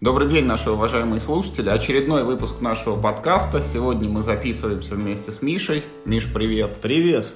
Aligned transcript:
Добрый 0.00 0.28
день, 0.28 0.44
наши 0.44 0.70
уважаемые 0.70 1.18
слушатели. 1.18 1.68
Очередной 1.68 2.22
выпуск 2.22 2.60
нашего 2.60 2.94
подкаста. 2.94 3.64
Сегодня 3.64 4.08
мы 4.08 4.22
записываемся 4.22 4.94
вместе 4.94 5.32
с 5.32 5.42
Мишей. 5.42 5.82
Миш, 6.04 6.32
привет. 6.32 6.76
Привет. 6.80 7.32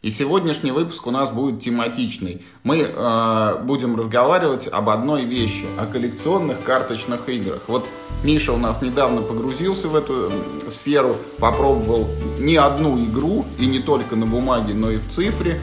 И 0.00 0.10
сегодняшний 0.10 0.70
выпуск 0.70 1.08
у 1.08 1.10
нас 1.10 1.30
будет 1.30 1.58
тематичный. 1.58 2.44
Мы 2.62 2.82
э, 2.82 3.62
будем 3.64 3.96
разговаривать 3.96 4.68
об 4.68 4.90
одной 4.90 5.24
вещи, 5.24 5.64
о 5.76 5.86
коллекционных 5.86 6.62
карточных 6.62 7.28
играх. 7.28 7.62
Вот 7.66 7.84
Миша 8.22 8.52
у 8.52 8.58
нас 8.58 8.80
недавно 8.80 9.20
погрузился 9.20 9.88
в 9.88 9.96
эту 9.96 10.30
сферу, 10.68 11.16
попробовал 11.40 12.06
не 12.38 12.54
одну 12.54 12.96
игру, 13.06 13.44
и 13.58 13.66
не 13.66 13.80
только 13.80 14.14
на 14.14 14.26
бумаге, 14.26 14.72
но 14.72 14.92
и 14.92 14.98
в 14.98 15.10
цифре. 15.10 15.58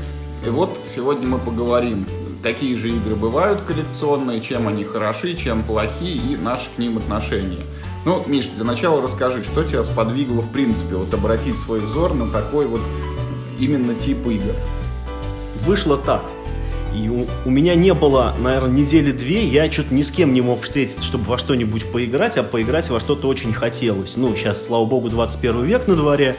И 0.45 0.49
вот 0.49 0.77
сегодня 0.93 1.29
мы 1.29 1.37
поговорим, 1.37 2.05
какие 2.41 2.75
же 2.75 2.89
игры 2.89 3.15
бывают 3.15 3.61
коллекционные, 3.61 4.41
чем 4.41 4.67
они 4.67 4.83
хороши, 4.83 5.35
чем 5.35 5.63
плохи 5.63 6.03
и 6.03 6.35
наши 6.35 6.69
к 6.75 6.77
ним 6.77 6.97
отношения. 6.97 7.63
Ну, 8.03 8.23
Миш, 8.25 8.47
для 8.47 8.63
начала 8.63 9.01
расскажи, 9.01 9.43
что 9.43 9.63
тебя 9.63 9.83
сподвигло, 9.83 10.41
в 10.41 10.51
принципе, 10.51 10.95
вот 10.95 11.13
обратить 11.13 11.57
свой 11.57 11.81
взор 11.81 12.13
на 12.15 12.29
такой 12.29 12.65
вот 12.65 12.81
именно 13.59 13.93
тип 13.93 14.25
игр? 14.27 14.55
Вышло 15.59 15.97
так. 15.97 16.23
И 16.95 17.07
у, 17.07 17.25
у 17.45 17.49
меня 17.49 17.75
не 17.75 17.93
было, 17.93 18.35
наверное, 18.39 18.81
недели 18.81 19.11
две, 19.11 19.45
я 19.45 19.71
что-то 19.71 19.93
ни 19.93 20.01
с 20.01 20.11
кем 20.11 20.33
не 20.33 20.41
мог 20.41 20.63
встретиться, 20.63 21.05
чтобы 21.05 21.25
во 21.25 21.37
что-нибудь 21.37 21.89
поиграть, 21.91 22.37
а 22.37 22.43
поиграть 22.43 22.89
во 22.89 22.99
что-то 22.99 23.27
очень 23.27 23.53
хотелось. 23.53 24.17
Ну, 24.17 24.35
сейчас, 24.35 24.65
слава 24.65 24.85
богу, 24.85 25.09
21 25.09 25.63
век 25.63 25.87
на 25.87 25.95
дворе. 25.95 26.35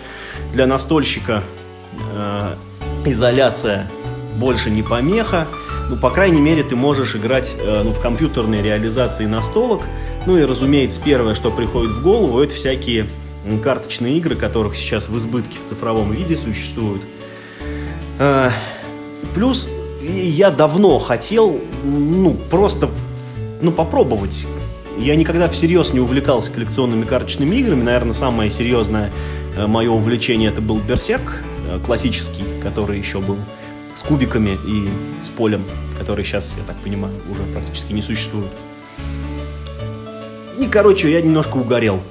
Для 0.53 0.66
настольщика 0.66 1.42
э, 2.14 2.56
изоляция 3.06 3.91
больше 4.37 4.70
не 4.70 4.83
помеха. 4.83 5.47
Ну, 5.92 5.98
по 5.98 6.09
крайней 6.09 6.41
мере, 6.41 6.62
ты 6.62 6.74
можешь 6.74 7.14
играть 7.16 7.55
э, 7.59 7.82
ну, 7.84 7.92
в 7.92 8.00
компьютерной 8.00 8.62
реализации 8.62 9.27
настолок. 9.27 9.83
Ну 10.24 10.38
и, 10.38 10.42
разумеется, 10.42 10.98
первое, 11.05 11.34
что 11.34 11.50
приходит 11.50 11.92
в 11.92 12.02
голову, 12.02 12.41
это 12.41 12.55
всякие 12.55 13.10
карточные 13.62 14.17
игры, 14.17 14.34
которых 14.34 14.75
сейчас 14.75 15.11
в 15.11 15.19
избытке 15.19 15.58
в 15.58 15.69
цифровом 15.69 16.12
виде 16.12 16.34
существуют. 16.34 17.02
А, 18.19 18.52
плюс 19.34 19.69
я 20.00 20.50
давно 20.50 20.98
хотел, 20.98 21.61
ну, 21.84 22.39
просто, 22.48 22.89
ну, 23.61 23.70
попробовать. 23.70 24.47
Я 24.97 25.14
никогда 25.14 25.47
всерьез 25.50 25.92
не 25.92 26.00
увлекался 26.00 26.52
коллекционными 26.52 27.05
карточными 27.05 27.55
играми. 27.56 27.83
Наверное, 27.83 28.14
самое 28.14 28.48
серьезное 28.48 29.12
э, 29.56 29.67
мое 29.67 29.91
увлечение 29.91 30.48
это 30.52 30.62
был 30.62 30.78
Берсерк, 30.78 31.42
э, 31.70 31.78
классический, 31.84 32.45
который 32.62 32.98
еще 32.98 33.20
был 33.20 33.36
с 34.03 34.08
кубиками 34.08 34.58
и 34.67 34.89
с 35.22 35.28
полем, 35.28 35.62
который 35.98 36.25
сейчас, 36.25 36.55
я 36.56 36.64
так 36.64 36.77
понимаю, 36.77 37.14
уже 37.31 37.42
практически 37.53 37.92
не 37.92 38.03
существует. 38.03 38.50
И, 40.58 40.67
короче, 40.67 41.11
я 41.11 41.20
немножко 41.22 41.56
угорел 41.56 42.03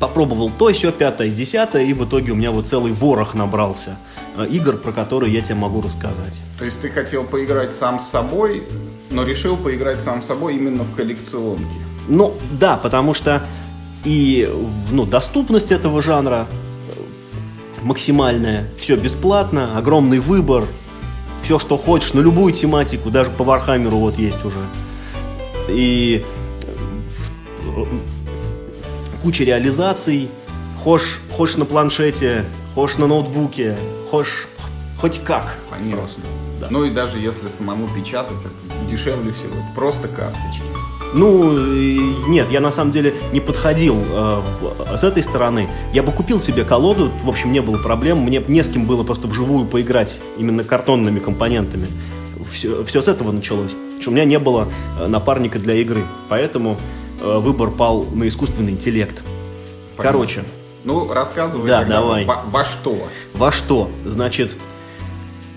попробовал 0.00 0.50
то, 0.50 0.72
все, 0.72 0.90
пятое, 0.90 1.28
десятое, 1.28 1.84
и 1.84 1.92
в 1.92 2.04
итоге 2.06 2.32
у 2.32 2.34
меня 2.34 2.50
вот 2.50 2.66
целый 2.66 2.92
ворох 2.92 3.34
набрался 3.34 3.98
э, 4.36 4.46
игр, 4.46 4.78
про 4.78 4.92
которые 4.92 5.32
я 5.32 5.42
тебе 5.42 5.56
могу 5.56 5.82
рассказать. 5.82 6.40
То 6.58 6.64
есть 6.64 6.80
ты 6.80 6.88
хотел 6.88 7.24
поиграть 7.24 7.74
сам 7.74 8.00
с 8.00 8.08
собой, 8.08 8.64
но 9.10 9.24
решил 9.24 9.58
поиграть 9.58 10.00
сам 10.00 10.22
с 10.22 10.26
собой 10.26 10.56
именно 10.56 10.84
в 10.84 10.96
коллекционке? 10.96 11.66
Ну, 12.08 12.34
да, 12.58 12.78
потому 12.78 13.12
что 13.12 13.42
и 14.04 14.50
ну, 14.90 15.04
доступность 15.04 15.70
этого 15.70 16.00
жанра 16.00 16.46
э, 16.48 17.82
максимальная, 17.82 18.64
все 18.78 18.96
бесплатно, 18.96 19.76
огромный 19.76 20.18
выбор, 20.18 20.64
все, 21.42 21.58
что 21.58 21.76
хочешь, 21.76 22.12
на 22.12 22.20
любую 22.20 22.52
тематику, 22.52 23.10
даже 23.10 23.30
по 23.30 23.44
Warhammer 23.44 23.93
у 23.93 23.98
вот 23.98 24.18
есть 24.18 24.44
уже. 24.44 24.58
И 25.68 26.24
э, 27.64 27.84
куча 29.22 29.44
реализаций, 29.44 30.30
хошь, 30.82 31.20
хошь 31.36 31.56
на 31.56 31.64
планшете, 31.64 32.44
хошь 32.74 32.98
на 32.98 33.06
ноутбуке, 33.06 33.76
хошь 34.10 34.48
хоть 35.00 35.20
как. 35.20 35.56
Понятно. 35.70 35.96
Просто. 35.96 36.22
Да. 36.60 36.68
Ну 36.70 36.84
и 36.84 36.90
даже 36.90 37.18
если 37.18 37.48
самому 37.48 37.88
печатать, 37.88 38.38
это 38.40 38.90
дешевле 38.90 39.32
всего. 39.32 39.54
Это 39.54 39.74
просто 39.74 40.08
карточки. 40.08 40.62
Ну, 41.12 41.56
нет, 42.28 42.50
я 42.50 42.60
на 42.60 42.70
самом 42.70 42.90
деле 42.90 43.14
не 43.32 43.40
подходил 43.40 43.96
э, 43.96 44.42
в, 44.60 44.96
с 44.96 45.02
этой 45.02 45.22
стороны. 45.22 45.68
Я 45.92 46.02
бы 46.02 46.12
купил 46.12 46.40
себе 46.40 46.64
колоду, 46.64 47.10
в 47.22 47.28
общем, 47.28 47.52
не 47.52 47.60
было 47.60 47.78
проблем. 47.78 48.18
Мне 48.18 48.42
не 48.46 48.62
с 48.62 48.68
кем 48.68 48.86
было 48.86 49.02
просто 49.02 49.26
вживую 49.26 49.66
поиграть 49.66 50.20
именно 50.38 50.62
картонными 50.64 51.18
компонентами. 51.18 51.86
Все, 52.50 52.84
все 52.84 53.00
с 53.00 53.08
этого 53.08 53.32
началось. 53.32 53.72
У 54.06 54.10
меня 54.10 54.24
не 54.24 54.38
было 54.38 54.68
э, 55.00 55.06
напарника 55.06 55.58
для 55.58 55.74
игры. 55.74 56.04
Поэтому 56.28 56.76
Э, 57.20 57.38
выбор 57.38 57.70
пал 57.70 58.04
на 58.12 58.26
искусственный 58.26 58.72
интеллект. 58.72 59.22
Понятно. 59.96 60.18
Короче. 60.18 60.44
Ну, 60.84 61.12
рассказывай 61.12 61.68
да, 61.68 61.84
давай. 61.84 62.24
Во, 62.24 62.42
во 62.46 62.64
что? 62.64 63.08
Во 63.34 63.52
что? 63.52 63.90
Значит, 64.06 64.56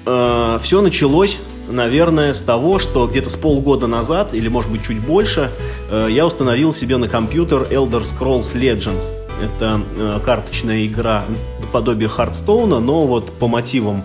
э, 0.05 0.59
все 0.61 0.81
началось, 0.81 1.39
наверное, 1.67 2.33
с 2.33 2.41
того, 2.41 2.79
что 2.79 3.07
где-то 3.07 3.29
с 3.29 3.35
полгода 3.35 3.87
назад, 3.87 4.33
или 4.33 4.47
может 4.47 4.71
быть 4.71 4.83
чуть 4.83 4.99
больше, 4.99 5.51
э, 5.89 6.07
я 6.09 6.25
установил 6.25 6.73
себе 6.73 6.97
на 6.97 7.07
компьютер 7.07 7.63
Elder 7.69 8.01
Scrolls 8.01 8.55
Legends. 8.55 9.13
Это 9.41 9.81
э, 9.95 10.19
карточная 10.23 10.85
игра 10.85 11.25
подобие 11.71 12.09
Хардстоуна, 12.09 12.79
но 12.79 13.05
вот 13.05 13.31
по 13.31 13.47
мотивам 13.47 14.03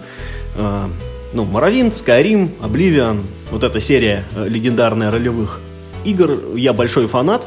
э, 0.56 0.86
ну, 1.32 1.44
Morrowind, 1.44 1.90
Skyrim, 1.90 2.50
Oblivion, 2.62 3.22
вот 3.50 3.62
эта 3.62 3.80
серия 3.80 4.24
легендарная 4.36 5.10
ролевых 5.10 5.60
игр 6.04 6.56
я 6.56 6.72
большой 6.72 7.06
фанат. 7.06 7.46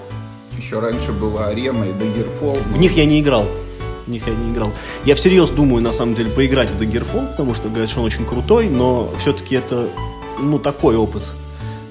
Еще 0.57 0.79
раньше 0.79 1.11
была 1.11 1.47
Арена 1.47 1.85
и 1.85 1.89
Daggerfall. 1.89 2.59
В 2.73 2.77
них 2.77 2.95
я 2.97 3.05
не 3.05 3.19
играл. 3.19 3.45
В 4.05 4.09
них 4.09 4.27
я 4.27 4.33
не 4.33 4.51
играл. 4.51 4.71
Я 5.05 5.15
всерьез 5.15 5.49
думаю, 5.49 5.83
на 5.83 5.91
самом 5.91 6.15
деле, 6.15 6.29
поиграть 6.29 6.69
в 6.69 6.81
Daggerfall, 6.81 7.31
потому 7.31 7.55
что 7.55 7.69
говорят, 7.69 7.89
что 7.89 7.99
он 7.99 8.05
очень 8.05 8.25
крутой, 8.25 8.69
но 8.69 9.11
все-таки 9.19 9.55
это, 9.55 9.89
ну, 10.39 10.59
такой 10.59 10.95
опыт 10.95 11.23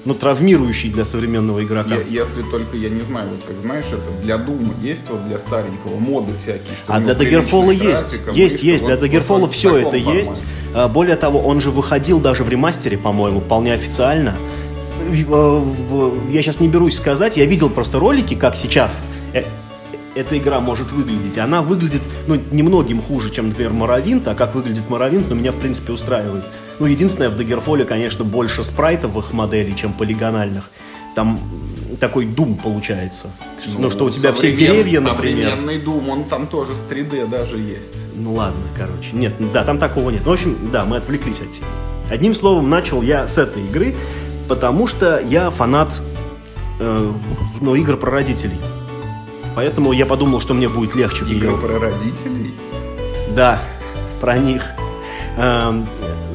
ну, 0.03 0.15
травмирующий 0.15 0.89
для 0.89 1.05
современного 1.05 1.63
игрока. 1.63 1.95
Я, 1.95 2.23
если 2.23 2.41
только, 2.41 2.75
я 2.75 2.89
не 2.89 3.01
знаю, 3.01 3.29
вот 3.29 3.41
как 3.47 3.59
знаешь, 3.59 3.85
это 3.85 4.23
для 4.23 4.37
Дума 4.37 4.73
есть 4.81 5.03
вот 5.09 5.27
для 5.27 5.37
старенького 5.37 5.99
моды 5.99 6.31
всякие, 6.41 6.75
что 6.75 6.91
А 6.91 6.99
для 6.99 7.13
Daggerfall 7.13 7.71
есть, 7.71 8.19
есть, 8.33 8.63
есть, 8.63 8.83
для 8.83 8.95
Daggerfall 8.95 9.47
все 9.49 9.77
это 9.77 9.91
формате. 9.91 10.17
есть. 10.17 10.41
А, 10.73 10.87
более 10.87 11.17
того, 11.17 11.39
он 11.39 11.61
же 11.61 11.69
выходил 11.69 12.19
даже 12.19 12.43
в 12.43 12.49
ремастере, 12.49 12.97
по-моему, 12.97 13.41
вполне 13.41 13.73
официально 13.73 14.35
я 15.11 16.41
сейчас 16.41 16.59
не 16.59 16.67
берусь 16.67 16.95
сказать, 16.95 17.37
я 17.37 17.45
видел 17.45 17.69
просто 17.69 17.99
ролики, 17.99 18.35
как 18.35 18.55
сейчас 18.55 19.03
э, 19.33 19.43
эта 20.15 20.37
игра 20.37 20.59
может 20.59 20.91
выглядеть. 20.91 21.37
Она 21.37 21.61
выглядит, 21.61 22.01
ну, 22.27 22.39
немногим 22.51 23.01
хуже, 23.01 23.29
чем, 23.29 23.49
например, 23.49 23.71
Моровинт, 23.73 24.27
а 24.27 24.35
как 24.35 24.55
выглядит 24.55 24.89
Моровинт, 24.89 25.29
но 25.29 25.35
меня, 25.35 25.51
в 25.51 25.57
принципе, 25.57 25.93
устраивает. 25.93 26.43
Ну, 26.79 26.85
единственное, 26.85 27.29
в 27.29 27.39
Daggerfall, 27.39 27.85
конечно, 27.85 28.23
больше 28.25 28.63
спрайтовых 28.63 29.33
моделей, 29.33 29.75
чем 29.75 29.93
полигональных. 29.93 30.69
Там 31.15 31.39
такой 31.99 32.25
дум 32.25 32.55
получается. 32.55 33.29
Ну, 33.67 33.79
ну 33.79 33.91
что 33.91 34.05
у 34.05 34.09
тебя 34.09 34.31
все 34.33 34.53
деревья, 34.53 35.01
например. 35.01 35.49
Современный 35.49 35.79
дум, 35.79 36.09
он 36.09 36.23
там 36.23 36.47
тоже 36.47 36.75
с 36.75 36.85
3D 36.89 37.27
даже 37.27 37.57
есть. 37.57 37.95
Ну 38.15 38.33
ладно, 38.33 38.61
короче. 38.77 39.09
Нет, 39.13 39.33
да, 39.53 39.63
там 39.63 39.77
такого 39.77 40.09
нет. 40.09 40.21
Ну, 40.25 40.31
в 40.31 40.33
общем, 40.33 40.57
да, 40.71 40.85
мы 40.85 40.97
отвлеклись 40.97 41.41
от 41.41 41.51
темы. 41.51 41.67
Одним 42.09 42.33
словом, 42.33 42.69
начал 42.69 43.01
я 43.01 43.27
с 43.27 43.37
этой 43.37 43.63
игры 43.65 43.95
потому 44.51 44.85
что 44.85 45.17
я 45.17 45.49
фанат 45.49 46.01
э, 46.81 47.11
ну, 47.61 47.75
игр 47.75 47.95
про 47.95 48.11
родителей. 48.11 48.57
Поэтому 49.55 49.91
я 49.91 50.05
подумал, 50.05 50.41
что 50.41 50.53
мне 50.53 50.69
будет 50.69 50.95
легче. 50.95 51.25
Игры 51.25 51.57
про 51.57 51.79
родителей? 51.79 52.53
Да, 53.35 53.59
про 54.19 54.37
них. 54.37 54.65
Э, 55.37 55.73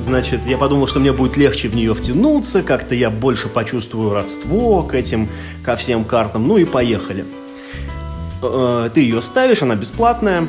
значит, 0.00 0.40
я 0.46 0.58
подумал, 0.58 0.86
что 0.86 1.00
мне 1.00 1.12
будет 1.12 1.36
легче 1.36 1.68
в 1.68 1.74
нее 1.74 1.94
втянуться, 1.94 2.62
как-то 2.62 2.94
я 2.94 3.10
больше 3.10 3.48
почувствую 3.48 4.12
родство 4.12 4.82
к 4.82 4.94
этим, 4.94 5.28
ко 5.64 5.76
всем 5.76 6.04
картам. 6.04 6.46
Ну 6.46 6.56
и 6.56 6.64
поехали. 6.64 7.24
Э, 8.42 8.90
ты 8.92 9.00
ее 9.00 9.22
ставишь, 9.22 9.62
она 9.62 9.74
бесплатная. 9.74 10.46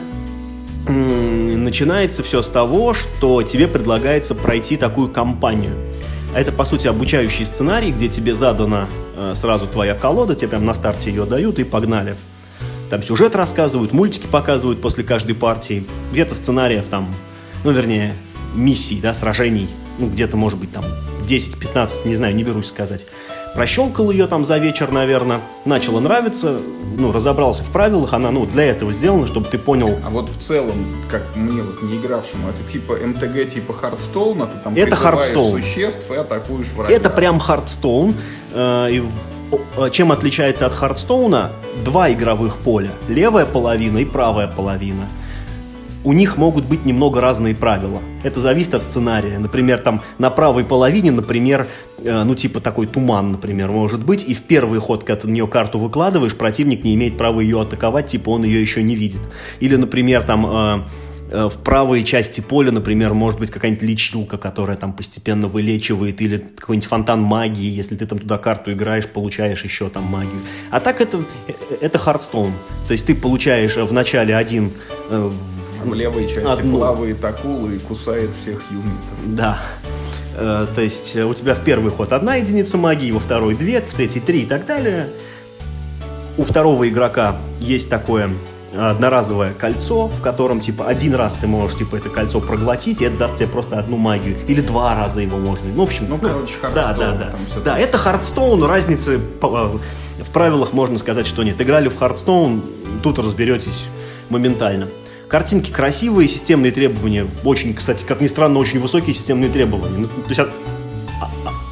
Начинается 0.88 2.24
все 2.24 2.42
с 2.42 2.48
того, 2.48 2.94
что 2.94 3.44
тебе 3.44 3.68
предлагается 3.68 4.36
пройти 4.36 4.78
такую 4.78 5.10
кампанию– 5.10 5.74
это, 6.38 6.52
по 6.52 6.66
сути, 6.66 6.88
обучающий 6.88 7.46
сценарий, 7.46 7.92
где 7.92 8.10
тебе 8.10 8.36
задана 8.36 8.88
э, 9.16 9.34
сразу 9.36 9.66
твоя 9.66 9.96
колода, 9.96 10.36
тебе 10.36 10.50
прям 10.50 10.66
на 10.66 10.76
старте 10.76 11.10
ее 11.10 11.26
дают 11.26 11.58
и 11.58 11.64
погнали. 11.64 12.16
Там 12.90 13.04
сюжет 13.04 13.36
рассказывают, 13.36 13.92
мультики 13.92 14.28
показывают 14.28 14.82
после 14.82 15.04
каждой 15.04 15.36
партии. 15.36 15.84
Где-то 16.14 16.36
сценариев 16.36 16.88
там, 16.88 17.14
ну, 17.64 17.72
вернее, 17.72 18.16
миссий, 18.56 19.00
да, 19.02 19.14
сражений. 19.14 19.70
Ну, 20.00 20.08
где-то, 20.08 20.38
может 20.38 20.60
быть, 20.60 20.72
там 20.72 20.86
10-15, 21.28 22.08
не 22.08 22.16
знаю, 22.16 22.36
не 22.36 22.44
берусь 22.44 22.68
сказать. 22.68 23.06
Прощелкал 23.56 24.12
ее 24.12 24.28
там 24.28 24.46
за 24.46 24.58
вечер, 24.60 24.92
наверное, 24.92 25.42
начало 25.66 26.00
нравиться, 26.00 26.60
ну, 26.98 27.12
разобрался 27.12 27.64
в 27.64 27.72
правилах, 27.72 28.14
она, 28.14 28.30
ну, 28.32 28.46
для 28.46 28.66
этого 28.66 28.94
сделана, 28.94 29.26
чтобы 29.26 29.48
ты 29.48 29.58
понял. 29.58 29.98
А 30.06 30.10
вот 30.10 30.30
в 30.30 30.40
целом, 30.40 30.86
как 31.10 31.24
мне 31.36 31.64
вот 31.64 31.82
не 31.82 31.98
игравшему, 31.98 32.50
это 32.50 32.72
типа 32.72 32.94
MTG, 33.04 33.52
типа 33.52 33.74
Hearthstone, 33.74 34.44
а 34.44 34.48
ты 34.48 34.60
там 34.60 34.76
это 34.76 34.96
Hearthstone. 34.96 35.62
существ 35.62 36.10
и 36.12 36.16
атакуешь 36.16 36.68
врага. 36.76 36.94
Это 36.94 37.10
прям 37.10 37.40
Hearthstone, 37.40 38.16
э, 38.54 38.88
и 38.92 39.04
чем 39.92 40.12
отличается 40.12 40.66
от 40.66 40.74
Хардстоуна? 40.74 41.52
Два 41.86 42.12
игровых 42.12 42.58
поля. 42.58 42.92
Левая 43.08 43.46
половина 43.46 44.00
и 44.00 44.06
правая 44.06 44.48
половина. 44.48 45.08
У 46.04 46.14
них 46.14 46.38
могут 46.38 46.66
быть 46.66 46.86
немного 46.86 47.20
разные 47.20 47.54
правила. 47.54 48.02
Это 48.24 48.40
зависит 48.40 48.74
от 48.74 48.84
сценария. 48.84 49.40
Например, 49.40 49.78
там 49.80 50.02
на 50.18 50.30
правой 50.30 50.64
половине, 50.64 51.12
например, 51.12 51.68
э, 51.98 52.24
ну 52.24 52.34
типа 52.34 52.62
такой 52.62 52.88
туман, 52.88 53.34
например, 53.34 53.70
может 53.70 54.06
быть, 54.06 54.24
и 54.24 54.34
в 54.34 54.44
первый 54.44 54.80
ход, 54.80 55.04
когда 55.04 55.22
ты 55.22 55.28
на 55.28 55.32
нее 55.32 55.48
карту 55.48 55.80
выкладываешь, 55.80 56.36
противник 56.36 56.84
не 56.84 56.94
имеет 56.96 57.18
права 57.18 57.42
ее 57.42 57.62
атаковать, 57.62 58.08
типа 58.08 58.30
он 58.30 58.44
ее 58.44 58.62
еще 58.62 58.84
не 58.84 58.96
видит. 58.96 59.22
Или, 59.60 59.76
например, 59.76 60.24
там... 60.24 60.46
Э, 60.46 60.80
Э, 60.80 61.07
в 61.30 61.58
правой 61.64 62.04
части 62.04 62.42
поля, 62.42 62.72
например, 62.72 63.14
может 63.14 63.40
быть 63.40 63.52
какая-нибудь 63.52 63.84
лечилка, 63.84 64.38
которая 64.38 64.78
там 64.78 64.94
постепенно 64.94 65.48
вылечивает, 65.48 66.22
или 66.22 66.38
какой-нибудь 66.58 66.88
фонтан 66.88 67.22
магии, 67.22 67.70
если 67.70 67.96
ты 67.96 68.06
там 68.06 68.20
туда 68.20 68.38
карту 68.38 68.72
играешь, 68.72 69.08
получаешь 69.08 69.64
еще 69.64 69.90
там 69.90 70.04
магию. 70.04 70.40
А 70.72 70.80
так 70.80 71.02
это, 71.02 71.20
э, 71.48 71.54
это 71.82 72.00
Хардстоун. 72.00 72.54
То 72.88 72.94
есть 72.94 73.08
ты 73.08 73.16
получаешь 73.16 73.76
в 73.76 73.92
начале 73.92 74.36
один... 74.36 74.72
Э, 75.10 75.30
в 75.84 75.94
левой 75.94 76.28
части 76.28 76.48
одну. 76.48 76.78
плавает 76.78 77.24
акула 77.24 77.70
и 77.70 77.78
кусает 77.78 78.32
всех 78.36 78.64
юнитов. 78.72 79.36
Да. 79.36 79.60
То 80.34 80.82
есть 80.82 81.16
у 81.16 81.34
тебя 81.34 81.54
в 81.54 81.64
первый 81.64 81.92
ход 81.92 82.14
одна 82.14 82.36
единица 82.36 82.78
магии, 82.78 83.12
во 83.12 83.20
второй 83.20 83.56
две, 83.56 83.82
в 83.82 83.94
третий 83.94 84.20
три 84.20 84.42
и 84.42 84.46
так 84.46 84.66
далее. 84.66 85.10
У 86.38 86.44
второго 86.44 86.88
игрока 86.88 87.38
есть 87.60 87.90
такое 87.90 88.30
одноразовое 88.78 89.54
кольцо, 89.54 90.08
в 90.08 90.22
котором, 90.22 90.60
типа, 90.60 90.88
один 90.88 91.16
раз 91.16 91.34
ты 91.34 91.48
можешь, 91.48 91.78
типа, 91.78 91.96
это 91.96 92.10
кольцо 92.10 92.40
проглотить, 92.40 93.02
и 93.02 93.06
это 93.06 93.18
даст 93.18 93.38
тебе 93.38 93.48
просто 93.48 93.78
одну 93.78 93.98
магию. 93.98 94.36
Или 94.48 94.62
два 94.62 94.96
раза 94.96 95.22
его 95.22 95.38
можно. 95.38 95.66
Ну, 95.74 95.82
в 95.82 95.86
общем, 95.86 96.06
ну, 96.10 96.20
ну 96.22 96.30
короче, 96.30 96.54
Да, 96.62 96.94
да, 96.94 97.12
да. 97.14 97.34
Да, 97.64 97.80
это 97.80 97.98
Hearthstone, 97.98 98.64
разницы 98.64 99.20
в 99.20 100.32
правилах 100.32 100.74
можно 100.74 100.98
сказать, 100.98 101.28
что 101.28 101.44
нет. 101.44 101.62
Играли 101.62 101.90
в 101.90 101.98
Hearthstone, 101.98 102.64
тут 103.04 103.20
разберетесь 103.20 103.86
моментально. 104.30 104.88
Картинки 105.28 105.72
красивые, 105.72 106.30
системные 106.30 106.72
требования. 106.72 107.28
Очень, 107.44 107.74
кстати, 107.74 108.06
как 108.06 108.22
ни 108.22 108.28
странно, 108.28 108.60
очень 108.60 108.80
высокие 108.80 109.14
системные 109.14 109.50
требования. 109.50 109.98
Ну, 109.98 110.08
то 110.08 110.30
есть, 110.30 110.40
а, 110.40 110.48
а, 111.22 111.30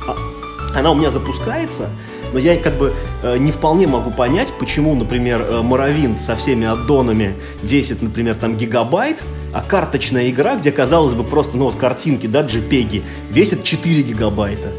а, 0.08 0.80
она 0.80 0.92
у 0.92 0.96
меня 0.96 1.10
запускается, 1.10 1.90
но 2.34 2.40
я 2.40 2.58
как 2.58 2.78
бы 2.78 2.94
э, 3.24 3.38
не 3.38 3.52
вполне 3.52 3.88
могу 3.88 4.12
понять, 4.12 4.54
почему, 4.60 4.96
например, 4.96 5.42
э, 5.42 5.62
Morrowind 5.62 6.18
со 6.18 6.36
всеми 6.36 6.66
аддонами 6.66 7.36
весит, 7.64 8.02
например, 8.02 8.36
там 8.36 8.58
гигабайт, 8.58 9.24
а 9.54 9.62
карточная 9.62 10.30
игра, 10.30 10.56
где, 10.56 10.72
казалось 10.72 11.14
бы, 11.14 11.24
просто, 11.24 11.56
ну 11.58 11.66
вот 11.66 11.76
картинки, 11.76 12.28
да, 12.28 12.42
JPEG, 12.42 13.04
весит 13.30 13.64
4 13.64 14.02
гигабайта. 14.02 14.72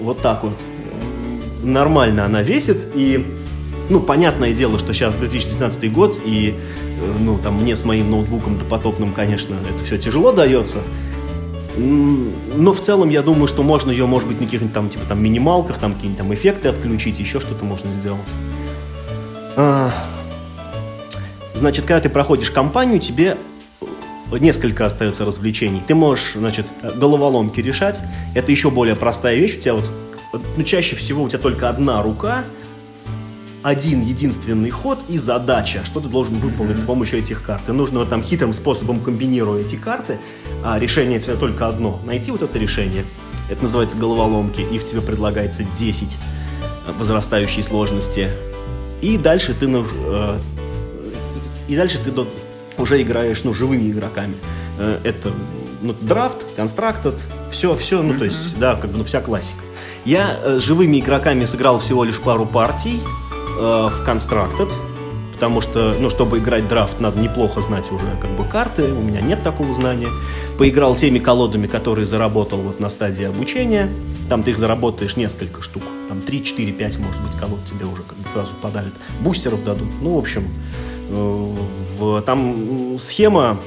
Вот 0.00 0.20
так 0.20 0.42
вот. 0.42 0.58
Нормально 1.62 2.24
она 2.24 2.42
весит, 2.42 2.78
и, 2.94 3.24
ну, 3.88 4.00
понятное 4.00 4.52
дело, 4.52 4.78
что 4.78 4.92
сейчас 4.92 5.16
2019 5.16 5.92
год, 5.92 6.20
и, 6.24 6.54
э, 7.00 7.14
ну, 7.20 7.38
там, 7.38 7.62
мне 7.62 7.76
с 7.76 7.84
моим 7.84 8.10
ноутбуком 8.10 8.58
допотопным, 8.58 9.12
конечно, 9.12 9.54
это 9.72 9.82
все 9.84 9.96
тяжело 9.96 10.32
дается, 10.32 10.80
но 11.76 12.72
в 12.72 12.80
целом 12.80 13.08
я 13.08 13.22
думаю, 13.22 13.48
что 13.48 13.62
можно 13.62 13.90
ее, 13.90 14.06
может 14.06 14.28
быть, 14.28 14.40
на 14.40 14.46
каких-нибудь 14.46 14.74
там, 14.74 14.88
типа, 14.88 15.04
там, 15.06 15.22
минималках, 15.22 15.78
там, 15.78 15.92
какие-нибудь 15.94 16.18
там 16.18 16.34
эффекты 16.34 16.68
отключить, 16.68 17.18
еще 17.18 17.40
что-то 17.40 17.64
можно 17.64 17.92
сделать. 17.92 18.32
А... 19.56 19.90
Значит, 21.54 21.84
когда 21.84 22.00
ты 22.00 22.08
проходишь 22.08 22.50
кампанию, 22.50 22.98
тебе 22.98 23.36
несколько 24.32 24.86
остается 24.86 25.24
развлечений. 25.24 25.80
Ты 25.86 25.94
можешь, 25.94 26.32
значит, 26.34 26.66
головоломки 26.96 27.60
решать. 27.60 28.00
Это 28.34 28.50
еще 28.50 28.70
более 28.70 28.96
простая 28.96 29.36
вещь. 29.36 29.56
У 29.56 29.60
тебя 29.60 29.74
вот, 29.74 29.92
ну, 30.56 30.64
чаще 30.64 30.96
всего 30.96 31.22
у 31.22 31.28
тебя 31.28 31.38
только 31.38 31.68
одна 31.68 32.02
рука, 32.02 32.44
один 33.64 34.02
единственный 34.02 34.68
ход 34.68 35.02
и 35.08 35.16
задача, 35.16 35.86
что 35.86 35.98
ты 35.98 36.08
должен 36.08 36.34
выполнить 36.34 36.78
с 36.78 36.82
помощью 36.84 37.18
этих 37.18 37.42
карт. 37.42 37.66
И 37.66 37.72
нужно 37.72 38.00
вот 38.00 38.10
там 38.10 38.22
хитрым 38.22 38.52
способом 38.52 39.00
комбинируя 39.00 39.62
эти 39.62 39.76
карты, 39.76 40.18
а 40.62 40.78
решение 40.78 41.18
все 41.18 41.34
только 41.34 41.66
одно. 41.66 41.98
Найти 42.04 42.30
вот 42.30 42.42
это 42.42 42.58
решение. 42.58 43.06
Это 43.48 43.62
называется 43.62 43.96
головоломки. 43.96 44.60
Их 44.60 44.84
тебе 44.84 45.00
предлагается 45.00 45.64
10 45.64 46.14
возрастающей 46.98 47.62
сложности. 47.62 48.30
И 49.00 49.16
дальше 49.16 49.54
ты, 49.54 49.66
ну, 49.66 49.86
э, 49.88 50.38
и 51.66 51.74
дальше 51.74 51.98
ты 52.04 52.12
уже 52.76 53.00
играешь 53.00 53.44
ну, 53.44 53.54
живыми 53.54 53.90
игроками. 53.90 54.34
Э, 54.78 55.00
это 55.04 55.32
ну, 55.80 55.94
драфт, 56.02 56.44
констрактед, 56.54 57.18
все, 57.50 57.74
все, 57.76 58.02
ну, 58.02 58.12
то 58.12 58.26
есть, 58.26 58.58
да, 58.58 58.74
как 58.74 58.90
бы, 58.90 58.98
ну, 58.98 59.04
вся 59.04 59.22
классика. 59.22 59.60
Я 60.04 60.38
э, 60.42 60.60
с 60.60 60.62
живыми 60.62 60.98
игроками 60.98 61.46
сыграл 61.46 61.78
всего 61.78 62.04
лишь 62.04 62.20
пару 62.20 62.44
партий, 62.44 63.00
в 63.56 64.02
Constructed, 64.06 64.72
потому 65.34 65.60
что, 65.60 65.94
ну, 66.00 66.10
чтобы 66.10 66.38
играть 66.38 66.68
драфт, 66.68 67.00
надо 67.00 67.20
неплохо 67.20 67.60
знать 67.60 67.90
уже 67.92 68.06
как 68.20 68.30
бы 68.30 68.44
карты, 68.44 68.84
у 68.84 69.02
меня 69.02 69.20
нет 69.20 69.42
такого 69.42 69.74
знания. 69.74 70.08
Поиграл 70.58 70.96
теми 70.96 71.18
колодами, 71.18 71.66
которые 71.66 72.06
заработал 72.06 72.58
вот 72.58 72.80
на 72.80 72.88
стадии 72.88 73.24
обучения, 73.24 73.90
там 74.28 74.42
ты 74.42 74.52
их 74.52 74.58
заработаешь 74.58 75.16
несколько 75.16 75.60
штук, 75.62 75.82
там 76.08 76.20
3, 76.20 76.44
4, 76.44 76.72
5, 76.72 76.98
может 76.98 77.20
быть, 77.20 77.34
колод 77.38 77.64
тебе 77.64 77.84
уже 77.84 78.02
как 78.02 78.16
бы 78.16 78.28
сразу 78.28 78.54
подарят, 78.54 78.94
бустеров 79.20 79.62
дадут, 79.64 79.88
ну, 80.00 80.14
в 80.14 80.18
общем, 80.18 80.48
э, 81.10 81.54
в, 81.98 82.22
там 82.22 82.96
схема 82.98 83.58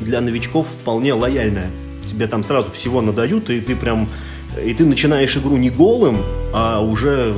для 0.00 0.20
новичков 0.20 0.66
вполне 0.68 1.12
лояльная, 1.12 1.70
тебе 2.06 2.26
там 2.26 2.42
сразу 2.42 2.70
всего 2.70 3.02
надают, 3.02 3.50
и 3.50 3.60
ты 3.60 3.76
прям, 3.76 4.08
и 4.64 4.72
ты 4.74 4.84
начинаешь 4.84 5.36
игру 5.36 5.56
не 5.58 5.70
голым, 5.70 6.22
а 6.54 6.80
уже 6.80 7.34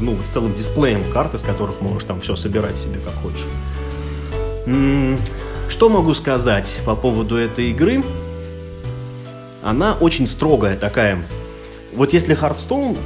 ну, 0.00 0.16
с 0.22 0.32
целым 0.32 0.54
дисплеем 0.54 1.02
карты, 1.12 1.38
с 1.38 1.42
которых 1.42 1.80
можешь 1.80 2.04
там 2.04 2.20
все 2.20 2.36
собирать 2.36 2.76
себе 2.76 3.00
как 3.04 3.14
хочешь. 3.14 3.46
Что 5.68 5.88
могу 5.88 6.14
сказать 6.14 6.80
по 6.84 6.96
поводу 6.96 7.36
этой 7.36 7.70
игры? 7.70 8.02
Она 9.62 9.94
очень 9.94 10.26
строгая 10.26 10.76
такая. 10.76 11.22
Вот 11.94 12.12
если 12.12 12.36
Hearthstone, 12.36 12.96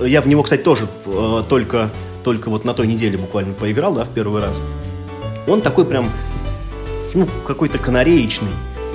я 0.00 0.20
в 0.20 0.28
него, 0.28 0.42
кстати, 0.42 0.62
тоже 0.62 0.88
э, 1.06 1.42
только, 1.48 1.90
только 2.24 2.48
вот 2.50 2.64
на 2.64 2.74
той 2.74 2.86
неделе 2.86 3.16
буквально 3.16 3.54
поиграл, 3.54 3.94
да, 3.94 4.04
в 4.04 4.10
первый 4.10 4.42
раз. 4.42 4.60
Он 5.46 5.62
такой 5.62 5.84
прям, 5.84 6.10
ну, 7.14 7.26
какой-то 7.46 7.78
канареечный, 7.78 8.52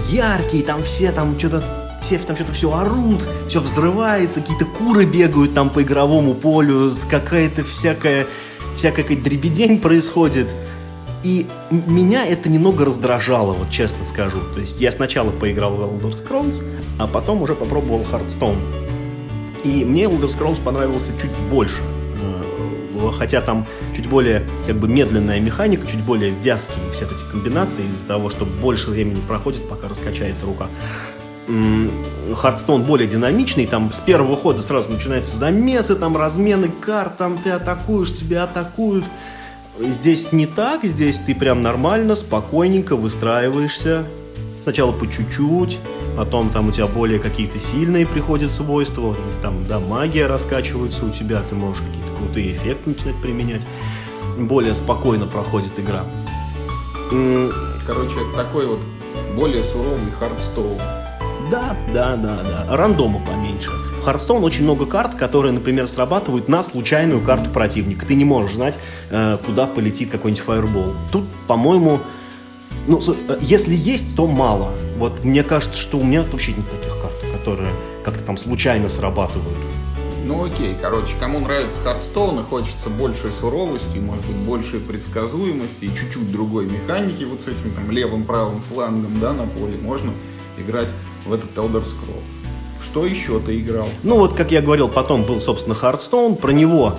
яркий, 0.10 0.62
там 0.62 0.84
все 0.84 1.12
там 1.12 1.38
что-то 1.40 1.87
все 2.08 2.18
там 2.20 2.38
что-то 2.38 2.54
все 2.54 2.72
орут, 2.72 3.28
все 3.50 3.60
взрывается, 3.60 4.40
какие-то 4.40 4.64
куры 4.64 5.06
бегают 5.06 5.54
там 5.54 5.70
по 5.70 5.82
игровому 5.82 6.34
полю, 6.34 6.94
какая-то 7.10 7.66
всякая, 7.66 8.28
всякая 8.78 9.04
дребедень 9.04 9.80
происходит. 9.80 10.48
И 11.24 11.48
меня 11.70 12.26
это 12.26 12.48
немного 12.48 12.86
раздражало, 12.86 13.52
вот 13.52 13.70
честно 13.72 14.06
скажу. 14.06 14.40
То 14.54 14.62
есть 14.62 14.80
я 14.80 14.94
сначала 14.94 15.32
поиграл 15.32 15.76
в 15.76 15.82
Elder 15.82 16.14
Scrolls, 16.14 16.64
а 16.98 17.08
потом 17.08 17.42
уже 17.42 17.56
попробовал 17.56 18.06
Hearthstone. 18.10 18.58
И 19.66 19.84
мне 19.84 20.04
Elder 20.04 20.30
Scrolls 20.30 20.62
понравился 20.64 21.12
чуть 21.22 21.32
больше. 21.50 21.82
Э, 22.22 23.12
хотя 23.18 23.42
там 23.42 23.66
чуть 23.94 24.08
более 24.08 24.44
как 24.66 24.78
бы 24.78 24.88
медленная 24.88 25.42
механика, 25.42 25.86
чуть 25.86 26.04
более 26.04 26.32
вязкие 26.32 26.90
все 26.94 27.06
эти 27.06 27.26
комбинации 27.30 27.86
из-за 27.88 28.06
того, 28.06 28.30
что 28.30 28.46
больше 28.46 28.92
времени 28.92 29.20
проходит, 29.28 29.68
пока 29.68 29.90
раскачается 29.90 30.46
рука. 30.46 30.68
Хардстоун 32.36 32.84
более 32.84 33.08
динамичный, 33.08 33.68
там 33.68 33.92
с 33.94 34.02
первого 34.02 34.36
хода 34.36 34.62
сразу 34.62 34.92
начинаются 34.92 35.38
замесы, 35.38 35.96
там 35.96 36.18
размены 36.18 36.70
карт, 36.70 37.18
там 37.18 37.38
ты 37.38 37.52
атакуешь, 37.52 38.14
тебя 38.14 38.44
атакуют. 38.44 39.06
Здесь 39.80 40.34
не 40.34 40.46
так, 40.46 40.84
здесь 40.84 41.20
ты 41.20 41.34
прям 41.34 41.62
нормально, 41.62 42.16
спокойненько 42.16 42.96
выстраиваешься. 42.96 44.06
Сначала 44.62 44.92
по 44.92 45.08
чуть-чуть, 45.08 45.80
потом 46.18 46.50
там 46.50 46.68
у 46.68 46.72
тебя 46.74 46.88
более 46.88 47.20
какие-то 47.20 47.58
сильные 47.60 48.06
приходят 48.06 48.52
свойства, 48.52 49.16
там, 49.42 49.66
да, 49.70 49.80
магия 49.80 50.28
раскачивается 50.28 51.06
у 51.06 51.10
тебя, 51.10 51.42
ты 51.48 51.56
можешь 51.56 51.82
какие-то 51.82 52.12
крутые 52.18 52.52
эффекты 52.52 52.90
начинать 52.90 53.22
применять. 53.22 53.66
Более 54.38 54.74
спокойно 54.74 55.26
проходит 55.26 55.80
игра. 55.80 56.04
Короче, 57.86 58.16
такой 58.36 58.68
вот 58.68 58.80
более 59.38 59.64
суровый 59.64 60.12
Hearthstone. 60.20 60.78
Да, 61.50 61.76
да, 61.94 62.16
да, 62.16 62.40
да. 62.44 62.76
Рандома 62.76 63.20
поменьше. 63.26 63.70
В 63.70 64.08
Hearthstone 64.08 64.42
очень 64.42 64.64
много 64.64 64.86
карт, 64.86 65.16
которые, 65.16 65.52
например, 65.52 65.88
срабатывают 65.88 66.48
на 66.48 66.64
случайную 66.64 67.22
карту 67.22 67.50
противника. 67.50 68.06
Ты 68.06 68.16
не 68.16 68.26
можешь 68.26 68.56
знать, 68.56 68.80
э, 69.10 69.38
куда 69.46 69.66
полетит 69.66 70.10
какой-нибудь 70.10 70.44
fireball. 70.44 70.94
Тут, 71.12 71.26
по-моему, 71.48 72.00
ну, 72.88 73.02
э, 73.06 73.38
если 73.42 73.76
есть, 73.76 74.16
то 74.16 74.28
мало. 74.28 74.74
Вот 74.98 75.24
мне 75.24 75.44
кажется, 75.44 75.80
что 75.80 75.98
у 75.98 76.04
меня 76.04 76.24
вообще 76.24 76.54
нет 76.54 76.70
таких 76.70 76.94
карт, 77.02 77.14
которые 77.34 77.72
как-то 78.04 78.24
там 78.24 78.38
случайно 78.38 78.90
срабатывают. 78.90 79.58
Ну 80.26 80.44
окей, 80.44 80.76
короче, 80.82 81.14
кому 81.22 81.40
нравится 81.40 81.80
Хардстоун 81.80 82.42
и 82.42 82.44
хочется 82.44 82.90
большей 82.90 83.32
суровости, 83.32 83.98
может 83.98 84.26
быть, 84.26 84.36
большей 84.36 84.82
предсказуемости 84.82 85.86
и 85.86 85.88
чуть-чуть 85.88 86.30
другой 86.34 86.66
механики 86.66 87.24
вот 87.24 87.40
с 87.40 87.48
этим 87.48 87.72
там 87.74 87.90
левым-правым 87.90 88.62
флангом, 88.62 89.22
да, 89.22 89.32
на 89.32 89.46
поле, 89.46 89.78
можно 89.82 90.12
играть 90.58 90.90
в 91.28 91.34
этот 91.34 91.56
Elder 91.56 91.84
Scrolls. 91.84 92.24
Что 92.84 93.06
еще 93.06 93.40
ты 93.40 93.60
играл? 93.60 93.88
Ну 94.04 94.18
вот, 94.18 94.34
как 94.34 94.52
я 94.52 94.62
говорил, 94.62 94.88
потом 94.88 95.24
был, 95.24 95.42
собственно, 95.42 95.76
Hearthstone. 95.76 96.36
Про 96.36 96.52
него 96.52 96.94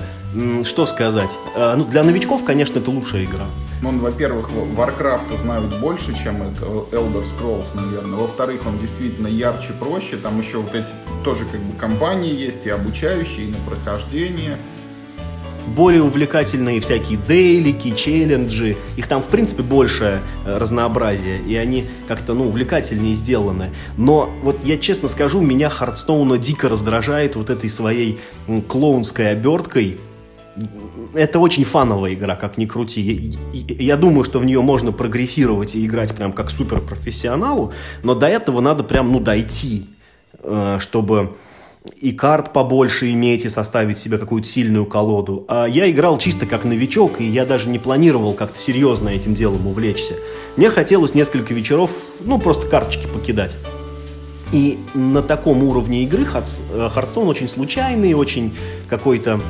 что 0.65 0.87
сказать? 0.87 1.37
Э, 1.55 1.75
ну, 1.75 1.85
для 1.85 2.03
новичков, 2.03 2.45
конечно, 2.45 2.79
это 2.79 2.91
лучшая 2.91 3.25
игра. 3.25 3.47
Ну, 3.81 3.89
он, 3.89 4.01
во-первых, 4.01 4.51
Warcraft 4.77 5.39
знают 5.39 5.75
больше, 5.81 6.15
чем 6.15 6.43
это 6.43 6.67
Elder 6.67 7.25
Scrolls, 7.25 7.69
наверное. 7.75 8.19
Во-вторых, 8.19 8.63
он 8.67 8.79
действительно 8.79 9.29
ярче, 9.29 9.73
проще. 9.79 10.17
Там 10.17 10.39
еще 10.41 10.59
вот 10.59 10.75
эти 10.75 10.89
тоже 11.25 11.45
как 11.51 11.61
бы 11.61 11.77
компании 11.79 12.33
есть 12.33 12.67
и 12.67 12.71
обучающие, 12.71 13.47
и 13.47 13.51
на 13.51 13.57
прохождение 13.67 14.59
более 15.69 16.03
увлекательные 16.03 16.81
всякие 16.81 17.19
дейлики, 17.19 17.95
челленджи. 17.95 18.77
Их 18.97 19.07
там, 19.07 19.23
в 19.23 19.29
принципе, 19.29 19.63
больше 19.63 20.21
э, 20.45 20.59
разнообразия, 20.59 21.39
и 21.39 21.57
они 21.57 21.87
как-то, 22.07 22.35
ну, 22.35 22.49
увлекательнее 22.49 23.15
сделаны. 23.15 23.71
Но 23.97 24.31
вот 24.43 24.59
я 24.65 24.79
честно 24.79 25.09
скажу, 25.09 25.41
меня 25.41 25.71
Хардстоуна 25.71 26.39
дико 26.39 26.69
раздражает 26.69 27.37
вот 27.37 27.51
этой 27.51 27.69
своей 27.69 28.19
клоунской 28.69 29.31
оберткой, 29.31 29.99
это 31.15 31.39
очень 31.39 31.65
фановая 31.65 32.15
игра, 32.15 32.37
как 32.37 32.59
ни 32.59 32.67
крути. 32.67 33.33
Я, 33.53 33.97
думаю, 33.97 34.25
что 34.25 34.39
в 34.39 34.45
нее 34.45 34.61
можно 34.61 34.93
прогрессировать 34.93 35.75
и 35.75 35.87
играть 35.87 36.15
прям 36.15 36.33
как 36.33 36.51
суперпрофессионалу, 36.51 37.73
но 38.03 38.15
до 38.15 38.27
этого 38.27 38.61
надо 38.61 38.85
прям, 38.85 39.13
ну, 39.13 39.21
дойти, 39.21 39.87
э, 40.43 40.79
чтобы 40.81 41.37
и 41.97 42.13
карт 42.13 42.53
побольше 42.53 43.11
иметь, 43.13 43.45
и 43.45 43.49
составить 43.49 43.99
себе 43.99 44.19
какую-то 44.19 44.49
сильную 44.49 44.87
колоду. 44.87 45.45
А 45.49 45.67
я 45.67 45.91
играл 45.91 46.19
чисто 46.19 46.47
как 46.47 46.65
новичок, 46.65 47.21
и 47.21 47.25
я 47.25 47.45
даже 47.47 47.69
не 47.69 47.79
планировал 47.79 48.35
как-то 48.35 48.59
серьезно 48.59 49.09
этим 49.09 49.35
делом 49.35 49.67
увлечься. 49.67 50.15
Мне 50.57 50.71
хотелось 50.71 51.15
несколько 51.15 51.55
вечеров, 51.55 51.91
ну, 52.21 52.39
просто 52.39 52.67
карточки 52.67 53.07
покидать. 53.07 53.57
И 54.53 54.79
на 54.95 55.23
таком 55.23 55.63
уровне 55.63 56.05
игры 56.05 56.25
Хардстоун 56.25 57.29
очень 57.29 57.49
случайный, 57.49 58.15
очень 58.15 58.57
какой-то 58.89 59.41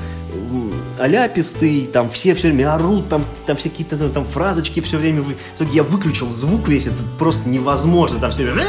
аляпистый, 0.98 1.88
там 1.92 2.10
все 2.10 2.34
все 2.34 2.48
время 2.48 2.74
орут, 2.74 3.08
там, 3.08 3.24
там 3.46 3.56
все 3.56 3.70
какие-то 3.70 3.96
там, 3.96 4.10
там 4.10 4.24
фразочки 4.24 4.80
все 4.80 4.96
время. 4.96 5.22
Вы... 5.22 5.36
Я 5.72 5.84
выключил 5.84 6.28
звук 6.30 6.68
весь, 6.68 6.88
это 6.88 6.96
просто 7.16 7.48
невозможно. 7.48 8.18
Там 8.18 8.30
все 8.32 8.42
время 8.42 8.64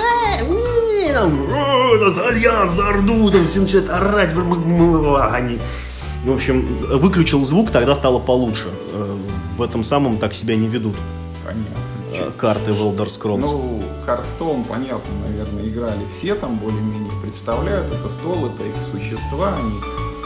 там, 1.14 2.12
за 2.12 2.28
Альянс, 2.28 2.74
за 2.74 2.90
Орду, 2.90 3.32
там 3.32 3.48
все 3.48 3.62
начинают 3.62 3.90
орать, 3.90 4.34
они... 5.32 5.60
В 6.26 6.34
общем, 6.34 6.76
выключил 6.82 7.46
звук, 7.46 7.72
тогда 7.72 7.96
стало 7.96 8.20
получше. 8.20 8.68
Э, 8.92 9.18
в 9.58 9.62
этом 9.62 9.86
самом 9.86 10.18
так 10.18 10.34
себя 10.34 10.58
не 10.58 10.68
ведут. 10.68 10.96
Понятно. 11.46 11.90
Э, 12.14 12.32
карты 12.38 12.74
в 12.74 12.82
Elder 12.82 13.08
Scrolls. 13.08 13.40
Ну, 13.40 13.82
Hearthstone, 14.06 14.66
понятно, 14.68 15.14
наверное, 15.26 15.68
играли 15.68 16.06
все 16.18 16.36
там 16.36 16.58
более-менее 16.58 17.12
представляют. 17.22 17.88
Это 17.94 18.10
стол, 18.10 18.48
это 18.48 18.64
их 18.64 18.76
существа, 18.92 19.56
они 19.56 19.80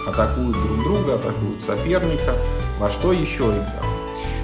атакуют 0.08 0.58
друг 0.64 0.84
друга, 0.84 1.16
атакуют 1.16 1.62
соперника. 1.66 2.34
Во 2.80 2.90
что 2.90 3.14
еще 3.14 3.44
играл? 3.44 3.86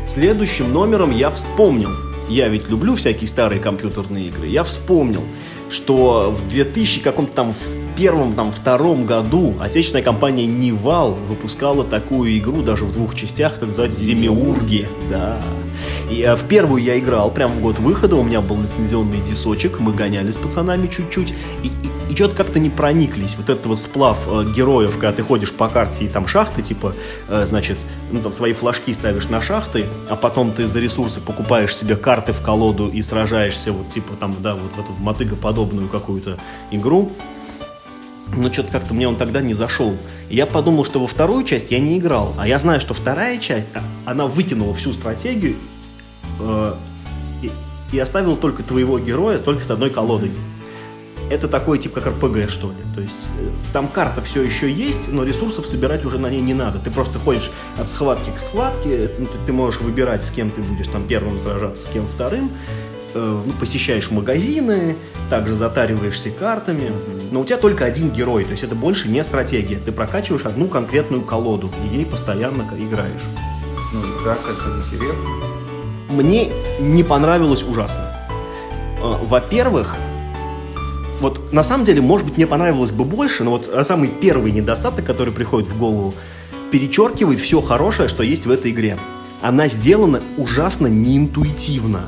Следующим 0.06 0.72
номером 0.72 1.12
я 1.12 1.30
вспомнил. 1.30 1.92
Я 2.28 2.48
ведь 2.48 2.70
люблю 2.70 2.96
всякие 2.96 3.28
старые 3.28 3.60
компьютерные 3.60 4.28
игры. 4.28 4.46
Я 4.46 4.64
вспомнил 4.64 5.24
что 5.70 6.32
в 6.32 6.50
2000 6.50 7.02
каком-то 7.02 7.34
там 7.34 7.54
в 7.54 7.98
первом, 7.98 8.34
там, 8.34 8.52
втором 8.52 9.06
году 9.06 9.56
отечественная 9.60 10.04
компания 10.04 10.46
Нивал 10.46 11.12
выпускала 11.12 11.84
такую 11.84 12.38
игру 12.38 12.62
даже 12.62 12.86
в 12.86 12.94
двух 12.94 13.16
частях, 13.16 13.58
это 13.58 13.66
называется 13.66 14.04
Демиурги. 14.04 14.88
Да. 15.10 15.38
И 16.10 16.24
а, 16.24 16.36
в 16.36 16.48
первую 16.48 16.82
я 16.82 16.98
играл 16.98 17.30
прямо 17.30 17.54
в 17.54 17.62
год 17.62 17.78
выхода, 17.78 18.16
у 18.16 18.24
меня 18.24 18.42
был 18.42 18.60
лицензионный 18.60 19.22
дисочек, 19.22 19.80
мы 19.80 19.94
гоняли 19.94 20.32
с 20.32 20.38
пацанами 20.38 20.88
чуть-чуть, 20.88 21.36
и, 21.64 21.68
и, 21.68 22.12
и 22.12 22.16
что-то 22.16 22.36
как-то 22.36 22.60
не 22.60 22.72
прониклись. 22.72 23.36
Вот 23.38 23.50
этот 23.50 23.68
вот 23.68 23.78
сплав 23.78 24.28
э, 24.28 24.46
героев, 24.56 24.94
когда 24.94 25.12
ты 25.12 25.22
ходишь 25.22 25.54
по 25.54 25.70
карте 25.70 26.06
и 26.06 26.08
там 26.08 26.26
шахты, 26.28 26.64
типа, 26.64 26.96
э, 27.28 27.46
значит, 27.46 27.78
ну 28.12 28.22
там 28.22 28.32
свои 28.32 28.54
флажки 28.54 28.92
ставишь 28.92 29.30
на 29.30 29.40
шахты, 29.40 29.86
а 30.10 30.16
потом 30.16 30.52
ты 30.52 30.66
за 30.66 30.80
ресурсы 30.80 31.22
покупаешь 31.22 31.76
себе 31.76 31.96
карты 31.96 32.34
в 32.34 32.42
колоду 32.42 32.90
и 32.90 33.04
сражаешься 33.04 33.72
вот 33.72 33.90
типа 33.90 34.16
там, 34.20 34.36
да, 34.40 34.56
вот 34.56 34.76
в 34.76 34.80
эту 34.80 34.92
мотыгоподобную 35.00 35.88
какую-то 35.90 36.40
игру. 36.72 37.12
Но 38.36 38.52
что-то 38.52 38.72
как-то 38.72 38.94
мне 38.94 39.08
он 39.08 39.16
тогда 39.16 39.42
не 39.42 39.54
зашел. 39.54 39.96
Я 40.30 40.46
подумал, 40.46 40.86
что 40.86 41.00
во 41.00 41.08
вторую 41.08 41.44
часть 41.46 41.72
я 41.72 41.80
не 41.80 41.98
играл. 41.98 42.34
А 42.38 42.48
я 42.48 42.60
знаю, 42.60 42.80
что 42.80 42.94
вторая 42.94 43.40
часть, 43.40 43.70
а, 43.76 43.82
она 44.06 44.28
выкинула 44.28 44.76
всю 44.76 44.94
стратегию 44.94 45.56
э, 46.40 46.74
и, 47.44 47.52
и 47.92 48.00
оставила 48.00 48.36
только 48.36 48.64
твоего 48.64 49.00
героя 49.00 49.38
только 49.38 49.64
с 49.64 49.70
одной 49.70 49.90
колодой. 49.90 50.32
Это 51.30 51.48
такой 51.48 51.78
тип 51.78 51.94
как 51.94 52.08
РПГ, 52.08 52.50
что 52.50 52.70
ли. 52.70 52.78
То 52.96 53.02
есть 53.02 53.14
э, 53.40 53.50
там 53.72 53.88
карта 53.88 54.22
все 54.22 54.42
еще 54.42 54.72
есть, 54.72 55.12
но 55.12 55.24
ресурсов 55.24 55.68
собирать 55.68 56.06
уже 56.06 56.18
на 56.18 56.30
ней 56.30 56.42
не 56.42 56.54
надо. 56.54 56.80
Ты 56.80 56.90
просто 56.90 57.20
ходишь 57.20 57.52
от 57.78 57.90
схватки 57.90 58.32
к 58.32 58.40
схватке, 58.40 59.12
ну, 59.20 59.28
ты, 59.28 59.38
ты 59.46 59.54
можешь 59.54 59.82
выбирать, 59.82 60.24
с 60.24 60.32
кем 60.32 60.50
ты 60.50 60.62
будешь 60.62 60.88
там 60.88 61.08
первым 61.08 61.38
сражаться, 61.38 61.84
с 61.84 61.88
кем 61.88 62.08
вторым. 62.08 62.52
Э, 63.14 63.42
ну, 63.46 63.54
посещаешь 63.54 64.12
магазины, 64.12 64.96
также 65.30 65.56
затариваешься 65.56 66.30
картами, 66.30 66.92
но 67.32 67.42
у 67.42 67.46
тебя 67.46 67.58
только 67.58 67.86
один 67.86 68.12
герой, 68.12 68.44
то 68.44 68.52
есть 68.52 68.64
это 68.64 68.76
больше 68.76 69.08
не 69.10 69.24
стратегия. 69.24 69.80
Ты 69.84 69.92
прокачиваешь 69.92 70.46
одну 70.46 70.68
конкретную 70.68 71.24
колоду 71.24 71.72
и 71.86 71.96
ей 71.96 72.06
постоянно 72.06 72.64
играешь. 72.78 73.24
Ну 73.94 74.02
как 74.24 74.40
это 74.40 74.78
интересно? 74.78 75.49
Мне 76.10 76.50
не 76.80 77.04
понравилось 77.04 77.64
ужасно. 77.64 78.16
Э, 79.02 79.18
во-первых, 79.24 79.96
вот 81.22 81.54
на 81.54 81.64
самом 81.64 81.86
деле, 81.86 82.02
может 82.02 82.28
быть, 82.28 82.38
мне 82.38 82.48
понравилось 82.48 82.92
бы 82.92 83.04
больше, 83.04 83.44
но 83.44 83.52
вот 83.52 83.70
самый 83.84 84.10
первый 84.10 84.52
недостаток, 84.52 85.06
который 85.06 85.34
приходит 85.34 85.70
в 85.70 85.78
голову, 85.78 86.14
перечеркивает 86.72 87.40
все 87.40 87.62
хорошее, 87.62 88.10
что 88.10 88.24
есть 88.24 88.46
в 88.46 88.52
этой 88.52 88.72
игре. 88.72 88.98
Она 89.42 89.68
сделана 89.68 90.22
ужасно 90.38 90.88
неинтуитивно. 90.88 92.08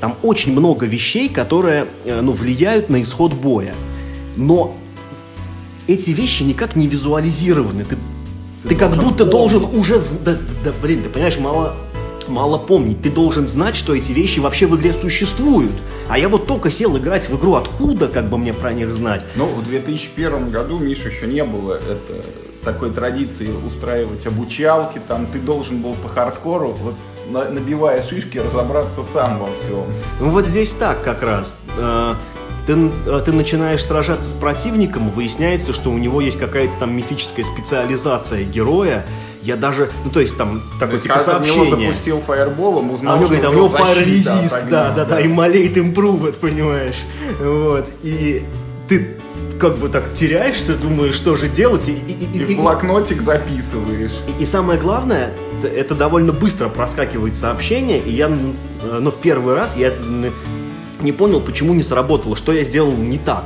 Там 0.00 0.16
очень 0.22 0.52
много 0.52 0.86
вещей, 0.86 1.28
которые 1.28 1.86
э, 2.04 2.20
ну, 2.20 2.32
влияют 2.32 2.88
на 2.88 3.02
исход 3.02 3.32
боя. 3.32 3.74
Но 4.36 4.76
эти 5.86 6.10
вещи 6.10 6.42
никак 6.42 6.76
не 6.76 6.86
визуализированы. 6.86 7.84
Ты, 7.84 7.96
ты, 8.62 8.68
ты 8.70 8.76
как 8.76 8.96
будто 8.96 9.24
помнить. 9.24 9.30
должен 9.30 9.78
уже... 9.78 10.00
Да, 10.24 10.36
да, 10.64 10.72
блин, 10.82 11.02
ты 11.02 11.08
понимаешь, 11.08 11.38
мало, 11.38 11.76
мало 12.28 12.58
помнить. 12.58 13.02
Ты 13.02 13.10
должен 13.10 13.48
знать, 13.48 13.76
что 13.76 13.94
эти 13.94 14.12
вещи 14.12 14.40
вообще 14.40 14.66
в 14.66 14.76
игре 14.76 14.92
существуют. 14.92 15.72
А 16.08 16.18
я 16.18 16.28
вот 16.28 16.46
только 16.46 16.70
сел 16.70 16.96
играть 16.96 17.28
в 17.28 17.38
игру, 17.38 17.54
откуда 17.54 18.08
как 18.08 18.28
бы 18.28 18.38
мне 18.38 18.52
про 18.52 18.72
них 18.72 18.94
знать? 18.94 19.24
Ну, 19.36 19.46
в 19.46 19.64
2001 19.64 20.50
году, 20.50 20.78
Миша, 20.78 21.08
еще 21.08 21.26
не 21.26 21.44
было 21.44 21.74
это, 21.74 22.24
такой 22.64 22.90
традиции 22.90 23.50
устраивать 23.50 24.26
обучалки, 24.26 25.00
там 25.06 25.26
ты 25.26 25.38
должен 25.38 25.80
был 25.80 25.94
по 25.94 26.08
хардкору, 26.08 26.76
вот 26.82 26.94
набивая 27.30 28.02
шишки, 28.02 28.38
разобраться 28.38 29.02
сам 29.02 29.38
во 29.38 29.52
всем. 29.52 29.84
Ну 30.20 30.30
вот 30.30 30.46
здесь 30.46 30.74
так 30.74 31.02
как 31.02 31.22
раз. 31.22 31.56
Э, 31.78 32.14
ты, 32.66 32.90
э, 33.06 33.22
ты 33.24 33.32
начинаешь 33.32 33.84
сражаться 33.84 34.28
с 34.28 34.32
противником, 34.32 35.10
выясняется, 35.10 35.72
что 35.72 35.90
у 35.90 35.98
него 35.98 36.20
есть 36.20 36.38
какая-то 36.38 36.74
там 36.78 36.94
мифическая 36.96 37.44
специализация 37.44 38.44
героя. 38.44 39.06
Я 39.44 39.56
даже, 39.56 39.90
ну 40.04 40.10
то 40.10 40.20
есть 40.20 40.36
там 40.36 40.62
такое 40.80 40.98
типа 40.98 41.18
сообщение. 41.18 41.70
него 41.70 41.76
запустил 41.76 42.20
фаерболом, 42.20 42.90
узнал, 42.90 43.16
а 43.16 43.18
него, 43.18 43.26
говорит, 43.28 43.44
а 43.44 43.50
у 43.50 43.52
него 43.52 43.68
resist, 43.68 44.68
да, 44.70 44.90
да, 44.90 45.04
да, 45.04 45.20
и 45.20 45.28
малейт 45.28 45.76
improved, 45.76 46.38
понимаешь. 46.38 47.02
Вот, 47.40 47.86
и 48.02 48.44
ты 48.88 49.16
как 49.60 49.76
бы 49.76 49.88
так 49.88 50.14
теряешься, 50.14 50.76
думаешь, 50.76 51.14
что 51.14 51.36
же 51.36 51.48
делать. 51.48 51.88
И, 51.88 51.92
и, 51.92 52.12
и, 52.12 52.38
и 52.38 52.54
в 52.54 52.56
блокнотик 52.60 53.20
записываешь. 53.20 54.12
И, 54.38 54.42
и 54.42 54.46
самое 54.46 54.80
главное, 54.80 55.32
это 55.62 55.94
довольно 55.94 56.32
быстро 56.32 56.68
проскакивает 56.68 57.36
сообщение, 57.36 57.98
и 57.98 58.10
я, 58.10 58.28
ну, 58.28 59.10
в 59.10 59.16
первый 59.18 59.54
раз 59.54 59.76
я 59.76 59.92
не 61.00 61.12
понял, 61.12 61.40
почему 61.40 61.74
не 61.74 61.82
сработало, 61.82 62.36
что 62.36 62.52
я 62.52 62.64
сделал 62.64 62.92
не 62.92 63.18
так. 63.18 63.44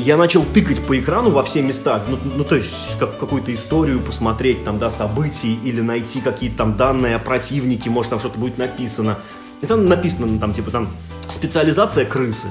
Я 0.00 0.16
начал 0.16 0.44
тыкать 0.44 0.80
по 0.82 0.98
экрану 0.98 1.30
во 1.30 1.42
все 1.42 1.60
места, 1.60 2.02
ну, 2.08 2.18
ну 2.36 2.42
то 2.42 2.56
есть 2.56 2.74
как, 2.98 3.18
какую-то 3.18 3.52
историю 3.52 4.00
посмотреть, 4.00 4.64
там, 4.64 4.78
да, 4.78 4.90
событий, 4.90 5.58
или 5.62 5.82
найти 5.82 6.22
какие-то 6.22 6.56
там 6.56 6.76
данные 6.76 7.16
о 7.16 7.18
противнике, 7.18 7.90
может, 7.90 8.10
там 8.10 8.18
что-то 8.18 8.38
будет 8.38 8.56
написано. 8.56 9.18
И 9.60 9.66
там 9.66 9.86
написано, 9.86 10.38
там, 10.38 10.54
типа, 10.54 10.70
там, 10.70 10.88
специализация 11.28 12.06
крысы. 12.06 12.46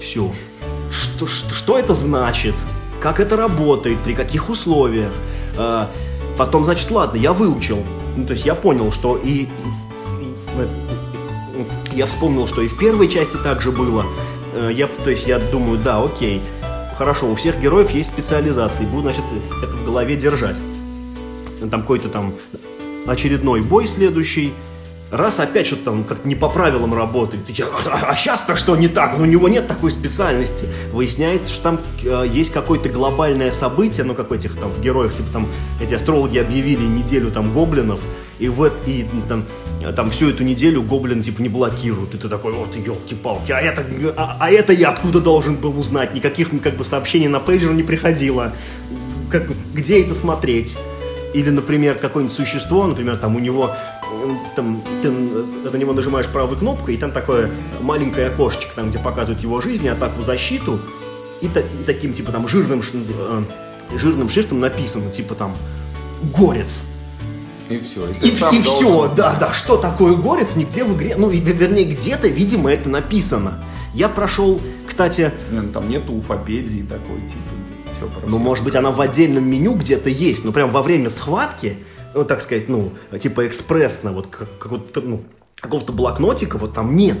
Все. 0.00 0.32
Что, 0.90 1.26
что, 1.26 1.54
что 1.54 1.78
это 1.78 1.92
значит? 1.92 2.54
Как 3.00 3.20
это 3.20 3.36
работает? 3.36 3.98
При 4.00 4.14
каких 4.14 4.48
условиях? 4.48 5.12
А, 5.58 5.90
потом, 6.38 6.64
значит, 6.64 6.90
ладно, 6.90 7.18
я 7.18 7.34
выучил. 7.34 7.84
Ну, 8.16 8.24
то 8.24 8.32
есть 8.32 8.46
я 8.46 8.54
понял, 8.54 8.90
что 8.92 9.20
и 9.22 9.48
я 11.92 12.06
вспомнил, 12.06 12.48
что 12.48 12.62
и 12.62 12.68
в 12.68 12.78
первой 12.78 13.08
части 13.08 13.36
также 13.36 13.72
было. 13.72 14.06
Э, 14.54 14.70
я, 14.72 14.86
то 14.86 15.10
есть 15.10 15.26
я 15.26 15.38
думаю, 15.38 15.78
да, 15.78 16.02
окей, 16.02 16.40
хорошо, 16.96 17.30
у 17.30 17.34
всех 17.34 17.60
героев 17.60 17.90
есть 17.90 18.08
специализации, 18.08 18.84
буду, 18.84 19.02
значит, 19.02 19.24
это 19.62 19.76
в 19.76 19.84
голове 19.84 20.16
держать. 20.16 20.56
Там 21.70 21.82
какой-то 21.82 22.08
там 22.08 22.34
очередной 23.06 23.62
бой 23.62 23.86
следующий, 23.86 24.52
раз 25.10 25.38
опять 25.38 25.66
что-то 25.66 25.84
там 25.84 26.04
как 26.04 26.24
не 26.24 26.34
по 26.34 26.48
правилам 26.48 26.94
работает, 26.94 27.48
а, 27.86 28.10
а 28.10 28.16
сейчас-то 28.16 28.56
что 28.56 28.76
не 28.76 28.88
так? 28.88 29.16
Ну, 29.16 29.24
у 29.24 29.26
него 29.26 29.48
нет 29.48 29.66
такой 29.66 29.90
специальности. 29.90 30.68
Выясняется, 30.92 31.52
что 31.52 31.62
там 31.62 31.80
э, 32.02 32.26
есть 32.28 32.52
какое-то 32.52 32.88
глобальное 32.88 33.52
событие, 33.52 34.04
ну, 34.04 34.14
как 34.14 34.30
в 34.30 34.32
этих 34.32 34.58
там 34.58 34.70
в 34.70 34.80
героях, 34.80 35.14
типа 35.14 35.28
там 35.32 35.48
эти 35.80 35.94
астрологи 35.94 36.38
объявили 36.38 36.84
неделю 36.84 37.30
там 37.30 37.52
гоблинов, 37.52 38.00
и 38.38 38.48
в 38.48 38.64
и 38.86 39.06
там, 39.28 39.44
там 39.92 40.10
всю 40.10 40.30
эту 40.30 40.44
неделю 40.44 40.82
гоблин 40.82 41.22
типа 41.22 41.42
не 41.42 41.48
блокируют. 41.48 42.14
И 42.14 42.18
ты 42.18 42.28
такой, 42.28 42.52
вот 42.52 42.76
елки-палки, 42.76 43.52
а 43.52 43.60
это, 43.60 43.84
а, 44.16 44.36
а 44.40 44.50
это 44.50 44.72
я 44.72 44.90
откуда 44.90 45.20
должен 45.20 45.56
был 45.56 45.78
узнать? 45.78 46.14
Никаких 46.14 46.50
как 46.62 46.76
бы 46.76 46.84
сообщений 46.84 47.28
на 47.28 47.40
пейджер 47.40 47.72
не 47.72 47.82
приходило. 47.82 48.52
Как, 49.30 49.50
где 49.72 50.02
это 50.02 50.14
смотреть? 50.14 50.78
Или, 51.32 51.50
например, 51.50 51.96
какое-нибудь 51.96 52.34
существо, 52.34 52.86
например, 52.86 53.16
там 53.16 53.34
у 53.34 53.40
него 53.40 53.74
там, 54.54 54.82
ты 55.02 55.10
на 55.10 55.76
него 55.76 55.92
нажимаешь 55.92 56.26
правой 56.28 56.56
кнопкой, 56.56 56.94
и 56.94 56.96
там 56.96 57.10
такое 57.10 57.50
маленькое 57.80 58.28
окошечко, 58.28 58.74
там, 58.74 58.90
где 58.90 58.98
показывают 58.98 59.42
его 59.42 59.60
жизнь, 59.60 59.88
атаку, 59.88 60.22
защиту, 60.22 60.80
и, 61.40 61.48
та, 61.48 61.60
и 61.60 61.84
таким, 61.84 62.12
типа, 62.12 62.32
там, 62.32 62.48
жирным, 62.48 62.80
э, 62.80 63.42
жирным 63.96 64.28
шрифтом 64.28 64.60
написано, 64.60 65.10
типа, 65.10 65.34
там, 65.34 65.54
горец. 66.22 66.82
И 67.68 67.78
все. 67.78 68.08
И, 68.10 68.28
и, 68.28 68.58
и 68.58 68.62
все, 68.62 69.12
да, 69.16 69.34
да, 69.34 69.52
что 69.52 69.76
такое 69.76 70.14
горец, 70.14 70.56
нигде 70.56 70.84
в 70.84 70.96
игре, 70.96 71.14
ну, 71.16 71.28
вернее, 71.28 71.84
где-то, 71.84 72.28
видимо, 72.28 72.72
это 72.72 72.88
написано. 72.88 73.64
Я 73.94 74.08
прошел, 74.08 74.60
кстати... 74.86 75.32
Не, 75.50 75.60
ну, 75.60 75.72
там 75.72 75.88
нету 75.88 76.12
уфопедии 76.12 76.82
такой, 76.82 77.20
типа, 77.22 77.54
все 77.96 78.28
Ну, 78.28 78.38
может 78.38 78.64
быть, 78.64 78.76
она 78.76 78.90
в 78.90 79.00
отдельном 79.00 79.48
меню 79.48 79.74
где-то 79.74 80.10
есть, 80.10 80.44
но 80.44 80.52
прям 80.52 80.70
во 80.70 80.82
время 80.82 81.10
схватки 81.10 81.78
ну, 82.14 82.24
так 82.24 82.40
сказать, 82.40 82.68
ну, 82.68 82.92
типа 83.18 83.46
экспрессно, 83.46 84.12
вот 84.12 84.28
как, 84.28 84.48
какого-то, 84.58 85.00
ну, 85.00 85.22
какого-то 85.56 85.92
блокнотика 85.92 86.58
вот 86.58 86.72
там 86.72 86.94
нет. 86.94 87.18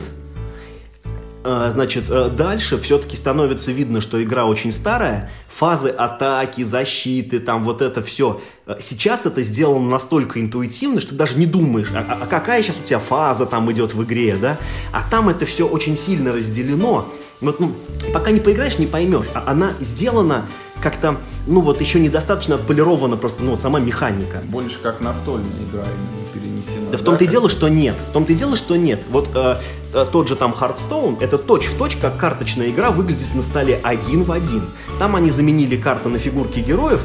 А, 1.46 1.70
значит, 1.70 2.08
э, 2.08 2.30
дальше 2.30 2.78
все-таки 2.78 3.16
становится 3.16 3.70
видно, 3.70 4.00
что 4.00 4.22
игра 4.22 4.46
очень 4.46 4.72
старая. 4.72 5.30
Фазы 5.48 5.90
атаки, 5.90 6.62
защиты, 6.62 7.38
там 7.38 7.64
вот 7.64 7.82
это 7.82 8.02
все. 8.02 8.40
Э, 8.66 8.76
сейчас 8.80 9.26
это 9.26 9.42
сделано 9.42 9.90
настолько 9.90 10.40
интуитивно, 10.40 11.02
что 11.02 11.10
ты 11.10 11.16
даже 11.16 11.36
не 11.38 11.44
думаешь, 11.44 11.88
а, 11.94 11.98
а, 12.08 12.18
а 12.22 12.26
какая 12.26 12.62
сейчас 12.62 12.78
у 12.82 12.82
тебя 12.82 12.98
фаза 12.98 13.44
там 13.44 13.70
идет 13.70 13.92
в 13.94 14.02
игре, 14.02 14.36
да? 14.40 14.56
А 14.90 15.02
там 15.10 15.28
это 15.28 15.44
все 15.44 15.68
очень 15.68 15.98
сильно 15.98 16.32
разделено. 16.32 17.12
Вот, 17.42 17.60
ну, 17.60 17.72
пока 18.14 18.30
не 18.30 18.40
поиграешь, 18.40 18.78
не 18.78 18.86
поймешь. 18.86 19.26
А 19.34 19.44
она 19.46 19.72
сделана 19.80 20.46
как-то, 20.84 21.16
ну 21.46 21.62
вот 21.62 21.80
еще 21.80 21.98
недостаточно 21.98 22.56
отполирована 22.56 23.16
просто, 23.16 23.42
ну 23.42 23.52
вот 23.52 23.60
сама 23.60 23.80
механика. 23.80 24.42
Больше 24.44 24.78
как 24.80 25.00
настольная 25.00 25.62
игра 25.62 25.86
перенесена. 26.34 26.90
Да, 26.92 26.98
в 26.98 27.02
том-то 27.02 27.24
и 27.24 27.26
дело, 27.26 27.48
что 27.48 27.68
нет. 27.68 27.96
В 28.06 28.12
том-то 28.12 28.34
и 28.34 28.36
дело, 28.36 28.54
что 28.54 28.76
нет. 28.76 29.02
Вот 29.08 29.30
э, 29.34 29.56
э, 29.94 30.06
тот 30.12 30.28
же 30.28 30.36
там 30.36 30.52
Hearthstone, 30.52 31.16
это 31.22 31.38
точь-в-точь, 31.38 31.96
как 31.96 32.18
карточная 32.18 32.68
игра 32.68 32.90
выглядит 32.90 33.34
на 33.34 33.40
столе 33.40 33.80
один 33.82 34.24
в 34.24 34.30
один. 34.30 34.66
Там 34.98 35.16
они 35.16 35.30
заменили 35.30 35.76
карты 35.76 36.10
на 36.10 36.18
фигурки 36.18 36.60
героев, 36.60 37.02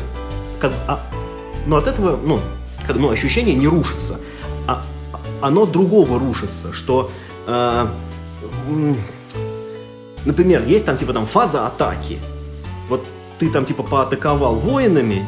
как, 0.60 0.74
а, 0.86 1.00
но 1.66 1.78
от 1.78 1.88
этого, 1.88 2.20
ну, 2.22 2.42
как, 2.86 2.98
ну, 2.98 3.10
ощущение 3.10 3.56
не 3.56 3.70
рушится. 3.70 4.18
А, 4.68 4.84
оно 5.40 5.66
другого 5.66 6.20
рушится, 6.20 6.74
что... 6.74 7.12
Э, 7.48 7.88
например, 10.26 10.66
есть 10.68 10.84
там 10.84 10.98
типа 10.98 11.14
там 11.14 11.26
фаза 11.26 11.66
атаки. 11.66 12.20
Вот 12.90 13.06
ты 13.40 13.50
там 13.50 13.66
типа 13.66 13.84
поатаковал 13.84 14.56
воинами, 14.56 15.26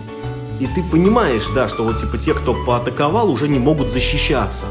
и 0.59 0.67
ты 0.67 0.83
понимаешь, 0.83 1.47
да, 1.55 1.67
что 1.67 1.83
вот 1.83 1.97
типа 1.97 2.17
те, 2.17 2.33
кто 2.33 2.53
поатаковал, 2.53 3.31
уже 3.31 3.47
не 3.47 3.57
могут 3.57 3.89
защищаться. 3.89 4.65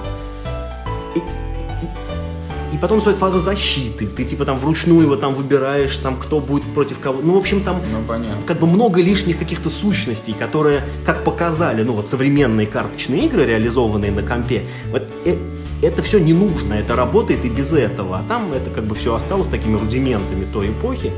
И, 1.16 1.18
и, 1.18 2.76
и 2.76 2.78
потом 2.78 3.00
стоит 3.00 3.16
фаза 3.16 3.38
защиты. 3.38 4.06
Ты 4.06 4.24
типа 4.24 4.44
там 4.44 4.56
вручную 4.56 5.02
его 5.02 5.16
там 5.16 5.32
выбираешь, 5.32 5.96
там 5.98 6.16
кто 6.16 6.38
будет 6.38 6.64
против 6.74 7.00
кого. 7.00 7.20
Ну, 7.22 7.34
в 7.34 7.38
общем, 7.38 7.64
там 7.64 7.80
ну, 7.90 8.02
понятно. 8.06 8.36
как 8.46 8.60
бы 8.60 8.66
много 8.66 9.00
лишних 9.00 9.38
каких-то 9.38 9.70
сущностей, 9.70 10.34
которые, 10.34 10.82
как 11.04 11.24
показали, 11.24 11.82
ну 11.82 11.94
вот 11.94 12.06
современные 12.06 12.66
карточные 12.66 13.26
игры, 13.26 13.46
реализованные 13.46 14.12
на 14.12 14.22
компе, 14.22 14.66
вот 14.92 15.02
э, 15.24 15.36
это 15.82 16.02
все 16.02 16.18
не 16.18 16.32
нужно, 16.32 16.74
это 16.74 16.96
работает 16.96 17.44
и 17.44 17.48
без 17.48 17.72
этого. 17.72 18.18
А 18.18 18.24
там 18.28 18.52
это 18.52 18.70
как 18.70 18.84
бы 18.84 18.94
все 18.94 19.14
осталось 19.14 19.48
такими 19.48 19.76
рудиментами 19.76 20.44
той 20.44 20.70
эпохи. 20.70 21.12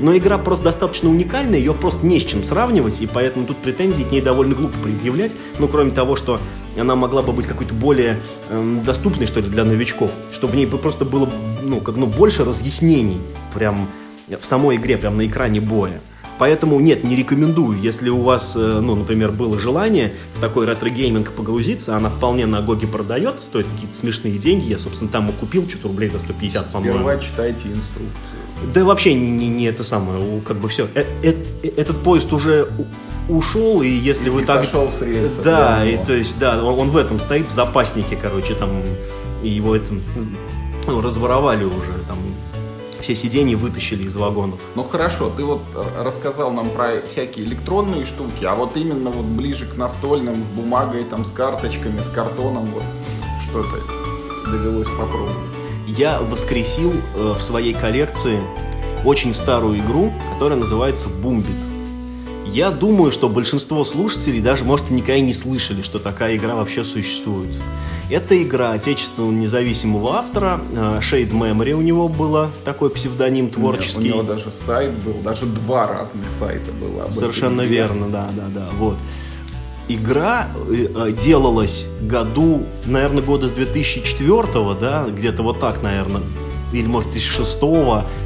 Но 0.00 0.16
игра 0.16 0.38
просто 0.38 0.64
достаточно 0.64 1.08
уникальная, 1.08 1.58
ее 1.58 1.74
просто 1.74 2.04
не 2.06 2.18
с 2.18 2.24
чем 2.24 2.42
сравнивать, 2.42 3.00
и 3.00 3.06
поэтому 3.06 3.46
тут 3.46 3.56
претензии 3.58 4.02
к 4.02 4.10
ней 4.10 4.20
довольно 4.20 4.54
глупо 4.54 4.78
предъявлять. 4.78 5.34
Ну, 5.58 5.68
кроме 5.68 5.92
того, 5.92 6.16
что 6.16 6.40
она 6.76 6.96
могла 6.96 7.22
бы 7.22 7.32
быть 7.32 7.46
какой-то 7.46 7.74
более 7.74 8.18
эм, 8.50 8.82
доступной, 8.84 9.26
что 9.26 9.40
ли, 9.40 9.48
для 9.48 9.64
новичков. 9.64 10.10
Что 10.32 10.46
в 10.46 10.54
ней 10.54 10.66
бы 10.66 10.78
просто 10.78 11.04
было, 11.04 11.28
ну, 11.62 11.80
как, 11.80 11.96
ну, 11.96 12.06
больше 12.06 12.44
разъяснений 12.44 13.20
прям 13.54 13.88
в 14.28 14.44
самой 14.44 14.76
игре, 14.76 14.96
прям 14.96 15.16
на 15.16 15.26
экране 15.26 15.60
боя. 15.60 16.00
Поэтому 16.38 16.78
нет, 16.78 17.04
не 17.04 17.16
рекомендую. 17.16 17.80
Если 17.80 18.08
у 18.08 18.20
вас, 18.20 18.54
э, 18.56 18.80
ну, 18.80 18.94
например, 18.94 19.32
было 19.32 19.58
желание 19.58 20.14
в 20.34 20.40
такой 20.40 20.66
ретро-гейминг 20.66 21.32
погрузиться, 21.32 21.96
она 21.96 22.08
вполне 22.10 22.46
на 22.46 22.62
GOG 22.62 22.80
е 22.80 22.86
продается, 22.86 23.46
стоит 23.46 23.66
какие-то 23.66 23.96
смешные 23.96 24.38
деньги. 24.38 24.66
Я, 24.66 24.78
собственно, 24.78 25.10
там 25.10 25.28
и 25.30 25.32
купил, 25.32 25.68
что-то 25.68 25.88
рублей 25.88 26.10
за 26.10 26.18
150, 26.20 26.72
по-моему. 26.72 26.94
Сперва 26.94 27.18
читайте 27.18 27.68
инструкцию. 27.68 28.38
Да 28.74 28.84
вообще 28.84 29.14
не, 29.14 29.30
не, 29.30 29.48
не 29.48 29.64
это 29.66 29.84
самое, 29.84 30.40
как 30.46 30.58
бы 30.58 30.68
все. 30.68 30.88
Э, 30.94 31.04
э, 31.22 31.34
этот 31.76 32.02
поезд 32.02 32.32
уже 32.32 32.68
ушел, 33.28 33.82
и 33.82 33.88
если 33.88 34.26
и 34.26 34.30
вы 34.30 34.44
так... 34.44 34.64
сошел 34.64 34.90
с 34.90 35.02
рельсов. 35.02 35.44
Да, 35.44 35.84
и 35.84 36.02
то 36.02 36.12
есть, 36.12 36.38
да, 36.38 36.62
он, 36.62 36.78
он 36.78 36.90
в 36.90 36.96
этом 36.96 37.18
стоит, 37.18 37.48
в 37.48 37.52
запаснике, 37.52 38.16
короче, 38.20 38.54
там, 38.54 38.82
и 39.42 39.48
его 39.48 39.76
этим 39.76 40.02
ну, 40.86 41.00
разворовали 41.00 41.64
уже, 41.64 41.92
там, 42.06 42.16
все 43.00 43.14
сиденья 43.14 43.56
вытащили 43.56 44.04
из 44.04 44.16
вагонов. 44.16 44.60
Ну 44.74 44.82
хорошо, 44.82 45.30
ты 45.34 45.44
вот 45.44 45.62
рассказал 45.96 46.50
нам 46.52 46.70
про 46.70 47.02
всякие 47.02 47.46
электронные 47.46 48.04
штуки, 48.04 48.44
а 48.44 48.54
вот 48.54 48.76
именно 48.76 49.10
вот 49.10 49.24
ближе 49.24 49.66
к 49.66 49.76
настольным, 49.76 50.34
с 50.34 50.56
бумагой, 50.56 51.04
там, 51.04 51.24
с 51.24 51.30
карточками, 51.30 52.00
с 52.00 52.08
картоном, 52.08 52.70
вот 52.72 52.82
что-то 53.44 53.80
довелось 54.50 54.88
попробовать. 54.88 55.34
Я 55.86 56.20
воскресил 56.20 56.92
э, 56.92 57.32
в 57.32 57.42
своей 57.42 57.74
коллекции 57.74 58.40
очень 59.04 59.32
старую 59.32 59.78
игру, 59.78 60.12
которая 60.34 60.58
называется 60.58 61.08
Бумбит. 61.08 61.56
Я 62.52 62.70
думаю, 62.70 63.12
что 63.12 63.28
большинство 63.28 63.84
слушателей 63.84 64.40
даже, 64.40 64.64
может, 64.64 64.90
никогда 64.90 65.20
не 65.20 65.34
слышали, 65.34 65.82
что 65.82 65.98
такая 65.98 66.36
игра 66.36 66.54
вообще 66.54 66.82
существует. 66.82 67.50
Это 68.10 68.42
игра 68.42 68.72
отечественного 68.72 69.32
независимого 69.32 70.16
автора. 70.16 70.60
Э, 70.72 71.00
Shade 71.00 71.30
Memory 71.30 71.72
у 71.72 71.82
него 71.82 72.08
было 72.08 72.50
такой 72.64 72.88
псевдоним 72.88 73.50
творческий. 73.50 74.10
У 74.10 74.14
него 74.14 74.22
даже 74.22 74.50
сайт 74.50 74.92
был, 75.04 75.14
даже 75.22 75.44
два 75.44 75.86
разных 75.86 76.32
сайта 76.32 76.72
было. 76.72 77.10
Совершенно 77.12 77.62
верно, 77.62 78.08
да, 78.08 78.30
да, 78.34 78.46
да. 78.48 78.66
Вот. 78.78 78.96
Игра 79.88 80.48
э, 80.70 80.86
э, 80.94 81.12
делалась 81.12 81.86
году, 82.00 82.64
наверное, 82.86 83.22
года 83.22 83.48
с 83.48 83.50
2004, 83.50 84.74
да, 84.80 85.06
где-то 85.10 85.42
вот 85.42 85.60
так, 85.60 85.82
наверное, 85.82 86.22
или 86.72 86.86
может 86.86 87.10
2006, 87.12 87.60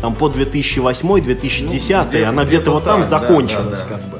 там 0.01 0.15
по 0.15 0.29
2008-2010, 0.29 2.23
ну, 2.23 2.29
она 2.29 2.45
где-то 2.45 2.73
вот 2.73 2.85
там 2.85 3.03
закончилась 3.03 3.81
да, 3.81 3.87
да, 3.89 3.97
да. 3.97 3.97
как 3.97 4.11
бы. 4.11 4.19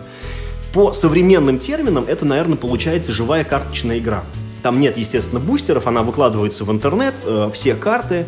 По 0.73 0.93
современным 0.93 1.59
терминам 1.59 2.05
это, 2.09 2.25
наверное, 2.25 2.57
получается 2.57 3.13
живая 3.13 3.45
карточная 3.45 3.99
игра. 3.99 4.25
Там 4.63 4.81
нет, 4.81 4.97
естественно, 4.97 5.41
бустеров, 5.41 5.87
она 5.87 6.03
выкладывается 6.03 6.65
в 6.65 6.71
интернет, 6.71 7.17
э, 7.25 7.51
все 7.53 7.75
карты, 7.75 8.27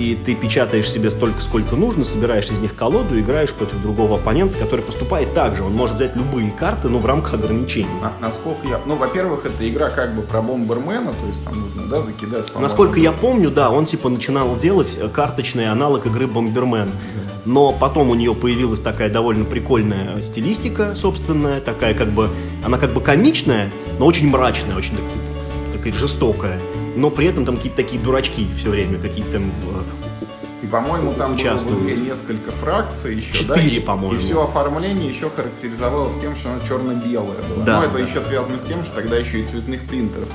и 0.00 0.14
ты 0.14 0.34
печатаешь 0.34 0.90
себе 0.90 1.10
столько, 1.10 1.42
сколько 1.42 1.76
нужно, 1.76 2.04
собираешь 2.04 2.50
из 2.50 2.58
них 2.58 2.74
колоду, 2.74 3.20
играешь 3.20 3.52
против 3.52 3.82
другого 3.82 4.16
оппонента, 4.16 4.58
который 4.58 4.80
поступает 4.80 5.34
так 5.34 5.56
же. 5.56 5.62
Он 5.62 5.74
может 5.74 5.96
взять 5.96 6.16
любые 6.16 6.50
карты, 6.52 6.88
но 6.88 6.98
в 6.98 7.04
рамках 7.04 7.34
ограничений. 7.34 7.88
А, 8.02 8.12
насколько 8.18 8.66
я... 8.66 8.80
Ну, 8.86 8.96
во-первых, 8.96 9.44
это 9.44 9.68
игра 9.68 9.90
как 9.90 10.14
бы 10.14 10.22
про 10.22 10.40
бомбермена, 10.40 11.12
то 11.12 11.26
есть 11.26 11.44
там 11.44 11.60
нужно, 11.60 11.82
да, 11.86 12.00
закидать... 12.00 12.46
Насколько 12.58 12.98
я 12.98 13.12
помню, 13.12 13.50
да, 13.50 13.70
он 13.70 13.84
типа 13.84 14.08
начинал 14.08 14.56
делать 14.56 14.96
э, 14.98 15.06
карточный 15.08 15.68
аналог 15.70 16.06
игры 16.06 16.26
Бомбермен. 16.26 16.88
Но 17.44 17.72
потом 17.72 18.08
у 18.08 18.14
нее 18.14 18.34
появилась 18.34 18.80
такая 18.80 19.10
довольно 19.10 19.44
прикольная 19.44 20.22
стилистика 20.22 20.94
собственная, 20.94 21.60
такая 21.60 21.92
как 21.92 22.08
бы... 22.08 22.30
Она 22.64 22.78
как 22.78 22.94
бы 22.94 23.02
комичная, 23.02 23.70
но 23.98 24.06
очень 24.06 24.28
мрачная, 24.28 24.76
очень 24.76 24.96
такая 25.72 25.92
жестокая, 25.92 26.58
но 26.96 27.10
при 27.10 27.26
этом 27.26 27.44
там 27.44 27.56
какие-то 27.56 27.76
такие 27.76 28.00
дурачки 28.00 28.46
все 28.56 28.70
время, 28.70 28.98
какие-то 28.98 29.32
там 29.32 29.52
и, 30.62 30.66
по-моему, 30.66 31.14
там 31.14 31.34
участвуют. 31.34 31.80
было 31.80 31.88
несколько 31.90 32.50
фракций 32.50 33.16
еще, 33.16 33.32
Четыре, 33.32 33.80
да? 33.80 33.86
по-моему. 33.86 34.16
И 34.16 34.18
все 34.18 34.42
оформление 34.42 35.08
еще 35.08 35.30
характеризовалось 35.30 36.16
тем, 36.20 36.36
что 36.36 36.50
оно 36.50 36.60
черно-белое 36.68 37.38
было. 37.48 37.64
Да, 37.64 37.80
Но 37.80 37.86
это 37.86 37.94
да. 37.94 38.00
еще 38.00 38.22
связано 38.22 38.58
с 38.58 38.62
тем, 38.62 38.84
что 38.84 38.96
тогда 38.96 39.16
еще 39.16 39.40
и 39.40 39.46
цветных 39.46 39.86
принтеров 39.86 40.28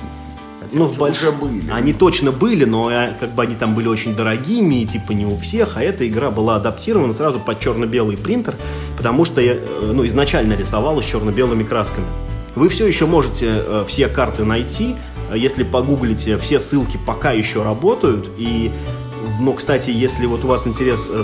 Хотя 0.60 0.78
ну, 0.78 0.86
в 0.86 0.98
больш... 0.98 1.18
уже 1.18 1.32
были. 1.32 1.70
Они 1.72 1.94
точно 1.94 2.32
были, 2.32 2.66
но 2.66 2.92
э, 2.92 3.14
как 3.20 3.36
бы 3.36 3.44
они 3.44 3.56
там 3.56 3.76
были 3.76 3.88
очень 3.88 4.16
дорогими, 4.16 4.82
и 4.82 4.86
типа 4.86 5.12
не 5.12 5.28
у 5.28 5.38
всех, 5.38 5.78
а 5.78 5.84
эта 5.84 6.08
игра 6.08 6.32
была 6.32 6.56
адаптирована 6.56 7.14
сразу 7.14 7.40
под 7.40 7.60
черно-белый 7.60 8.18
принтер, 8.18 8.56
потому 8.98 9.26
что 9.26 9.42
э, 9.42 9.60
ну, 9.84 10.06
изначально 10.08 10.54
рисовалась 10.54 11.06
черно-белыми 11.06 11.64
красками. 11.64 12.08
Вы 12.56 12.70
все 12.70 12.88
еще 12.88 13.06
можете 13.06 13.48
э, 13.52 13.86
все 13.88 14.08
карты 14.08 14.44
найти 14.44 14.96
Если 15.34 15.64
погуглите, 15.64 16.38
все 16.38 16.60
ссылки 16.60 17.00
пока 17.06 17.32
еще 17.32 17.64
работают. 17.64 18.30
И, 18.38 18.72
но, 19.40 19.54
кстати, 19.54 19.90
если 19.90 20.26
вот 20.26 20.44
у 20.44 20.48
вас 20.48 20.68
интерес 20.68 21.10
э, 21.12 21.24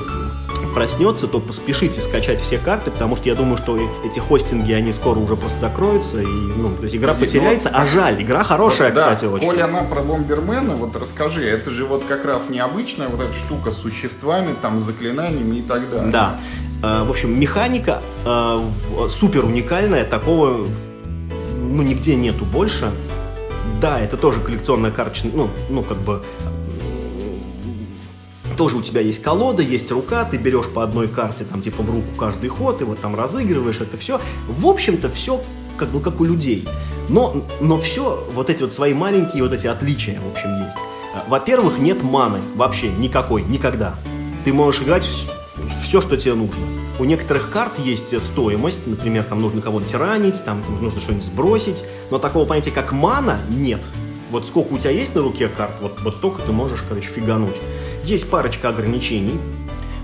проснется, 0.74 1.28
то 1.28 1.40
поспешите 1.40 2.02
скачать 2.02 2.40
все 2.40 2.58
карты, 2.58 2.92
потому 2.92 3.16
что 3.16 3.30
я 3.30 3.36
думаю, 3.36 3.58
что 3.58 3.78
эти 4.06 4.20
хостинги, 4.20 4.72
они 4.72 4.92
скоро 4.92 5.20
уже 5.20 5.36
просто 5.36 5.60
закроются, 5.60 6.22
и, 6.22 6.26
ну, 6.26 6.70
то 6.76 6.84
есть 6.84 6.96
игра 6.96 7.14
потеряется, 7.14 7.70
а 7.70 7.86
жаль, 7.86 8.22
игра 8.22 8.44
хорошая, 8.44 8.90
Вот, 8.90 8.96
да, 8.96 9.02
кстати, 9.14 9.26
очень. 9.26 9.46
Коля, 9.46 9.66
она 9.66 9.84
про 9.84 10.02
Бомбермена, 10.02 10.76
вот 10.76 10.96
расскажи, 10.96 11.44
это 11.44 11.70
же 11.70 11.86
вот 11.86 12.04
как 12.08 12.26
раз 12.26 12.50
необычная 12.50 13.08
вот 13.08 13.22
эта 13.22 13.34
штука 13.34 13.72
с 13.72 13.78
существами, 13.78 14.56
там, 14.62 14.80
с 14.80 14.84
заклинаниями 14.84 15.58
и 15.58 15.62
так 15.62 15.90
далее. 15.90 16.12
Да. 16.12 16.40
Э, 16.84 17.04
В 17.04 17.10
общем, 17.10 17.40
механика 17.40 18.02
э, 18.26 18.60
супер 19.10 19.46
уникальная, 19.46 20.06
такого 20.06 20.66
ну, 21.62 21.84
нигде 21.84 22.16
нету 22.16 22.46
больше. 22.46 22.92
Да, 23.82 24.00
это 24.00 24.16
тоже 24.16 24.40
коллекционная 24.40 24.92
карточная, 24.92 25.32
ну, 25.34 25.50
ну, 25.70 25.82
как 25.82 25.98
бы 25.98 26.24
тоже 28.56 28.78
у 28.78 28.84
тебя 28.84 29.02
есть 29.02 29.24
колода, 29.24 29.64
есть 29.64 29.92
рука, 29.92 30.24
ты 30.24 30.38
берешь 30.38 30.68
по 30.68 30.84
одной 30.84 31.08
карте, 31.08 31.46
там, 31.46 31.62
типа, 31.62 31.82
в 31.82 31.90
руку 31.90 32.16
каждый 32.16 32.48
ход, 32.50 32.80
и 32.82 32.84
вот 32.84 33.00
там 33.00 33.16
разыгрываешь 33.16 33.82
это 33.82 33.98
все. 33.98 34.22
В 34.48 34.68
общем-то, 34.68 35.10
все 35.10 35.42
как 35.78 35.90
бы 35.90 36.00
как 36.00 36.22
у 36.22 36.26
людей. 36.26 36.68
Но, 37.10 37.44
но 37.60 37.80
все, 37.80 38.24
вот 38.36 38.52
эти 38.52 38.62
вот 38.62 38.72
свои 38.72 38.94
маленькие 38.94 39.42
вот 39.42 39.52
эти 39.52 39.66
отличия, 39.66 40.20
в 40.22 40.32
общем, 40.32 40.64
есть. 40.64 40.78
А, 41.16 41.26
Во-первых, 41.28 41.80
нет 41.80 42.04
маны 42.04 42.40
вообще 42.54 42.90
никакой, 42.90 43.42
никогда. 43.42 43.96
Ты 44.46 44.54
можешь 44.54 44.84
играть 44.84 45.10
все, 45.84 46.02
что 46.02 46.18
тебе 46.18 46.36
нужно. 46.36 46.62
У 47.02 47.04
некоторых 47.04 47.50
карт 47.50 47.80
есть 47.80 48.22
стоимость, 48.22 48.86
например, 48.86 49.24
там 49.24 49.42
нужно 49.42 49.60
кого-то 49.60 49.88
тиранить, 49.88 50.46
там 50.46 50.62
нужно 50.80 51.02
что-нибудь 51.02 51.26
сбросить, 51.26 51.84
но 52.12 52.20
такого 52.20 52.46
понятия, 52.46 52.70
как 52.70 52.92
мана, 52.92 53.40
нет. 53.50 53.82
Вот 54.30 54.46
сколько 54.46 54.74
у 54.74 54.78
тебя 54.78 54.92
есть 54.92 55.16
на 55.16 55.24
руке 55.24 55.48
карт, 55.48 55.74
вот, 55.82 56.00
вот 56.04 56.18
столько 56.18 56.44
ты 56.44 56.52
можешь, 56.52 56.84
короче, 56.88 57.08
фигануть. 57.08 57.56
Есть 58.04 58.30
парочка 58.30 58.70
ограничений. 58.70 59.40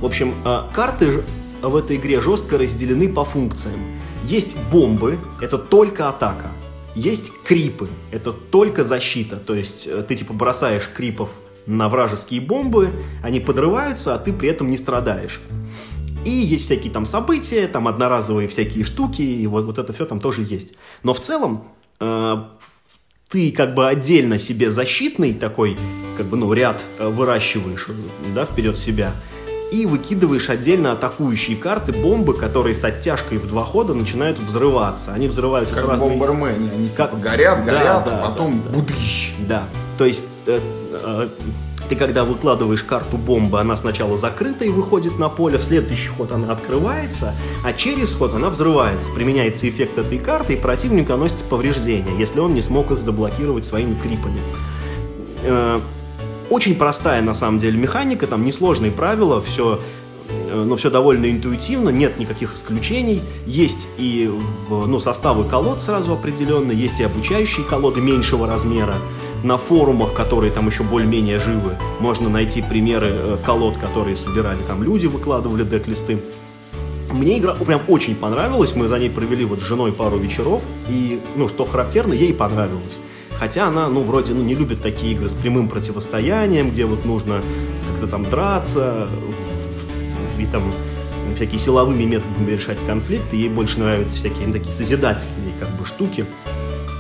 В 0.02 0.08
общем, 0.08 0.34
э, 0.44 0.62
карты 0.74 1.24
в 1.62 1.76
этой 1.76 1.98
игре 1.98 2.20
жестко 2.20 2.58
разделены 2.58 3.14
по 3.14 3.24
функциям. 3.24 3.80
Есть 4.24 4.56
бомбы, 4.72 5.20
это 5.40 5.60
только 5.60 6.10
атака. 6.10 6.48
Есть 6.96 7.32
крипы, 7.46 7.90
это 8.10 8.34
только 8.34 8.84
защита. 8.84 9.36
То 9.36 9.54
есть 9.54 9.86
э, 9.86 10.02
ты 10.02 10.16
типа 10.16 10.34
бросаешь 10.34 10.90
крипов 10.92 11.30
на 11.68 11.90
вражеские 11.90 12.42
бомбы, 12.42 12.90
они 13.22 13.40
подрываются, 13.40 14.16
а 14.16 14.18
ты 14.18 14.34
при 14.34 14.50
этом 14.50 14.72
не 14.72 14.78
страдаешь. 14.78 15.42
И 16.26 16.30
есть 16.30 16.66
всякие 16.66 16.92
там 16.92 17.06
события, 17.06 17.68
там 17.68 17.88
одноразовые 17.88 18.48
всякие 18.48 18.84
штуки, 18.84 19.22
и 19.22 19.48
вот, 19.48 19.66
вот 19.66 19.78
это 19.78 19.94
все 19.94 20.06
там 20.06 20.20
тоже 20.20 20.42
есть. 20.42 20.74
Но 21.04 21.14
в 21.14 21.20
целом 21.20 21.64
э, 22.00 22.36
ты 23.30 23.52
как 23.52 23.74
бы 23.76 23.88
отдельно 23.88 24.38
себе 24.38 24.70
защитный 24.72 25.34
такой, 25.34 25.78
как 26.18 26.26
бы, 26.28 26.38
ну, 26.38 26.52
ряд 26.54 26.82
э, 27.00 27.08
выращиваешь, 27.08 27.88
э, 27.90 27.94
да, 28.36 28.46
вперед 28.46 28.78
себя, 28.78 29.14
и 29.72 29.86
выкидываешь 29.86 30.50
отдельно 30.50 30.94
атакующие 30.94 31.58
карты, 31.58 31.92
бомбы, 31.92 32.34
которые 32.34 32.74
с 32.74 32.84
оттяжкой 32.84 33.38
в 33.38 33.48
два 33.48 33.64
хода 33.66 33.94
начинают 33.94 34.40
взрываться. 34.40 35.14
Они 35.14 35.28
взрываются 35.28 35.76
Как 35.76 35.84
с 35.84 35.88
в 35.88 35.90
разной... 35.90 36.10
Бомбермене, 36.16 36.72
они 36.72 36.88
Как- 36.90 37.12
типа 37.12 37.22
горят, 37.22 37.66
Да, 37.66 37.72
горят, 37.74 38.06
да, 38.06 38.24
а 38.24 38.30
потом 38.30 38.62
да, 38.64 38.70
да. 38.70 38.78
будыщ. 38.78 39.34
Да, 39.40 39.64
то 39.98 40.06
есть 40.06 40.24
э, 40.46 40.60
э, 40.92 41.30
ты 41.90 41.96
когда 41.96 42.24
выкладываешь 42.24 42.84
карту 42.84 43.18
бомбы, 43.18 43.60
она 43.60 43.76
сначала 43.76 44.18
закрыта 44.18 44.66
и 44.66 44.70
выходит 44.70 45.18
на 45.20 45.30
поле, 45.30 45.58
в 45.58 45.64
следующий 45.64 46.10
ход 46.10 46.32
она 46.32 46.52
открывается, 46.52 47.34
а 47.64 47.74
через 47.74 48.14
ход 48.14 48.34
она 48.34 48.50
взрывается. 48.50 49.12
Применяется 49.12 49.68
эффект 49.70 49.98
этой 49.98 50.20
карты, 50.20 50.54
и 50.54 50.58
противник 50.58 51.10
наносит 51.10 51.44
повреждения, 51.44 52.18
если 52.18 52.40
он 52.40 52.54
не 52.54 52.62
смог 52.62 52.92
их 52.92 53.02
заблокировать 53.02 53.66
своими 53.66 53.96
крипами. 53.96 54.42
Э, 55.44 55.80
очень 56.50 56.76
простая 56.76 57.22
на 57.22 57.34
самом 57.34 57.60
деле 57.60 57.78
механика, 57.78 58.28
там 58.28 58.46
несложные 58.46 58.92
правила, 58.92 59.42
все 59.42 59.80
но 60.52 60.76
все 60.76 60.90
довольно 60.90 61.30
интуитивно, 61.30 61.90
нет 61.90 62.20
никаких 62.20 62.54
исключений. 62.56 63.22
Есть 63.46 63.90
и 63.98 64.30
в, 64.68 64.88
ну, 64.88 65.00
составы 65.00 65.44
колод 65.46 65.82
сразу 65.82 66.14
определенные, 66.14 66.78
есть 66.78 67.00
и 67.00 67.04
обучающие 67.04 67.66
колоды 67.66 68.02
меньшего 68.02 68.48
размера. 68.48 68.96
На 69.44 69.58
форумах, 69.58 70.14
которые 70.14 70.52
там 70.52 70.68
еще 70.68 70.84
более-менее 70.84 71.40
живы, 71.40 71.78
можно 72.00 72.28
найти 72.28 72.62
примеры 72.62 73.08
э, 73.10 73.38
колод, 73.46 73.78
которые 73.78 74.16
собирали 74.16 74.60
там 74.68 74.84
люди, 74.84 75.06
выкладывали 75.06 75.64
дек-листы. 75.64 76.20
Мне 77.12 77.38
игра 77.38 77.54
прям 77.54 77.82
очень 77.88 78.16
понравилась, 78.16 78.76
мы 78.76 78.88
за 78.88 79.00
ней 79.00 79.10
провели 79.10 79.46
вот 79.46 79.60
с 79.60 79.64
женой 79.64 79.92
пару 79.92 80.18
вечеров, 80.18 80.64
и, 80.90 81.20
ну, 81.36 81.48
что 81.48 81.66
характерно, 81.66 82.14
ей 82.14 82.34
понравилось. 82.34 82.98
Хотя 83.40 83.68
она, 83.68 83.88
ну, 83.88 84.02
вроде, 84.02 84.34
ну, 84.34 84.44
не 84.44 84.56
любит 84.56 84.82
такие 84.82 85.14
игры 85.14 85.30
с 85.30 85.34
прямым 85.34 85.68
противостоянием, 85.70 86.72
где 86.72 86.86
вот 86.86 87.06
нужно 87.06 87.42
как-то 87.92 88.08
там 88.08 88.28
драться, 88.30 89.08
и 90.40 90.46
там 90.46 90.74
всякие 91.36 91.60
силовыми 91.60 92.04
методами 92.04 92.52
решать 92.52 92.80
конфликты. 92.86 93.36
Ей 93.36 93.50
больше 93.50 93.80
нравятся 93.80 94.18
всякие 94.18 94.48
ну, 94.48 94.54
такие 94.54 94.74
созидательные 94.74 95.54
как 95.60 95.70
бы 95.78 95.86
штуки, 95.86 96.26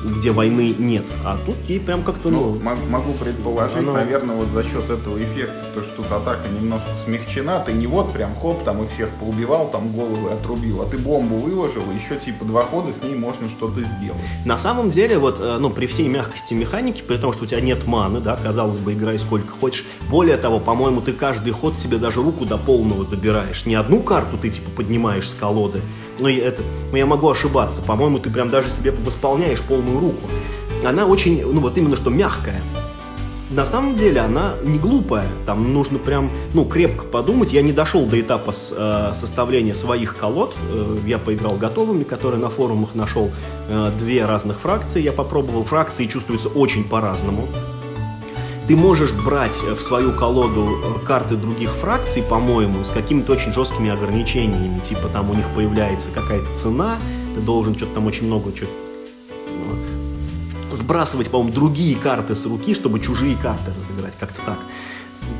где 0.03 0.31
войны 0.31 0.75
нет. 0.77 1.03
А 1.25 1.37
тут 1.45 1.55
ей 1.67 1.79
прям 1.79 2.03
как-то, 2.03 2.29
Ну, 2.29 2.51
ну, 2.55 2.59
мо- 2.59 2.75
могу 2.89 3.13
предположить, 3.13 3.77
оно- 3.77 3.93
наверное, 3.93 4.35
вот 4.35 4.49
за 4.49 4.63
счет 4.63 4.89
этого 4.89 5.17
эффекта, 5.17 5.65
то, 5.73 5.83
что 5.83 5.97
тут 6.03 6.11
атака 6.11 6.47
немножко 6.49 6.89
смягчена, 7.03 7.59
ты 7.59 7.73
не 7.73 7.87
вот 7.87 8.13
прям 8.13 8.35
хоп, 8.35 8.63
там 8.63 8.83
и 8.83 8.87
всех 8.87 9.09
поубивал, 9.19 9.69
там 9.69 9.91
головы 9.91 10.29
отрубил, 10.31 10.81
а 10.81 10.85
ты 10.85 10.97
бомбу 10.97 11.37
выложил, 11.37 11.81
и 11.91 11.95
еще 11.95 12.15
типа 12.23 12.45
два 12.45 12.63
хода 12.63 12.91
с 12.93 13.01
ней 13.01 13.15
можно 13.15 13.49
что-то 13.49 13.81
сделать. 13.81 14.21
На 14.45 14.57
самом 14.57 14.89
деле, 14.91 15.17
вот, 15.19 15.39
э, 15.39 15.57
ну, 15.59 15.69
при 15.69 15.87
всей 15.87 16.07
мягкости 16.07 16.53
механики, 16.53 17.01
при 17.01 17.17
том, 17.17 17.33
что 17.33 17.43
у 17.43 17.47
тебя 17.47 17.61
нет 17.61 17.85
маны, 17.87 18.19
да, 18.19 18.35
казалось 18.41 18.77
бы, 18.77 18.93
играй 18.93 19.17
сколько 19.17 19.49
хочешь. 19.59 19.85
Более 20.09 20.37
того, 20.37 20.59
по-моему, 20.59 21.01
ты 21.01 21.13
каждый 21.13 21.51
ход 21.53 21.77
себе 21.77 21.97
даже 21.97 22.21
руку 22.21 22.45
до 22.45 22.57
полного 22.57 23.03
добираешь. 23.05 23.65
Не 23.65 23.75
одну 23.75 24.01
карту 24.01 24.37
ты, 24.37 24.49
типа, 24.49 24.69
поднимаешь 24.71 25.27
с 25.29 25.33
колоды. 25.33 25.81
Ну, 26.19 26.27
и 26.27 26.35
это, 26.37 26.61
ну, 26.91 26.97
я 26.97 27.05
могу 27.05 27.29
ошибаться. 27.29 27.81
По-моему, 27.81 28.19
ты 28.19 28.29
прям 28.29 28.49
даже 28.49 28.69
себе 28.69 28.91
восполняешь 28.91 29.61
полную 29.61 29.99
руку. 29.99 30.27
Она 30.85 31.05
очень, 31.05 31.41
ну, 31.45 31.59
вот 31.61 31.77
именно 31.77 31.95
что 31.95 32.09
мягкая. 32.09 32.61
На 33.49 33.65
самом 33.65 33.95
деле 33.95 34.19
она 34.19 34.55
не 34.61 34.77
глупая, 34.77 35.27
там 35.45 35.71
нужно 35.73 35.99
прям, 35.99 36.29
ну, 36.53 36.65
крепко 36.65 37.05
подумать. 37.05 37.53
Я 37.53 37.61
не 37.61 37.71
дошел 37.71 38.05
до 38.05 38.19
этапа 38.19 38.51
с- 38.51 38.73
э, 38.75 39.13
составления 39.13 39.73
своих 39.73 40.17
колод. 40.17 40.53
Э, 40.69 40.97
я 41.05 41.17
поиграл 41.17 41.55
готовыми, 41.55 42.03
которые 42.03 42.41
на 42.41 42.49
форумах 42.49 42.93
нашел 42.93 43.31
э, 43.69 43.91
две 43.97 44.25
разных 44.25 44.59
фракции. 44.59 45.01
Я 45.01 45.13
попробовал. 45.13 45.63
Фракции 45.63 46.07
чувствуются 46.07 46.49
очень 46.49 46.83
по-разному. 46.83 47.47
Ты 48.67 48.75
можешь 48.75 49.13
брать 49.13 49.61
в 49.63 49.81
свою 49.81 50.11
колоду 50.11 50.81
э, 50.83 51.05
карты 51.05 51.35
других 51.35 51.73
фракций, 51.73 52.21
по-моему, 52.21 52.83
с 52.83 52.89
какими-то 52.89 53.31
очень 53.31 53.53
жесткими 53.53 53.89
ограничениями. 53.89 54.79
Типа 54.79 55.07
там 55.07 55.29
у 55.29 55.33
них 55.33 55.45
появляется 55.55 56.09
какая-то 56.11 56.53
цена, 56.57 56.97
ты 57.33 57.39
должен 57.39 57.75
что-то 57.75 57.93
там 57.95 58.07
очень 58.07 58.27
много 58.27 58.53
что 58.53 58.65
сбрасывать, 60.71 61.29
по-моему, 61.29 61.53
другие 61.53 61.95
карты 61.95 62.35
с 62.35 62.45
руки, 62.45 62.73
чтобы 62.73 62.99
чужие 62.99 63.35
карты 63.35 63.71
разыграть, 63.79 64.17
как-то 64.17 64.41
так. 64.45 64.59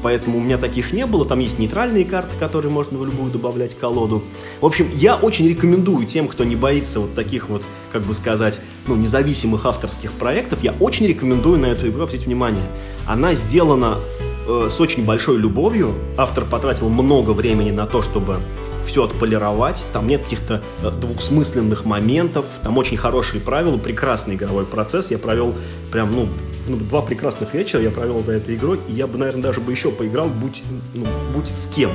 Поэтому 0.02 0.38
у 0.38 0.42
меня 0.42 0.58
таких 0.58 0.92
не 0.92 1.06
было. 1.06 1.26
Там 1.26 1.40
есть 1.40 1.60
нейтральные 1.60 2.06
карты, 2.06 2.36
которые 2.40 2.72
можно 2.72 2.98
в 2.98 3.06
любую 3.06 3.32
добавлять 3.32 3.78
колоду. 3.78 4.24
В 4.60 4.66
общем, 4.66 4.90
я 4.94 5.16
очень 5.16 5.48
рекомендую 5.48 6.06
тем, 6.06 6.28
кто 6.28 6.44
не 6.44 6.56
боится 6.56 7.00
вот 7.00 7.16
таких 7.16 7.50
вот, 7.50 7.64
как 7.92 8.04
бы 8.04 8.14
сказать, 8.14 8.60
ну, 8.88 8.96
независимых 8.96 9.66
авторских 9.66 10.12
проектов, 10.14 10.64
я 10.64 10.74
очень 10.80 11.08
рекомендую 11.08 11.60
на 11.60 11.68
эту 11.68 11.88
игру 11.88 12.04
обратить 12.04 12.26
внимание. 12.26 12.64
Она 13.08 13.34
сделана 13.34 14.00
э, 14.48 14.68
с 14.70 14.80
очень 14.82 15.06
большой 15.06 15.38
любовью. 15.38 15.94
Автор 16.18 16.46
потратил 16.46 16.90
много 16.90 17.32
времени 17.32 17.72
на 17.72 17.88
то, 17.88 18.02
чтобы 18.02 18.38
все 18.86 19.04
отполировать, 19.04 19.86
там 19.94 20.08
нет 20.08 20.24
каких-то 20.24 20.62
э, 20.82 20.92
двухсмысленных 20.92 21.86
моментов, 21.86 22.46
там 22.64 22.78
очень 22.78 22.98
хорошие 22.98 23.42
правила, 23.42 23.78
прекрасный 23.78 24.36
игровой 24.36 24.66
процесс. 24.66 25.12
Я 25.12 25.18
провел 25.18 25.54
прям, 25.92 26.14
ну, 26.14 26.28
ну, 26.68 26.78
два 26.78 27.02
прекрасных 27.02 27.54
вечера 27.54 27.82
я 27.82 27.92
провел 27.92 28.22
за 28.22 28.34
этой 28.34 28.56
игрой, 28.56 28.80
и 28.88 28.94
я 28.94 29.08
бы, 29.08 29.18
наверное, 29.18 29.44
даже 29.44 29.62
бы 29.62 29.72
еще 29.72 29.92
поиграл, 29.92 30.28
будь, 30.28 30.64
ну, 30.94 31.06
будь 31.34 31.48
с 31.48 31.68
кем. 31.68 31.92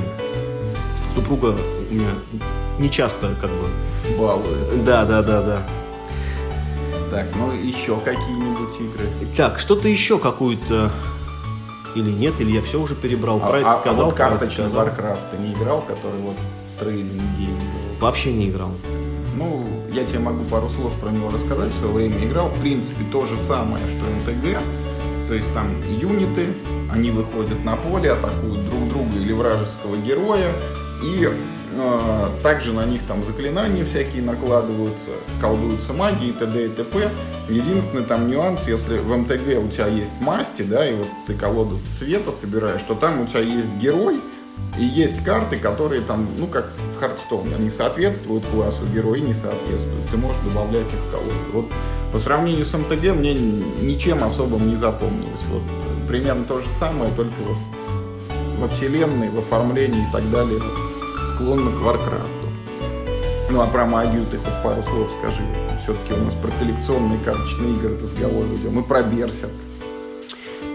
Супруга 1.15 1.55
у 1.91 1.93
меня 1.93 2.09
не 2.79 2.89
часто, 2.89 3.35
как 3.39 3.51
бы, 3.51 4.17
Балует. 4.17 4.83
да, 4.83 5.05
да, 5.05 5.21
да, 5.21 5.41
да. 5.41 5.63
Так, 7.11 7.27
ну 7.35 7.51
еще 7.51 7.99
какие-нибудь 7.99 8.52
игры? 8.85 9.07
Так, 9.35 9.59
что-то 9.59 9.87
еще 9.87 10.19
какую-то 10.19 10.91
или 11.95 12.11
нет, 12.11 12.33
или 12.39 12.51
я 12.51 12.61
все 12.61 12.79
уже 12.81 12.95
перебрал. 12.95 13.39
А, 13.43 13.57
это 13.57 13.69
а- 13.69 13.71
а 13.73 13.75
сказал, 13.75 14.05
вот 14.05 14.15
про 14.15 14.25
это 14.27 14.37
карточный 14.39 14.69
сказал. 14.69 14.87
Warcraft 14.87 15.19
ты 15.31 15.37
не 15.37 15.53
играл, 15.53 15.81
который 15.81 16.19
вот 16.21 16.35
trading 16.79 17.21
game 17.37 17.57
был? 17.57 17.99
Вообще 18.01 18.33
не 18.33 18.49
играл. 18.49 18.71
Ну, 19.35 19.65
я 19.91 20.03
тебе 20.03 20.19
могу 20.19 20.43
пару 20.45 20.69
слов 20.69 20.93
про 20.99 21.09
него 21.09 21.29
рассказать. 21.29 21.71
В 21.71 21.79
свое 21.79 21.93
время 21.93 22.23
играл. 22.25 22.49
В 22.49 22.59
принципе, 22.61 23.03
то 23.11 23.25
же 23.25 23.37
самое, 23.37 23.83
что 23.87 24.31
МТГ. 24.31 24.59
То 25.27 25.33
есть 25.35 25.51
там 25.53 25.67
юниты, 25.89 26.53
они 26.91 27.09
выходят 27.11 27.63
на 27.63 27.75
поле, 27.75 28.11
атакуют 28.11 28.67
друг 28.69 28.89
друга 28.89 29.15
или 29.15 29.31
вражеского 29.33 29.95
героя. 29.97 30.51
И 31.03 31.27
э, 31.27 32.29
также 32.41 32.71
на 32.71 32.85
них 32.85 33.01
там 33.07 33.23
заклинания 33.23 33.83
всякие 33.83 34.23
накладываются, 34.23 35.09
колдуются 35.41 35.91
магии, 35.93 36.31
т.д. 36.31 36.65
и 36.65 36.69
т.п. 36.69 37.11
Единственный 37.49 38.03
там 38.03 38.29
нюанс, 38.29 38.67
если 38.67 38.97
в 38.97 39.15
МТГ 39.15 39.59
у 39.63 39.67
тебя 39.67 39.87
есть 39.87 40.13
масти, 40.21 40.61
да, 40.61 40.87
и 40.89 40.95
вот 40.95 41.07
ты 41.27 41.33
колоду 41.33 41.77
цвета 41.91 42.31
собираешь, 42.31 42.81
то 42.83 42.95
там 42.95 43.21
у 43.21 43.25
тебя 43.25 43.41
есть 43.41 43.69
герой, 43.81 44.21
и 44.79 44.83
есть 44.85 45.23
карты, 45.23 45.57
которые 45.57 46.01
там, 46.01 46.27
ну, 46.37 46.47
как 46.47 46.71
в 46.95 46.99
Хардстоуне, 46.99 47.55
они 47.55 47.69
соответствуют 47.69 48.45
классу, 48.45 48.83
герои 48.93 49.19
не 49.19 49.33
соответствуют. 49.33 50.09
Ты 50.09 50.17
можешь 50.17 50.41
добавлять 50.43 50.87
их 50.87 50.99
в 50.99 51.11
колоду. 51.11 51.33
Вот 51.51 51.65
по 52.11 52.19
сравнению 52.19 52.65
с 52.65 52.73
МТГ 52.73 53.15
мне 53.15 53.33
ничем 53.33 54.23
особым 54.23 54.69
не 54.69 54.75
запомнилось. 54.75 55.41
Вот 55.49 55.63
примерно 56.07 56.45
то 56.45 56.59
же 56.59 56.69
самое, 56.69 57.11
только 57.15 57.33
вот 57.45 57.57
во 58.59 58.67
вселенной, 58.67 59.29
в 59.29 59.39
оформлении 59.39 60.07
и 60.07 60.11
так 60.11 60.29
далее 60.31 60.61
склонны 61.43 61.71
к 61.71 61.81
Варкрафту. 61.81 62.47
Ну 63.49 63.61
а 63.61 63.67
про 63.67 63.85
магию 63.85 64.25
ты 64.31 64.37
хоть 64.37 64.63
пару 64.63 64.81
слов 64.83 65.09
скажи. 65.19 65.41
Все-таки 65.81 66.13
у 66.13 66.23
нас 66.23 66.33
про 66.35 66.49
коллекционные 66.51 67.19
карточные 67.19 67.73
игры 67.73 67.97
разговор 68.01 68.45
идем. 68.45 68.79
И 68.79 68.83
про 68.83 69.03
Берсерк. 69.03 69.51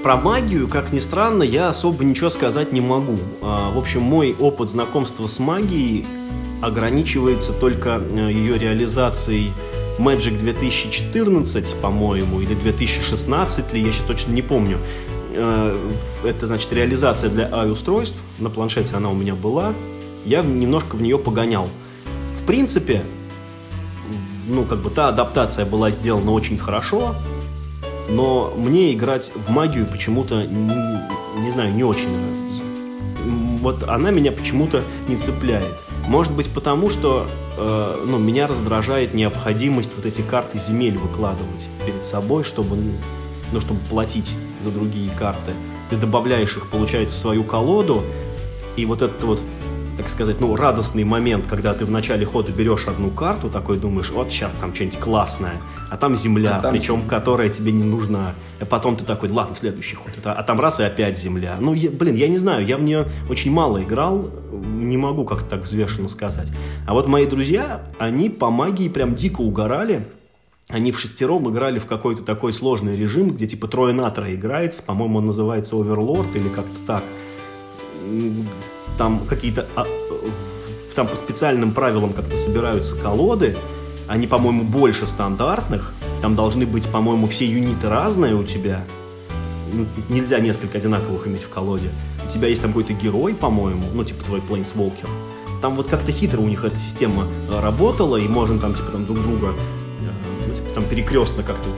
Про 0.03 0.17
магию, 0.17 0.69
как 0.69 0.93
ни 0.93 0.99
странно, 0.99 1.43
я 1.43 1.71
особо 1.71 2.05
ничего 2.05 2.29
сказать 2.29 2.73
не 2.73 2.83
могу. 2.83 3.17
А, 3.41 3.73
в 3.73 3.79
общем, 3.79 4.03
мой 4.03 4.37
опыт 4.39 4.71
знакомства 4.71 5.27
с 5.27 5.39
магией 5.39 6.07
ограничивается 6.61 7.53
только 7.53 8.01
э, 8.11 8.31
ее 8.31 8.59
реализацией 8.59 9.53
Magic 9.99 10.39
2014, 10.39 11.77
по-моему, 11.77 12.41
или 12.41 12.55
2016 12.55 13.73
ли, 13.73 13.81
я 13.81 13.93
сейчас 13.93 14.07
точно 14.07 14.33
не 14.33 14.43
помню. 14.43 14.79
Э, 15.35 15.77
это, 16.25 16.47
значит, 16.47 16.73
реализация 16.73 17.31
для 17.31 17.49
i-устройств. 17.49 18.19
На 18.39 18.51
планшете 18.51 18.95
она 18.95 19.11
у 19.11 19.15
меня 19.15 19.35
была. 19.35 19.73
Я 20.29 20.43
немножко 20.43 20.95
в 20.95 21.01
нее 21.01 21.19
погонял. 21.19 21.67
В 22.35 22.45
принципе, 22.45 23.03
ну, 24.47 24.67
как 24.67 24.81
бы 24.81 24.91
та 24.91 25.09
адаптация 25.09 25.65
была 25.65 25.91
сделана 25.91 26.33
очень 26.33 26.59
хорошо, 26.59 27.15
но 28.11 28.53
мне 28.55 28.93
играть 28.93 29.33
в 29.35 29.51
магию 29.51 29.87
почему-то, 29.87 30.45
не, 30.45 31.41
не 31.43 31.51
знаю, 31.51 31.73
не 31.73 31.83
очень 31.83 32.11
нравится. 32.11 32.63
Вот 33.63 33.89
она 33.89 34.11
меня 34.11 34.31
почему-то 34.31 34.83
не 35.09 35.17
цепляет. 35.17 35.73
Может 36.07 36.35
быть 36.35 36.51
потому, 36.51 36.91
что 36.91 37.27
э, 37.57 38.05
ну, 38.07 38.19
меня 38.19 38.47
раздражает 38.47 39.15
необходимость 39.15 39.93
вот 39.97 40.05
эти 40.05 40.21
карты 40.21 40.59
земель 40.59 40.99
выкладывать 40.99 41.69
перед 41.87 42.05
собой, 42.05 42.45
чтобы, 42.45 42.77
ну, 43.51 43.61
чтобы 43.63 43.81
платить 43.89 44.35
за 44.61 44.71
другие 44.71 45.11
карты. 45.19 45.53
Ты 45.89 45.97
добавляешь 45.97 46.55
их, 46.55 46.67
получается, 46.67 47.17
в 47.17 47.19
свою 47.19 47.45
колоду, 47.45 48.05
и 48.77 48.85
вот 48.85 49.03
этот 49.03 49.23
вот 49.25 49.41
так 49.99 50.09
сказать, 50.09 50.41
ну, 50.41 50.55
радостный 50.55 51.03
момент, 51.03 51.47
когда 51.49 51.75
ты 51.75 51.85
в 51.85 51.91
начале 51.91 52.25
хода 52.25 52.53
берешь 52.53 52.87
одну 52.87 53.11
карту, 53.11 53.51
такой 53.51 53.79
думаешь, 53.79 54.11
вот 54.11 54.31
сейчас 54.31 54.55
там 54.55 54.73
что-нибудь 54.73 55.01
классное, 55.01 55.61
а 55.91 55.97
там 55.97 56.15
земля, 56.15 56.59
а 56.59 56.63
там... 56.63 56.73
причем 56.73 57.03
которая 57.03 57.49
тебе 57.49 57.73
не 57.73 57.83
нужна. 57.83 58.35
А 58.61 58.65
потом 58.65 58.95
ты 58.97 59.05
такой, 59.05 59.29
ладно, 59.29 59.57
в 59.57 59.59
следующий 59.59 59.97
ход. 59.97 60.13
А 60.23 60.41
там 60.45 60.61
раз 60.61 60.79
и 60.79 60.85
опять 60.85 61.19
земля. 61.19 61.57
Ну, 61.61 61.75
я, 61.75 61.91
блин, 61.91 62.15
я 62.15 62.29
не 62.29 62.39
знаю, 62.39 62.65
я 62.65 62.77
в 62.77 62.83
нее 62.83 63.07
очень 63.29 63.51
мало 63.51 63.83
играл, 63.83 64.31
не 64.53 64.97
могу 64.97 65.25
как-то 65.25 65.51
так 65.51 65.63
взвешенно 65.63 66.07
сказать. 66.07 66.53
А 66.87 66.95
вот 66.95 67.09
мои 67.09 67.27
друзья, 67.27 67.83
они 67.99 68.31
по 68.31 68.51
магии 68.51 68.89
прям 68.89 69.17
дико 69.17 69.41
угорали, 69.41 70.07
они 70.69 70.93
в 70.93 71.01
шестером 71.01 71.51
играли 71.51 71.81
в 71.81 71.87
какой-то 71.87 72.23
такой 72.23 72.53
сложный 72.53 72.97
режим, 72.97 73.31
где 73.31 73.49
типа 73.49 73.67
трое 73.67 73.93
на 73.93 74.09
трое 74.11 74.37
играется, 74.37 74.81
по-моему, 74.81 75.19
он 75.19 75.27
называется 75.27 75.75
Overlord 75.75 76.37
или 76.37 76.49
как-то 76.49 76.79
так 76.87 77.03
там 78.99 79.21
какие-то 79.21 79.67
а, 79.77 79.87
там 80.95 81.07
по 81.07 81.17
специальным 81.17 81.73
правилам 81.73 82.13
как-то 82.13 82.37
собираются 82.37 82.97
колоды, 82.97 83.57
они, 84.09 84.27
по-моему, 84.27 84.65
больше 84.65 85.07
стандартных, 85.07 85.95
там 86.21 86.35
должны 86.35 86.67
быть, 86.67 86.89
по-моему, 86.89 87.29
все 87.29 87.47
юниты 87.47 87.89
разные 87.89 88.35
у 88.35 88.43
тебя, 88.43 88.83
ну, 89.73 89.87
нельзя 90.09 90.41
несколько 90.41 90.79
одинаковых 90.79 91.29
иметь 91.29 91.45
в 91.45 91.49
колоде. 91.49 91.91
У 92.27 92.31
тебя 92.31 92.49
есть 92.49 92.63
там 92.63 92.73
какой-то 92.73 92.95
герой, 92.95 93.35
по-моему, 93.35 93.85
ну, 93.95 94.03
типа 94.03 94.25
твой 94.25 94.41
Planeswalker. 94.41 95.09
Там 95.63 95.77
вот 95.77 95.87
как-то 95.89 96.11
хитро 96.11 96.41
у 96.41 96.49
них 96.49 96.65
эта 96.65 96.77
система 96.77 97.27
э, 97.49 97.61
работала, 97.61 98.17
и 98.17 98.27
можно 98.27 98.59
там, 98.59 98.75
типа, 98.75 98.91
там 98.91 99.07
друг 99.07 99.23
друга, 99.23 99.55
э, 100.01 100.11
ну, 100.49 100.55
типа, 100.55 100.75
там 100.75 100.85
перекрестно 100.85 101.45
как-то 101.45 101.69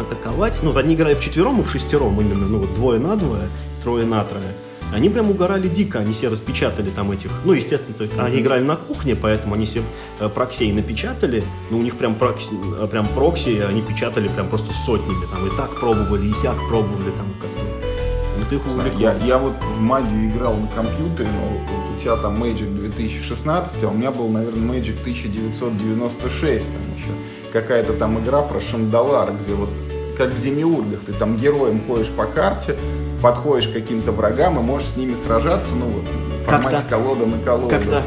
атаковать. 0.00 0.58
Ну, 0.62 0.72
вот 0.72 0.78
они 0.78 0.94
играют 0.94 1.20
в 1.20 1.22
четвером 1.22 1.60
и 1.60 1.64
в 1.64 1.70
шестером 1.70 2.20
именно, 2.20 2.46
ну, 2.46 2.58
вот 2.58 2.74
двое 2.74 2.98
на 2.98 3.14
двое, 3.16 3.48
трое 3.84 4.04
на 4.04 4.24
трое. 4.24 4.54
Они 4.92 5.08
прям 5.08 5.30
угорали 5.30 5.68
дико, 5.68 6.00
они 6.00 6.12
себе 6.12 6.28
распечатали 6.28 6.90
там 6.90 7.10
этих, 7.10 7.30
ну, 7.44 7.54
естественно, 7.54 7.94
то, 7.96 8.22
они 8.22 8.40
играли 8.40 8.62
на 8.62 8.76
кухне, 8.76 9.16
поэтому 9.16 9.54
они 9.54 9.64
себе 9.64 9.82
э, 10.20 10.28
проксей 10.28 10.70
напечатали, 10.70 11.42
но 11.70 11.78
у 11.78 11.82
них 11.82 11.96
прям, 11.96 12.14
прокси, 12.14 12.50
э, 12.78 12.86
прям 12.86 13.08
прокси 13.08 13.64
они 13.66 13.80
печатали 13.80 14.28
прям 14.28 14.48
просто 14.48 14.72
сотнями, 14.72 15.24
там, 15.30 15.46
и 15.46 15.50
так 15.56 15.70
пробовали, 15.80 16.28
и 16.28 16.34
сяк 16.34 16.56
пробовали, 16.68 17.10
там, 17.10 17.26
как 17.40 17.48
бы. 17.50 17.92
Вот 18.38 18.52
их 18.52 18.66
увлекло. 18.66 19.00
Я, 19.00 19.14
я 19.24 19.38
вот 19.38 19.54
в 19.62 19.80
магию 19.80 20.30
играл 20.30 20.56
на 20.56 20.68
компьютере, 20.68 21.28
но 21.30 21.48
вот 21.48 21.96
у 21.96 22.00
тебя 22.00 22.16
там 22.16 22.42
Magic 22.42 22.74
2016, 22.74 23.84
а 23.84 23.88
у 23.88 23.94
меня 23.94 24.10
был, 24.10 24.28
наверное, 24.28 24.78
Magic 24.78 25.00
1996, 25.00 26.66
там 26.66 26.82
еще 26.98 27.12
какая-то 27.52 27.94
там 27.94 28.18
игра 28.22 28.42
про 28.42 28.60
Шандалар, 28.60 29.32
где 29.42 29.54
вот 29.54 29.70
как 30.18 30.30
в 30.30 30.42
Демиургах, 30.42 31.00
ты 31.06 31.12
там 31.12 31.38
героем 31.38 31.80
ходишь 31.86 32.08
по 32.08 32.26
карте, 32.26 32.76
подходишь 33.22 33.68
к 33.68 33.72
каким-то 33.72 34.12
врагам 34.12 34.58
и 34.58 34.62
можешь 34.62 34.88
с 34.88 34.96
ними 34.96 35.14
сражаться, 35.14 35.74
ну, 35.74 35.86
вот, 35.86 36.04
в 36.38 36.44
формате 36.44 36.84
колода 36.88 37.24
на 37.24 37.38
колоду. 37.38 37.68
Как-то 37.68 38.02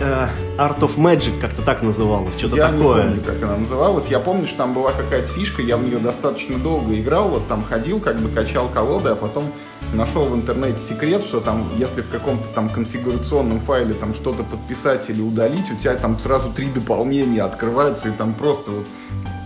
э, 0.00 0.28
Art 0.56 0.78
of 0.80 0.96
Magic 0.96 1.40
как-то 1.40 1.62
так 1.62 1.82
называлось, 1.82 2.36
что-то 2.38 2.56
я 2.56 2.68
такое. 2.68 2.98
Я 2.98 3.08
не 3.08 3.16
помню, 3.16 3.22
как 3.26 3.42
она 3.42 3.56
называлась. 3.56 4.06
Я 4.06 4.20
помню, 4.20 4.46
что 4.46 4.58
там 4.58 4.74
была 4.74 4.92
какая-то 4.92 5.26
фишка, 5.28 5.62
я 5.62 5.76
в 5.76 5.82
нее 5.82 5.98
достаточно 5.98 6.58
долго 6.58 6.98
играл, 6.98 7.28
вот 7.28 7.48
там 7.48 7.64
ходил, 7.64 8.00
как 8.00 8.16
бы 8.18 8.28
качал 8.30 8.68
колоды, 8.68 9.10
а 9.10 9.16
потом 9.16 9.44
нашел 9.92 10.24
в 10.24 10.34
интернете 10.34 10.78
секрет, 10.78 11.24
что 11.24 11.40
там, 11.40 11.68
если 11.76 12.00
в 12.00 12.08
каком-то 12.08 12.46
там 12.54 12.68
конфигурационном 12.68 13.60
файле 13.60 13.94
там 13.94 14.14
что-то 14.14 14.42
подписать 14.42 15.10
или 15.10 15.20
удалить, 15.20 15.70
у 15.70 15.76
тебя 15.76 15.94
там 15.94 16.18
сразу 16.18 16.50
три 16.52 16.68
дополнения 16.68 17.42
открываются, 17.42 18.08
и 18.08 18.12
там 18.12 18.32
просто 18.32 18.70
вот 18.70 18.86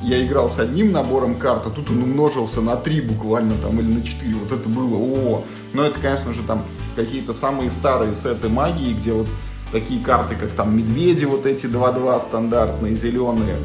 я 0.06 0.24
играл 0.24 0.48
с 0.48 0.60
одним 0.60 0.92
набором 0.92 1.34
карт, 1.34 1.62
а 1.66 1.70
тут 1.70 1.90
он 1.90 2.00
умножился 2.02 2.60
на 2.60 2.76
три 2.76 3.00
буквально 3.00 3.54
там 3.60 3.80
или 3.80 3.92
на 3.92 4.02
четыре. 4.04 4.34
Вот 4.34 4.52
это 4.52 4.68
было 4.68 4.96
о. 4.96 5.44
Но 5.72 5.82
это, 5.82 5.98
конечно 5.98 6.32
же, 6.32 6.42
там 6.42 6.62
какие-то 6.94 7.34
самые 7.34 7.72
старые 7.72 8.14
сеты 8.14 8.48
магии, 8.48 8.94
где 8.94 9.12
вот 9.12 9.26
такие 9.72 10.00
карты, 10.02 10.36
как 10.36 10.52
там 10.52 10.76
медведи, 10.76 11.24
вот 11.24 11.44
эти 11.44 11.66
2-2 11.66 12.20
стандартные, 12.20 12.94
зеленые, 12.94 13.56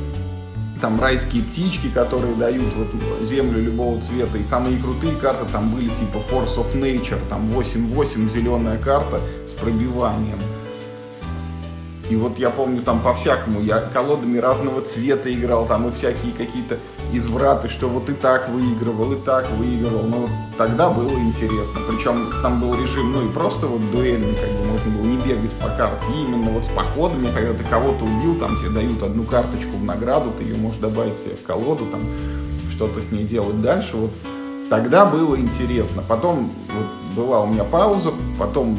там 0.82 1.00
райские 1.00 1.44
птички, 1.44 1.90
которые 1.94 2.34
дают 2.34 2.74
вот 2.76 2.88
землю 3.24 3.62
любого 3.62 4.02
цвета. 4.02 4.40
И 4.40 4.44
самые 4.44 4.80
крутые 4.80 5.16
карты 5.18 5.46
там 5.52 5.70
были 5.70 5.90
типа 5.90 6.18
Force 6.18 6.58
of 6.58 6.74
Nature, 6.74 7.20
там 7.30 7.52
8-8 7.52 8.34
зеленая 8.34 8.80
карта 8.80 9.20
с 9.48 9.52
пробиванием. 9.52 10.40
И 12.12 12.16
вот 12.18 12.38
я 12.38 12.50
помню 12.50 12.82
там 12.82 13.00
по-всякому, 13.00 13.62
я 13.62 13.80
колодами 13.80 14.38
разного 14.38 14.82
цвета 14.82 15.32
играл, 15.32 15.66
там 15.66 15.88
и 15.88 15.92
всякие 15.94 16.34
какие-то 16.34 16.78
извраты, 17.14 17.70
что 17.70 17.88
вот 17.88 18.10
и 18.10 18.14
так 18.14 18.50
выигрывал, 18.50 19.14
и 19.14 19.16
так 19.16 19.50
выигрывал. 19.52 20.04
Но 20.04 20.18
вот 20.18 20.30
тогда 20.58 20.90
было 20.90 21.18
интересно. 21.18 21.80
Причем 21.90 22.30
там 22.42 22.60
был 22.60 22.76
режим, 22.76 23.14
ну 23.14 23.26
и 23.26 23.32
просто 23.32 23.66
вот 23.66 23.90
дуэльный, 23.92 24.36
как 24.36 24.50
бы 24.50 24.66
можно 24.66 24.92
было 24.92 25.06
не 25.06 25.16
бегать 25.20 25.54
по 25.54 25.70
карте. 25.70 26.06
И 26.14 26.24
именно 26.24 26.52
вот 26.52 26.66
с 26.66 26.68
походами, 26.68 27.30
когда 27.34 27.54
ты 27.54 27.64
кого-то 27.64 28.04
убил, 28.04 28.36
там 28.42 28.58
тебе 28.60 28.72
дают 28.72 29.02
одну 29.02 29.24
карточку 29.24 29.78
в 29.78 29.84
награду, 29.86 30.34
ты 30.38 30.44
ее 30.44 30.58
можешь 30.58 30.82
добавить 30.82 31.18
себе 31.18 31.38
в 31.38 31.48
колоду, 31.48 31.86
там 31.86 32.02
что-то 32.70 33.02
с 33.02 33.10
ней 33.12 33.24
делать 33.24 33.62
дальше. 33.62 33.96
Вот 33.96 34.12
тогда 34.70 35.06
было 35.06 35.38
интересно. 35.38 36.04
Потом 36.06 36.52
вот 36.76 36.88
была 37.16 37.40
у 37.40 37.48
меня 37.48 37.64
пауза, 37.64 38.12
потом 38.38 38.78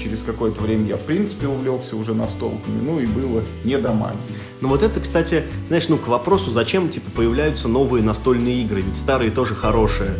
через 0.00 0.20
какое-то 0.20 0.62
время 0.62 0.88
я, 0.88 0.96
в 0.96 1.02
принципе, 1.02 1.46
увлекся 1.46 1.96
уже 1.96 2.14
настолками, 2.14 2.80
ну 2.82 2.98
и 2.98 3.06
было 3.06 3.42
не 3.64 3.76
до 3.78 3.92
магии. 3.92 4.18
Ну 4.60 4.68
вот 4.68 4.82
это, 4.82 5.00
кстати, 5.00 5.44
знаешь, 5.66 5.88
ну 5.88 5.96
к 5.96 6.08
вопросу, 6.08 6.50
зачем, 6.50 6.88
типа, 6.88 7.10
появляются 7.14 7.68
новые 7.68 8.02
настольные 8.02 8.62
игры, 8.62 8.80
ведь 8.80 8.96
старые 8.96 9.30
тоже 9.30 9.54
хорошие. 9.54 10.14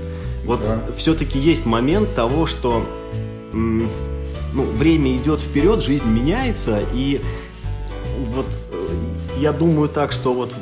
Вот 0.45 0.61
да. 0.63 0.81
все-таки 0.97 1.39
есть 1.39 1.67
момент 1.67 2.15
того, 2.15 2.47
что 2.47 2.87
ну, 3.53 3.89
время 4.55 5.17
идет 5.17 5.41
вперед, 5.41 5.83
жизнь 5.83 6.07
меняется, 6.07 6.83
и 6.95 7.21
вот 8.27 8.47
э, 8.73 8.89
я 9.39 9.53
думаю 9.53 9.89
так, 9.89 10.13
что 10.13 10.33
вот, 10.33 10.53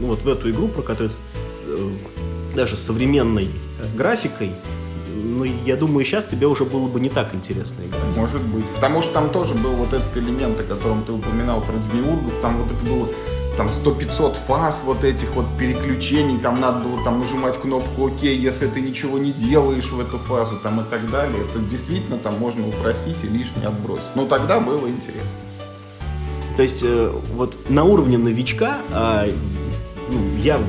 вот 0.00 0.22
в 0.22 0.28
эту 0.28 0.50
игру, 0.50 0.68
про 0.68 0.82
которую 0.82 1.12
э, 1.66 1.90
даже 2.54 2.76
современной 2.76 3.48
графикой, 3.96 4.52
ну, 5.22 5.44
я 5.44 5.76
думаю, 5.76 6.04
сейчас 6.04 6.24
тебе 6.24 6.46
уже 6.46 6.64
было 6.64 6.88
бы 6.88 7.00
не 7.00 7.08
так 7.08 7.34
интересно 7.34 7.82
играть. 7.84 8.16
Может 8.16 8.42
быть. 8.42 8.64
Потому 8.74 9.02
что 9.02 9.12
там 9.14 9.30
тоже 9.30 9.54
был 9.54 9.72
вот 9.72 9.92
этот 9.92 10.16
элемент, 10.16 10.58
о 10.60 10.62
котором 10.62 11.02
ты 11.04 11.12
упоминал 11.12 11.60
про 11.60 11.74
Демиургов. 11.74 12.34
Там 12.40 12.56
вот 12.62 12.72
это 12.72 12.90
было 12.90 13.08
там 13.58 13.68
100-500 13.68 14.34
фаз 14.46 14.82
вот 14.84 15.02
этих 15.02 15.30
вот 15.34 15.46
переключений, 15.58 16.38
там 16.38 16.60
надо 16.60 16.78
было 16.78 17.02
там 17.02 17.18
нажимать 17.18 17.58
кнопку 17.60 18.06
ОК, 18.06 18.22
если 18.22 18.68
ты 18.68 18.80
ничего 18.80 19.18
не 19.18 19.32
делаешь 19.32 19.90
в 19.90 19.98
эту 19.98 20.16
фазу, 20.16 20.58
там 20.62 20.80
и 20.80 20.84
так 20.84 21.10
далее. 21.10 21.42
Это 21.42 21.58
действительно 21.58 22.18
там 22.18 22.38
можно 22.38 22.68
упростить 22.68 23.24
и 23.24 23.26
лишнее 23.26 23.66
отбросить. 23.66 24.14
Но 24.14 24.26
тогда 24.26 24.60
было 24.60 24.88
интересно. 24.88 25.40
То 26.56 26.62
есть 26.62 26.82
э, 26.84 27.12
вот 27.34 27.58
на 27.68 27.82
уровне 27.82 28.16
новичка 28.16 28.78
э, 28.92 29.32
ну, 30.08 30.20
я 30.40 30.60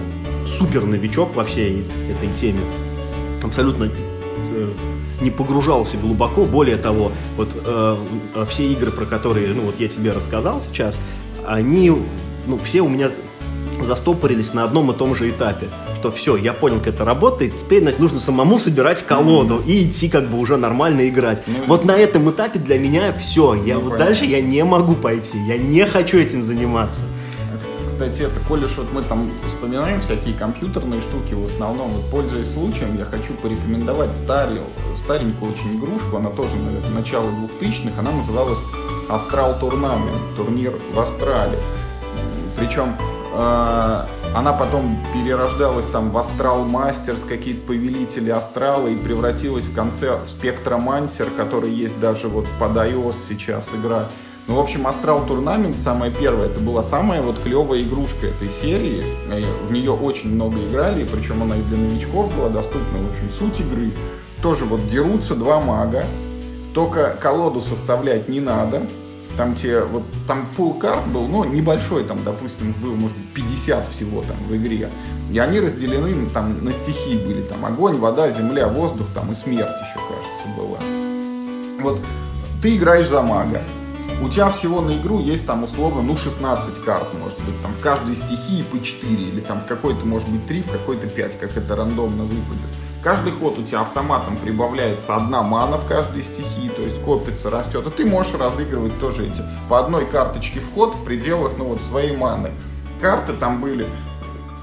супер 0.48 0.84
новичок 0.86 1.36
во 1.36 1.44
всей 1.44 1.86
этой 2.10 2.34
теме. 2.34 2.62
Абсолютно 3.44 3.90
не 5.22 5.32
погружался 5.32 5.98
глубоко. 5.98 6.46
Более 6.46 6.78
того, 6.78 7.12
вот 7.38 7.50
э, 7.66 7.98
все 8.48 8.68
игры, 8.68 8.92
про 8.92 9.06
которые 9.06 9.54
ну, 9.54 9.64
вот 9.64 9.80
я 9.80 9.88
тебе 9.88 10.12
рассказал 10.12 10.62
сейчас, 10.62 11.00
они 11.46 11.92
ну, 12.46 12.58
все 12.58 12.82
у 12.82 12.90
меня 12.90 13.10
застопорились 13.82 14.54
на 14.54 14.64
одном 14.64 14.92
и 14.92 14.96
том 14.96 15.16
же 15.16 15.30
этапе. 15.30 15.68
Что 15.96 16.12
все, 16.12 16.38
я 16.38 16.54
понял, 16.54 16.80
как 16.80 16.88
это 16.88 17.06
работает, 17.06 17.58
теперь 17.58 17.84
нужно 17.98 18.20
самому 18.20 18.60
собирать 18.60 19.04
колоду 19.04 19.56
mm-hmm. 19.56 19.68
и 19.68 19.88
идти 19.88 20.10
как 20.10 20.30
бы 20.30 20.38
уже 20.38 20.58
нормально 20.58 21.08
играть. 21.10 21.44
Ну, 21.48 21.54
вот 21.68 21.86
на 21.86 21.98
этом 21.98 22.30
этапе 22.30 22.60
для 22.60 22.80
меня 22.80 23.14
все. 23.14 23.54
Я 23.54 23.76
ну, 23.76 23.82
вот 23.82 23.92
понятно. 23.92 24.06
дальше 24.06 24.26
я 24.26 24.42
не 24.42 24.64
могу 24.64 24.96
пойти, 24.96 25.38
я 25.48 25.58
не 25.58 25.86
хочу 25.86 26.18
этим 26.18 26.44
заниматься. 26.44 27.02
Кстати, 28.00 28.22
это, 28.22 28.40
коли 28.48 28.66
вот 28.78 28.94
мы 28.94 29.02
там 29.02 29.30
вспоминаем 29.46 30.00
всякие 30.00 30.34
компьютерные 30.34 31.02
штуки, 31.02 31.34
в 31.34 31.46
основном, 31.46 31.90
вот, 31.90 32.10
пользуясь 32.10 32.54
случаем, 32.54 32.98
я 32.98 33.04
хочу 33.04 33.34
порекомендовать 33.34 34.16
старую, 34.16 34.62
старенькую 34.96 35.52
очень 35.52 35.78
игрушку, 35.78 36.16
она 36.16 36.30
тоже, 36.30 36.56
наверное, 36.56 36.92
начало 36.92 37.30
2000-х, 37.60 38.00
она 38.00 38.12
называлась 38.12 38.60
Астрал 39.10 39.60
Турнамент, 39.60 40.18
турнир 40.38 40.80
в 40.94 41.00
Австралии. 41.02 41.60
Причем 42.58 42.96
э, 43.34 44.06
она 44.34 44.54
потом 44.54 45.06
перерождалась 45.14 45.86
там 45.88 46.12
в 46.12 46.18
Астрал 46.18 46.64
Мастерс, 46.64 47.26
какие-то 47.26 47.68
повелители 47.68 48.30
Астрала 48.30 48.88
и 48.88 48.96
превратилась 48.96 49.66
в 49.66 49.76
конце 49.76 50.16
в 50.16 50.30
Спектромансер, 50.30 51.32
который 51.32 51.72
есть 51.72 52.00
даже 52.00 52.30
вот 52.30 52.48
под 52.62 52.78
iOS 52.78 53.16
сейчас 53.28 53.68
игра. 53.74 54.06
Ну, 54.50 54.56
в 54.56 54.60
общем, 54.62 54.88
Астрал 54.88 55.28
Турнамент, 55.28 55.80
самая 55.80 56.10
первая, 56.10 56.50
это 56.50 56.60
была 56.60 56.82
самая 56.82 57.22
вот 57.22 57.38
клевая 57.38 57.84
игрушка 57.84 58.26
этой 58.26 58.50
серии. 58.50 59.04
В 59.68 59.72
нее 59.72 59.92
очень 59.92 60.34
много 60.34 60.58
играли, 60.58 61.06
причем 61.06 61.44
она 61.44 61.56
и 61.56 61.62
для 61.62 61.78
новичков 61.78 62.36
была 62.36 62.50
доступна. 62.50 62.98
В 62.98 63.12
общем, 63.12 63.30
суть 63.30 63.60
игры 63.60 63.92
тоже 64.42 64.66
вот 64.66 64.90
дерутся 64.90 65.36
два 65.36 65.62
мага, 65.62 66.04
только 66.74 67.16
колоду 67.22 67.62
составлять 67.62 68.28
не 68.28 68.40
надо, 68.40 68.82
там 69.38 69.54
те, 69.54 69.82
вот 69.82 70.02
там 70.28 70.48
пул 70.58 70.74
карт 70.74 71.06
был, 71.10 71.28
ну, 71.28 71.44
небольшой, 71.44 72.04
там, 72.04 72.18
допустим, 72.26 72.74
было, 72.82 72.96
может 72.96 73.18
быть, 73.18 73.46
50 73.46 73.88
всего 73.90 74.24
там 74.24 74.38
в 74.48 74.56
игре. 74.56 74.90
И 75.32 75.38
они 75.38 75.60
разделены 75.60 76.28
там 76.32 76.66
на 76.66 76.72
стихии 76.72 77.24
были, 77.24 77.42
там, 77.42 77.64
огонь, 77.66 77.98
вода, 77.98 78.32
земля, 78.32 78.68
воздух, 78.68 79.06
там, 79.14 79.32
и 79.32 79.36
смерть 79.36 79.70
еще, 79.80 80.00
кажется, 80.00 80.48
была. 80.58 80.80
Вот 81.84 82.00
ты 82.64 82.76
играешь 82.78 83.08
за 83.08 83.22
мага, 83.22 83.62
у 84.22 84.30
тебя 84.30 84.50
всего 84.50 84.82
на 84.82 84.98
игру 84.98 85.20
есть 85.20 85.46
там 85.48 85.64
условно, 85.64 86.02
ну, 86.02 86.18
16 86.18 86.84
карт, 86.84 87.08
может 87.20 87.40
быть, 87.44 87.62
там 87.62 87.74
в 87.74 87.80
каждой 87.80 88.16
стихии 88.16 88.64
по 88.64 88.80
4, 88.80 89.14
или 89.14 89.40
там 89.40 89.62
в 89.62 89.66
какой-то, 89.66 90.06
может 90.06 90.28
быть, 90.30 90.46
3, 90.48 90.62
в 90.62 90.72
какой-то 90.72 91.08
5, 91.08 91.40
как 91.40 91.56
это 91.56 91.76
рандомно 91.76 92.24
выпадет. 92.24 92.70
Каждый 93.02 93.32
ход 93.32 93.58
у 93.58 93.64
тебя 93.64 93.80
автоматом 93.82 94.36
прибавляется 94.36 95.16
одна 95.16 95.42
мана 95.42 95.78
в 95.78 95.88
каждой 95.88 96.24
стихии, 96.24 96.68
то 96.68 96.82
есть 96.82 97.02
копится, 97.02 97.50
растет. 97.50 97.88
И 97.88 97.92
ты 97.92 98.06
можешь 98.06 98.34
разыгрывать 98.34 99.00
тоже 99.00 99.28
эти 99.28 99.42
по 99.70 99.80
одной 99.80 100.06
карточке 100.06 100.60
вход 100.60 100.96
в 100.96 101.06
пределах 101.06 101.54
ну, 101.58 101.66
вот, 101.66 101.82
своей 101.82 102.16
маны. 102.16 102.52
Карты 103.00 103.32
там 103.32 103.62
были 103.62 103.88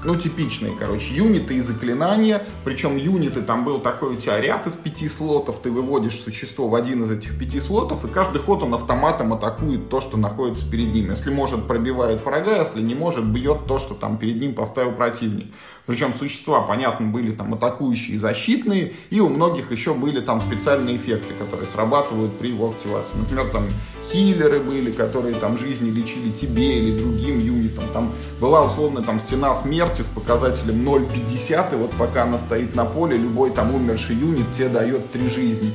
ну, 0.03 0.15
типичные, 0.15 0.73
короче, 0.77 1.13
юниты 1.13 1.55
и 1.55 1.61
заклинания. 1.61 2.43
Причем 2.63 2.97
юниты, 2.97 3.41
там 3.41 3.65
был 3.65 3.79
такой 3.79 4.13
у 4.13 4.15
тебя 4.15 4.39
ряд 4.39 4.67
из 4.67 4.73
пяти 4.73 5.07
слотов, 5.07 5.59
ты 5.61 5.71
выводишь 5.71 6.19
существо 6.19 6.67
в 6.67 6.75
один 6.75 7.03
из 7.03 7.11
этих 7.11 7.37
пяти 7.37 7.59
слотов, 7.59 8.05
и 8.05 8.07
каждый 8.07 8.41
ход 8.41 8.63
он 8.63 8.73
автоматом 8.73 9.33
атакует 9.33 9.89
то, 9.89 10.01
что 10.01 10.17
находится 10.17 10.69
перед 10.69 10.93
ним. 10.93 11.11
Если 11.11 11.29
может, 11.29 11.67
пробивает 11.67 12.23
врага, 12.23 12.61
если 12.61 12.81
не 12.81 12.95
может, 12.95 13.25
бьет 13.25 13.65
то, 13.67 13.79
что 13.79 13.93
там 13.93 14.17
перед 14.17 14.39
ним 14.39 14.53
поставил 14.53 14.91
противник. 14.91 15.47
Причем 15.85 16.13
существа, 16.19 16.61
понятно, 16.61 17.07
были 17.07 17.31
там 17.31 17.53
атакующие 17.53 18.15
и 18.15 18.17
защитные, 18.17 18.93
и 19.09 19.19
у 19.21 19.29
многих 19.29 19.71
еще 19.71 19.93
были 19.93 20.19
там 20.19 20.41
специальные 20.41 20.97
эффекты, 20.97 21.33
которые 21.33 21.67
срабатывают 21.67 22.37
при 22.37 22.49
его 22.49 22.69
активации. 22.71 23.17
Например, 23.17 23.47
там 23.47 23.63
хиллеры 24.11 24.59
были, 24.59 24.91
которые 24.91 25.35
там 25.35 25.57
жизни 25.57 25.89
лечили 25.89 26.31
тебе 26.31 26.79
или 26.79 26.99
другим 26.99 27.39
юнитам. 27.39 27.85
Там 27.93 28.11
была 28.39 28.65
условно 28.65 29.01
там 29.01 29.19
стена 29.19 29.53
смерти 29.55 29.86
с 29.95 30.07
показателем 30.07 30.87
0,50, 30.87 31.73
и 31.73 31.75
вот 31.77 31.91
пока 31.91 32.23
она 32.23 32.37
стоит 32.37 32.75
на 32.75 32.85
поле, 32.85 33.17
любой 33.17 33.51
там 33.51 33.73
умерший 33.73 34.15
юнит 34.15 34.53
тебе 34.53 34.69
дает 34.69 35.11
3 35.11 35.29
жизни. 35.29 35.73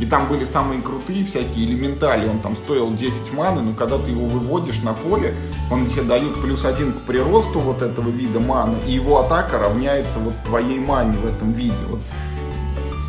И 0.00 0.06
там 0.06 0.26
были 0.28 0.44
самые 0.44 0.82
крутые 0.82 1.24
всякие 1.24 1.66
элементали, 1.66 2.28
он 2.28 2.40
там 2.40 2.56
стоил 2.56 2.92
10 2.92 3.32
маны, 3.34 3.60
но 3.60 3.74
когда 3.74 3.98
ты 3.98 4.10
его 4.10 4.26
выводишь 4.26 4.82
на 4.82 4.94
поле, 4.94 5.34
он 5.70 5.86
тебе 5.86 6.02
дает 6.02 6.40
плюс 6.40 6.64
один 6.64 6.92
к 6.92 7.02
приросту 7.02 7.60
вот 7.60 7.82
этого 7.82 8.08
вида 8.08 8.40
маны, 8.40 8.76
и 8.86 8.92
его 8.92 9.20
атака 9.20 9.58
равняется 9.58 10.18
вот 10.18 10.34
твоей 10.44 10.80
мане 10.80 11.18
в 11.18 11.26
этом 11.26 11.52
виде. 11.52 11.74
Вот 11.88 12.00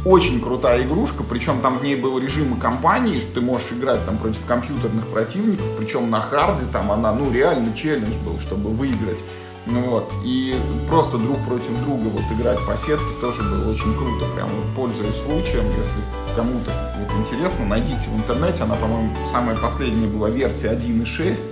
очень 0.05 0.41
крутая 0.41 0.83
игрушка, 0.83 1.23
причем 1.23 1.61
там 1.61 1.79
в 1.79 1.83
ней 1.83 1.95
был 1.95 2.19
режим 2.19 2.59
компании, 2.59 3.19
что 3.19 3.35
ты 3.35 3.41
можешь 3.41 3.71
играть 3.71 4.05
там 4.05 4.17
против 4.17 4.45
компьютерных 4.45 5.07
противников, 5.07 5.65
причем 5.77 6.09
на 6.09 6.19
харде 6.19 6.65
там 6.71 6.91
она, 6.91 7.13
ну, 7.13 7.31
реально 7.31 7.73
челлендж 7.73 8.17
был, 8.25 8.37
чтобы 8.39 8.69
выиграть. 8.69 9.19
Ну 9.65 9.82
вот, 9.89 10.12
и 10.26 10.56
просто 10.89 11.17
друг 11.17 11.38
против 11.45 11.80
друга 11.84 12.10
вот 12.10 12.23
играть 12.38 12.60
по 12.67 12.76
сетке 12.76 13.06
тоже 13.21 13.43
было 13.43 13.71
очень 13.71 13.95
круто, 13.95 14.26
прям 14.36 14.49
вот 14.49 14.65
пользуясь 14.76 15.15
случаем, 15.15 15.63
если 15.78 16.36
кому-то 16.36 16.71
вот 16.99 17.10
интересно, 17.19 17.65
найдите 17.65 18.10
в 18.10 18.15
интернете, 18.15 18.63
она, 18.63 18.76
по-моему, 18.76 19.15
самая 19.32 19.56
последняя 19.56 20.08
была 20.08 20.30
версия 20.30 20.67
1.6, 20.67 21.47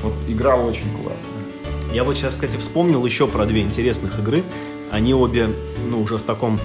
вот 0.00 0.14
игра 0.26 0.56
очень 0.56 0.90
классная. 0.94 1.92
Я 1.92 2.04
вот 2.04 2.16
сейчас, 2.16 2.34
кстати, 2.34 2.56
вспомнил 2.56 3.04
еще 3.04 3.26
про 3.26 3.44
две 3.44 3.60
интересных 3.60 4.18
игры, 4.18 4.42
они 4.90 5.12
обе, 5.12 5.50
ну, 5.86 6.00
уже 6.00 6.16
в 6.16 6.22
таком 6.22 6.58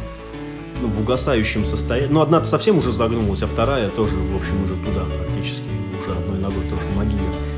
ну, 0.82 0.88
в 0.88 1.02
угасающем 1.02 1.66
состоянии. 1.66 2.12
Ну, 2.12 2.22
одна 2.22 2.44
совсем 2.46 2.78
уже 2.78 2.92
загнулась, 2.92 3.42
а 3.42 3.48
вторая 3.48 3.90
тоже, 3.90 4.16
в 4.16 4.36
общем, 4.36 4.64
уже 4.64 4.76
туда 4.76 5.02
практически, 5.18 5.68
уже 6.00 6.18
одной 6.18 6.40
ногой 6.40 6.64
тоже. 6.64 6.82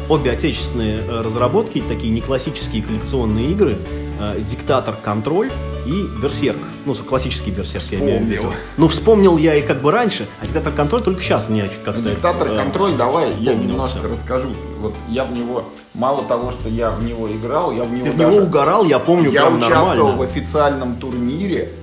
Обе 0.09 0.31
отечественные 0.31 0.99
э, 0.99 1.21
разработки, 1.21 1.83
такие 1.87 2.13
не 2.13 2.21
классические 2.21 2.81
коллекционные 2.81 3.47
игры, 3.47 3.77
э, 4.19 4.41
«Диктатор. 4.47 4.95
Контроль» 4.95 5.51
и 5.85 6.05
«Берсерк». 6.21 6.57
Ну, 6.85 6.95
классический 6.95 7.51
«Берсерк» 7.51 7.83
вспомнил. 7.83 8.07
я 8.07 8.17
имею 8.19 8.41
в 8.41 8.43
виду. 8.45 8.53
Ну, 8.77 8.87
вспомнил 8.87 9.37
я 9.37 9.55
и 9.55 9.61
как 9.61 9.81
бы 9.81 9.91
раньше, 9.91 10.25
а 10.41 10.45
«Диктатор. 10.45 10.71
Контроль» 10.71 11.01
только 11.01 11.21
сейчас 11.21 11.49
мне 11.49 11.69
как-то... 11.83 12.01
«Диктатор. 12.01 12.47
Э, 12.47 12.55
Контроль», 12.55 12.93
давай 12.93 13.33
я 13.39 13.53
немножко 13.53 14.07
расскажу. 14.07 14.47
Вот 14.79 14.93
я 15.09 15.25
в 15.25 15.33
него, 15.33 15.65
мало 15.93 16.23
того, 16.23 16.51
что 16.51 16.69
я 16.69 16.89
в 16.89 17.03
него 17.03 17.29
играл, 17.29 17.73
я 17.73 17.83
в 17.83 17.91
него 17.91 18.05
Ты 18.05 18.11
в 18.11 18.17
него 18.17 18.37
угорал, 18.37 18.85
я 18.85 18.99
помню, 18.99 19.29
Я 19.29 19.49
участвовал 19.49 19.87
нормально. 19.87 20.17
в 20.17 20.21
официальном 20.21 20.95
турнире, 20.95 21.73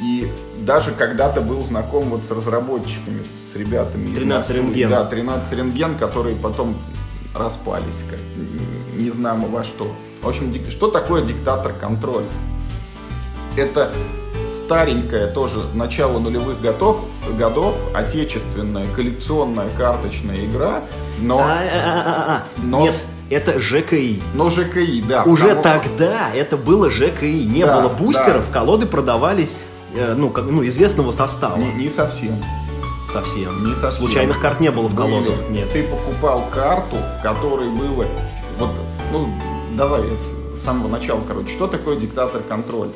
и 0.00 0.26
даже 0.60 0.92
когда-то 0.92 1.42
был 1.42 1.62
знаком 1.66 2.04
вот 2.10 2.24
с 2.24 2.30
разработчиками, 2.30 3.22
с 3.22 3.54
ребятами. 3.56 4.14
13 4.14 4.56
рентген. 4.56 4.88
Да, 4.88 5.04
13 5.04 5.52
рентген, 5.52 5.96
которые 5.96 6.34
потом 6.34 6.76
распались, 7.34 8.04
как, 8.08 8.18
не 8.96 9.10
знамо 9.10 9.48
во 9.48 9.64
что. 9.64 9.92
В 10.22 10.28
общем, 10.28 10.52
что 10.70 10.88
такое 10.88 11.22
диктатор 11.22 11.72
контроль? 11.72 12.24
Это 13.56 13.90
старенькая 14.52 15.32
тоже 15.32 15.60
начало 15.74 16.18
нулевых 16.18 16.60
годов, 16.60 17.04
годов 17.38 17.76
отечественная 17.94 18.86
коллекционная 18.94 19.68
карточная 19.70 20.44
игра, 20.44 20.82
но... 21.20 21.38
А, 21.38 21.42
а, 21.42 22.24
а, 22.28 22.44
но 22.62 22.82
Нет, 22.82 22.94
это 23.30 23.58
ЖКИ. 23.58 24.22
Но 24.34 24.48
ЖКИ, 24.50 25.02
да. 25.02 25.24
Уже 25.24 25.54
потому... 25.54 25.62
тогда 25.62 26.30
это 26.34 26.56
было 26.56 26.88
ЖКИ. 26.90 27.44
Не 27.44 27.64
да, 27.64 27.80
было 27.80 27.88
бустеров, 27.90 28.46
да. 28.46 28.52
колоды 28.52 28.86
продавались 28.86 29.56
Э, 29.94 30.14
ну, 30.14 30.30
как, 30.30 30.44
ну, 30.44 30.66
известного 30.66 31.12
состава. 31.12 31.56
Не, 31.56 31.72
не 31.72 31.88
совсем. 31.88 32.36
Совсем. 33.10 33.64
Не 33.64 33.74
совсем. 33.74 34.02
Случайных 34.02 34.40
карт 34.40 34.60
не 34.60 34.70
было 34.70 34.86
в 34.86 34.94
колоде. 34.94 35.32
Нет. 35.50 35.70
Ты 35.72 35.82
покупал 35.84 36.48
карту, 36.50 36.96
в 36.96 37.22
которой 37.22 37.70
было... 37.70 38.06
Вот, 38.58 38.70
ну, 39.12 39.28
давай 39.74 40.02
с 40.54 40.60
самого 40.60 40.88
начала, 40.88 41.22
короче. 41.26 41.48
Что 41.48 41.68
такое 41.68 41.96
диктатор 41.96 42.42
контроль? 42.42 42.90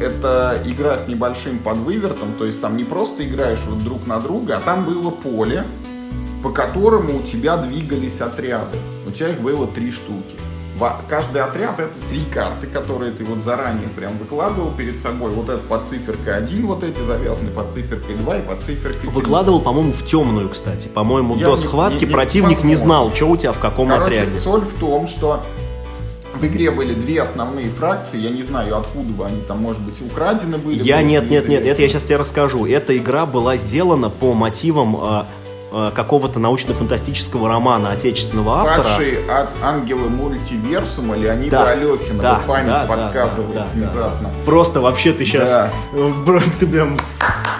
Это 0.00 0.62
игра 0.64 0.98
с 0.98 1.08
небольшим 1.08 1.58
подвывертом, 1.58 2.34
то 2.38 2.44
есть 2.44 2.60
там 2.60 2.76
не 2.76 2.84
просто 2.84 3.26
играешь 3.26 3.60
вот 3.66 3.82
друг 3.82 4.06
на 4.06 4.20
друга, 4.20 4.58
а 4.58 4.60
там 4.60 4.84
было 4.84 5.10
поле, 5.10 5.64
по 6.42 6.50
которому 6.50 7.16
у 7.16 7.22
тебя 7.22 7.56
двигались 7.56 8.20
отряды. 8.20 8.76
У 9.06 9.10
тебя 9.10 9.30
их 9.30 9.40
было 9.40 9.66
три 9.66 9.90
штуки 9.90 10.36
каждый 11.08 11.42
отряд 11.42 11.78
это 11.80 11.92
три 12.08 12.24
карты, 12.24 12.66
которые 12.66 13.12
ты 13.12 13.24
вот 13.24 13.42
заранее 13.42 13.88
прям 13.88 14.16
выкладывал 14.18 14.70
перед 14.70 15.00
собой. 15.00 15.30
Вот 15.30 15.48
это 15.48 15.58
под 15.58 15.86
циферкой 15.86 16.36
1, 16.36 16.66
вот 16.66 16.84
эти 16.84 17.00
завязаны 17.00 17.50
под 17.50 17.72
циферкой 17.72 18.16
2 18.16 18.38
и 18.38 18.42
под 18.42 18.62
циферкой 18.62 19.00
3. 19.00 19.10
Выкладывал, 19.10 19.60
по-моему, 19.60 19.92
в 19.92 20.04
темную, 20.04 20.48
кстати. 20.48 20.88
По-моему, 20.88 21.36
до 21.36 21.56
схватки 21.56 22.04
не, 22.04 22.06
не, 22.06 22.12
противник 22.12 22.64
не 22.64 22.76
знал, 22.76 23.12
что 23.14 23.26
у 23.26 23.36
тебя 23.36 23.52
в 23.52 23.60
каком 23.60 23.88
Короче, 23.88 24.20
отряде. 24.20 24.38
соль 24.38 24.62
в 24.62 24.78
том, 24.78 25.06
что 25.06 25.42
в 26.40 26.44
игре 26.44 26.70
были 26.70 26.92
две 26.94 27.22
основные 27.22 27.70
фракции, 27.70 28.20
я 28.20 28.30
не 28.30 28.42
знаю, 28.42 28.76
откуда 28.76 29.26
они 29.26 29.40
там, 29.40 29.62
может 29.62 29.80
быть, 29.80 30.00
украдены 30.02 30.58
были. 30.58 30.82
Я 30.82 31.02
нет, 31.02 31.30
нет, 31.30 31.48
нет, 31.48 31.64
это 31.64 31.82
я 31.82 31.88
сейчас 31.88 32.04
тебе 32.04 32.16
расскажу. 32.16 32.66
Эта 32.66 32.96
игра 32.96 33.26
была 33.26 33.56
сделана 33.56 34.10
по 34.10 34.34
мотивам 34.34 34.96
а, 34.96 35.26
какого-то 35.70 36.38
научно-фантастического 36.38 37.48
романа 37.48 37.90
отечественного 37.90 38.60
автора. 38.60 38.76
Падшие 38.84 39.18
ангелы 39.30 40.08
Мультиверсума 40.08 41.16
Леонида 41.16 41.50
Да, 41.50 41.70
Алехина. 41.70 42.22
да, 42.22 42.34
Вот 42.36 42.46
память 42.46 42.66
да, 42.68 42.86
да, 42.86 42.94
подсказывает 42.94 43.54
да, 43.54 43.64
да, 43.64 43.70
внезапно. 43.74 44.30
Просто 44.44 44.80
вообще 44.80 45.12
ты 45.12 45.24
сейчас... 45.24 45.50
Да. 45.50 45.70
Ты 46.60 46.66
прям... 46.66 46.96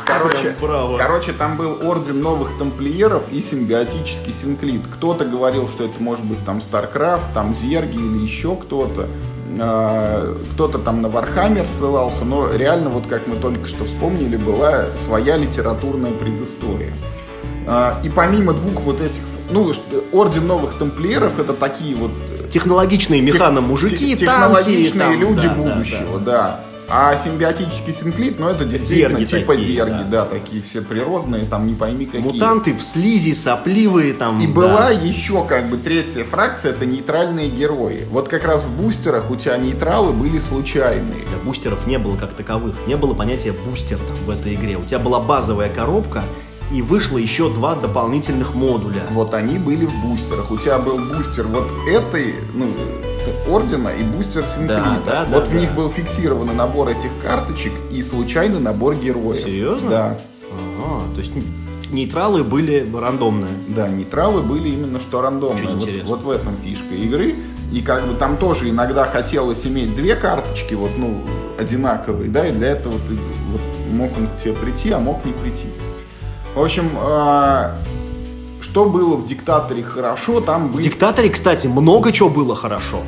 Короче, 0.05 0.55
браво. 0.61 0.97
короче, 0.97 1.33
там 1.33 1.57
был 1.57 1.79
орден 1.87 2.21
новых 2.21 2.57
тамплиеров 2.59 3.25
и 3.33 3.41
симбиотический 3.41 4.33
синклит. 4.33 4.83
Кто-то 4.95 5.25
говорил, 5.25 5.69
что 5.69 5.85
это 5.85 6.01
может 6.03 6.25
быть 6.25 6.43
там 6.47 6.61
StarCraft, 6.61 7.25
там 7.35 7.55
Зерги 7.55 7.97
или 7.97 8.23
еще 8.23 8.57
кто-то. 8.57 9.09
А, 9.59 10.35
Кто-то 10.55 10.79
там 10.79 11.03
на 11.03 11.09
Warhammer 11.09 11.67
ссылался, 11.67 12.25
но 12.25 12.51
реально, 12.51 12.91
вот 12.91 13.07
как 13.07 13.27
мы 13.27 13.37
только 13.37 13.67
что 13.67 13.85
вспомнили, 13.85 14.37
была 14.37 14.87
своя 14.97 15.37
литературная 15.37 16.13
предыстория. 16.13 16.93
А, 17.67 18.01
И 18.05 18.09
помимо 18.09 18.53
двух 18.53 18.81
вот 18.83 19.01
этих, 19.01 19.21
ну, 19.51 19.73
ш- 19.73 19.81
орден 20.13 20.47
новых 20.47 20.75
тамплиеров, 20.79 21.39
это 21.39 21.53
такие 21.53 21.95
вот 21.97 22.11
Технологичные 22.51 23.21
механо-мужики, 23.23 24.17
Тех- 24.17 24.29
танки, 24.29 24.55
технологичные 24.55 25.09
там, 25.11 25.21
люди 25.21 25.49
да, 25.49 25.55
да, 25.55 25.63
будущего, 25.63 26.19
да. 26.21 26.61
А 26.89 27.17
симбиотический 27.17 27.93
синклит, 27.93 28.39
ну 28.39 28.49
это 28.49 28.65
действительно 28.65 29.19
Зерги 29.19 29.25
типа 29.41 29.55
такие, 29.55 29.75
зерги, 29.75 29.91
да. 29.91 30.05
да. 30.05 30.25
такие 30.27 30.63
все 30.63 30.83
природные, 30.83 31.45
там 31.45 31.67
не 31.67 31.75
пойми 31.75 32.07
какие. 32.07 32.23
Мутанты 32.23 32.75
в 32.75 32.81
слизи, 32.81 33.33
сопливые 33.33 34.15
там. 34.15 34.39
И 34.41 34.47
да. 34.47 34.53
была 34.53 34.91
еще 34.91 35.45
как 35.45 35.69
бы 35.69 35.79
третья 35.79 36.23
фракция, 36.23 36.71
это 36.71 36.87
нейтральные 36.87 37.49
герои. 37.49 38.07
Вот 38.11 38.29
как 38.29 38.45
раз 38.45 38.63
в 38.63 38.71
бустерах 38.71 39.29
у 39.33 39.35
тебя 39.35 39.57
нейтралы 39.59 40.13
были 40.13 40.39
случайные. 40.39 41.23
Да, 41.33 41.45
бустеров 41.45 41.89
не 41.89 41.99
было 41.99 42.17
как 42.17 42.35
таковых. 42.35 42.77
Не 42.87 42.95
было 42.97 43.15
понятия 43.15 43.53
бустер 43.53 43.99
там 43.99 44.17
в 44.25 44.31
этой 44.31 44.55
игре. 44.55 44.77
У 44.77 44.85
тебя 44.85 45.01
была 45.01 45.19
базовая 45.19 45.69
коробка, 45.69 46.23
и 46.73 46.83
вышло 46.83 47.19
еще 47.19 47.53
два 47.53 47.75
дополнительных 47.75 48.55
модуля. 48.55 49.05
Вот 49.11 49.35
они 49.35 49.59
были 49.59 49.87
в 49.87 49.95
бустерах. 50.03 50.51
У 50.51 50.57
тебя 50.59 50.79
был 50.79 50.99
бустер 50.99 51.47
вот 51.47 51.71
этой, 51.89 52.35
ну, 52.55 52.69
ордена 53.49 53.91
и 53.91 54.03
бустер 54.03 54.45
синклита. 54.45 55.03
Да, 55.05 55.25
да, 55.25 55.27
вот 55.31 55.45
да, 55.45 55.51
в 55.51 55.55
них 55.55 55.71
да. 55.71 55.77
был 55.77 55.91
фиксированный 55.91 56.55
набор 56.55 56.89
этих 56.89 57.11
карточек 57.23 57.73
и 57.91 58.03
случайный 58.03 58.61
набор 58.61 58.97
героев. 58.97 59.43
Серьезно? 59.43 59.91
Да. 59.91 60.19
Ага, 60.51 61.03
то 61.15 61.21
есть 61.21 61.33
нейтралы 61.91 62.45
были 62.45 62.89
рандомные. 62.95 63.51
Да, 63.69 63.89
нейтралы 63.89 64.43
были 64.43 64.69
именно 64.71 65.01
что 65.01 65.21
рандомные. 65.21 65.75
Вот, 65.75 65.89
вот 66.05 66.23
в 66.23 66.31
этом 66.31 66.57
фишка 66.65 66.95
игры. 66.95 67.35
И 67.73 67.81
как 67.81 68.07
бы 68.07 68.15
там 68.15 68.37
тоже 68.37 68.71
иногда 68.71 69.05
хотелось 69.05 69.67
иметь 69.67 69.97
две 69.97 70.15
карточки, 70.15 70.75
вот, 70.75 70.93
ну, 70.97 71.21
одинаковые, 71.59 72.31
да, 72.31 72.47
и 72.47 72.53
для 72.53 72.69
этого 72.69 72.95
ты 73.09 73.15
вот, 73.51 73.61
мог 73.91 74.17
он 74.17 74.29
к 74.29 74.37
тебе 74.37 74.53
прийти, 74.53 74.93
а 74.93 75.01
мог 75.01 75.25
не 75.25 75.33
прийти. 75.33 75.67
В 76.57 76.63
общем, 76.63 76.91
а, 76.97 77.77
что 78.63 78.87
было 78.87 79.17
в 79.17 79.27
диктаторе 79.27 79.83
хорошо, 79.83 80.41
там 80.41 80.69
В 80.69 80.77
были. 80.77 80.85
Диктаторе, 80.85 81.29
кстати, 81.29 81.67
много 81.67 82.13
чего 82.13 82.31
было 82.31 82.57
хорошо. 82.57 83.03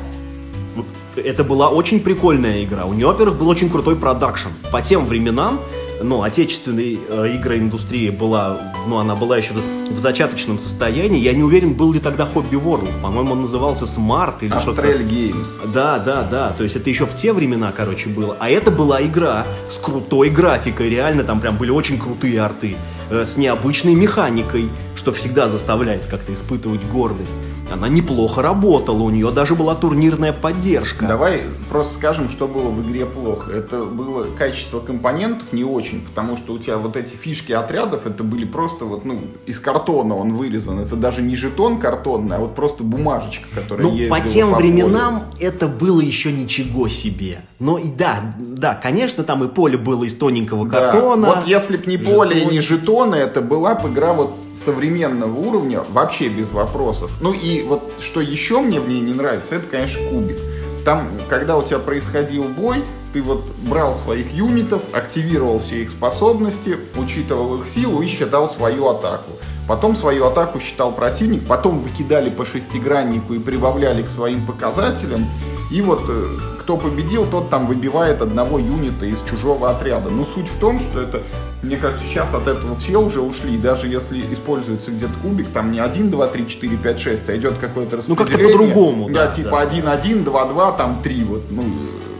Это 1.15 1.43
была 1.43 1.69
очень 1.69 1.99
прикольная 1.99 2.63
игра. 2.63 2.85
У 2.85 2.93
нее, 2.93 3.07
во-первых, 3.07 3.39
был 3.39 3.49
очень 3.49 3.71
крутой 3.71 3.95
продакшн. 3.95 4.49
По 4.71 4.83
тем 4.83 5.03
временам, 5.03 5.59
ну, 5.99 6.21
отечественная 6.21 6.97
э, 7.09 7.37
игроиндустрия 7.37 8.11
была, 8.11 8.71
ну, 8.87 8.99
она 8.99 9.15
была 9.15 9.37
еще 9.37 9.53
в 9.89 9.97
зачаточном 9.97 10.59
состоянии. 10.59 11.19
Я 11.19 11.33
не 11.33 11.41
уверен, 11.41 11.73
был 11.73 11.91
ли 11.91 11.99
тогда 11.99 12.29
Hobby 12.31 12.51
World. 12.51 13.01
По-моему, 13.01 13.31
он 13.31 13.41
назывался 13.41 13.85
Smart 13.85 14.35
или 14.41 14.57
что-то. 14.59 14.93
Геймс. 14.99 15.55
Да, 15.73 15.97
да, 15.97 16.21
да. 16.21 16.51
То 16.51 16.63
есть 16.63 16.75
это 16.75 16.87
еще 16.87 17.07
в 17.07 17.15
те 17.15 17.33
времена, 17.33 17.73
короче, 17.75 18.09
было. 18.09 18.37
А 18.39 18.47
это 18.47 18.69
была 18.69 19.01
игра 19.01 19.47
с 19.67 19.79
крутой 19.79 20.29
графикой. 20.29 20.89
Реально 20.89 21.23
там 21.23 21.39
прям 21.39 21.57
были 21.57 21.71
очень 21.71 21.97
крутые 21.97 22.39
арты. 22.41 22.77
Э, 23.09 23.25
С 23.25 23.37
необычной 23.37 23.95
механикой, 23.95 24.69
что 24.99 25.13
всегда 25.13 25.47
заставляет 25.47 26.03
как-то 26.07 26.33
испытывать 26.33 26.83
гордость. 26.83 27.35
Она 27.71 27.87
неплохо 27.87 28.41
работала, 28.41 29.03
у 29.03 29.09
нее 29.09 29.31
даже 29.31 29.55
была 29.55 29.73
турнирная 29.73 30.33
поддержка. 30.33 31.05
Давай 31.05 31.41
просто 31.69 31.93
скажем, 31.93 32.29
что 32.29 32.47
было 32.47 32.69
в 32.69 32.85
игре 32.85 33.05
плохо. 33.05 33.51
Это 33.51 33.85
было 33.85 34.25
качество 34.37 34.81
компонентов 34.81 35.53
не 35.53 35.63
очень, 35.63 36.01
потому 36.01 36.35
что 36.35 36.53
у 36.53 36.59
тебя 36.59 36.77
вот 36.77 36.97
эти 36.97 37.15
фишки 37.15 37.53
отрядов, 37.53 38.07
это 38.07 38.23
были 38.25 38.43
просто 38.43 38.85
вот, 38.85 39.05
ну, 39.05 39.21
из 39.45 39.59
картона 39.59 40.17
он 40.17 40.33
вырезан. 40.33 40.79
Это 40.79 40.97
даже 40.97 41.21
не 41.21 41.35
жетон 41.35 41.79
картонный, 41.79 42.35
а 42.35 42.39
вот 42.39 42.55
просто 42.55 42.83
бумажечка, 42.83 43.47
которая 43.55 43.87
Ну, 43.87 44.09
по 44.09 44.19
тем 44.19 44.51
по 44.51 44.57
временам 44.57 45.23
это 45.39 45.67
было 45.67 46.01
еще 46.01 46.31
ничего 46.33 46.89
себе. 46.89 47.41
Но 47.59 47.77
и 47.77 47.89
да, 47.89 48.35
да, 48.37 48.73
конечно, 48.75 49.23
там 49.23 49.43
и 49.45 49.47
поле 49.47 49.77
было 49.77 50.03
из 50.03 50.13
тоненького 50.15 50.61
полю. 50.65 50.71
Да. 50.71 50.91
картона. 50.91 51.27
Вот 51.27 51.47
если 51.47 51.77
б 51.77 51.83
не 51.85 51.97
поле 51.97 52.41
и 52.41 52.45
не 52.47 52.59
жетоны, 52.59 53.15
это 53.15 53.41
была 53.41 53.75
бы 53.75 53.89
игра 53.89 54.13
вот 54.13 54.33
современного 54.55 55.37
уровня, 55.37 55.83
вообще 55.89 56.29
без 56.29 56.51
вопросов. 56.51 57.11
Ну 57.21 57.33
и 57.33 57.63
вот 57.63 57.93
что 57.99 58.21
еще 58.21 58.59
мне 58.59 58.79
в 58.79 58.87
ней 58.87 59.01
не 59.01 59.13
нравится, 59.13 59.55
это, 59.55 59.67
конечно, 59.67 60.01
кубик. 60.09 60.37
Там, 60.85 61.09
когда 61.29 61.57
у 61.57 61.63
тебя 61.63 61.79
происходил 61.79 62.43
бой, 62.43 62.83
ты 63.13 63.21
вот 63.21 63.43
брал 63.67 63.97
своих 63.97 64.31
юнитов, 64.33 64.81
активировал 64.93 65.59
все 65.59 65.83
их 65.83 65.91
способности, 65.91 66.77
учитывал 66.95 67.59
их 67.59 67.67
силу 67.67 68.01
и 68.01 68.07
считал 68.07 68.47
свою 68.47 68.87
атаку. 68.87 69.31
Потом 69.67 69.95
свою 69.95 70.25
атаку 70.25 70.59
считал 70.59 70.91
противник, 70.91 71.45
потом 71.47 71.79
выкидали 71.79 72.29
по 72.29 72.45
шестиграннику 72.45 73.33
и 73.33 73.39
прибавляли 73.39 74.01
к 74.01 74.09
своим 74.09 74.45
показателям. 74.45 75.27
И 75.71 75.81
вот 75.81 76.01
э, 76.07 76.37
кто 76.69 76.77
победил, 76.77 77.25
тот 77.25 77.49
там 77.49 77.65
выбивает 77.65 78.21
одного 78.21 78.59
юнита 78.59 79.07
из 79.07 79.23
чужого 79.23 79.71
отряда. 79.71 80.11
Но 80.11 80.23
суть 80.23 80.47
в 80.47 80.59
том, 80.59 80.79
что 80.79 81.01
это, 81.01 81.23
мне 81.63 81.77
кажется, 81.77 82.05
сейчас 82.05 82.31
от 82.35 82.47
этого 82.47 82.75
все 82.75 82.97
уже 83.01 83.21
ушли. 83.21 83.55
И 83.55 83.57
даже 83.57 83.87
если 83.87 84.21
используется 84.31 84.91
где-то 84.91 85.13
кубик, 85.23 85.47
там 85.47 85.71
не 85.71 85.79
1, 85.79 86.11
2, 86.11 86.27
3, 86.27 86.47
4, 86.47 86.77
5, 86.77 86.99
6, 86.99 87.29
а 87.29 87.35
идет 87.37 87.55
какое-то 87.59 87.97
Ну, 88.07 88.15
как-то 88.15 88.33
распределение. 88.33 88.67
по-другому, 88.67 89.09
Да, 89.09 89.25
да, 89.25 89.31
типа 89.31 89.49
да. 89.49 89.61
1, 89.61 89.87
1, 89.87 90.23
2, 90.23 90.45
2, 90.45 90.71
там 90.73 90.99
3, 91.01 91.23
вот, 91.23 91.41
ну, 91.49 91.63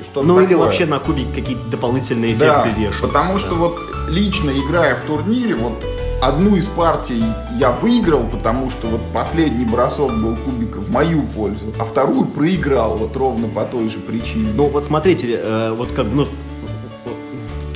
что 0.03 0.23
Ну 0.23 0.41
или 0.41 0.55
вообще 0.55 0.87
на 0.87 0.97
кубик 0.97 1.27
какие-то 1.35 1.69
дополнительные 1.69 2.33
эффекты 2.33 2.69
да, 2.71 2.75
вешаются. 2.75 3.01
потому 3.05 3.33
да. 3.33 3.39
что 3.39 3.53
вот 3.53 3.77
лично 4.09 4.49
играя 4.49 4.95
в 4.95 5.01
турнире, 5.01 5.53
вот 5.53 5.73
одну 6.21 6.55
из 6.55 6.67
партий 6.67 7.23
я 7.57 7.71
выиграл, 7.71 8.25
потому 8.25 8.69
что 8.69 8.87
вот 8.87 9.01
последний 9.13 9.65
бросок 9.65 10.11
был 10.11 10.35
кубика 10.35 10.77
в 10.77 10.91
мою 10.91 11.23
пользу, 11.23 11.73
а 11.79 11.83
вторую 11.83 12.25
проиграл 12.25 12.97
вот 12.97 13.15
ровно 13.15 13.47
по 13.47 13.63
той 13.63 13.89
же 13.89 13.99
причине. 13.99 14.51
Ну 14.55 14.67
вот 14.67 14.85
смотрите, 14.85 15.39
э, 15.41 15.73
вот 15.75 15.89
как 15.95 16.07
ну, 16.11 16.27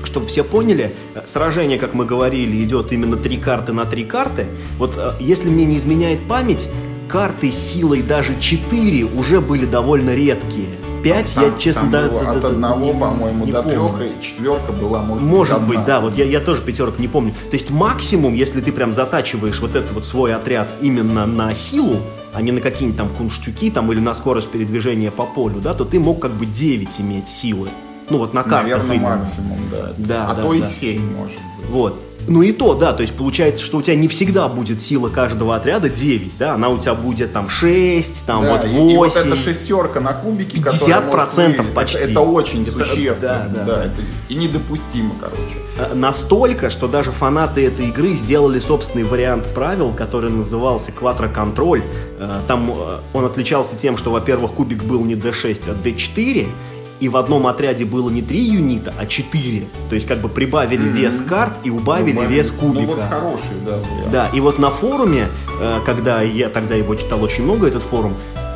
чтобы 0.04 0.28
все 0.28 0.44
поняли, 0.44 0.94
э, 1.16 1.22
сражение, 1.26 1.80
как 1.80 1.94
мы 1.94 2.06
говорили, 2.06 2.64
идет 2.64 2.92
именно 2.92 3.18
три 3.18 3.38
карты 3.38 3.74
на 3.74 3.86
три 3.86 4.06
карты. 4.06 4.48
Вот 4.78 4.96
э, 4.98 5.14
если 5.20 5.50
мне 5.50 5.66
не 5.66 5.78
изменяет 5.78 6.28
память, 6.28 6.68
карты 7.08 7.52
силой 7.52 8.02
даже 8.02 8.40
4 8.40 9.06
уже 9.06 9.42
были 9.42 9.66
довольно 9.66 10.14
редкие. 10.16 10.70
5 11.04 11.36
я, 11.36 11.42
Там- 11.42 11.60
честно, 11.60 11.82
там 11.82 11.92
да, 11.92 12.08
было 12.08 12.24
да, 12.24 12.32
от 12.32 12.42
да, 12.42 12.48
одного, 12.48 12.94
по-моему, 12.94 13.46
не 13.46 13.52
до 13.52 13.62
трех, 13.64 14.02
и 14.02 14.22
четверка 14.24 14.72
была, 14.72 15.02
может, 15.04 15.24
Может 15.28 15.54
одна. 15.56 15.68
быть, 15.68 15.86
да, 15.86 16.00
вот 16.00 16.18
я, 16.18 16.26
я 16.26 16.40
тоже 16.40 16.62
пятерок 16.62 16.98
не 17.00 17.08
помню. 17.08 17.34
То 17.34 17.54
есть 17.54 17.70
максимум, 17.70 18.34
если 18.34 18.62
ты 18.62 18.72
прям 18.72 18.94
затачиваешь 18.94 19.60
вот 19.60 19.76
этот 19.76 19.92
вот 19.92 20.06
свой 20.06 20.34
отряд 20.34 20.70
именно 20.82 21.26
на 21.26 21.54
силу, 21.54 21.98
а 22.34 22.42
не 22.42 22.52
на 22.52 22.62
какие-нибудь 22.62 22.98
там 22.98 23.10
кунштюки 23.10 23.70
там 23.70 23.92
или 23.92 24.00
на 24.00 24.14
скорость 24.14 24.50
передвижения 24.50 25.12
по 25.12 25.24
полю, 25.26 25.60
да, 25.62 25.74
то 25.74 25.86
ты 25.86 26.00
мог 26.00 26.20
как 26.22 26.32
бы 26.32 26.46
9 26.46 27.00
иметь 27.02 27.28
силы. 27.28 27.70
Ну 28.10 28.18
вот 28.18 28.34
на 28.34 28.44
картах 28.44 28.64
Наверное, 28.64 28.96
именно. 28.96 29.16
максимум, 29.18 29.60
да. 29.72 29.94
Да, 29.98 30.28
а 30.30 30.36
да, 30.36 30.42
то 30.42 30.54
и 30.54 30.62
да. 30.62 30.66
7, 30.66 31.16
может 31.16 31.38
быть. 31.38 31.70
Вот. 31.70 32.00
Ну 32.28 32.42
и 32.42 32.52
то, 32.52 32.74
да, 32.74 32.94
то 32.94 33.02
есть 33.02 33.16
получается, 33.16 33.64
что 33.66 33.78
у 33.78 33.82
тебя 33.82 33.96
не 33.96 34.08
всегда 34.08 34.48
будет 34.48 34.82
сила 34.82 35.10
каждого 35.10 35.56
отряда 35.56 35.90
9, 35.90 36.38
да, 36.38 36.54
она 36.54 36.70
у 36.70 36.78
тебя 36.78 36.94
будет 36.96 37.34
там 37.34 37.50
6, 37.50 38.26
там 38.26 38.44
Да, 38.44 38.52
вот 38.54 38.66
и- 38.66 38.68
8. 38.70 38.92
И, 38.94 38.98
вот 38.98 39.16
эта 39.16 39.36
шестерка 39.36 40.00
на 40.00 40.14
кубике, 40.14 40.58
50% 40.58 40.64
которая 40.64 41.26
может 41.28 41.34
выявить, 41.58 41.74
почти. 41.74 41.98
Это, 42.00 42.12
это 42.12 42.20
очень 42.22 42.62
Это- 42.62 42.72
существенно. 42.72 43.20
да, 43.22 43.48
да, 43.54 43.64
да, 43.66 43.76
да. 43.76 43.84
это 43.86 44.02
и 44.30 44.36
недопустимо, 44.36 45.16
короче. 45.20 45.42
Э, 45.78 45.94
Настолько, 45.96 46.70
что 46.70 46.88
даже 46.88 47.12
фанаты 47.12 47.66
этой 47.66 47.88
игры 47.88 48.14
сделали 48.14 48.60
собственный 48.60 49.04
вариант 49.04 49.48
правил, 49.54 49.92
который 49.92 50.30
назывался 50.30 50.92
квадроконтроль. 50.92 51.82
Э, 52.20 52.40
Там 52.48 52.72
э, 52.72 52.98
он 53.14 53.26
отличался 53.26 53.76
тем, 53.76 53.98
что, 53.98 54.12
во-первых, 54.12 54.54
кубик 54.54 54.84
был 54.84 55.04
не 55.04 55.16
D6, 55.16 55.70
а 55.70 55.74
D4, 55.74 56.48
и 57.04 57.10
в 57.10 57.18
одном 57.18 57.48
отряде 57.48 57.84
было 57.84 58.10
не 58.10 58.22
3 58.22 58.40
юнита, 58.40 58.94
а 58.98 59.06
4. 59.06 59.68
То 59.90 59.96
есть 59.96 60.08
как 60.08 60.22
бы 60.22 60.30
прибавили 60.30 60.88
вес 60.88 61.20
карт 61.22 61.54
и 61.66 61.70
убавили 61.70 62.16
Ну, 62.16 62.26
вес 62.26 62.54
Ну, 62.62 62.68
вот 62.70 62.78
кубика. 62.78 63.08
хороший, 63.10 63.58
да, 63.66 63.72
вариант. 63.78 64.12
Да, 64.12 64.30
и 64.34 64.40
вот 64.40 64.58
на 64.58 64.70
форуме, 64.70 65.28
э, 65.60 65.82
когда 65.86 66.22
я 66.22 66.48
тогда 66.48 66.76
его 66.76 66.96
читал 66.96 67.22
очень 67.22 67.44
много, 67.44 67.68
этот 67.68 67.84
форум, 67.84 68.14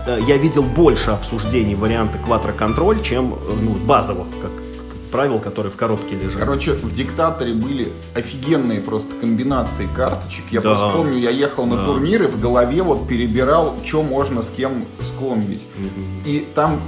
э, 0.08 0.20
я 0.26 0.38
видел 0.38 0.64
больше 0.64 1.12
обсуждений 1.12 1.76
варианта 1.76 2.20
квадроконтроль, 2.20 3.02
чем 3.02 3.34
э, 3.34 3.38
ну, 3.62 3.72
базовых, 3.72 4.28
как, 4.42 4.52
правил, 5.12 5.40
которые 5.40 5.70
в 5.72 5.76
коробке 5.76 6.16
лежат. 6.16 6.40
Короче, 6.40 6.72
в 6.72 6.94
диктаторе 6.94 7.54
были 7.54 7.92
офигенные 8.16 8.80
просто 8.80 9.14
комбинации 9.20 9.90
карточек. 9.94 10.46
Я 10.52 10.62
Да. 10.62 10.70
просто 10.70 10.98
помню, 10.98 11.18
я 11.18 11.32
ехал 11.32 11.66
на 11.66 11.76
Да. 11.76 11.86
турниры, 11.86 12.28
в 12.30 12.40
голове 12.40 12.82
вот 12.82 13.08
перебирал, 13.10 13.76
что 13.86 14.04
можно 14.04 14.42
с 14.42 14.50
кем 14.50 14.86
скомбить. 15.02 15.64
И 16.26 16.46
там 16.56 16.80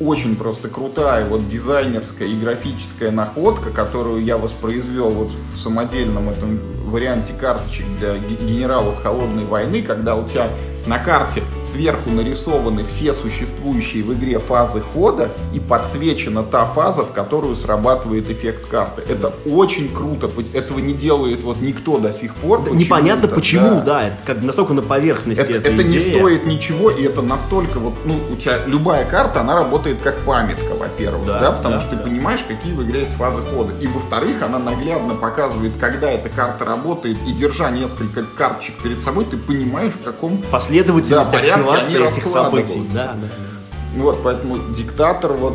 очень 0.00 0.36
просто 0.36 0.68
крутая 0.68 1.24
вот 1.24 1.48
дизайнерская 1.48 2.28
и 2.28 2.38
графическая 2.38 3.10
находка, 3.10 3.70
которую 3.70 4.22
я 4.22 4.36
воспроизвел 4.36 5.10
вот 5.10 5.32
в 5.54 5.58
самодельном 5.58 6.28
этом 6.28 6.60
варианте 6.84 7.32
карточек 7.32 7.86
для 7.98 8.18
генералов 8.18 9.02
холодной 9.02 9.44
войны, 9.44 9.82
когда 9.82 10.16
у 10.16 10.28
тебя 10.28 10.48
на 10.86 10.98
карте 10.98 11.42
сверху 11.64 12.10
нарисованы 12.10 12.84
все 12.84 13.12
существующие 13.12 14.02
в 14.02 14.12
игре 14.14 14.38
фазы 14.38 14.80
хода 14.80 15.30
и 15.52 15.60
подсвечена 15.60 16.42
та 16.42 16.64
фаза, 16.64 17.04
в 17.04 17.12
которую 17.12 17.54
срабатывает 17.54 18.30
эффект 18.30 18.66
карты. 18.68 19.02
Это 19.08 19.32
очень 19.46 19.88
круто. 19.92 20.30
Этого 20.52 20.78
не 20.78 20.94
делает 20.94 21.42
вот 21.42 21.60
никто 21.60 21.98
до 21.98 22.12
сих 22.12 22.34
пор. 22.36 22.64
Да, 22.64 22.70
непонятно 22.70 23.28
почему, 23.28 23.76
да. 23.76 23.84
да. 23.84 24.12
Как 24.24 24.42
настолько 24.42 24.74
на 24.74 24.82
поверхности 24.82 25.52
это, 25.52 25.68
это 25.68 25.82
не 25.82 25.98
стоит 25.98 26.46
ничего, 26.46 26.90
и 26.90 27.04
это 27.04 27.22
настолько 27.22 27.78
вот, 27.78 27.94
ну, 28.04 28.18
у 28.32 28.36
тебя 28.36 28.60
любая 28.66 29.04
карта, 29.04 29.40
она 29.40 29.54
работает 29.54 30.00
как 30.00 30.18
памятка, 30.20 30.74
во-первых, 30.78 31.26
да, 31.26 31.40
да 31.40 31.52
потому 31.52 31.76
да, 31.76 31.80
что 31.80 31.92
да. 31.92 31.98
ты 31.98 32.08
понимаешь, 32.08 32.40
какие 32.46 32.72
в 32.72 32.82
игре 32.82 33.00
есть 33.00 33.12
фазы 33.12 33.40
хода. 33.42 33.72
И 33.80 33.86
во-вторых, 33.86 34.42
она 34.42 34.58
наглядно 34.58 35.14
показывает, 35.14 35.72
когда 35.80 36.10
эта 36.10 36.28
карта 36.28 36.64
работает, 36.64 37.18
и 37.26 37.32
держа 37.32 37.70
несколько 37.70 38.22
карточек 38.22 38.76
перед 38.82 39.02
собой, 39.02 39.24
ты 39.24 39.36
понимаешь, 39.36 39.92
в 39.92 40.02
каком 40.04 40.42
последовательность 40.76 41.30
да, 41.30 41.38
активации 41.38 42.06
этих 42.06 42.26
событий. 42.26 42.82
Да, 42.92 43.14
да. 43.14 44.02
Вот, 44.02 44.22
поэтому 44.22 44.58
диктатор, 44.74 45.32
вот 45.32 45.54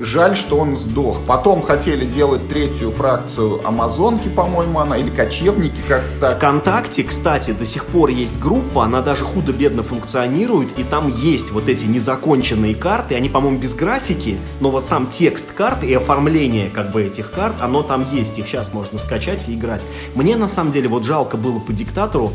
Жаль, 0.00 0.34
что 0.34 0.58
он 0.58 0.76
сдох. 0.76 1.20
Потом 1.24 1.62
хотели 1.62 2.04
делать 2.04 2.48
третью 2.48 2.90
фракцию 2.90 3.64
Амазонки, 3.64 4.28
по-моему, 4.28 4.80
она, 4.80 4.98
или 4.98 5.08
Кочевники, 5.08 5.80
как 5.86 6.02
так. 6.20 6.36
Вконтакте, 6.36 7.04
кстати, 7.04 7.52
до 7.52 7.64
сих 7.64 7.86
пор 7.86 8.10
есть 8.10 8.40
группа, 8.40 8.84
она 8.84 9.02
даже 9.02 9.24
худо-бедно 9.24 9.84
функционирует, 9.84 10.76
и 10.80 10.82
там 10.82 11.08
есть 11.08 11.52
вот 11.52 11.68
эти 11.68 11.86
незаконченные 11.86 12.74
карты, 12.74 13.14
они, 13.14 13.28
по-моему, 13.28 13.58
без 13.58 13.74
графики, 13.74 14.36
но 14.58 14.70
вот 14.70 14.84
сам 14.84 15.06
текст 15.06 15.52
карт 15.52 15.84
и 15.84 15.94
оформление 15.94 16.70
как 16.70 16.90
бы 16.90 17.04
этих 17.04 17.30
карт, 17.30 17.54
оно 17.60 17.84
там 17.84 18.04
есть, 18.10 18.36
их 18.36 18.48
сейчас 18.48 18.72
можно 18.72 18.98
скачать 18.98 19.48
и 19.48 19.54
играть. 19.54 19.86
Мне, 20.16 20.36
на 20.36 20.48
самом 20.48 20.72
деле, 20.72 20.88
вот 20.88 21.04
жалко 21.04 21.36
было 21.36 21.60
по 21.60 21.72
диктатору 21.72 22.32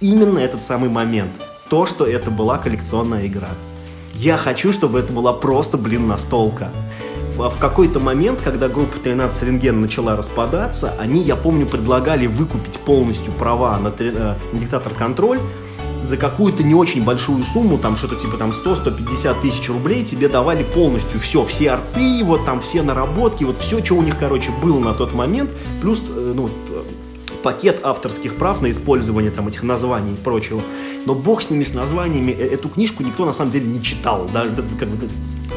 именно 0.00 0.38
этот 0.38 0.62
самый 0.62 0.88
момент– 0.88 1.32
то, 1.72 1.86
что 1.86 2.04
это 2.04 2.30
была 2.30 2.58
коллекционная 2.58 3.26
игра. 3.26 3.48
Я 4.12 4.36
хочу, 4.36 4.74
чтобы 4.74 4.98
это 4.98 5.10
была 5.10 5.32
просто, 5.32 5.78
блин, 5.78 6.06
настолка. 6.06 6.70
В, 7.34 7.48
в 7.48 7.58
какой-то 7.58 7.98
момент, 7.98 8.42
когда 8.44 8.68
группа 8.68 8.98
13 8.98 9.42
рентген 9.44 9.80
начала 9.80 10.14
распадаться, 10.14 10.94
они, 10.98 11.22
я 11.22 11.34
помню, 11.34 11.64
предлагали 11.64 12.26
выкупить 12.26 12.78
полностью 12.80 13.32
права 13.32 13.78
на, 13.78 13.88
э, 13.88 14.34
на 14.52 14.58
диктатор 14.58 14.92
контроль 14.92 15.38
за 16.04 16.18
какую-то 16.18 16.62
не 16.62 16.74
очень 16.74 17.04
большую 17.04 17.42
сумму, 17.44 17.78
там 17.78 17.96
что-то 17.96 18.16
типа 18.16 18.36
там 18.36 18.50
100-150 18.50 19.40
тысяч 19.40 19.68
рублей, 19.70 20.04
тебе 20.04 20.28
давали 20.28 20.64
полностью 20.64 21.20
все, 21.20 21.42
все 21.44 21.70
арты, 21.70 22.22
вот 22.22 22.44
там 22.44 22.60
все 22.60 22.82
наработки, 22.82 23.44
вот 23.44 23.60
все, 23.60 23.82
что 23.82 23.94
у 23.94 24.02
них, 24.02 24.18
короче, 24.18 24.50
было 24.62 24.78
на 24.78 24.92
тот 24.92 25.14
момент, 25.14 25.50
плюс, 25.80 26.10
э, 26.10 26.32
ну, 26.34 26.50
пакет 27.42 27.80
авторских 27.82 28.36
прав 28.36 28.62
на 28.62 28.70
использование 28.70 29.30
там 29.30 29.48
этих 29.48 29.62
названий 29.62 30.12
и 30.12 30.16
прочего. 30.16 30.62
Но 31.06 31.14
бог 31.14 31.42
с 31.42 31.50
ними, 31.50 31.64
с 31.64 31.74
названиями, 31.74 32.30
э, 32.30 32.54
эту 32.54 32.68
книжку 32.68 33.02
никто 33.02 33.24
на 33.24 33.32
самом 33.32 33.50
деле 33.50 33.66
не 33.66 33.82
читал. 33.82 34.28
Да, 34.32 34.46
как 34.78 34.88
бы, 34.88 35.08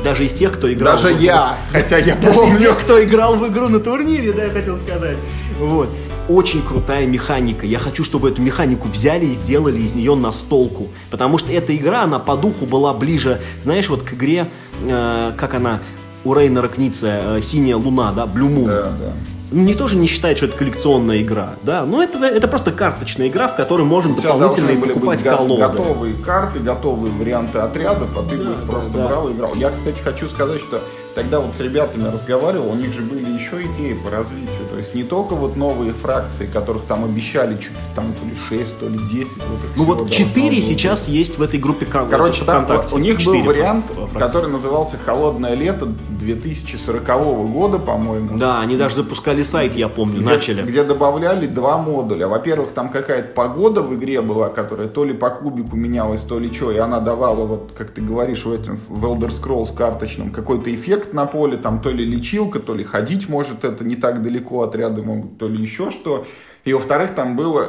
даже 0.03 0.25
из 0.25 0.33
тех, 0.33 0.53
кто 0.53 0.71
играл... 0.71 0.95
Даже 0.95 1.13
в... 1.13 1.21
я, 1.21 1.57
хотя 1.71 1.97
я 1.97 2.15
помню. 2.15 2.33
Даже 2.33 2.47
из 2.47 2.57
тех, 2.59 2.79
кто 2.79 3.03
играл 3.03 3.35
в 3.35 3.47
игру 3.47 3.69
на 3.69 3.79
турнире, 3.79 4.33
да, 4.33 4.45
я 4.45 4.49
хотел 4.49 4.77
сказать. 4.77 5.17
Вот. 5.59 5.89
Очень 6.27 6.63
крутая 6.63 7.05
механика. 7.05 7.65
Я 7.67 7.77
хочу, 7.77 8.03
чтобы 8.03 8.29
эту 8.29 8.41
механику 8.41 8.87
взяли 8.87 9.27
и 9.27 9.33
сделали 9.33 9.79
из 9.79 9.93
нее 9.93 10.15
настолку. 10.15 10.87
Потому 11.11 11.37
что 11.37 11.51
эта 11.51 11.75
игра, 11.75 12.03
она 12.03 12.19
по 12.19 12.35
духу 12.35 12.65
была 12.65 12.93
ближе, 12.93 13.41
знаешь, 13.61 13.89
вот 13.89 14.01
к 14.01 14.13
игре, 14.13 14.49
э, 14.81 15.33
как 15.37 15.53
она, 15.53 15.81
у 16.23 16.33
Рейнера 16.33 16.67
Кница, 16.67 17.37
«Синяя 17.41 17.75
луна», 17.75 18.11
да, 18.11 18.23
Blue 18.23 18.49
Moon. 18.49 18.65
Да, 18.65 18.83
да 18.99 19.13
не 19.55 19.73
тоже 19.73 19.95
не 19.95 20.07
считает, 20.07 20.37
что 20.37 20.47
это 20.47 20.57
коллекционная 20.57 21.21
игра, 21.21 21.53
да, 21.63 21.85
но 21.85 22.03
это, 22.03 22.23
это 22.23 22.47
просто 22.47 22.71
карточная 22.71 23.29
игра, 23.29 23.47
в 23.47 23.55
которой 23.55 23.83
можно 23.83 24.15
дополнительно 24.15 24.79
покупать 24.79 25.23
быть 25.23 25.31
колоды. 25.31 25.61
готовые 25.61 26.15
карты, 26.15 26.59
готовые 26.59 27.13
варианты 27.13 27.59
отрядов, 27.59 28.17
а 28.17 28.23
ты 28.29 28.37
да, 28.37 28.43
бы 28.43 28.51
их 28.51 28.65
да, 28.65 28.71
просто 28.71 28.91
да. 28.91 29.07
брал 29.07 29.29
и 29.29 29.33
играл. 29.33 29.55
Я, 29.55 29.71
кстати, 29.71 30.01
хочу 30.01 30.27
сказать, 30.27 30.59
что 30.59 30.81
тогда 31.15 31.39
вот 31.39 31.55
с 31.55 31.59
ребятами 31.59 32.07
разговаривал, 32.09 32.71
у 32.71 32.75
них 32.75 32.93
же 32.93 33.01
были 33.01 33.31
еще 33.31 33.63
идеи 33.63 33.93
по 33.93 34.11
развитию. 34.11 34.67
То 34.69 34.77
есть 34.77 34.93
не 34.93 35.03
только 35.03 35.33
вот 35.33 35.55
новые 35.55 35.93
фракции, 35.93 36.45
которых 36.45 36.83
там 36.83 37.05
обещали 37.05 37.55
чуть 37.55 37.71
там 37.95 38.13
то 38.13 38.25
ли 38.25 38.35
6, 38.35 38.79
то 38.79 38.87
ли 38.87 38.99
10. 38.99 39.27
Вот 39.37 39.59
ну 39.77 39.83
вот 39.85 40.11
4 40.11 40.61
сейчас 40.61 41.07
есть 41.07 41.37
в 41.37 41.41
этой 41.41 41.59
группе 41.59 41.85
Короче, 41.85 42.43
там, 42.43 42.67
у 42.91 42.97
них 42.97 43.23
был 43.23 43.41
вариант, 43.43 43.85
фракции. 43.85 44.17
который 44.17 44.49
назывался 44.49 44.97
«Холодное 44.97 45.55
лето 45.55 45.85
2040 45.85 47.05
года», 47.51 47.79
по-моему. 47.79 48.37
Да, 48.37 48.59
они 48.59 48.75
даже 48.75 48.95
запускали 48.95 49.43
сайт, 49.43 49.75
я 49.75 49.87
помню, 49.87 50.21
где, 50.21 50.29
начали. 50.29 50.61
Где 50.63 50.83
добавляли 50.83 51.47
два 51.47 51.77
модуля. 51.77 52.27
Во-первых, 52.27 52.71
там 52.71 52.89
какая-то 52.89 53.33
погода 53.33 53.81
в 53.81 53.93
игре 53.95 54.21
была, 54.21 54.49
которая 54.49 54.89
то 54.89 55.05
ли 55.05 55.13
по 55.13 55.29
кубику 55.29 55.77
менялась, 55.77 56.21
то 56.21 56.39
ли 56.39 56.51
что, 56.51 56.71
и 56.71 56.77
она 56.77 56.99
давала, 56.99 57.45
вот 57.45 57.71
как 57.77 57.91
ты 57.91 58.01
говоришь, 58.01 58.45
в 58.45 58.51
этом 58.51 58.77
в 58.89 59.05
Elder 59.05 59.29
Scrolls 59.29 59.73
карточном 59.73 60.31
какой-то 60.31 60.73
эффект 60.73 61.04
эффект 61.05 61.13
на 61.13 61.25
поле, 61.25 61.57
там 61.57 61.81
то 61.81 61.91
ли 61.91 62.05
лечилка, 62.05 62.59
то 62.59 62.73
ли 62.73 62.83
ходить 62.83 63.29
может 63.29 63.63
это 63.63 63.83
не 63.83 63.95
так 63.95 64.23
далеко, 64.23 64.63
отряды 64.63 65.01
могут, 65.01 65.37
то 65.37 65.47
ли 65.47 65.61
еще 65.61 65.91
что. 65.91 66.25
И 66.63 66.73
во-вторых, 66.73 67.13
там 67.13 67.35
было, 67.35 67.67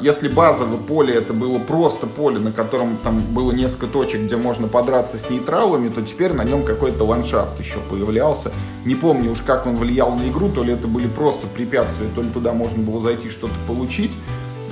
если 0.00 0.28
базовое 0.28 0.78
поле 0.78 1.14
это 1.14 1.32
было 1.32 1.58
просто 1.58 2.06
поле, 2.06 2.38
на 2.38 2.52
котором 2.52 2.96
там 3.02 3.18
было 3.18 3.50
несколько 3.50 3.88
точек, 3.88 4.20
где 4.20 4.36
можно 4.36 4.68
подраться 4.68 5.18
с 5.18 5.28
нейтралами, 5.30 5.88
то 5.88 6.00
теперь 6.00 6.32
на 6.32 6.44
нем 6.44 6.62
какой-то 6.64 7.02
ландшафт 7.04 7.58
еще 7.58 7.78
появлялся. 7.90 8.52
Не 8.84 8.94
помню 8.94 9.32
уж 9.32 9.40
как 9.40 9.66
он 9.66 9.74
влиял 9.74 10.14
на 10.14 10.28
игру, 10.28 10.48
то 10.48 10.62
ли 10.62 10.72
это 10.72 10.86
были 10.86 11.08
просто 11.08 11.48
препятствия, 11.48 12.06
то 12.14 12.22
ли 12.22 12.28
туда 12.28 12.52
можно 12.52 12.80
было 12.80 13.00
зайти 13.00 13.30
что-то 13.30 13.54
получить 13.66 14.12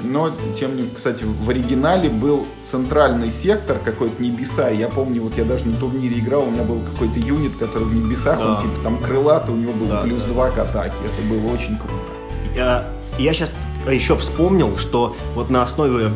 но 0.02 0.30
тем 0.58 0.76
не 0.76 0.88
кстати, 0.88 1.24
в 1.24 1.48
оригинале 1.48 2.08
был 2.08 2.46
центральный 2.64 3.30
сектор 3.30 3.78
какой-то 3.78 4.22
небеса. 4.22 4.68
Я 4.68 4.88
помню, 4.88 5.22
вот 5.22 5.36
я 5.36 5.44
даже 5.44 5.66
на 5.66 5.76
турнире 5.76 6.18
играл, 6.18 6.42
у 6.42 6.50
меня 6.50 6.64
был 6.64 6.80
какой-то 6.80 7.18
юнит, 7.18 7.56
который 7.56 7.84
в 7.84 7.94
небесах, 7.94 8.38
да. 8.38 8.54
он 8.54 8.62
типа 8.62 8.82
там 8.82 8.98
крылатый, 8.98 9.54
у 9.54 9.58
него 9.58 9.72
был 9.72 9.86
да, 9.86 10.02
плюс 10.02 10.22
да. 10.22 10.50
к 10.50 10.58
атаке. 10.58 10.94
Это 11.04 11.28
было 11.28 11.52
очень 11.52 11.76
круто. 11.78 11.94
Я, 12.54 12.88
я 13.18 13.32
сейчас 13.32 13.52
еще 13.90 14.16
вспомнил, 14.16 14.76
что 14.78 15.16
вот 15.34 15.50
на 15.50 15.62
основе 15.62 16.12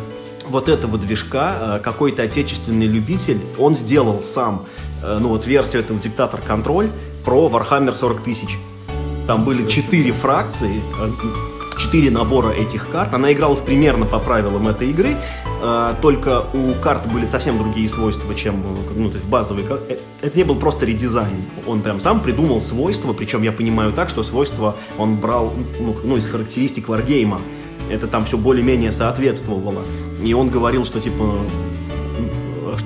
вот 0.48 0.68
этого 0.68 0.98
движка 0.98 1.76
э, 1.76 1.80
какой-то 1.82 2.22
отечественный 2.22 2.86
любитель, 2.86 3.40
он 3.58 3.74
сделал 3.74 4.22
сам, 4.22 4.66
э, 5.02 5.18
ну 5.20 5.28
вот 5.28 5.46
версию 5.46 5.82
этого 5.82 5.98
Диктатор 6.00 6.40
Контроль 6.40 6.88
про 7.24 7.48
Warhammer 7.48 7.92
40 7.92 8.22
тысяч. 8.22 8.58
Там 9.26 9.44
были 9.44 9.66
четыре 9.68 10.12
фракции, 10.12 10.80
э, 11.00 11.10
четыре 11.78 12.10
набора 12.10 12.50
этих 12.50 12.90
карт. 12.90 13.14
Она 13.14 13.32
игралась 13.32 13.60
примерно 13.60 14.06
по 14.06 14.18
правилам 14.18 14.68
этой 14.68 14.90
игры, 14.90 15.16
э, 15.62 15.94
только 16.02 16.44
у 16.52 16.72
карт 16.82 17.10
были 17.12 17.26
совсем 17.26 17.58
другие 17.58 17.88
свойства, 17.88 18.34
чем 18.34 18.62
ну, 18.94 19.08
то 19.08 19.16
есть 19.16 19.28
базовые. 19.28 19.66
Э, 19.88 19.98
это 20.22 20.36
не 20.36 20.44
был 20.44 20.56
просто 20.56 20.86
редизайн. 20.86 21.42
Он 21.66 21.82
прям 21.82 22.00
сам 22.00 22.20
придумал 22.20 22.62
свойства, 22.62 23.12
причем 23.12 23.42
я 23.42 23.52
понимаю 23.52 23.92
так, 23.92 24.08
что 24.08 24.22
свойства 24.22 24.76
он 24.98 25.16
брал 25.16 25.52
ну, 25.80 25.96
ну, 26.04 26.16
из 26.16 26.26
характеристик 26.26 26.88
варгейма. 26.88 27.40
Это 27.90 28.08
там 28.08 28.24
все 28.24 28.36
более-менее 28.36 28.90
соответствовало. 28.90 29.82
И 30.24 30.34
он 30.34 30.48
говорил, 30.48 30.84
что 30.84 31.00
типа 31.00 31.38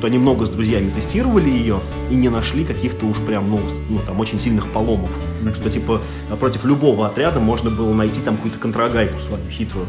что 0.01 0.07
они 0.07 0.17
много 0.17 0.47
с 0.47 0.49
друзьями 0.49 0.89
тестировали 0.89 1.51
ее 1.51 1.79
и 2.11 2.15
не 2.15 2.31
нашли 2.31 2.65
каких-то 2.65 3.05
уж 3.05 3.19
прям, 3.19 3.51
ну, 3.51 3.61
ну 3.91 3.99
там 4.07 4.19
очень 4.19 4.39
сильных 4.39 4.73
поломов. 4.73 5.11
Так 5.45 5.55
что, 5.55 5.69
типа, 5.69 6.01
против 6.39 6.65
любого 6.65 7.07
отряда 7.07 7.39
можно 7.39 7.69
было 7.69 7.93
найти 7.93 8.23
там 8.23 8.37
какую-то 8.37 8.59
контрагайку 8.59 9.21
свою 9.21 9.47
хитрую. 9.51 9.87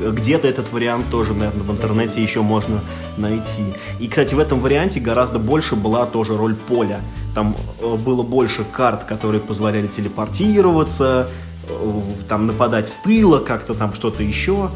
Где-то 0.00 0.48
этот 0.48 0.72
вариант 0.72 1.10
тоже, 1.10 1.34
наверное, 1.34 1.62
в 1.62 1.70
интернете 1.70 2.22
еще 2.22 2.40
можно 2.40 2.80
найти. 3.18 3.64
И, 3.98 4.08
кстати, 4.08 4.34
в 4.34 4.38
этом 4.38 4.60
варианте 4.60 4.98
гораздо 4.98 5.38
больше 5.38 5.76
была 5.76 6.06
тоже 6.06 6.34
роль 6.34 6.54
поля. 6.54 7.02
Там 7.34 7.54
э, 7.82 7.96
было 7.96 8.22
больше 8.22 8.64
карт, 8.64 9.04
которые 9.04 9.42
позволяли 9.42 9.88
телепортироваться, 9.88 11.28
э, 11.68 12.00
там 12.30 12.46
нападать 12.46 12.88
с 12.88 12.96
тыла, 12.96 13.40
как-то 13.40 13.74
там 13.74 13.92
что-то 13.92 14.22
еще. 14.22 14.70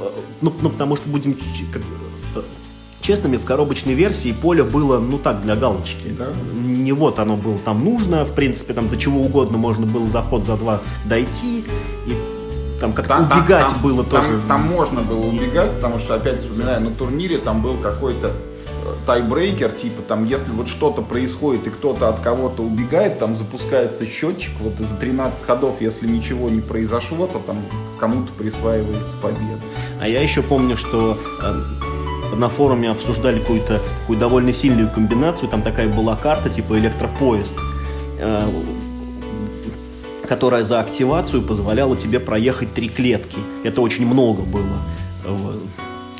Э, 0.00 0.08
ну, 0.40 0.50
ну, 0.62 0.70
потому 0.70 0.96
что 0.96 1.10
будем 1.10 1.34
честными, 3.10 3.38
в 3.38 3.44
коробочной 3.44 3.94
версии 3.94 4.30
поле 4.30 4.62
было, 4.62 5.00
ну 5.00 5.18
так, 5.18 5.42
для 5.42 5.56
галочки. 5.56 6.14
Да. 6.16 6.28
Не 6.54 6.92
вот 6.92 7.18
оно 7.18 7.36
было 7.36 7.58
там 7.58 7.84
нужно, 7.84 8.24
в 8.24 8.32
принципе, 8.34 8.72
там 8.72 8.88
до 8.88 8.96
чего 8.96 9.20
угодно 9.20 9.58
можно 9.58 9.84
было 9.84 10.06
заход 10.06 10.44
за 10.44 10.56
два 10.56 10.80
дойти, 11.06 11.64
и 12.06 12.14
там 12.80 12.92
как-то 12.92 13.16
там, 13.16 13.24
убегать 13.24 13.70
там, 13.70 13.82
было 13.82 14.04
там, 14.04 14.22
тоже. 14.22 14.40
Там 14.46 14.62
можно 14.62 15.00
было 15.00 15.26
убегать, 15.26 15.72
потому 15.72 15.98
что, 15.98 16.14
опять 16.14 16.38
вспоминаю, 16.38 16.82
на 16.82 16.90
турнире 16.92 17.38
там 17.38 17.62
был 17.62 17.78
какой-то 17.78 18.28
э, 18.28 18.30
тайбрейкер, 19.06 19.72
типа 19.72 20.02
там, 20.02 20.24
если 20.24 20.52
вот 20.52 20.68
что-то 20.68 21.02
происходит 21.02 21.66
и 21.66 21.70
кто-то 21.70 22.10
от 22.10 22.20
кого-то 22.20 22.62
убегает, 22.62 23.18
там 23.18 23.34
запускается 23.34 24.06
счетчик, 24.06 24.52
вот 24.60 24.74
за 24.78 24.94
13 24.94 25.44
ходов, 25.44 25.80
если 25.80 26.06
ничего 26.06 26.48
не 26.48 26.60
произошло, 26.60 27.26
то 27.26 27.40
там 27.40 27.56
кому-то 27.98 28.32
присваивается 28.34 29.16
победа. 29.16 29.60
А 30.00 30.06
я 30.06 30.22
еще 30.22 30.42
помню, 30.42 30.76
что 30.76 31.18
э, 31.42 31.89
на 32.36 32.48
форуме 32.48 32.90
обсуждали 32.90 33.38
какую-то 33.38 33.80
такую 34.00 34.18
довольно 34.18 34.52
сильную 34.52 34.90
комбинацию. 34.90 35.48
Там 35.48 35.62
такая 35.62 35.88
была 35.88 36.16
карта 36.16 36.48
типа 36.48 36.78
электропоезд, 36.78 37.56
э, 38.18 38.50
которая 40.28 40.64
за 40.64 40.80
активацию 40.80 41.42
позволяла 41.42 41.96
тебе 41.96 42.20
проехать 42.20 42.72
три 42.72 42.88
клетки. 42.88 43.38
Это 43.64 43.80
очень 43.80 44.06
много 44.06 44.42
было 44.42 44.78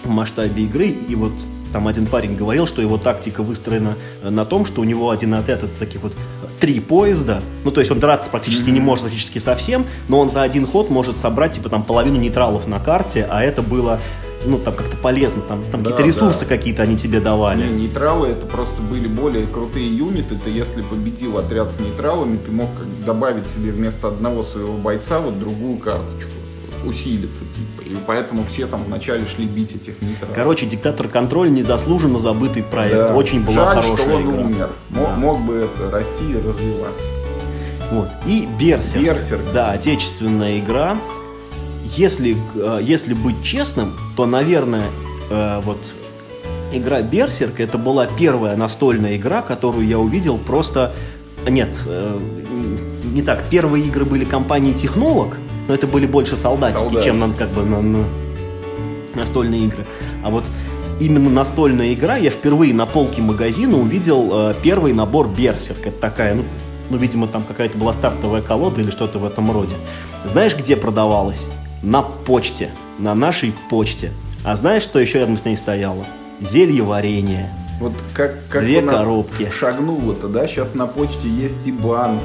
в 0.04 0.08
масштабе 0.08 0.64
игры. 0.64 0.88
И 0.88 1.14
вот 1.14 1.32
там 1.72 1.86
один 1.86 2.06
парень 2.06 2.36
говорил, 2.36 2.66
что 2.66 2.82
его 2.82 2.98
тактика 2.98 3.42
выстроена 3.42 3.96
на 4.22 4.44
том, 4.44 4.66
что 4.66 4.80
у 4.80 4.84
него 4.84 5.10
один 5.10 5.34
отряд 5.34 5.62
это 5.62 5.78
таких 5.78 6.02
вот 6.02 6.12
три 6.58 6.80
поезда. 6.80 7.40
Ну, 7.64 7.70
то 7.70 7.80
есть 7.80 7.90
он 7.90 8.00
драться 8.00 8.30
практически 8.30 8.70
mm-hmm. 8.70 8.72
не 8.72 8.80
может 8.80 9.04
практически 9.04 9.38
совсем, 9.38 9.86
но 10.08 10.18
он 10.18 10.30
за 10.30 10.42
один 10.42 10.66
ход 10.66 10.90
может 10.90 11.16
собрать, 11.16 11.52
типа, 11.52 11.68
там, 11.68 11.82
половину 11.82 12.18
нейтралов 12.18 12.66
на 12.66 12.80
карте, 12.80 13.26
а 13.30 13.42
это 13.42 13.62
было 13.62 14.00
ну, 14.44 14.58
там 14.58 14.74
как-то 14.74 14.96
полезно, 14.96 15.42
там, 15.42 15.62
там 15.70 15.82
да, 15.82 15.90
какие-то 15.90 16.02
ресурсы 16.02 16.40
да. 16.40 16.46
какие-то 16.46 16.82
они 16.82 16.96
тебе 16.96 17.20
давали. 17.20 17.68
Не, 17.68 17.82
нейтралы 17.82 18.28
это 18.28 18.46
просто 18.46 18.80
были 18.80 19.06
более 19.06 19.46
крутые 19.46 19.94
юниты, 19.94 20.36
ты 20.42 20.50
если 20.50 20.82
победил 20.82 21.38
отряд 21.38 21.72
с 21.72 21.80
нейтралами, 21.80 22.38
ты 22.38 22.50
мог 22.50 22.70
добавить 23.04 23.48
себе 23.48 23.70
вместо 23.72 24.08
одного 24.08 24.42
своего 24.42 24.74
бойца 24.74 25.20
вот 25.20 25.38
другую 25.38 25.78
карточку 25.78 26.30
усилиться, 26.84 27.44
типа. 27.44 27.86
И 27.86 27.96
поэтому 28.06 28.44
все 28.44 28.66
там 28.66 28.82
вначале 28.84 29.26
шли 29.26 29.46
бить 29.46 29.74
этих 29.74 30.00
нейтралов. 30.00 30.34
Короче, 30.34 30.66
диктатор 30.66 31.08
контроль 31.08 31.52
незаслуженно 31.52 32.18
забытый 32.18 32.62
проект. 32.62 32.96
Да. 32.96 33.14
Очень 33.14 33.44
была 33.44 33.54
Жаль, 33.54 33.82
хорошая 33.82 34.06
что 34.06 34.16
он 34.16 34.22
игра. 34.22 34.42
умер. 34.42 34.70
Мог, 34.88 35.08
да. 35.08 35.16
мог 35.16 35.40
бы 35.42 35.54
это 35.56 35.90
расти 35.90 36.30
и 36.30 36.36
развиваться. 36.36 37.06
Вот. 37.90 38.08
И 38.26 38.48
Берсерк. 38.58 39.02
Берсерк. 39.02 39.42
Да, 39.52 39.72
отечественная 39.72 40.58
игра. 40.58 40.96
Если, 41.96 42.36
э, 42.54 42.80
если 42.82 43.14
быть 43.14 43.42
честным, 43.42 43.94
то, 44.16 44.26
наверное, 44.26 44.86
э, 45.30 45.60
вот 45.64 45.78
игра 46.72 47.02
Берсерк 47.02 47.60
это 47.60 47.78
была 47.78 48.06
первая 48.06 48.56
настольная 48.56 49.16
игра, 49.16 49.42
которую 49.42 49.86
я 49.86 49.98
увидел 49.98 50.38
просто... 50.38 50.92
Нет, 51.48 51.70
э, 51.86 52.18
не 53.12 53.22
так. 53.22 53.44
Первые 53.50 53.84
игры 53.84 54.04
были 54.04 54.24
компании 54.24 54.72
Технолог, 54.72 55.38
но 55.68 55.74
это 55.74 55.86
были 55.86 56.06
больше 56.06 56.36
солдатики, 56.36 56.78
Солдат. 56.78 57.04
чем 57.04 57.18
нам 57.18 57.34
как 57.34 57.48
бы 57.50 57.64
на, 57.64 57.80
на 57.80 58.04
настольные 59.14 59.64
игры. 59.64 59.86
А 60.22 60.30
вот 60.30 60.44
именно 61.00 61.30
настольная 61.30 61.92
игра, 61.94 62.16
я 62.16 62.30
впервые 62.30 62.74
на 62.74 62.86
полке 62.86 63.22
магазина 63.22 63.76
увидел 63.76 64.30
э, 64.32 64.54
первый 64.62 64.92
набор 64.92 65.28
Берсерк. 65.28 65.86
Это 65.86 65.98
такая, 65.98 66.34
ну, 66.34 66.44
ну, 66.90 66.96
видимо, 66.98 67.26
там 67.26 67.42
какая-то 67.42 67.78
была 67.78 67.92
стартовая 67.92 68.42
колода 68.42 68.80
или 68.80 68.90
что-то 68.90 69.18
в 69.18 69.24
этом 69.24 69.50
роде. 69.50 69.76
Знаешь, 70.24 70.56
где 70.56 70.76
продавалась? 70.76 71.48
На 71.82 72.02
почте. 72.02 72.70
На 72.98 73.14
нашей 73.14 73.54
почте. 73.70 74.12
А 74.44 74.54
знаешь, 74.54 74.82
что 74.82 74.98
еще 74.98 75.18
рядом 75.18 75.38
с 75.38 75.44
ней 75.46 75.56
стояло? 75.56 76.04
Зелье 76.40 76.82
варенье. 76.82 77.50
Вот 77.80 77.92
как, 78.12 78.36
как 78.50 78.62
Две 78.62 78.82
коробки. 78.82 79.50
шагнуло-то, 79.50 80.28
да? 80.28 80.46
Сейчас 80.46 80.74
на 80.74 80.86
почте 80.86 81.28
есть 81.28 81.66
и 81.66 81.72
банк, 81.72 82.20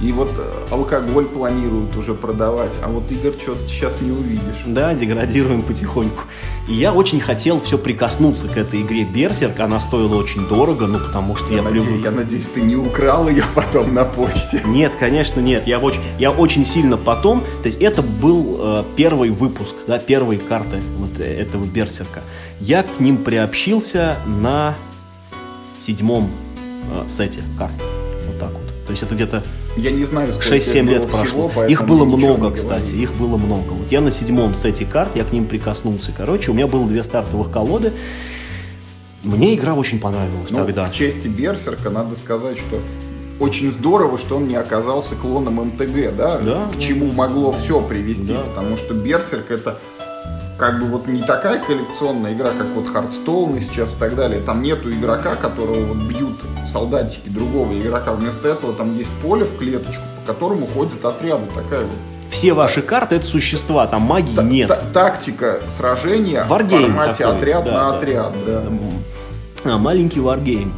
и 0.00 0.12
вот 0.12 0.30
э, 0.36 0.66
алкоголь 0.70 1.26
планируют 1.26 1.94
уже 1.96 2.14
продавать, 2.14 2.72
а 2.82 2.88
вот 2.88 3.10
игр 3.12 3.32
что-то 3.40 3.68
сейчас 3.68 4.00
не 4.00 4.10
увидишь. 4.10 4.62
Да, 4.66 4.92
деградируем 4.94 5.62
потихоньку. 5.62 6.22
И 6.68 6.74
я 6.74 6.92
очень 6.92 7.20
хотел 7.20 7.60
все 7.60 7.78
прикоснуться 7.78 8.48
к 8.48 8.56
этой 8.56 8.80
игре 8.82 9.04
Берсерк. 9.04 9.60
Она 9.60 9.78
стоила 9.78 10.16
очень 10.16 10.48
дорого, 10.48 10.86
ну 10.86 10.98
потому 10.98 11.36
что 11.36 11.50
я, 11.50 11.56
я 11.58 11.62
надеюсь, 11.62 11.84
привык. 11.86 12.04
Я 12.04 12.10
надеюсь, 12.10 12.46
ты 12.46 12.62
не 12.62 12.76
украл 12.76 13.28
ее 13.28 13.44
потом 13.54 13.94
на 13.94 14.04
почте. 14.04 14.62
Нет, 14.64 14.94
конечно, 14.98 15.40
нет. 15.40 15.66
Я 15.66 15.78
очень, 15.78 16.00
я 16.18 16.30
очень 16.30 16.64
сильно 16.64 16.96
потом. 16.96 17.42
То 17.62 17.66
есть 17.66 17.80
это 17.80 18.02
был 18.02 18.56
э, 18.58 18.84
первый 18.96 19.30
выпуск, 19.30 19.74
да, 19.86 19.98
первые 19.98 20.40
карты 20.40 20.82
вот 20.98 21.20
этого 21.20 21.64
Берсерка. 21.64 22.22
Я 22.58 22.82
к 22.82 23.00
ним 23.00 23.18
приобщился 23.18 24.16
на 24.26 24.74
седьмом 25.84 26.30
э, 26.90 27.08
сете 27.08 27.42
карт. 27.58 27.74
Вот 28.26 28.38
так 28.38 28.52
вот. 28.52 28.66
То 28.86 28.90
есть 28.90 29.02
это 29.02 29.14
где-то 29.14 29.42
я 29.76 29.90
не 29.90 30.04
знаю, 30.04 30.32
6-7 30.32 30.88
лет 30.88 31.08
прошло. 31.08 31.48
Всего, 31.48 31.64
их 31.64 31.84
было 31.84 32.04
много, 32.04 32.52
кстати, 32.52 32.94
их 32.94 33.12
было 33.14 33.36
много. 33.36 33.70
Вот 33.70 33.90
я 33.90 34.00
на 34.00 34.10
седьмом 34.10 34.54
сете 34.54 34.84
карт, 34.84 35.16
я 35.16 35.24
к 35.24 35.32
ним 35.32 35.46
прикоснулся. 35.46 36.12
Короче, 36.16 36.52
у 36.52 36.54
меня 36.54 36.68
было 36.68 36.86
две 36.86 37.02
стартовых 37.02 37.50
колоды. 37.50 37.92
Мне 39.24 39.54
игра 39.54 39.74
очень 39.74 40.00
понравилась 40.00 40.50
ну, 40.50 40.58
тогда. 40.58 40.86
К 40.86 40.92
чести 40.92 41.28
Берсерка 41.28 41.90
надо 41.90 42.14
сказать, 42.14 42.56
что 42.58 42.78
очень 43.40 43.72
здорово, 43.72 44.16
что 44.16 44.36
он 44.36 44.46
не 44.46 44.54
оказался 44.54 45.16
клоном 45.16 45.54
МТГ, 45.54 46.14
да? 46.16 46.38
да 46.38 46.70
к 46.72 46.78
чему 46.78 47.10
могло 47.10 47.50
все 47.52 47.80
привести, 47.80 48.34
да. 48.34 48.42
потому 48.42 48.76
что 48.76 48.94
Берсерк 48.94 49.50
это 49.50 49.80
как 50.58 50.80
бы 50.80 50.86
вот 50.86 51.06
не 51.06 51.22
такая 51.22 51.62
коллекционная 51.62 52.32
игра, 52.34 52.50
как 52.50 52.66
вот 52.74 52.88
Hearthstone 52.88 53.56
и 53.56 53.60
сейчас 53.60 53.92
и 53.92 53.96
так 53.96 54.14
далее. 54.14 54.40
Там 54.40 54.62
нету 54.62 54.92
игрока, 54.92 55.34
которого 55.34 55.84
вот 55.84 55.96
бьют 55.96 56.38
солдатики 56.66 57.28
другого 57.28 57.72
игрока. 57.72 58.12
Вместо 58.12 58.48
этого 58.48 58.72
там 58.72 58.96
есть 58.96 59.10
поле 59.22 59.44
в 59.44 59.56
клеточку, 59.58 60.02
по 60.24 60.32
которому 60.32 60.66
ходят 60.66 61.04
отряды. 61.04 61.46
Такая 61.54 61.82
вот 61.82 61.98
все 62.34 62.52
ваши 62.52 62.82
карты 62.82 63.14
это 63.14 63.26
существа, 63.26 63.86
там 63.86 64.02
магии 64.02 64.34
Т 64.34 64.42
нет. 64.42 64.78
Тактика 64.92 65.60
сражения 65.68 66.44
Wargame 66.48 66.86
в 66.86 66.86
формате 66.86 67.18
такой. 67.24 67.36
отряд 67.36 67.64
да, 67.64 67.70
на 67.70 67.78
да, 67.78 67.96
отряд. 67.96 68.32
Да. 68.44 68.60
Да. 69.64 69.74
А, 69.74 69.78
маленький 69.78 70.18
wargame. 70.18 70.72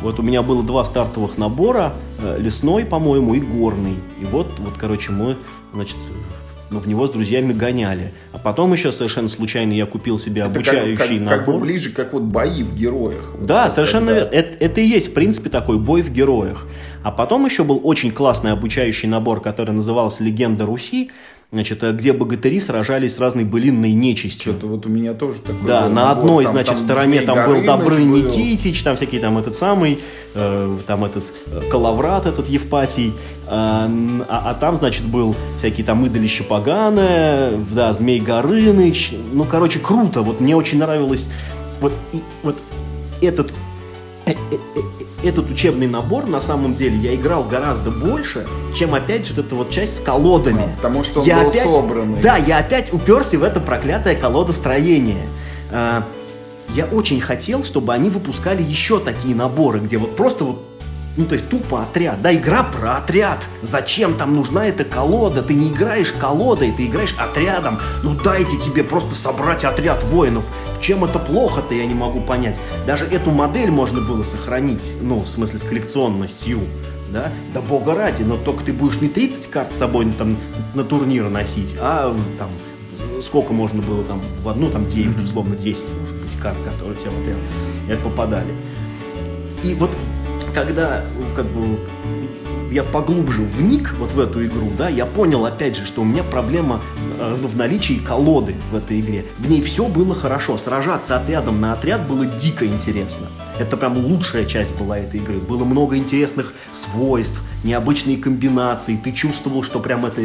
Вот 0.00 0.18
у 0.18 0.22
меня 0.22 0.42
было 0.42 0.62
два 0.62 0.84
стартовых 0.86 1.36
набора, 1.36 1.92
э, 2.18 2.38
лесной, 2.38 2.86
по-моему, 2.86 3.34
и 3.34 3.40
горный. 3.40 3.98
И 4.20 4.24
вот, 4.24 4.58
вот, 4.58 4.72
короче, 4.78 5.12
мы, 5.12 5.36
значит, 5.74 5.96
но 6.72 6.80
в 6.80 6.88
него 6.88 7.06
с 7.06 7.10
друзьями 7.10 7.52
гоняли. 7.52 8.12
А 8.32 8.38
потом 8.38 8.72
еще 8.72 8.90
совершенно 8.90 9.28
случайно 9.28 9.72
я 9.72 9.86
купил 9.86 10.18
себе 10.18 10.40
это 10.40 10.50
обучающий 10.50 10.96
как, 10.96 11.08
как, 11.08 11.18
набор. 11.20 11.38
Как 11.38 11.46
бы 11.46 11.58
ближе, 11.60 11.90
как 11.90 12.12
вот 12.12 12.22
бои 12.22 12.62
в 12.62 12.74
героях. 12.74 13.34
Вот 13.36 13.46
да, 13.46 13.70
совершенно 13.70 14.10
верно. 14.10 14.28
Это, 14.28 14.64
это 14.64 14.80
и 14.80 14.86
есть, 14.86 15.08
в 15.08 15.12
принципе, 15.12 15.50
такой 15.50 15.78
бой 15.78 16.02
в 16.02 16.10
героях. 16.10 16.66
А 17.02 17.10
потом 17.10 17.44
еще 17.44 17.64
был 17.64 17.80
очень 17.82 18.10
классный 18.10 18.52
обучающий 18.52 19.08
набор, 19.08 19.40
который 19.40 19.72
назывался 19.72 20.24
«Легенда 20.24 20.66
Руси», 20.66 21.10
значит, 21.52 21.82
э, 21.82 21.92
где 21.92 22.12
богатыри 22.14 22.58
сражались 22.60 23.16
с 23.16 23.18
разной 23.18 23.44
былинной 23.44 23.92
нечистью. 23.92 24.52
Что-то 24.52 24.66
вот 24.68 24.86
у 24.86 24.88
меня 24.88 25.12
тоже 25.12 25.40
такое. 25.40 25.66
Да, 25.66 25.88
на 25.88 26.06
набор. 26.06 26.18
одной, 26.18 26.44
там, 26.44 26.52
значит, 26.54 26.74
там 26.74 26.76
стороне 26.78 27.20
там 27.20 27.46
был 27.46 27.62
Добрый 27.62 28.04
был. 28.06 28.16
Никитич, 28.16 28.82
там 28.82 28.96
всякие 28.96 29.20
там 29.20 29.36
этот 29.36 29.54
самый, 29.54 29.98
э, 30.34 30.78
там 30.86 31.04
этот 31.04 31.24
э, 31.46 31.60
Калаврат 31.70 32.24
этот 32.24 32.48
Евпатий, 32.48 33.08
э, 33.08 33.12
а, 33.48 33.90
а 34.28 34.54
там, 34.54 34.76
значит, 34.76 35.04
был 35.04 35.36
всякие 35.58 35.84
там 35.84 36.04
идолище 36.06 36.42
поганое, 36.42 37.52
да, 37.70 37.92
Змей 37.92 38.18
Горыныч, 38.18 39.12
ну, 39.32 39.44
короче, 39.44 39.78
круто, 39.78 40.22
вот 40.22 40.40
мне 40.40 40.56
очень 40.56 40.78
нравилось 40.78 41.28
вот, 41.80 41.92
и, 42.12 42.22
вот 42.42 42.56
этот 43.20 43.52
э, 44.24 44.32
этот 45.24 45.50
учебный 45.50 45.86
набор, 45.86 46.26
на 46.26 46.40
самом 46.40 46.74
деле, 46.74 46.96
я 46.96 47.14
играл 47.14 47.44
гораздо 47.44 47.90
больше, 47.90 48.46
чем, 48.74 48.94
опять 48.94 49.26
же, 49.26 49.40
эта 49.40 49.54
вот 49.54 49.70
часть 49.70 49.96
с 49.96 50.00
колодами. 50.00 50.64
А, 50.64 50.76
потому 50.76 51.04
что 51.04 51.20
он 51.20 51.26
я 51.26 51.40
был 51.40 51.48
опять, 51.48 51.62
собранный. 51.62 52.22
Да, 52.22 52.36
я 52.36 52.58
опять 52.58 52.92
уперся 52.92 53.38
в 53.38 53.42
это 53.42 53.60
проклятое 53.60 54.14
колодостроение. 54.14 55.28
А, 55.70 56.04
я 56.74 56.86
очень 56.86 57.20
хотел, 57.20 57.64
чтобы 57.64 57.92
они 57.92 58.08
выпускали 58.08 58.62
еще 58.62 58.98
такие 58.98 59.34
наборы, 59.34 59.80
где 59.80 59.98
вот 59.98 60.16
просто 60.16 60.44
вот 60.44 60.71
ну, 61.16 61.26
то 61.26 61.34
есть 61.34 61.48
тупо 61.48 61.82
отряд. 61.82 62.22
Да, 62.22 62.34
игра 62.34 62.62
про 62.62 62.96
отряд. 62.96 63.46
Зачем 63.60 64.14
там 64.14 64.34
нужна 64.34 64.66
эта 64.66 64.84
колода? 64.84 65.42
Ты 65.42 65.54
не 65.54 65.68
играешь 65.68 66.12
колодой, 66.12 66.72
ты 66.72 66.86
играешь 66.86 67.14
отрядом. 67.18 67.78
Ну, 68.02 68.14
дайте 68.14 68.58
тебе 68.58 68.82
просто 68.82 69.14
собрать 69.14 69.64
отряд 69.64 70.04
воинов. 70.04 70.44
Чем 70.80 71.04
это 71.04 71.18
плохо-то, 71.18 71.74
я 71.74 71.84
не 71.84 71.94
могу 71.94 72.22
понять. 72.22 72.58
Даже 72.86 73.04
эту 73.04 73.30
модель 73.30 73.70
можно 73.70 74.00
было 74.00 74.22
сохранить. 74.22 74.94
Ну, 75.02 75.18
в 75.18 75.26
смысле, 75.26 75.58
с 75.58 75.62
коллекционностью. 75.62 76.60
Да? 77.12 77.30
да 77.52 77.60
бога 77.60 77.94
ради, 77.94 78.22
но 78.22 78.38
только 78.38 78.64
ты 78.64 78.72
будешь 78.72 78.98
не 79.02 79.08
30 79.08 79.50
карт 79.50 79.74
с 79.74 79.78
собой 79.78 80.10
там, 80.12 80.38
на 80.72 80.82
турнир 80.82 81.28
носить, 81.28 81.76
а 81.78 82.16
там 82.38 82.48
сколько 83.20 83.52
можно 83.52 83.82
было 83.82 84.02
там 84.04 84.22
в 84.42 84.48
одну, 84.48 84.70
там 84.70 84.86
9, 84.86 85.22
условно 85.22 85.54
10, 85.54 85.84
может 86.00 86.16
быть, 86.16 86.40
карт, 86.40 86.56
которые 86.64 86.98
тебе 86.98 87.10
вот 87.10 87.92
это 87.92 88.02
попадали. 88.02 88.54
И 89.62 89.74
вот 89.74 89.90
когда 90.54 91.04
как 91.34 91.46
бы 91.46 91.78
я 92.70 92.82
поглубже 92.82 93.42
вник 93.42 93.94
вот 93.98 94.12
в 94.12 94.20
эту 94.20 94.44
игру, 94.46 94.70
да, 94.76 94.88
я 94.88 95.04
понял 95.04 95.44
опять 95.44 95.76
же, 95.76 95.84
что 95.84 96.02
у 96.02 96.04
меня 96.04 96.22
проблема 96.22 96.80
э, 97.18 97.34
в 97.34 97.56
наличии 97.56 97.94
колоды 97.94 98.54
в 98.70 98.76
этой 98.76 99.00
игре. 99.00 99.26
В 99.38 99.48
ней 99.48 99.60
все 99.60 99.86
было 99.86 100.14
хорошо, 100.14 100.56
сражаться 100.56 101.16
отрядом 101.16 101.60
на 101.60 101.74
отряд 101.74 102.08
было 102.08 102.24
дико 102.24 102.66
интересно. 102.66 103.28
Это 103.58 103.76
прям 103.76 103.98
лучшая 103.98 104.46
часть 104.46 104.74
была 104.76 104.98
этой 104.98 105.20
игры. 105.20 105.38
Было 105.38 105.64
много 105.64 105.96
интересных 105.96 106.54
свойств, 106.72 107.40
необычные 107.64 108.16
комбинации. 108.16 108.96
Ты 109.02 109.12
чувствовал, 109.12 109.62
что 109.62 109.78
прям 109.78 110.06
это, 110.06 110.20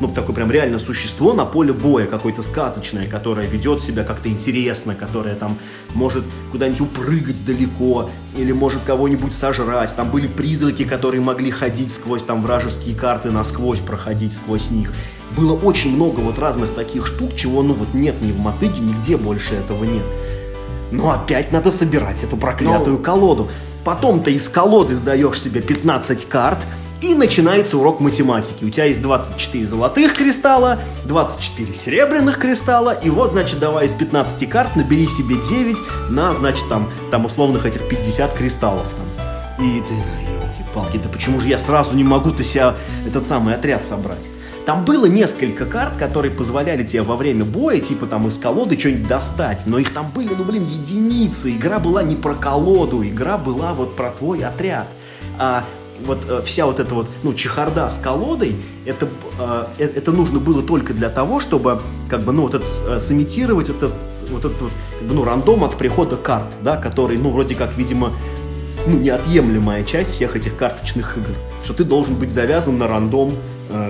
ну, 0.00 0.08
такое 0.08 0.34
прям 0.34 0.50
реально 0.50 0.78
существо 0.78 1.34
на 1.34 1.44
поле 1.44 1.72
боя, 1.72 2.06
какое-то 2.06 2.42
сказочное, 2.42 3.06
которое 3.06 3.46
ведет 3.46 3.82
себя 3.82 4.04
как-то 4.04 4.28
интересно, 4.30 4.94
которое 4.94 5.34
там 5.34 5.58
может 5.94 6.24
куда-нибудь 6.50 6.80
упрыгать 6.80 7.44
далеко, 7.44 8.10
или 8.36 8.52
может 8.52 8.82
кого-нибудь 8.82 9.34
сожрать. 9.34 9.94
Там 9.94 10.10
были 10.10 10.26
призраки, 10.26 10.84
которые 10.84 11.20
могли 11.20 11.50
ходить 11.50 11.92
сквозь 11.92 12.22
там 12.22 12.40
вражеские 12.40 12.96
карты, 12.96 13.30
насквозь 13.30 13.80
проходить 13.80 14.32
сквозь 14.32 14.70
них. 14.70 14.92
Было 15.36 15.54
очень 15.54 15.94
много 15.94 16.20
вот 16.20 16.38
разных 16.38 16.74
таких 16.74 17.06
штук, 17.06 17.34
чего 17.36 17.62
ну 17.62 17.74
вот 17.74 17.94
нет 17.94 18.20
ни 18.22 18.32
в 18.32 18.38
мотыге, 18.38 18.80
нигде 18.80 19.16
больше 19.16 19.54
этого 19.54 19.84
нет. 19.84 20.04
Но 20.92 21.10
опять 21.10 21.50
надо 21.52 21.70
собирать 21.70 22.22
эту 22.22 22.36
проклятую 22.36 22.98
Ну. 22.98 23.02
колоду. 23.02 23.48
Потом 23.84 24.22
ты 24.22 24.32
из 24.34 24.48
колоды 24.48 24.94
сдаешь 24.94 25.40
себе 25.40 25.60
15 25.60 26.26
карт, 26.26 26.58
и 27.00 27.14
начинается 27.16 27.76
урок 27.78 27.98
математики. 27.98 28.64
У 28.64 28.70
тебя 28.70 28.84
есть 28.84 29.02
24 29.02 29.66
золотых 29.66 30.14
кристалла, 30.14 30.78
24 31.06 31.74
серебряных 31.74 32.38
кристалла, 32.38 32.92
и 32.92 33.10
вот, 33.10 33.32
значит, 33.32 33.58
давай 33.58 33.86
из 33.86 33.92
15 33.92 34.48
карт 34.48 34.76
набери 34.76 35.08
себе 35.08 35.34
9 35.34 35.78
на, 36.10 36.32
значит, 36.32 36.68
там, 36.68 36.88
там 37.10 37.24
условных 37.24 37.66
этих 37.66 37.88
50 37.88 38.32
кристаллов. 38.34 38.86
Там. 38.94 39.66
И 39.66 39.80
ты, 39.80 39.94
елки-палки, 39.94 40.98
да 41.02 41.08
почему 41.08 41.40
же 41.40 41.48
я 41.48 41.58
сразу 41.58 41.96
не 41.96 42.04
могу-то 42.04 42.44
себя 42.44 42.76
этот 43.04 43.26
самый 43.26 43.54
отряд 43.56 43.82
собрать? 43.82 44.28
Там 44.66 44.84
было 44.84 45.06
несколько 45.06 45.66
карт, 45.66 45.96
которые 45.96 46.30
позволяли 46.30 46.84
тебе 46.84 47.02
во 47.02 47.16
время 47.16 47.44
боя, 47.44 47.80
типа 47.80 48.06
там 48.06 48.28
из 48.28 48.38
колоды 48.38 48.78
что-нибудь 48.78 49.08
достать, 49.08 49.64
но 49.66 49.78
их 49.78 49.92
там 49.92 50.10
были, 50.14 50.34
ну 50.38 50.44
блин, 50.44 50.64
единицы. 50.64 51.50
Игра 51.50 51.80
была 51.80 52.04
не 52.04 52.14
про 52.14 52.34
колоду, 52.34 53.04
игра 53.04 53.38
была 53.38 53.74
вот 53.74 53.96
про 53.96 54.10
твой 54.10 54.44
отряд. 54.44 54.86
А 55.38 55.64
вот 56.06 56.26
э, 56.28 56.42
вся 56.44 56.66
вот 56.66 56.78
эта 56.78 56.94
вот, 56.94 57.08
ну, 57.24 57.34
чехарда 57.34 57.90
с 57.90 57.98
колодой, 57.98 58.54
это, 58.86 59.08
э, 59.38 59.64
э, 59.78 59.84
это 59.84 60.12
нужно 60.12 60.38
было 60.38 60.62
только 60.62 60.94
для 60.94 61.08
того, 61.08 61.40
чтобы, 61.40 61.80
как 62.08 62.22
бы, 62.22 62.32
ну, 62.32 62.42
вот 62.42 62.54
это, 62.54 62.66
э, 62.86 63.00
сымитировать 63.00 63.68
вот 63.68 63.78
этот, 63.78 63.94
вот 64.30 64.44
этот 64.44 64.60
вот, 64.60 64.72
как 64.98 65.08
бы, 65.08 65.14
ну, 65.14 65.24
рандом 65.24 65.64
от 65.64 65.76
прихода 65.76 66.16
карт, 66.16 66.46
да, 66.62 66.76
который, 66.76 67.18
ну, 67.18 67.30
вроде 67.30 67.54
как, 67.54 67.76
видимо, 67.76 68.12
ну, 68.86 68.98
неотъемлемая 68.98 69.84
часть 69.84 70.12
всех 70.12 70.36
этих 70.36 70.56
карточных 70.56 71.16
игр. 71.18 71.34
Что 71.64 71.74
ты 71.74 71.84
должен 71.84 72.16
быть 72.16 72.32
завязан 72.32 72.78
на 72.78 72.88
рандом, 72.88 73.34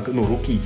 ну, 0.06 0.26
руки. 0.26 0.60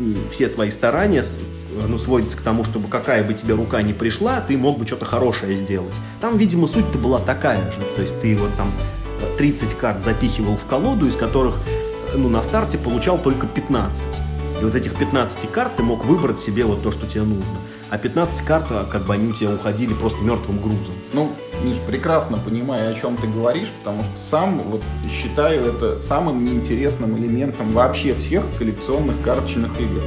И 0.00 0.16
все 0.30 0.48
твои 0.48 0.70
старания 0.70 1.22
э, 1.22 1.86
ну, 1.86 1.98
сводятся 1.98 2.36
к 2.36 2.40
тому, 2.40 2.64
чтобы 2.64 2.88
какая 2.88 3.22
бы 3.22 3.34
тебе 3.34 3.54
рука 3.54 3.82
не 3.82 3.92
пришла, 3.92 4.40
ты 4.40 4.56
мог 4.56 4.78
бы 4.78 4.86
что-то 4.86 5.04
хорошее 5.04 5.56
сделать. 5.56 6.00
Там, 6.20 6.38
видимо, 6.38 6.66
суть-то 6.66 6.98
была 6.98 7.20
такая 7.20 7.70
же. 7.70 7.78
То 7.96 8.02
есть 8.02 8.20
ты 8.20 8.36
вот 8.36 8.54
там 8.56 8.72
э, 9.20 9.36
30 9.38 9.74
карт 9.74 10.02
запихивал 10.02 10.56
в 10.56 10.64
колоду, 10.66 11.06
из 11.06 11.16
которых 11.16 11.60
э, 12.12 12.16
ну, 12.16 12.28
на 12.28 12.42
старте 12.42 12.78
получал 12.78 13.18
только 13.18 13.46
15. 13.46 14.06
И 14.60 14.64
вот 14.64 14.74
этих 14.74 14.96
15 14.96 15.50
карт 15.50 15.76
ты 15.76 15.82
мог 15.82 16.04
выбрать 16.04 16.38
себе 16.38 16.64
вот 16.64 16.82
то, 16.82 16.90
что 16.90 17.06
тебе 17.06 17.22
нужно. 17.22 17.44
А 17.92 17.98
15 17.98 18.46
карт, 18.46 18.68
а, 18.70 18.86
как 18.90 19.04
бы 19.04 19.12
они 19.12 19.28
у 19.28 19.34
тебя 19.34 19.50
уходили 19.50 19.92
просто 19.92 20.22
мертвым 20.22 20.62
грузом. 20.62 20.94
Ну, 21.12 21.30
Миш, 21.62 21.76
прекрасно 21.86 22.38
понимаю, 22.38 22.90
о 22.90 22.94
чем 22.94 23.18
ты 23.18 23.26
говоришь, 23.26 23.68
потому 23.68 24.02
что 24.02 24.18
сам 24.18 24.62
вот 24.62 24.80
считаю 25.10 25.66
это 25.66 26.00
самым 26.00 26.42
неинтересным 26.42 27.18
элементом 27.18 27.70
вообще 27.72 28.14
всех 28.14 28.44
коллекционных 28.56 29.20
карточных 29.20 29.78
игр. 29.78 30.00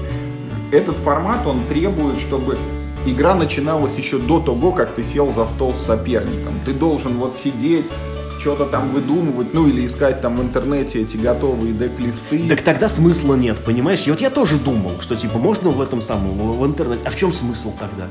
Этот 0.72 0.96
формат, 0.96 1.46
он 1.46 1.64
требует, 1.66 2.18
чтобы 2.18 2.58
игра 3.06 3.36
начиналась 3.36 3.98
еще 3.98 4.18
до 4.18 4.40
того, 4.40 4.72
как 4.72 4.96
ты 4.96 5.04
сел 5.04 5.32
за 5.32 5.46
стол 5.46 5.76
с 5.76 5.86
соперником. 5.86 6.60
Ты 6.66 6.74
должен 6.74 7.20
вот 7.20 7.36
сидеть, 7.36 7.86
что-то 8.46 8.68
там 8.68 8.91
выдумывать, 8.91 9.56
ну 9.56 9.68
или 9.68 9.88
искать 9.88 10.22
там 10.22 10.38
в 10.38 10.41
интернете 10.43 11.02
эти 11.02 11.18
готовые 11.18 11.74
дек-листы. 11.74 12.48
Так 12.48 12.62
тогда 12.62 12.88
смысла 12.88 13.34
нет, 13.34 13.58
понимаешь? 13.58 14.06
И 14.06 14.12
вот 14.12 14.22
я 14.22 14.30
тоже 14.30 14.58
думал, 14.58 14.91
что 15.00 15.16
типа 15.16 15.39
можно 15.39 15.72
в 15.72 15.82
этом 15.82 16.00
самом, 16.00 16.52
в 16.56 16.64
интернете. 16.64 17.02
А 17.08 17.10
в 17.10 17.16
чем 17.16 17.34
смысл 17.34 17.74
тогда? 17.80 18.06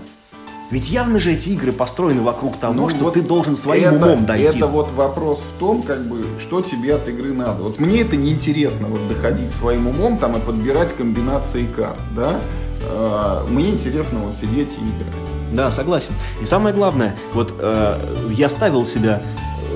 Ведь 0.72 0.91
явно 0.91 1.20
же 1.20 1.30
эти 1.30 1.51
игры 1.51 1.70
построены 1.70 2.20
вокруг 2.22 2.57
того, 2.57 2.74
Ну, 2.74 2.89
что 2.89 3.05
вот 3.05 3.14
ты 3.14 3.22
должен 3.22 3.55
своим 3.55 3.95
это, 3.95 4.07
умом 4.07 4.26
дойти. 4.26 4.57
Это 4.57 4.66
вот 4.66 4.91
вопрос 4.97 5.39
в 5.39 5.61
том, 5.61 5.82
как 5.82 6.05
бы, 6.05 6.24
что 6.41 6.62
тебе 6.62 6.97
от 6.97 7.09
игры 7.09 7.32
надо. 7.32 7.62
Вот 7.62 7.78
мне 7.78 8.01
это 8.01 8.16
неинтересно, 8.16 8.89
вот 8.89 9.07
доходить 9.07 9.53
своим 9.53 9.87
умом 9.87 10.18
там 10.18 10.37
и 10.37 10.41
подбирать 10.41 10.97
комбинации 10.97 11.64
карт, 11.66 12.01
да. 12.16 12.41
Э, 12.82 13.45
Мне 13.49 13.70
интересно 13.70 14.18
вот 14.18 14.35
сидеть 14.41 14.72
и 14.72 14.80
играть. 14.80 15.14
Да, 15.53 15.70
согласен. 15.70 16.14
И 16.43 16.45
самое 16.45 16.74
главное, 16.74 17.14
вот 17.35 17.55
э, 17.61 18.32
я 18.32 18.49
ставил 18.49 18.85
себя, 18.85 19.22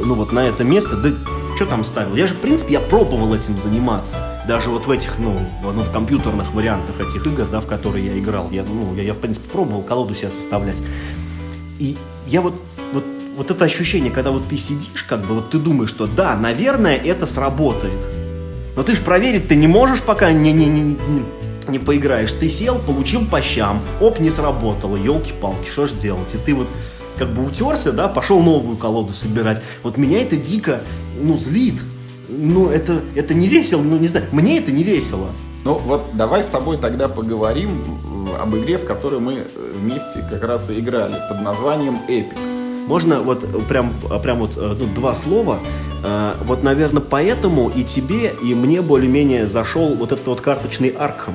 ну 0.04 0.14
вот 0.14 0.32
на 0.32 0.40
это 0.40 0.64
место, 0.64 0.96
да 0.96 1.10
что 1.58 1.66
там 1.66 1.82
ставил? 1.82 2.14
Я 2.14 2.28
же, 2.28 2.34
в 2.34 2.38
принципе, 2.38 2.74
я 2.74 2.80
пробовал 2.80 3.34
этим 3.34 3.58
заниматься. 3.58 4.16
Даже 4.46 4.70
вот 4.70 4.86
в 4.86 4.90
этих, 4.92 5.18
ну, 5.18 5.40
ну, 5.60 5.82
в 5.82 5.90
компьютерных 5.90 6.54
вариантах 6.54 7.00
этих 7.00 7.26
игр, 7.26 7.46
да, 7.50 7.60
в 7.60 7.66
которые 7.66 8.06
я 8.06 8.16
играл. 8.16 8.48
Я, 8.52 8.62
ну, 8.62 8.94
я, 8.94 9.02
я, 9.02 9.12
в 9.12 9.18
принципе, 9.18 9.50
пробовал 9.50 9.82
колоду 9.82 10.14
себя 10.14 10.30
составлять. 10.30 10.80
И 11.80 11.96
я 12.28 12.42
вот, 12.42 12.54
вот, 12.92 13.02
вот 13.36 13.50
это 13.50 13.64
ощущение, 13.64 14.12
когда 14.12 14.30
вот 14.30 14.46
ты 14.48 14.56
сидишь, 14.56 15.02
как 15.02 15.22
бы, 15.22 15.34
вот 15.34 15.50
ты 15.50 15.58
думаешь, 15.58 15.90
что 15.90 16.06
да, 16.06 16.36
наверное, 16.36 16.96
это 16.96 17.26
сработает. 17.26 18.06
Но 18.76 18.84
ты 18.84 18.94
ж 18.94 19.00
проверить 19.00 19.48
ты 19.48 19.56
не 19.56 19.66
можешь, 19.66 20.02
пока 20.02 20.30
не, 20.30 20.52
не, 20.52 20.66
не, 20.66 20.82
не, 20.82 20.96
не 21.66 21.78
поиграешь. 21.80 22.30
Ты 22.30 22.48
сел, 22.48 22.78
получил 22.78 23.26
по 23.26 23.42
щам, 23.42 23.80
оп, 24.00 24.20
не 24.20 24.30
сработало, 24.30 24.94
елки-палки, 24.94 25.68
что 25.68 25.88
ж 25.88 25.92
делать? 25.94 26.36
И 26.36 26.38
ты 26.38 26.54
вот 26.54 26.68
как 27.18 27.28
бы 27.28 27.44
утерся, 27.44 27.92
да, 27.92 28.08
пошел 28.08 28.40
новую 28.40 28.76
колоду 28.76 29.12
собирать. 29.12 29.60
Вот 29.82 29.96
меня 29.96 30.22
это 30.22 30.36
дико, 30.36 30.80
ну, 31.20 31.36
злит. 31.36 31.74
Ну, 32.28 32.68
это, 32.68 33.00
это 33.14 33.34
не 33.34 33.48
весело, 33.48 33.82
ну, 33.82 33.96
не 33.96 34.08
знаю, 34.08 34.26
мне 34.32 34.58
это 34.58 34.70
не 34.70 34.82
весело. 34.82 35.28
Ну 35.64 35.74
вот 35.74 36.02
давай 36.14 36.42
с 36.42 36.46
тобой 36.46 36.78
тогда 36.78 37.08
поговорим 37.08 37.82
об 38.40 38.56
игре, 38.56 38.78
в 38.78 38.84
которой 38.84 39.20
мы 39.20 39.34
э, 39.34 39.72
вместе 39.80 40.24
как 40.30 40.44
раз 40.44 40.70
и 40.70 40.78
играли, 40.78 41.16
под 41.28 41.42
названием 41.42 41.98
Epic. 42.08 42.86
Можно 42.86 43.20
вот 43.20 43.44
э, 43.44 43.46
прям, 43.68 43.92
а, 44.08 44.18
прям 44.18 44.38
вот 44.38 44.56
э, 44.56 44.76
ну, 44.78 44.86
два 44.94 45.14
слова. 45.14 45.58
Вот, 46.44 46.62
наверное, 46.62 47.02
поэтому 47.02 47.72
и 47.74 47.82
тебе, 47.82 48.32
и 48.40 48.54
мне 48.54 48.82
более-менее 48.82 49.48
зашел 49.48 49.96
вот 49.96 50.12
этот 50.12 50.24
вот 50.28 50.40
карточный 50.40 50.90
Аркхам. 50.90 51.34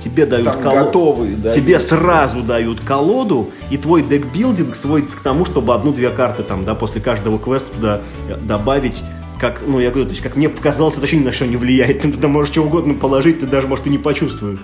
Тебе 0.00 0.26
дают 0.26 0.44
Там 0.46 0.60
коло- 0.60 0.84
готовые, 0.84 1.36
да. 1.36 1.50
Тебе 1.50 1.80
сразу 1.80 2.40
дают 2.40 2.80
колоду, 2.80 3.50
и 3.70 3.76
твой 3.76 4.02
декбилдинг 4.02 4.76
сводится 4.76 5.16
к 5.16 5.20
тому, 5.20 5.44
чтобы 5.44 5.74
одну-две 5.74 6.10
карты 6.10 6.42
там, 6.42 6.64
да, 6.64 6.74
после 6.74 7.00
каждого 7.00 7.38
квеста 7.38 7.68
туда 7.74 8.00
э, 8.28 8.36
добавить. 8.36 9.02
Как, 9.40 9.62
ну, 9.66 9.78
я 9.78 9.90
говорю, 9.90 10.06
то 10.06 10.12
есть, 10.12 10.22
как 10.22 10.36
мне 10.36 10.48
показалось, 10.48 10.94
это 10.94 11.02
вообще 11.02 11.16
ни 11.16 11.24
на 11.24 11.32
что 11.32 11.46
не 11.46 11.56
влияет. 11.56 12.00
Ты 12.02 12.12
туда 12.12 12.28
можешь 12.28 12.52
что 12.52 12.62
угодно 12.62 12.94
положить, 12.94 13.40
ты 13.40 13.46
даже, 13.46 13.66
может, 13.68 13.86
и 13.86 13.90
не 13.90 13.98
почувствуешь. 13.98 14.60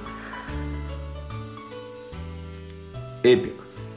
Эпик. 3.22 3.54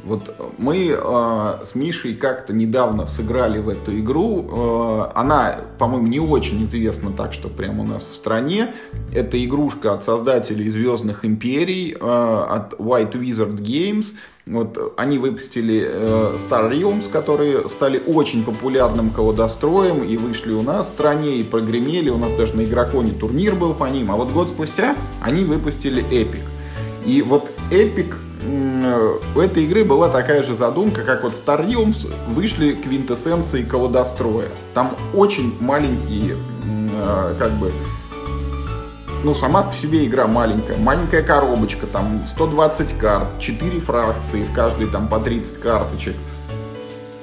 Вот 0.07 0.33
мы 0.57 0.89
э, 0.89 1.65
с 1.65 1.75
Мишей 1.75 2.15
как-то 2.15 2.53
недавно 2.53 3.07
сыграли 3.07 3.59
в 3.59 3.67
эту 3.67 3.97
игру. 3.99 4.45
Э, 4.49 5.11
она, 5.15 5.59
по-моему, 5.77 6.07
не 6.07 6.21
очень 6.21 6.63
известна 6.63 7.11
так, 7.11 7.33
что 7.33 7.49
прямо 7.49 7.83
у 7.83 7.85
нас 7.85 8.07
в 8.09 8.15
стране. 8.15 8.73
Это 9.13 9.43
игрушка 9.43 9.93
от 9.93 10.05
создателей 10.05 10.69
Звездных 10.69 11.25
Империй, 11.25 11.91
э, 11.91 11.97
от 11.99 12.73
White 12.75 13.19
Wizard 13.19 13.57
Games. 13.57 14.15
Вот 14.45 14.93
они 14.95 15.17
выпустили 15.17 15.85
э, 15.85 16.37
Star 16.37 16.71
Realms, 16.71 17.09
которые 17.09 17.67
стали 17.67 18.01
очень 18.07 18.45
популярным 18.45 19.09
колодостроем 19.09 20.05
и 20.05 20.15
вышли 20.15 20.53
у 20.53 20.61
нас 20.61 20.85
в 20.85 20.93
стране 20.93 21.35
и 21.35 21.43
прогремели. 21.43 22.09
У 22.09 22.17
нас 22.17 22.31
даже 22.31 22.55
на 22.55 22.63
игроконе 22.63 23.11
турнир 23.11 23.55
был 23.55 23.73
по 23.73 23.85
ним. 23.89 24.09
А 24.09 24.15
вот 24.15 24.31
год 24.31 24.47
спустя 24.47 24.95
они 25.21 25.43
выпустили 25.43 26.01
Epic. 26.09 26.43
И 27.05 27.21
вот 27.21 27.49
Epic 27.71 28.15
у 29.35 29.39
этой 29.39 29.63
игры 29.63 29.83
была 29.83 30.09
такая 30.09 30.43
же 30.43 30.55
задумка, 30.55 31.03
как 31.03 31.23
вот 31.23 31.33
Star 31.33 31.65
Realms 31.65 32.11
вышли 32.27 32.73
квинтэссенции 32.73 33.63
колодостроя. 33.63 34.47
Там 34.73 34.95
очень 35.13 35.55
маленькие, 35.59 36.37
э, 36.65 37.35
как 37.37 37.51
бы, 37.53 37.71
ну, 39.23 39.33
сама 39.33 39.63
по 39.63 39.75
себе 39.75 40.05
игра 40.05 40.27
маленькая. 40.27 40.77
Маленькая 40.77 41.23
коробочка, 41.23 41.87
там 41.87 42.23
120 42.27 42.93
карт, 42.97 43.27
4 43.39 43.79
фракции, 43.79 44.43
в 44.43 44.53
каждой 44.53 44.87
там 44.87 45.07
по 45.07 45.19
30 45.19 45.59
карточек. 45.59 46.15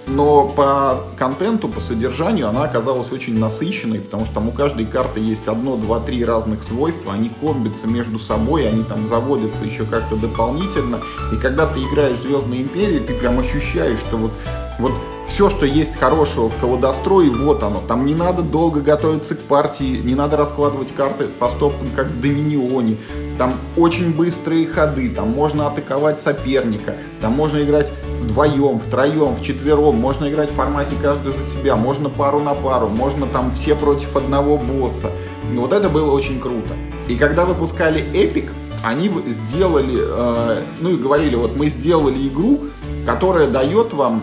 Но 0.07 0.46
по 0.46 1.02
контенту, 1.16 1.68
по 1.68 1.80
содержанию 1.80 2.48
она 2.48 2.64
оказалась 2.64 3.11
очень 3.11 3.38
насыщенной, 3.38 4.00
потому 4.00 4.26
что 4.26 4.34
там 4.34 4.48
у 4.48 4.52
каждой 4.52 4.84
карты 4.84 5.20
есть 5.20 5.48
одно, 5.48 5.76
два, 5.76 5.98
три 5.98 6.24
разных 6.24 6.62
свойства, 6.62 7.14
они 7.14 7.30
комбятся 7.40 7.86
между 7.86 8.18
собой, 8.18 8.68
они 8.68 8.84
там 8.84 9.07
заводятся 9.07 9.64
еще 9.64 9.84
как-то 9.84 10.16
дополнительно. 10.16 11.00
И 11.32 11.36
когда 11.36 11.66
ты 11.66 11.80
играешь 11.80 12.18
Звездные 12.18 12.62
Империи, 12.62 12.98
ты 12.98 13.14
прям 13.14 13.38
ощущаешь, 13.38 14.00
что 14.00 14.16
вот, 14.16 14.32
вот 14.78 14.92
все, 15.26 15.48
что 15.48 15.66
есть 15.66 15.96
хорошего 15.96 16.48
в 16.48 16.57
колодострое, 16.57 17.30
вот 17.30 17.62
оно. 17.62 17.82
Там 17.88 18.05
не 18.05 18.14
надо 18.14 18.42
долго 18.42 18.80
готовиться 18.80 19.34
к 19.34 19.40
партии, 19.40 20.00
не 20.05 20.14
надо 20.14 20.36
раскладывать 20.36 20.94
карты 20.94 21.28
по 21.38 21.48
стопкам, 21.48 21.88
как 21.96 22.09
в 22.09 22.20
Доминионе. 22.20 22.96
Там 23.38 23.55
очень 23.76 24.12
быстрые 24.12 24.66
ходы, 24.66 25.09
там 25.09 25.30
можно 25.30 25.66
атаковать 25.66 26.20
соперника, 26.20 26.94
там 27.20 27.32
можно 27.32 27.59
играть 27.59 27.90
вдвоем, 28.25 28.81
втроем, 28.81 29.37
вчетвером, 29.37 29.97
можно 29.97 30.29
играть 30.29 30.51
в 30.51 30.55
формате 30.55 30.97
каждый 31.01 31.33
за 31.33 31.43
себя, 31.43 31.77
можно 31.77 32.09
пару 32.09 32.41
на 32.41 32.55
пару, 32.55 32.89
можно 32.89 33.27
там 33.27 33.53
все 33.53 33.75
против 33.75 34.16
одного 34.16 34.57
босса. 34.57 35.11
И 35.53 35.57
вот 35.57 35.72
это 35.72 35.89
было 35.89 36.11
очень 36.11 36.41
круто. 36.41 36.70
И 37.07 37.16
когда 37.16 37.45
выпускали 37.45 38.03
Epic, 38.12 38.51
они 38.83 39.11
сделали, 39.27 39.99
э, 39.99 40.62
ну 40.81 40.91
и 40.91 40.97
говорили, 40.97 41.37
вот 41.37 41.57
мы 41.57 41.68
сделали 41.70 42.29
игру, 42.29 42.61
которая 43.07 43.49
дает 43.49 43.93
вам 43.93 44.22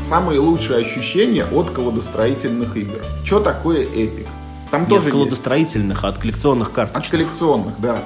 самые 0.00 0.40
лучшие 0.40 0.80
ощущения 0.80 1.44
от 1.44 1.70
колодостроительных 1.70 2.76
игр. 2.76 2.98
Что 3.24 3.40
такое 3.40 3.84
Epic? 3.84 4.26
Там 4.70 4.82
Нет, 4.82 4.90
тоже 4.90 5.04
есть 5.04 5.12
колодостроительных, 5.12 6.04
а 6.04 6.08
от 6.08 6.18
коллекционных 6.18 6.68
от 6.68 6.74
карточек. 6.74 7.10
коллекционных, 7.10 7.74
да. 7.78 8.02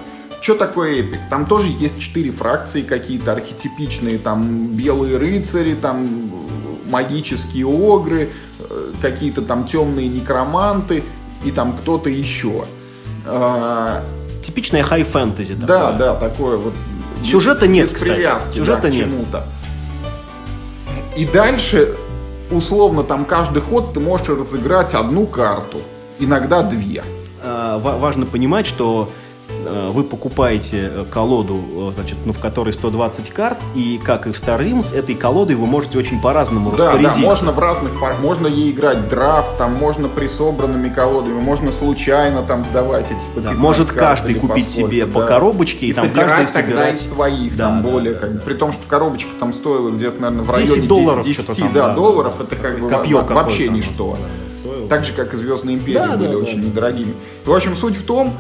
Что 0.46 0.54
такое 0.54 1.00
эпик? 1.00 1.18
Там 1.28 1.44
тоже 1.44 1.66
есть 1.76 1.98
четыре 1.98 2.30
фракции 2.30 2.82
какие-то 2.82 3.32
архетипичные, 3.32 4.16
там 4.16 4.68
белые 4.68 5.16
рыцари, 5.16 5.74
там 5.74 6.30
магические 6.88 7.66
огры, 7.66 8.30
э, 8.60 8.92
какие-то 9.02 9.42
там 9.42 9.66
темные 9.66 10.06
некроманты 10.06 11.02
и 11.44 11.50
там 11.50 11.76
кто-то 11.76 12.10
еще. 12.10 12.64
Типичная 14.40 14.84
хай-фэнтези. 14.84 15.54
Да, 15.54 15.90
да, 15.90 16.14
такое 16.14 16.58
вот. 16.58 16.74
Сюжета 17.24 17.66
нет, 17.66 17.88
без 17.88 17.96
кстати. 17.96 18.12
привязки, 18.12 18.58
Сюжета 18.58 18.82
да, 18.82 18.90
нет. 18.90 19.04
чему-то. 19.10 19.48
И 21.16 21.26
дальше, 21.26 21.96
условно, 22.52 23.02
там 23.02 23.24
каждый 23.24 23.62
ход 23.62 23.94
ты 23.94 23.98
можешь 23.98 24.28
разыграть 24.28 24.94
одну 24.94 25.26
карту, 25.26 25.82
иногда 26.20 26.62
две. 26.62 27.02
А, 27.42 27.78
ва- 27.78 27.96
важно 27.98 28.26
понимать, 28.26 28.68
что 28.68 29.10
э, 29.10 29.25
вы 29.90 30.04
покупаете 30.04 30.90
э, 30.92 31.04
колоду, 31.10 31.58
э, 31.90 31.92
значит, 31.94 32.18
ну, 32.24 32.32
в 32.32 32.38
которой 32.40 32.72
120 32.72 33.30
карт, 33.30 33.58
и 33.74 33.98
как 34.02 34.26
и 34.26 34.32
вторым, 34.32 34.82
с 34.82 34.92
этой 34.92 35.14
колодой 35.14 35.56
вы 35.56 35.66
можете 35.66 35.98
очень 35.98 36.20
по-разному 36.20 36.70
Да, 36.72 36.76
да, 36.76 36.84
распорядиться. 36.86 37.20
можно 37.20 37.52
в 37.52 37.58
разных 37.58 37.92
формах. 37.94 38.20
Можно 38.20 38.46
ей 38.46 38.70
играть 38.72 39.08
драфт, 39.08 39.56
там 39.58 39.74
можно 39.74 40.08
присобранными 40.08 40.88
колодами, 40.88 41.40
можно 41.40 41.72
случайно 41.72 42.42
там 42.42 42.64
сдавать 42.64 43.06
эти 43.10 43.20
по 43.34 43.40
Да, 43.40 43.50
15 43.50 43.58
может 43.58 43.88
каждый 43.92 44.34
купить 44.34 44.66
поскольку, 44.66 44.90
себе 44.90 45.06
по 45.06 45.20
да. 45.20 45.26
коробочке, 45.26 45.86
и, 45.86 45.90
И 45.90 45.92
там 45.92 46.10
каждый 46.10 46.46
собирать... 46.46 47.00
своих, 47.00 47.56
Да, 47.56 47.66
там 47.66 47.82
да, 47.82 47.88
более, 47.90 48.14
да, 48.14 48.20
как 48.20 48.34
да. 48.34 48.40
при 48.40 48.54
том, 48.54 48.72
что 48.72 48.82
коробочка 48.88 49.30
там 49.38 49.52
стоила 49.52 49.90
где-то, 49.90 50.20
наверное, 50.20 50.44
в 50.44 50.56
10 50.56 50.70
районе 50.70 50.88
долларов 50.88 51.24
10, 51.24 51.42
что-то 51.42 51.60
там, 51.60 51.72
да, 51.72 51.86
да, 51.88 51.94
долларов, 51.94 52.34
да, 52.38 52.44
это 52.44 52.56
да. 52.56 52.62
как 52.62 52.80
бы 52.80 53.34
вообще 53.34 53.68
ничто. 53.68 54.16
стоило. 54.50 54.88
Так 54.88 55.04
же, 55.04 55.12
как 55.12 55.34
и 55.34 55.36
Звездные 55.36 55.76
империи 55.76 55.98
Да, 55.98 56.16
были 56.16 56.32
да, 56.32 56.38
очень 56.38 56.60
да. 56.62 56.68
недорогими. 56.68 57.14
В 57.44 57.52
общем, 57.54 57.76
суть 57.76 57.96
в 57.96 58.04
том, 58.04 58.32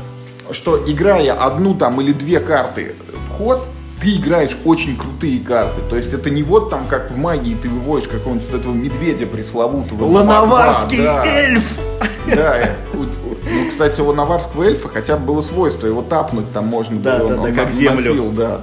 что 0.52 0.82
играя 0.86 1.32
одну 1.32 1.74
там 1.74 2.00
или 2.00 2.12
две 2.12 2.40
карты 2.40 2.94
в 3.28 3.30
ход, 3.36 3.66
ты 4.00 4.14
играешь 4.16 4.56
очень 4.64 4.96
крутые 4.96 5.40
карты. 5.40 5.80
То 5.88 5.96
есть 5.96 6.12
это 6.12 6.28
не 6.30 6.42
вот 6.42 6.68
там, 6.70 6.86
как 6.86 7.10
в 7.10 7.16
магии, 7.16 7.54
ты 7.60 7.68
выводишь 7.68 8.08
какого-нибудь 8.08 8.46
вот 8.50 8.60
этого 8.60 8.72
медведя 8.74 9.26
пресловутого. 9.26 10.04
Лановарский 10.04 11.02
Да, 11.02 11.24
эльф! 11.24 11.78
Да, 12.26 12.70
ну, 12.92 13.68
кстати, 13.68 14.00
у 14.00 14.12
наварского 14.12 14.64
эльфа 14.64 14.88
хотя 14.88 15.16
бы 15.16 15.26
было 15.26 15.42
свойство, 15.42 15.86
его 15.86 16.02
тапнуть 16.02 16.52
там 16.52 16.66
можно 16.66 16.98
Да, 17.00 17.18
было. 17.18 17.28
да, 17.30 17.34
он- 17.36 17.42
да, 17.42 17.48
он 17.50 17.54
как 17.54 17.70
землю. 17.70 17.96
носил, 17.96 18.30
да. 18.32 18.60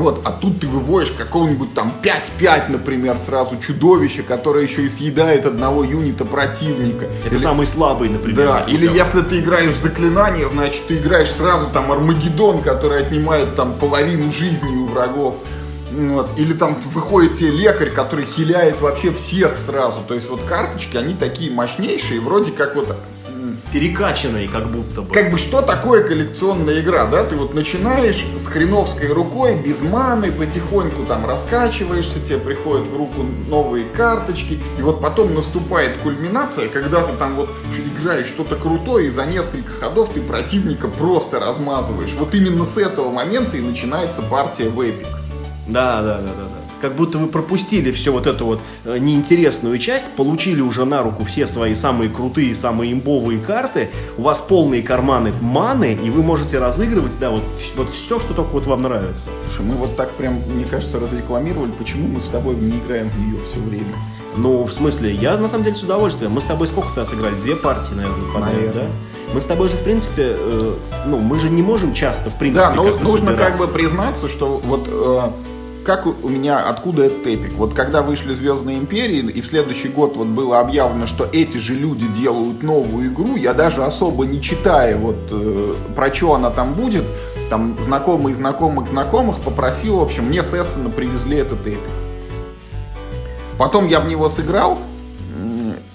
Вот, 0.00 0.22
а 0.24 0.30
тут 0.32 0.60
ты 0.60 0.66
выводишь 0.66 1.10
какого-нибудь 1.10 1.74
там 1.74 1.92
5-5, 2.02 2.70
например, 2.70 3.18
сразу 3.18 3.58
чудовище, 3.58 4.22
которое 4.22 4.62
еще 4.64 4.82
и 4.82 4.88
съедает 4.88 5.44
одного 5.44 5.84
юнита 5.84 6.24
противника. 6.24 7.04
Это 7.26 7.34
Или- 7.34 7.36
самый 7.36 7.66
слабый, 7.66 8.08
например. 8.08 8.46
да, 8.46 8.60
или 8.66 8.86
материалов. 8.88 9.14
если 9.14 9.20
ты 9.28 9.40
играешь 9.40 9.74
в 9.74 9.82
заклинание, 9.82 10.48
значит 10.48 10.86
ты 10.86 10.96
играешь 10.96 11.30
сразу 11.30 11.66
там 11.70 11.92
Армагеддон, 11.92 12.62
который 12.62 13.00
отнимает 13.02 13.54
там 13.56 13.74
половину 13.74 14.32
жизни 14.32 14.68
у 14.70 14.86
врагов. 14.86 15.36
Вот. 15.92 16.30
Или 16.38 16.54
там 16.54 16.78
выходит 16.94 17.34
тебе 17.34 17.50
лекарь, 17.50 17.90
который 17.90 18.24
хиляет 18.24 18.80
вообще 18.80 19.10
всех 19.12 19.58
сразу. 19.58 19.98
То 20.08 20.14
есть 20.14 20.30
вот 20.30 20.40
карточки, 20.48 20.96
они 20.96 21.14
такие 21.14 21.50
мощнейшие, 21.50 22.20
вроде 22.20 22.52
как 22.52 22.74
вот 22.76 22.96
м, 23.70 23.80
Перекачанный, 23.80 24.48
как 24.48 24.66
будто 24.70 25.02
бы. 25.02 25.12
как 25.14 25.30
бы 25.30 25.38
что 25.38 25.62
такое 25.62 26.02
коллекционная 26.04 26.80
игра, 26.80 27.06
да? 27.06 27.24
Ты 27.24 27.36
вот 27.36 27.54
начинаешь 27.54 28.24
с 28.38 28.46
хреновской 28.46 29.08
рукой, 29.08 29.56
без 29.56 29.82
маны, 29.82 30.32
потихоньку 30.32 31.04
там 31.04 31.26
раскачиваешься, 31.26 32.20
тебе 32.20 32.38
приходят 32.38 32.88
в 32.88 32.96
руку 32.96 33.24
новые 33.48 33.84
карточки, 33.84 34.58
и 34.78 34.82
вот 34.82 35.00
потом 35.00 35.34
наступает 35.34 35.96
кульминация, 35.98 36.68
когда 36.68 37.02
ты 37.02 37.12
там 37.16 37.34
вот 37.36 37.50
играешь 38.00 38.28
что-то 38.28 38.56
крутое, 38.56 39.06
и 39.06 39.10
за 39.10 39.24
несколько 39.26 39.72
ходов 39.72 40.10
ты 40.12 40.20
противника 40.20 40.88
просто 40.88 41.38
размазываешь. 41.40 42.12
Вот 42.18 42.34
именно 42.34 42.64
с 42.64 42.76
этого 42.78 43.10
момента 43.10 43.56
и 43.56 43.60
начинается 43.60 44.22
партия 44.22 44.68
в 44.68 44.80
эпик. 44.80 45.06
Да, 45.68 46.02
да, 46.02 46.18
да, 46.18 46.22
да, 46.22 46.44
да. 46.44 46.59
Как 46.80 46.94
будто 46.96 47.18
вы 47.18 47.26
пропустили 47.26 47.90
всю 47.92 48.12
вот 48.12 48.26
эту 48.26 48.46
вот 48.46 48.60
э, 48.84 48.96
неинтересную 48.98 49.78
часть, 49.78 50.06
получили 50.12 50.60
уже 50.62 50.84
на 50.86 51.02
руку 51.02 51.24
все 51.24 51.46
свои 51.46 51.74
самые 51.74 52.08
крутые, 52.08 52.54
самые 52.54 52.92
имбовые 52.92 53.38
карты, 53.38 53.90
у 54.16 54.22
вас 54.22 54.40
полные 54.40 54.82
карманы 54.82 55.32
маны, 55.42 55.98
и 56.02 56.08
вы 56.10 56.22
можете 56.22 56.58
разыгрывать, 56.58 57.18
да, 57.20 57.30
вот, 57.30 57.42
вот 57.76 57.90
все, 57.90 58.18
что 58.18 58.32
только 58.32 58.50
вот 58.52 58.66
вам 58.66 58.82
нравится. 58.82 59.30
Слушай, 59.44 59.66
мы 59.66 59.74
вот 59.74 59.96
так 59.96 60.10
прям, 60.12 60.40
мне 60.48 60.64
кажется, 60.64 60.98
разрекламировали, 60.98 61.70
почему 61.72 62.08
мы 62.08 62.20
с 62.20 62.24
тобой 62.28 62.54
не 62.54 62.78
играем 62.78 63.08
в 63.10 63.18
нее 63.20 63.38
все 63.50 63.60
время. 63.60 63.92
Ну, 64.36 64.62
в 64.64 64.72
смысле, 64.72 65.12
я 65.12 65.36
на 65.36 65.48
самом 65.48 65.64
деле 65.64 65.76
с 65.76 65.82
удовольствием. 65.82 66.30
Мы 66.32 66.40
с 66.40 66.44
тобой 66.44 66.66
сколько-то 66.68 67.04
сыграли? 67.04 67.34
Две 67.40 67.56
партии, 67.56 67.94
наверное, 67.94 68.32
подряд, 68.32 68.54
Наверное. 68.54 68.84
да? 68.84 68.90
Мы 69.34 69.40
с 69.40 69.44
тобой 69.44 69.68
же, 69.68 69.76
в 69.76 69.82
принципе, 69.82 70.36
э, 70.38 70.74
ну, 71.06 71.18
мы 71.18 71.38
же 71.38 71.50
не 71.50 71.62
можем 71.62 71.94
часто, 71.94 72.30
в 72.30 72.36
принципе, 72.36 72.64
Да, 72.68 72.74
но 72.74 72.84
как-то 72.84 73.04
нужно 73.04 73.32
как 73.32 73.38
собираться. 73.56 73.66
бы 73.66 73.72
признаться, 73.72 74.28
что 74.28 74.60
вот 74.64 74.88
э, 74.88 75.30
как 75.84 76.06
у 76.06 76.28
меня, 76.28 76.68
откуда 76.68 77.04
этот 77.04 77.26
эпик? 77.26 77.52
Вот 77.54 77.74
когда 77.74 78.02
вышли 78.02 78.32
Звездные 78.32 78.78
Империи, 78.78 79.20
и 79.20 79.40
в 79.40 79.46
следующий 79.46 79.88
год 79.88 80.16
вот 80.16 80.28
было 80.28 80.60
объявлено, 80.60 81.06
что 81.06 81.28
эти 81.32 81.56
же 81.56 81.74
люди 81.74 82.06
делают 82.06 82.62
новую 82.62 83.08
игру, 83.08 83.36
я 83.36 83.54
даже 83.54 83.84
особо 83.84 84.26
не 84.26 84.40
читая 84.40 84.96
вот 84.96 85.16
э, 85.30 85.74
про 85.94 86.12
что 86.12 86.34
она 86.34 86.50
там 86.50 86.74
будет, 86.74 87.04
там 87.48 87.76
знакомые 87.80 88.34
знакомых 88.34 88.88
знакомых 88.88 89.38
попросил, 89.38 89.98
в 89.98 90.02
общем, 90.02 90.24
мне 90.24 90.42
с 90.42 90.54
Эссена 90.54 90.90
привезли 90.90 91.38
этот 91.38 91.66
эпик. 91.66 91.90
Потом 93.58 93.88
я 93.88 94.00
в 94.00 94.06
него 94.06 94.28
сыграл 94.28 94.78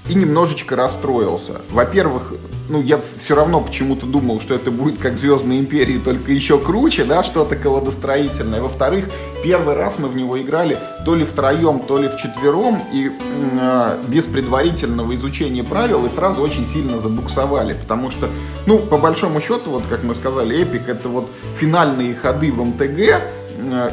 и 0.08 0.14
немножечко 0.14 0.76
расстроился. 0.76 1.62
Во-первых, 1.72 2.34
ну, 2.70 2.82
я 2.82 3.00
все 3.00 3.36
равно 3.36 3.62
почему-то 3.62 4.06
думал, 4.06 4.40
что 4.40 4.54
это 4.54 4.72
будет 4.72 4.98
как 4.98 5.18
Звездные 5.18 5.60
империи, 5.60 5.98
только 5.98 6.32
еще 6.32 6.60
круче, 6.60 7.06
да, 7.06 7.24
что-то 7.24 7.56
колодостроительное. 7.56 8.62
Во-вторых, 8.62 9.10
первый 9.44 9.76
раз 9.76 10.00
мы 10.00 10.08
в 10.08 10.16
него 10.16 10.40
играли 10.40 10.78
то 11.06 11.16
ли 11.16 11.24
втроем, 11.24 11.80
то 11.80 11.98
ли 11.98 12.08
вчетвером, 12.08 12.80
и 12.92 13.12
э, 13.60 14.02
без 14.08 14.26
предварительного 14.26 15.16
изучения 15.16 15.64
правил, 15.64 16.06
и 16.06 16.10
сразу 16.10 16.42
очень 16.42 16.66
сильно 16.66 17.00
забуксовали, 17.00 17.74
потому 17.74 18.10
что, 18.12 18.30
ну, 18.66 18.80
по 18.80 18.98
большому 18.98 19.42
счету, 19.42 19.72
вот 19.72 19.84
как 19.90 20.04
мы 20.04 20.16
сказали, 20.16 20.62
Эпик 20.62 20.90
это 20.90 21.10
вот 21.10 21.30
финальные 21.58 22.16
ходы 22.16 22.52
в 22.52 22.64
МТГ, 22.64 23.22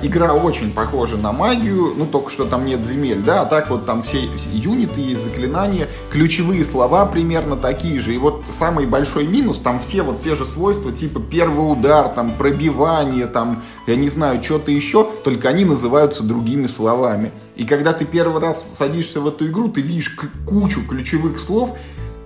игра 0.03 0.35
очень 0.35 0.73
похожа 0.73 1.17
на 1.17 1.33
магию, 1.33 1.95
ну 1.97 2.07
только 2.07 2.31
что 2.31 2.45
там 2.45 2.65
нет 2.65 2.85
земель, 2.85 3.23
да, 3.23 3.43
а 3.43 3.47
так 3.47 3.71
вот 3.71 3.87
там 3.87 4.03
все 4.03 4.29
юниты 4.53 5.01
есть, 5.01 5.25
заклинания, 5.25 5.89
ключевые 6.11 6.65
слова 6.65 7.07
примерно 7.07 7.57
такие 7.57 8.01
же, 8.01 8.15
и 8.15 8.19
вот 8.19 8.45
самый 8.51 8.87
большой 8.87 9.27
минус, 9.27 9.59
там 9.59 9.81
все 9.81 10.03
вот 10.03 10.23
те 10.23 10.35
же 10.35 10.47
свойства, 10.47 10.93
типа 10.93 11.21
первый 11.21 11.73
удар, 11.73 12.09
там 12.09 12.37
пробивание, 12.37 13.27
там, 13.27 13.63
я 13.87 13.97
не 13.97 14.09
знаю, 14.09 14.43
что-то 14.43 14.71
еще, 14.71 15.09
только 15.25 15.49
они 15.49 15.65
называются 15.65 16.23
другими 16.23 16.67
словами. 16.67 17.33
И 17.57 17.65
когда 17.65 17.93
ты 17.93 18.05
первый 18.05 18.41
раз 18.41 18.65
садишься 18.73 19.21
в 19.21 19.29
эту 19.29 19.47
игру, 19.47 19.69
ты 19.69 19.81
видишь 19.83 20.17
кучу 20.47 20.87
ключевых 20.87 21.39
слов, 21.39 21.77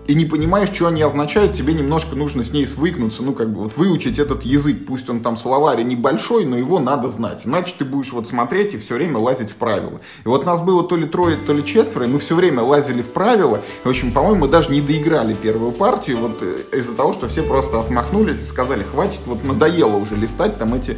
и 0.07 0.15
не 0.15 0.25
понимаешь, 0.25 0.71
что 0.73 0.87
они 0.87 1.03
означают, 1.03 1.55
тебе 1.55 1.73
немножко 1.75 2.15
нужно 2.15 2.45
с 2.45 2.53
ней 2.53 2.67
свыкнуться, 2.67 3.23
ну, 3.23 3.35
как 3.35 3.53
бы 3.53 3.63
вот 3.63 3.77
выучить 3.77 4.19
этот 4.19 4.45
язык, 4.45 4.87
пусть 4.87 5.11
он 5.11 5.21
там 5.21 5.37
словарь 5.37 5.83
небольшой, 5.83 6.45
но 6.45 6.57
его 6.57 6.79
надо 6.79 7.09
знать, 7.09 7.43
иначе 7.45 7.75
ты 7.79 7.85
будешь 7.85 8.13
вот 8.13 8.29
смотреть 8.29 8.75
и 8.75 8.79
все 8.79 8.95
время 8.95 9.19
лазить 9.19 9.51
в 9.51 9.57
правила. 9.57 10.01
И 10.25 10.29
вот 10.29 10.47
нас 10.47 10.61
было 10.61 10.85
то 10.85 10.97
ли 10.97 11.07
трое, 11.07 11.37
то 11.37 11.53
ли 11.53 11.65
четверо, 11.65 12.05
и 12.05 12.09
мы 12.09 12.19
все 12.19 12.35
время 12.35 12.63
лазили 12.63 13.03
в 13.03 13.09
правила, 13.09 13.61
и, 13.85 13.87
в 13.87 13.91
общем, 13.91 14.13
по-моему, 14.13 14.43
мы 14.43 14.49
даже 14.49 14.71
не 14.71 14.81
доиграли 14.81 15.35
первую 15.35 15.73
партию, 15.73 16.19
вот 16.19 16.39
э, 16.41 16.77
из-за 16.77 16.95
того, 16.95 17.13
что 17.13 17.29
все 17.29 17.43
просто 17.43 17.81
отмахнулись 17.81 18.41
и 18.41 18.45
сказали, 18.45 18.85
хватит, 18.85 19.21
вот 19.27 19.45
надоело 19.45 19.97
уже 19.97 20.17
листать 20.17 20.59
там 20.59 20.75
эти 20.75 20.97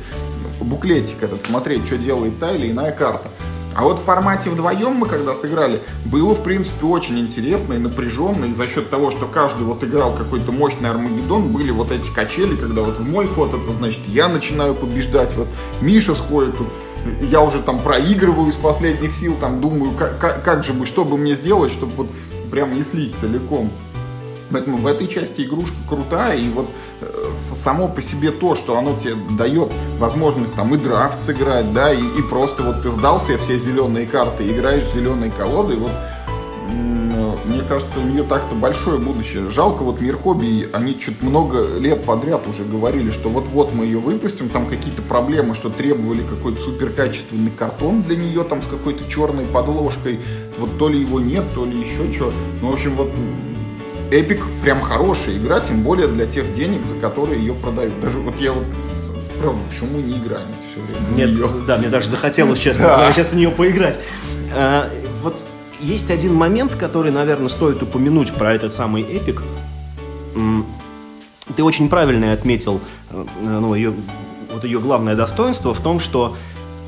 ну, 0.60 0.66
буклетик 0.66 1.22
этот, 1.22 1.42
смотреть, 1.42 1.86
что 1.86 1.96
делает 1.96 2.38
та 2.38 2.52
или 2.52 2.70
иная 2.70 2.92
карта. 2.92 3.30
А 3.78 3.82
вот 3.84 4.00
в 4.00 4.02
формате 4.02 4.50
вдвоем 4.50 4.94
мы 4.94 5.06
когда 5.06 5.36
сыграли, 5.36 5.80
было 6.04 6.34
в 6.34 6.42
принципе 6.42 6.84
очень 6.84 7.20
интересно 7.20 7.74
и 7.74 7.78
напряженно, 7.78 8.46
и 8.46 8.52
за 8.52 8.66
счет 8.66 8.90
того, 8.90 9.12
что 9.12 9.26
каждый 9.26 9.62
вот 9.62 9.84
играл 9.84 10.12
какой-то 10.12 10.50
мощный 10.50 10.90
Армагеддон, 10.90 11.52
были 11.52 11.70
вот 11.70 11.92
эти 11.92 12.10
качели, 12.10 12.56
когда 12.56 12.82
вот 12.82 12.98
в 12.98 13.08
мой 13.08 13.28
ход 13.28 13.54
это 13.54 13.70
значит 13.70 14.00
я 14.08 14.26
начинаю 14.26 14.74
побеждать, 14.74 15.32
вот 15.36 15.46
Миша 15.80 16.16
сходит 16.16 16.58
тут, 16.58 16.66
я 17.20 17.40
уже 17.40 17.60
там 17.62 17.78
проигрываю 17.78 18.48
из 18.48 18.56
последних 18.56 19.14
сил, 19.14 19.36
там 19.40 19.60
думаю, 19.60 19.92
как, 19.92 20.42
как, 20.42 20.64
же 20.64 20.72
бы, 20.72 20.84
что 20.84 21.04
бы 21.04 21.16
мне 21.16 21.36
сделать, 21.36 21.70
чтобы 21.70 21.92
вот 21.92 22.08
прям 22.50 22.74
не 22.74 22.82
слить 22.82 23.14
целиком. 23.14 23.70
Поэтому 24.50 24.78
в 24.78 24.88
этой 24.88 25.06
части 25.06 25.42
игрушка 25.42 25.76
крутая, 25.88 26.36
и 26.36 26.48
вот 26.48 26.68
э, 27.00 27.27
само 27.38 27.88
по 27.88 28.02
себе 28.02 28.30
то, 28.30 28.54
что 28.54 28.76
оно 28.76 28.98
тебе 28.98 29.14
дает 29.36 29.70
возможность 29.98 30.54
там 30.54 30.74
и 30.74 30.78
драфт 30.78 31.20
сыграть, 31.20 31.72
да, 31.72 31.92
и, 31.92 32.02
и 32.02 32.22
просто 32.22 32.62
вот 32.62 32.82
ты 32.82 32.90
сдал 32.90 33.20
себе 33.20 33.38
все 33.38 33.58
зеленые 33.58 34.06
карты, 34.06 34.50
играешь 34.50 34.84
в 34.84 34.94
зеленые 34.94 35.30
колоды, 35.30 35.76
вот 35.76 35.92
э, 36.70 37.34
мне 37.44 37.62
кажется, 37.62 37.98
у 37.98 38.02
нее 38.02 38.24
так-то 38.24 38.54
большое 38.54 38.98
будущее. 38.98 39.48
Жалко, 39.50 39.82
вот 39.82 40.00
Мир 40.00 40.16
Хобби, 40.16 40.68
они 40.72 40.98
что-то 40.98 41.24
много 41.24 41.78
лет 41.78 42.04
подряд 42.04 42.46
уже 42.48 42.64
говорили, 42.64 43.10
что 43.10 43.28
вот-вот 43.28 43.72
мы 43.72 43.84
ее 43.84 43.98
выпустим, 43.98 44.48
там 44.48 44.66
какие-то 44.66 45.02
проблемы, 45.02 45.54
что 45.54 45.70
требовали 45.70 46.22
какой-то 46.22 46.60
суперкачественный 46.60 47.50
картон 47.50 48.02
для 48.02 48.16
нее, 48.16 48.44
там 48.44 48.62
с 48.62 48.66
какой-то 48.66 49.08
черной 49.10 49.44
подложкой, 49.44 50.20
вот 50.58 50.78
то 50.78 50.88
ли 50.88 51.00
его 51.00 51.20
нет, 51.20 51.44
то 51.54 51.64
ли 51.64 51.78
еще 51.78 52.12
что. 52.12 52.32
Ну, 52.60 52.70
в 52.70 52.74
общем, 52.74 52.96
вот 52.96 53.10
Эпик 54.10 54.42
прям 54.62 54.80
хорошая 54.80 55.36
игра, 55.36 55.60
тем 55.60 55.82
более 55.82 56.08
для 56.08 56.26
тех 56.26 56.54
денег, 56.54 56.86
за 56.86 56.94
которые 56.96 57.40
ее 57.40 57.54
продают. 57.54 58.00
Даже 58.00 58.18
вот 58.18 58.40
я 58.40 58.52
вот, 58.52 58.64
правда, 59.40 59.60
почему 59.68 59.96
мы 59.98 60.02
не 60.02 60.16
играем 60.18 60.46
все 60.62 60.80
время 60.80 61.26
Нет, 61.36 61.66
да, 61.66 61.76
мне 61.76 61.88
даже 61.88 62.08
захотелось, 62.08 62.58
честно 62.58 62.84
Да. 62.84 63.12
сейчас 63.12 63.32
в 63.32 63.36
нее 63.36 63.50
поиграть. 63.50 64.00
А, 64.54 64.90
вот 65.22 65.44
есть 65.80 66.10
один 66.10 66.34
момент, 66.34 66.74
который, 66.74 67.12
наверное, 67.12 67.48
стоит 67.48 67.82
упомянуть 67.82 68.32
про 68.32 68.54
этот 68.54 68.72
самый 68.72 69.02
эпик. 69.02 69.42
Ты 71.56 71.64
очень 71.64 71.88
правильно 71.88 72.32
отметил 72.32 72.80
э, 73.10 73.24
ну, 73.42 73.74
ее, 73.74 73.92
вот 74.52 74.64
ее 74.64 74.80
главное 74.80 75.14
достоинство 75.16 75.72
в 75.72 75.80
том, 75.80 75.98
что 75.98 76.36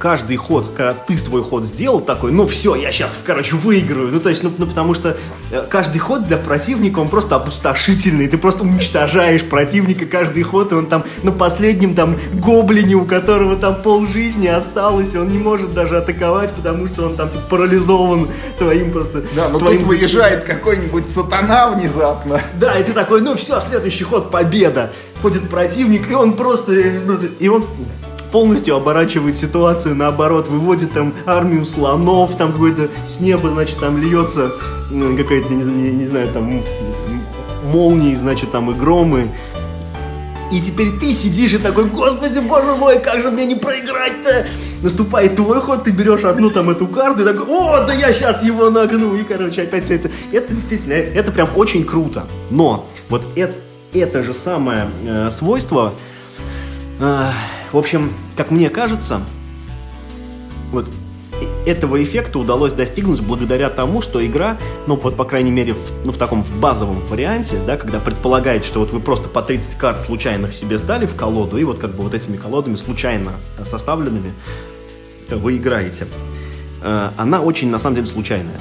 каждый 0.01 0.37
ход, 0.37 0.73
когда 0.75 0.95
ты 0.95 1.17
свой 1.19 1.43
ход 1.43 1.67
сделал 1.67 2.01
такой, 2.01 2.33
ну 2.33 2.47
все, 2.47 2.75
я 2.75 2.91
сейчас, 2.91 3.19
короче, 3.23 3.55
выиграю. 3.55 4.09
Ну, 4.09 4.19
то 4.19 4.31
есть, 4.31 4.43
ну, 4.43 4.51
ну 4.57 4.67
потому 4.67 4.95
что 4.95 5.17
э, 5.53 5.67
каждый 5.69 5.99
ход 5.99 6.27
для 6.27 6.39
противника, 6.39 7.01
он 7.01 7.11
просто 7.11 7.37
опустошительный. 7.37 8.27
Ты 8.27 8.39
просто 8.39 8.63
уничтожаешь 8.65 9.45
противника 9.45 10.07
каждый 10.07 10.43
ход, 10.43 10.73
и 10.73 10.75
он 10.75 10.87
там 10.87 11.05
на 11.23 11.33
последнем 11.33 11.95
там 11.95 12.17
гоблине, 12.33 12.95
у 12.95 13.05
которого 13.05 13.57
там 13.57 13.83
пол 13.83 14.07
жизни 14.07 14.47
осталось, 14.47 15.15
и 15.15 15.19
он 15.19 15.29
не 15.29 15.39
может 15.39 15.75
даже 15.75 15.99
атаковать, 15.99 16.53
потому 16.55 16.87
что 16.87 17.05
он 17.05 17.17
там 17.17 17.29
типа, 17.29 17.43
парализован 17.51 18.29
твоим 18.59 18.91
просто... 18.91 19.23
Да, 19.37 19.51
но 19.51 19.59
твоим 19.59 19.81
тут 19.81 19.89
выезжает 19.89 20.45
какой-нибудь 20.45 21.07
сатана 21.07 21.71
внезапно. 21.73 22.41
Да, 22.59 22.73
и 22.79 22.83
ты 22.83 22.93
такой, 22.93 23.21
ну 23.21 23.37
все, 23.37 23.61
следующий 23.61 24.05
ход 24.05 24.31
победа. 24.31 24.93
Ходит 25.21 25.51
противник, 25.51 26.11
и 26.11 26.15
он 26.15 26.33
просто... 26.33 26.73
Ну, 27.05 27.19
и 27.39 27.49
он 27.49 27.67
полностью 28.31 28.77
оборачивает 28.77 29.37
ситуацию 29.37 29.95
наоборот, 29.95 30.49
выводит 30.49 30.93
там 30.93 31.13
армию 31.27 31.65
слонов, 31.65 32.37
там 32.37 32.53
какой-то 32.53 32.89
с 33.07 33.21
неба, 33.21 33.51
значит, 33.51 33.79
там 33.79 33.99
льется 33.99 34.53
какая-то, 35.17 35.53
не, 35.53 35.65
не, 35.65 35.91
не 35.91 36.07
знаю, 36.07 36.29
там 36.29 36.63
молнии, 37.65 38.15
значит, 38.15 38.51
там 38.51 38.71
и 38.71 38.75
громы. 38.75 39.31
И 40.53 40.61
теперь 40.61 40.91
ты 40.99 41.13
сидишь 41.13 41.55
и 41.55 41.59
такой, 41.59 41.85
господи, 41.85 42.41
боже 42.41 42.75
мой, 42.75 42.99
как 42.99 43.23
же 43.23 43.31
мне 43.31 43.47
не 43.47 43.55
проиграть-то? 43.55 44.47
Наступает 44.83 45.37
твой 45.37 45.61
ход, 45.61 45.85
ты 45.85 45.93
берешь 45.93 46.25
одну 46.25 46.51
там 46.51 46.71
эту 46.71 46.89
карту 46.89 47.23
и 47.23 47.25
такой, 47.25 47.47
о, 47.47 47.87
да 47.87 47.95
я 47.95 48.13
сейчас 48.13 48.43
его 48.43 48.69
нагну. 48.69 49.15
И, 49.15 49.23
короче, 49.23 49.63
опять 49.63 49.85
все 49.85 49.95
это. 49.95 50.11
Это 50.33 50.53
действительно, 50.53 50.95
это 50.95 51.31
прям 51.31 51.51
очень 51.55 51.85
круто. 51.85 52.25
Но 52.51 52.89
вот 53.09 53.23
это, 53.37 53.55
это 53.93 54.25
же 54.25 54.35
самое 54.35 54.91
э, 55.07 55.31
свойство, 55.31 55.93
в 57.01 57.77
общем, 57.77 58.13
как 58.37 58.51
мне 58.51 58.69
кажется, 58.69 59.23
вот 60.71 60.87
этого 61.67 62.03
эффекта 62.03 62.39
удалось 62.39 62.73
достигнуть 62.73 63.21
благодаря 63.21 63.71
тому, 63.71 64.03
что 64.03 64.25
игра, 64.25 64.57
ну 64.87 64.97
вот 64.97 65.17
по 65.17 65.25
крайней 65.25 65.51
мере 65.51 65.75
в, 65.75 65.93
ну, 66.05 66.13
в 66.13 66.19
таком 66.19 66.45
в 66.45 66.55
базовом 66.59 67.01
варианте, 67.01 67.61
да, 67.67 67.77
когда 67.77 68.01
предполагает, 68.01 68.65
что 68.65 68.81
вот 68.81 68.91
вы 68.91 69.01
просто 69.01 69.29
по 69.29 69.43
30 69.43 69.77
карт 69.77 70.03
случайных 70.03 70.53
себе 70.53 70.79
сдали 70.79 71.07
в 71.07 71.15
колоду, 71.15 71.57
и 71.57 71.65
вот 71.65 71.79
как 71.79 71.95
бы 71.95 72.03
вот 72.03 72.15
этими 72.15 72.37
колодами 72.37 72.75
случайно 72.75 73.33
составленными 73.63 74.33
вы 75.31 75.57
играете, 75.57 76.07
э, 76.83 77.11
она 77.17 77.41
очень 77.41 77.71
на 77.71 77.79
самом 77.79 77.95
деле 77.95 78.07
случайная. 78.07 78.61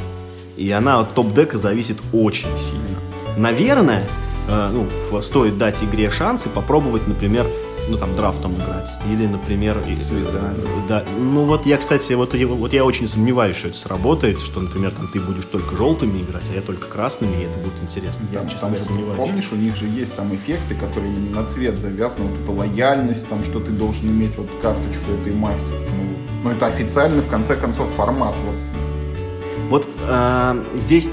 И 0.56 0.70
она 0.72 1.00
от 1.00 1.14
топ-дека 1.16 1.58
зависит 1.58 1.98
очень 2.12 2.56
сильно. 2.58 3.00
Наверное, 3.38 4.04
э, 4.48 4.72
ну, 4.72 5.22
стоит 5.22 5.58
дать 5.58 5.82
игре 5.84 6.12
шанс 6.12 6.46
и 6.46 6.50
попробовать, 6.50 7.08
например, 7.08 7.46
ну 7.90 7.98
там 7.98 8.16
драфтом 8.16 8.54
играть. 8.56 8.92
Или, 9.12 9.26
например, 9.26 9.84
и, 9.88 9.96
Цвета. 9.98 10.54
да. 10.88 11.06
Ну 11.18 11.46
вот 11.46 11.66
я, 11.66 11.78
кстати, 11.78 12.14
вот, 12.14 12.34
вот 12.34 12.74
я 12.74 12.86
очень 12.86 13.08
сомневаюсь, 13.08 13.58
что 13.58 13.70
это 13.70 13.78
сработает, 13.78 14.40
что, 14.40 14.62
например, 14.62 14.92
там 14.92 15.08
ты 15.08 15.20
будешь 15.20 15.46
только 15.46 15.76
желтыми 15.76 16.22
играть, 16.22 16.44
а 16.50 16.54
я 16.54 16.62
только 16.62 16.88
красными, 16.88 17.42
и 17.42 17.46
это 17.46 17.58
будет 17.58 17.74
интересно. 17.82 18.28
Там, 18.34 18.44
я, 18.44 18.50
честно 18.50 18.76
же, 18.76 18.82
сомневаюсь. 18.82 19.18
Помнишь, 19.18 19.52
у 19.52 19.56
них 19.56 19.76
же 19.76 19.86
есть 19.86 20.16
там 20.16 20.34
эффекты, 20.34 20.76
которые 20.76 21.12
на 21.12 21.46
цвет 21.46 21.78
завязаны, 21.78 22.26
вот 22.26 22.40
эта 22.40 22.52
лояльность, 22.52 23.28
там, 23.28 23.44
что 23.44 23.60
ты 23.60 23.72
должен 23.72 24.10
иметь 24.10 24.38
вот 24.38 24.48
карточку 24.62 25.12
этой 25.22 25.34
масти. 25.34 25.72
Ну, 25.72 26.44
ну 26.44 26.50
это 26.52 26.68
официальный, 26.68 27.22
в 27.22 27.28
конце 27.28 27.56
концов, 27.56 27.90
формат. 27.96 28.36
Вот, 28.46 29.86
вот 29.86 29.88
э, 30.08 30.64
здесь, 30.76 31.10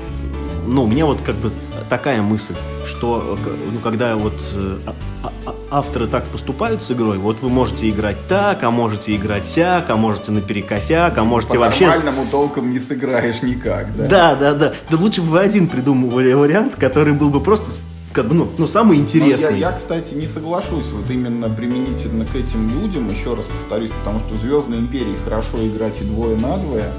ну, 0.67 0.87
мне 0.87 1.05
вот 1.05 1.21
как 1.23 1.37
бы 1.37 1.51
такая 1.89 2.23
мысль, 2.23 2.55
что 2.87 3.39
ну, 3.73 3.79
когда 3.81 4.17
вот 4.17 4.35
э, 4.55 4.79
а, 4.87 5.33
а, 5.45 5.55
авторы 5.71 6.07
так 6.07 6.25
поступают 6.27 6.83
с 6.83 6.91
игрой, 6.91 7.19
вот 7.19 7.41
вы 7.41 7.49
можете 7.49 7.89
играть 7.89 8.17
так, 8.29 8.63
а 8.63 8.71
можете 8.71 9.17
играть 9.17 9.47
сяк, 9.47 9.91
а 9.91 9.97
можете 9.97 10.33
наперекосяк, 10.33 11.17
а 11.19 11.25
можете 11.25 11.55
По 11.55 11.61
вообще... 11.61 11.87
нормальному 11.87 12.27
толком 12.31 12.73
не 12.73 12.81
сыграешь 12.81 13.43
никак, 13.43 13.95
да? 13.97 14.07
Да, 14.07 14.35
да, 14.35 14.55
да. 14.55 14.73
Да 14.89 14.97
лучше 14.97 15.23
бы 15.23 15.29
вы 15.29 15.41
один 15.41 15.69
придумывали 15.69 16.33
вариант, 16.33 16.77
который 16.77 17.13
был 17.13 17.31
бы 17.31 17.41
просто 17.41 17.71
как 18.13 18.29
бы, 18.29 18.35
ну, 18.35 18.49
ну, 18.57 18.67
самый 18.67 18.97
интересный. 18.97 19.59
Я, 19.59 19.71
я, 19.71 19.77
кстати, 19.77 20.15
не 20.15 20.27
соглашусь 20.27 20.87
вот 20.87 21.11
именно 21.11 21.51
применительно 21.51 22.25
к 22.25 22.35
этим 22.35 22.71
людям, 22.71 23.11
еще 23.11 23.35
раз 23.35 23.45
повторюсь, 23.45 23.91
потому 23.91 24.21
что 24.21 24.35
в 24.35 24.39
Звездной 24.39 24.79
Империи 24.79 25.15
хорошо 25.23 25.67
играть 25.67 26.01
и 26.01 26.05
двое 26.05 26.35
на 26.37 26.57
двое, 26.57 26.91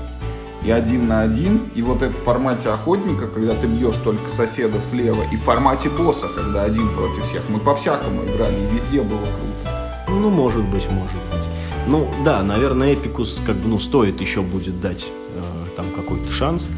и 0.63 0.71
один 0.71 1.07
на 1.07 1.21
один, 1.21 1.61
и 1.75 1.81
вот 1.81 2.01
это 2.01 2.13
в 2.13 2.23
формате 2.23 2.69
охотника, 2.69 3.27
когда 3.27 3.53
ты 3.55 3.67
бьешь 3.67 3.97
только 4.03 4.29
соседа 4.29 4.79
слева, 4.79 5.23
и 5.31 5.37
в 5.37 5.41
формате 5.41 5.89
босса, 5.89 6.27
когда 6.27 6.63
один 6.63 6.89
против 6.89 7.25
всех. 7.25 7.43
Мы 7.49 7.59
по-всякому 7.59 8.23
играли, 8.23 8.55
и 8.55 8.75
везде 8.75 9.01
было 9.01 9.19
круто. 9.19 10.07
Ну, 10.09 10.29
может 10.29 10.63
быть, 10.65 10.89
может 10.89 11.21
быть. 11.31 11.47
Ну, 11.87 12.09
да, 12.25 12.43
наверное, 12.43 12.93
Эпикус 12.93 13.41
как 13.45 13.55
бы, 13.55 13.69
ну, 13.69 13.79
стоит 13.79 14.19
еще 14.19 14.41
будет 14.41 14.81
дать 14.81 15.09
э, 15.35 15.41
там 15.75 15.85
какой-то 15.95 16.31
шанс. 16.31 16.69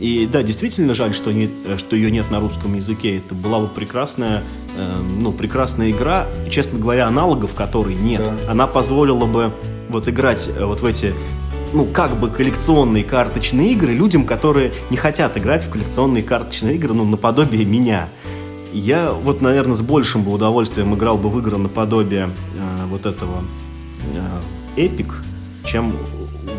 И 0.00 0.28
да, 0.30 0.42
действительно 0.42 0.94
жаль, 0.94 1.14
что, 1.14 1.32
не, 1.32 1.50
что 1.78 1.96
ее 1.96 2.10
нет 2.10 2.30
на 2.30 2.40
русском 2.40 2.74
языке. 2.74 3.18
Это 3.18 3.34
была 3.34 3.60
бы 3.60 3.68
прекрасная, 3.68 4.42
э, 4.76 5.02
ну, 5.20 5.32
прекрасная 5.32 5.90
игра, 5.90 6.26
честно 6.50 6.78
говоря, 6.78 7.06
аналогов 7.06 7.54
которой 7.54 7.94
нет. 7.94 8.22
Да. 8.22 8.52
Она 8.52 8.66
позволила 8.66 9.24
бы 9.24 9.52
вот 9.88 10.08
играть 10.08 10.48
э, 10.54 10.64
вот 10.64 10.80
в 10.80 10.86
эти 10.86 11.14
ну, 11.76 11.84
как 11.84 12.16
бы 12.16 12.30
коллекционные 12.30 13.04
карточные 13.04 13.72
игры 13.72 13.92
людям, 13.92 14.24
которые 14.24 14.72
не 14.90 14.96
хотят 14.96 15.36
играть 15.36 15.64
в 15.64 15.70
коллекционные 15.70 16.22
карточные 16.22 16.76
игры, 16.76 16.94
ну, 16.94 17.04
наподобие 17.04 17.66
меня. 17.66 18.08
Я 18.72 19.12
вот, 19.12 19.42
наверное, 19.42 19.74
с 19.74 19.82
большим 19.82 20.22
бы 20.22 20.32
удовольствием 20.32 20.94
играл 20.94 21.18
бы 21.18 21.28
в 21.28 21.38
игры 21.38 21.58
наподобие 21.58 22.30
э, 22.54 22.86
вот 22.86 23.04
этого 23.04 23.42
э, 24.76 24.80
Epic, 24.80 25.12
чем 25.66 25.92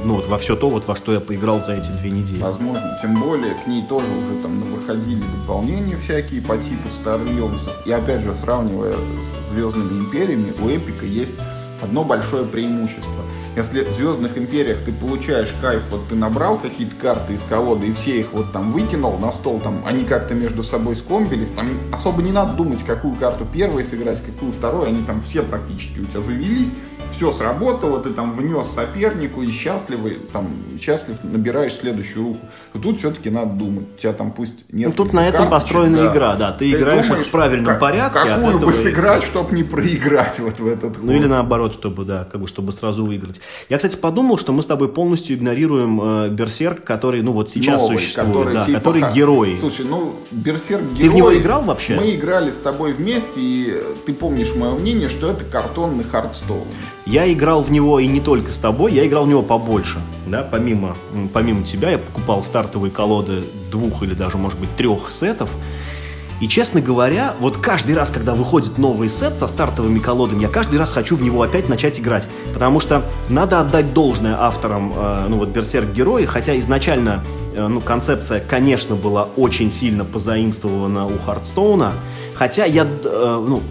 ну, 0.05 0.15
вот 0.15 0.27
во 0.27 0.37
все 0.37 0.55
то, 0.55 0.69
вот 0.69 0.87
во 0.87 0.95
что 0.95 1.11
я 1.13 1.19
поиграл 1.19 1.63
за 1.63 1.73
эти 1.73 1.89
две 1.89 2.11
недели. 2.11 2.39
Возможно, 2.39 2.99
тем 3.01 3.19
более 3.19 3.55
к 3.55 3.65
ней 3.65 3.83
тоже 3.89 4.07
уже 4.07 4.39
там 4.41 4.61
выходили 4.71 5.23
дополнения 5.39 5.97
всякие 5.97 6.41
по 6.43 6.57
типу 6.57 6.87
Star 7.03 7.19
Wars. 7.27 7.61
И 7.85 7.91
опять 7.91 8.21
же, 8.21 8.35
сравнивая 8.35 8.93
с 9.19 9.49
Звездными 9.49 9.99
Империями, 9.99 10.53
у 10.61 10.69
Эпика 10.69 11.05
есть 11.05 11.35
одно 11.81 12.03
большое 12.03 12.45
преимущество. 12.45 13.23
Если 13.55 13.83
в 13.83 13.95
Звездных 13.95 14.37
Империях 14.37 14.79
ты 14.85 14.91
получаешь 14.91 15.53
кайф, 15.61 15.83
вот 15.89 16.07
ты 16.09 16.15
набрал 16.15 16.57
какие-то 16.57 16.95
карты 16.95 17.33
из 17.33 17.43
колоды 17.43 17.87
и 17.87 17.93
все 17.93 18.19
их 18.19 18.33
вот 18.33 18.51
там 18.51 18.71
выкинул 18.71 19.17
на 19.17 19.31
стол, 19.31 19.59
там 19.59 19.83
они 19.85 20.03
как-то 20.03 20.35
между 20.35 20.63
собой 20.63 20.95
скомбились, 20.95 21.49
там 21.55 21.67
особо 21.91 22.21
не 22.21 22.31
надо 22.31 22.53
думать, 22.53 22.83
какую 22.83 23.15
карту 23.15 23.45
первой 23.45 23.83
сыграть, 23.83 24.21
какую 24.23 24.51
второй, 24.51 24.89
они 24.89 25.03
там 25.03 25.21
все 25.21 25.41
практически 25.41 25.99
у 25.99 26.05
тебя 26.05 26.21
завелись, 26.21 26.71
все 27.11 27.31
сработало, 27.31 27.99
ты 27.99 28.11
там 28.11 28.33
внес 28.33 28.67
сопернику 28.67 29.41
и 29.41 29.51
счастливый, 29.51 30.19
там, 30.31 30.49
счастлив 30.79 31.17
набираешь 31.23 31.73
следующую 31.73 32.25
руку. 32.25 32.39
Но 32.73 32.81
тут 32.81 32.99
все-таки 32.99 33.29
надо 33.29 33.53
думать. 33.53 33.85
У 33.95 33.99
тебя 33.99 34.13
там 34.13 34.31
пусть 34.31 34.71
несколько 34.71 34.99
ну, 34.99 35.05
Тут 35.05 35.13
на 35.13 35.27
этом 35.27 35.49
построена 35.49 35.97
да. 35.97 36.11
игра, 36.11 36.35
да. 36.35 36.51
Ты, 36.51 36.69
ты 36.69 36.77
играешь 36.77 37.07
думаешь, 37.07 37.27
в 37.27 37.31
правильном 37.31 37.65
как, 37.65 37.79
порядке. 37.79 38.19
Какую 38.19 38.57
этого... 38.57 38.69
бы 38.69 38.73
сыграть, 38.73 39.23
чтобы 39.23 39.55
не 39.55 39.63
проиграть 39.63 40.39
вот 40.39 40.59
в 40.59 40.67
этот. 40.67 41.01
Ну 41.01 41.11
или 41.11 41.25
наоборот, 41.25 41.73
чтобы, 41.73 42.05
да, 42.05 42.25
как 42.25 42.41
бы, 42.41 42.47
чтобы 42.47 42.71
сразу 42.71 43.05
выиграть. 43.05 43.41
Я, 43.69 43.77
кстати, 43.77 43.95
подумал, 43.95 44.37
что 44.37 44.53
мы 44.53 44.61
с 44.61 44.65
тобой 44.65 44.89
полностью 44.89 45.35
игнорируем 45.35 46.01
э, 46.01 46.29
Берсерк, 46.29 46.83
который, 46.83 47.21
ну 47.21 47.31
вот 47.31 47.49
сейчас 47.49 47.81
Новый, 47.81 47.97
существует, 47.97 48.27
который, 48.27 48.53
да, 48.53 48.65
типа, 48.65 48.79
который 48.79 49.13
герой. 49.13 49.57
Слушай, 49.59 49.85
ну 49.89 50.15
Берсерк 50.31 50.83
герой. 50.83 51.03
Ты 51.03 51.09
в 51.09 51.15
него 51.15 51.35
играл 51.35 51.63
вообще? 51.63 51.95
Мы 51.95 52.15
играли 52.15 52.51
с 52.51 52.57
тобой 52.57 52.93
вместе, 52.93 53.41
и 53.41 53.83
ты 54.05 54.13
помнишь 54.13 54.53
мое 54.55 54.73
мнение, 54.75 55.09
что 55.09 55.31
это 55.31 55.43
картонный 55.45 56.03
Хардстоун. 56.03 56.67
Я 57.05 57.31
играл 57.31 57.63
в 57.63 57.71
него 57.71 57.99
и 57.99 58.07
не 58.07 58.19
только 58.19 58.51
с 58.51 58.57
тобой, 58.57 58.93
я 58.93 59.05
играл 59.07 59.25
в 59.25 59.27
него 59.27 59.41
побольше. 59.41 59.99
Да, 60.25 60.43
помимо, 60.43 60.95
помимо 61.33 61.63
тебя 61.63 61.91
я 61.91 61.97
покупал 61.97 62.43
стартовые 62.43 62.91
колоды 62.91 63.43
двух 63.71 64.03
или 64.03 64.13
даже, 64.13 64.37
может 64.37 64.59
быть, 64.59 64.75
трех 64.75 65.11
сетов. 65.11 65.49
И, 66.39 66.47
честно 66.47 66.81
говоря, 66.81 67.33
вот 67.39 67.57
каждый 67.57 67.95
раз, 67.95 68.11
когда 68.11 68.33
выходит 68.33 68.77
новый 68.77 69.09
сет 69.09 69.35
со 69.35 69.47
стартовыми 69.47 69.99
колодами, 69.99 70.41
я 70.41 70.47
каждый 70.47 70.77
раз 70.77 70.91
хочу 70.91 71.15
в 71.15 71.23
него 71.23 71.41
опять 71.41 71.69
начать 71.69 71.99
играть. 71.99 72.27
Потому 72.53 72.79
что 72.79 73.03
надо 73.29 73.59
отдать 73.59 73.93
должное 73.93 74.39
авторам, 74.39 74.93
э, 74.95 75.25
ну 75.29 75.37
вот, 75.37 75.49
Берсерк 75.49 75.91
Герои, 75.91 76.25
хотя 76.25 76.57
изначально, 76.59 77.23
э, 77.55 77.67
ну, 77.67 77.81
концепция, 77.81 78.39
конечно, 78.39 78.95
была 78.95 79.27
очень 79.35 79.71
сильно 79.71 80.05
позаимствована 80.05 81.05
у 81.05 81.17
Хардстоуна, 81.17 81.93
Хотя 82.37 82.65
я, 82.65 82.83
э, 82.85 83.43
ну, 83.47 83.63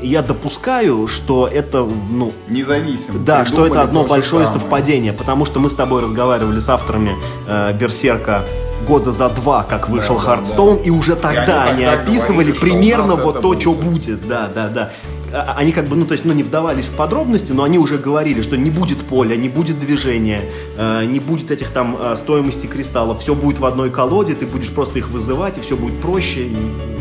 я 0.00 0.22
допускаю, 0.22 1.08
что 1.08 1.46
это, 1.46 1.86
ну... 2.10 2.32
Независимо. 2.48 3.18
Да, 3.18 3.44
что 3.44 3.66
это 3.66 3.82
одно 3.82 4.04
большое 4.04 4.46
самое. 4.46 4.60
совпадение, 4.62 5.12
потому 5.12 5.44
что 5.44 5.60
мы 5.60 5.68
с 5.68 5.74
тобой 5.74 6.02
разговаривали 6.02 6.58
с 6.58 6.68
авторами 6.70 7.16
э, 7.46 7.74
Берсерка 7.78 8.42
года 8.84 9.12
за 9.12 9.28
два, 9.28 9.62
как 9.62 9.88
вышел 9.88 10.16
Да, 10.16 10.22
да, 10.24 10.34
Hearthstone, 10.34 10.76
да. 10.76 10.82
и 10.82 10.90
уже 10.90 11.12
И 11.12 11.16
тогда 11.16 11.62
они 11.64 11.84
они, 11.84 11.84
тогда 11.84 12.02
описывали 12.02 12.52
говорили, 12.52 12.60
примерно 12.60 13.14
вот 13.16 13.40
то, 13.40 13.58
что 13.58 13.72
будет. 13.72 13.90
будет. 14.20 14.28
Да, 14.28 14.48
да, 14.54 14.68
да. 14.68 14.90
А- 15.32 15.54
Они 15.56 15.72
как 15.72 15.86
бы, 15.88 15.96
ну, 15.96 16.04
то 16.04 16.12
есть, 16.12 16.24
ну, 16.24 16.32
не 16.32 16.44
вдавались 16.44 16.84
в 16.86 16.92
подробности, 16.92 17.50
но 17.52 17.64
они 17.64 17.76
уже 17.78 17.98
говорили, 17.98 18.40
что 18.40 18.56
не 18.56 18.70
будет 18.70 18.98
поля, 18.98 19.34
не 19.36 19.48
будет 19.48 19.80
движения, 19.80 20.42
э, 20.78 21.04
не 21.06 21.18
будет 21.18 21.50
этих 21.50 21.70
там 21.70 21.96
э, 22.00 22.14
стоимости 22.16 22.66
кристаллов, 22.68 23.20
все 23.20 23.34
будет 23.34 23.58
в 23.58 23.64
одной 23.64 23.90
колоде, 23.90 24.34
ты 24.34 24.46
будешь 24.46 24.70
просто 24.70 24.98
их 25.00 25.08
вызывать, 25.10 25.58
и 25.58 25.60
все 25.60 25.76
будет 25.76 26.00
проще, 26.00 26.46
и, 26.46 26.56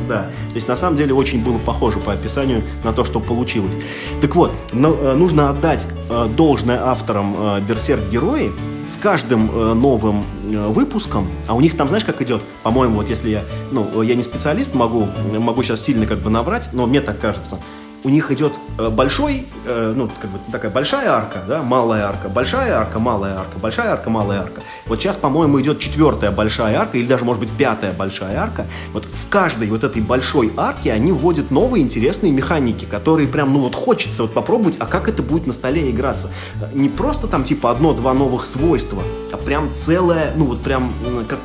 да. 0.10 0.24
То 0.50 0.56
есть, 0.56 0.68
на 0.68 0.76
самом 0.76 0.96
деле, 0.98 1.14
очень 1.14 1.44
было 1.44 1.60
похоже 1.60 2.00
по 2.00 2.12
описанию 2.14 2.64
на 2.84 2.92
то, 2.92 3.04
что 3.06 3.20
получилось. 3.20 3.76
Так 4.22 4.36
вот, 4.36 4.52
но, 4.72 4.90
э, 5.00 5.14
нужно 5.14 5.52
отдать 5.52 5.86
э, 6.10 6.28
должное 6.36 6.84
авторам 6.88 7.36
э, 7.38 7.62
Берсерк 7.62 8.10
Герои, 8.10 8.52
с 8.88 8.96
каждым 8.98 9.50
э, 9.54 9.74
новым 9.76 10.24
выпуском, 10.62 11.28
а 11.48 11.56
у 11.56 11.62
них 11.62 11.78
там, 11.78 11.88
знаешь, 11.88 12.06
как 12.06 12.22
идет, 12.22 12.42
по-моему, 12.64 12.98
вот 12.98 13.10
если 13.10 13.30
я, 13.30 13.44
ну, 13.72 14.02
я 14.02 14.16
не 14.16 14.24
специалист, 14.24 14.74
могу, 14.74 15.08
могу 15.32 15.64
сейчас 15.64 15.82
сильно 15.82 16.06
как 16.06 16.20
бы 16.20 16.30
наврать, 16.30 16.70
но 16.74 16.86
мне 16.86 17.02
так 17.02 17.20
кажется, 17.20 17.60
у 18.04 18.10
них 18.10 18.32
идет 18.32 18.54
э, 18.78 18.90
большой, 18.90 19.46
э, 19.66 19.94
ну, 19.96 20.10
как 20.22 20.30
бы 20.30 20.40
такая 20.52 20.70
большая 20.72 21.10
арка, 21.10 21.44
да, 21.48 21.64
малая 21.64 22.06
арка, 22.06 22.28
большая 22.30 22.74
арка, 22.78 23.00
малая 23.00 23.38
арка, 23.38 23.58
большая 23.62 23.92
арка, 23.92 24.10
малая 24.10 24.42
арка. 24.42 24.62
Вот 24.86 25.00
сейчас, 25.00 25.16
по-моему, 25.16 25.62
идет 25.62 25.80
четвертая 25.80 26.32
большая 26.32 26.78
арка, 26.78 26.98
или 26.98 27.06
даже, 27.08 27.24
может 27.24 27.40
быть, 27.40 27.52
пятая 27.52 27.94
большая 27.94 28.38
арка. 28.38 28.66
Вот 28.92 29.06
в 29.06 29.30
каждой 29.30 29.70
вот 29.70 29.84
этой 29.84 30.02
большой 30.02 30.52
арке 30.58 30.92
они 30.92 31.12
вводят 31.12 31.50
новые 31.52 31.84
интересные 31.84 32.34
механики, 32.34 32.86
которые 32.86 33.28
прям, 33.28 33.54
ну, 33.54 33.60
вот 33.62 33.76
хочется 33.76 34.24
вот 34.24 34.34
попробовать, 34.34 34.78
а 34.80 34.86
как 34.86 35.08
это 35.08 35.24
будет 35.24 35.48
на 35.48 35.54
столе 35.54 35.90
играться. 35.90 36.30
Э, 36.62 36.68
Не 36.74 36.90
просто 36.90 37.28
там, 37.28 37.44
типа, 37.46 37.72
одно-два 37.72 38.14
новых 38.14 38.46
свойства, 38.46 39.02
а 39.32 39.38
прям 39.38 39.74
целое, 39.74 40.34
ну, 40.36 40.46
вот 40.46 40.62
прям, 40.62 40.92
как 41.30 41.40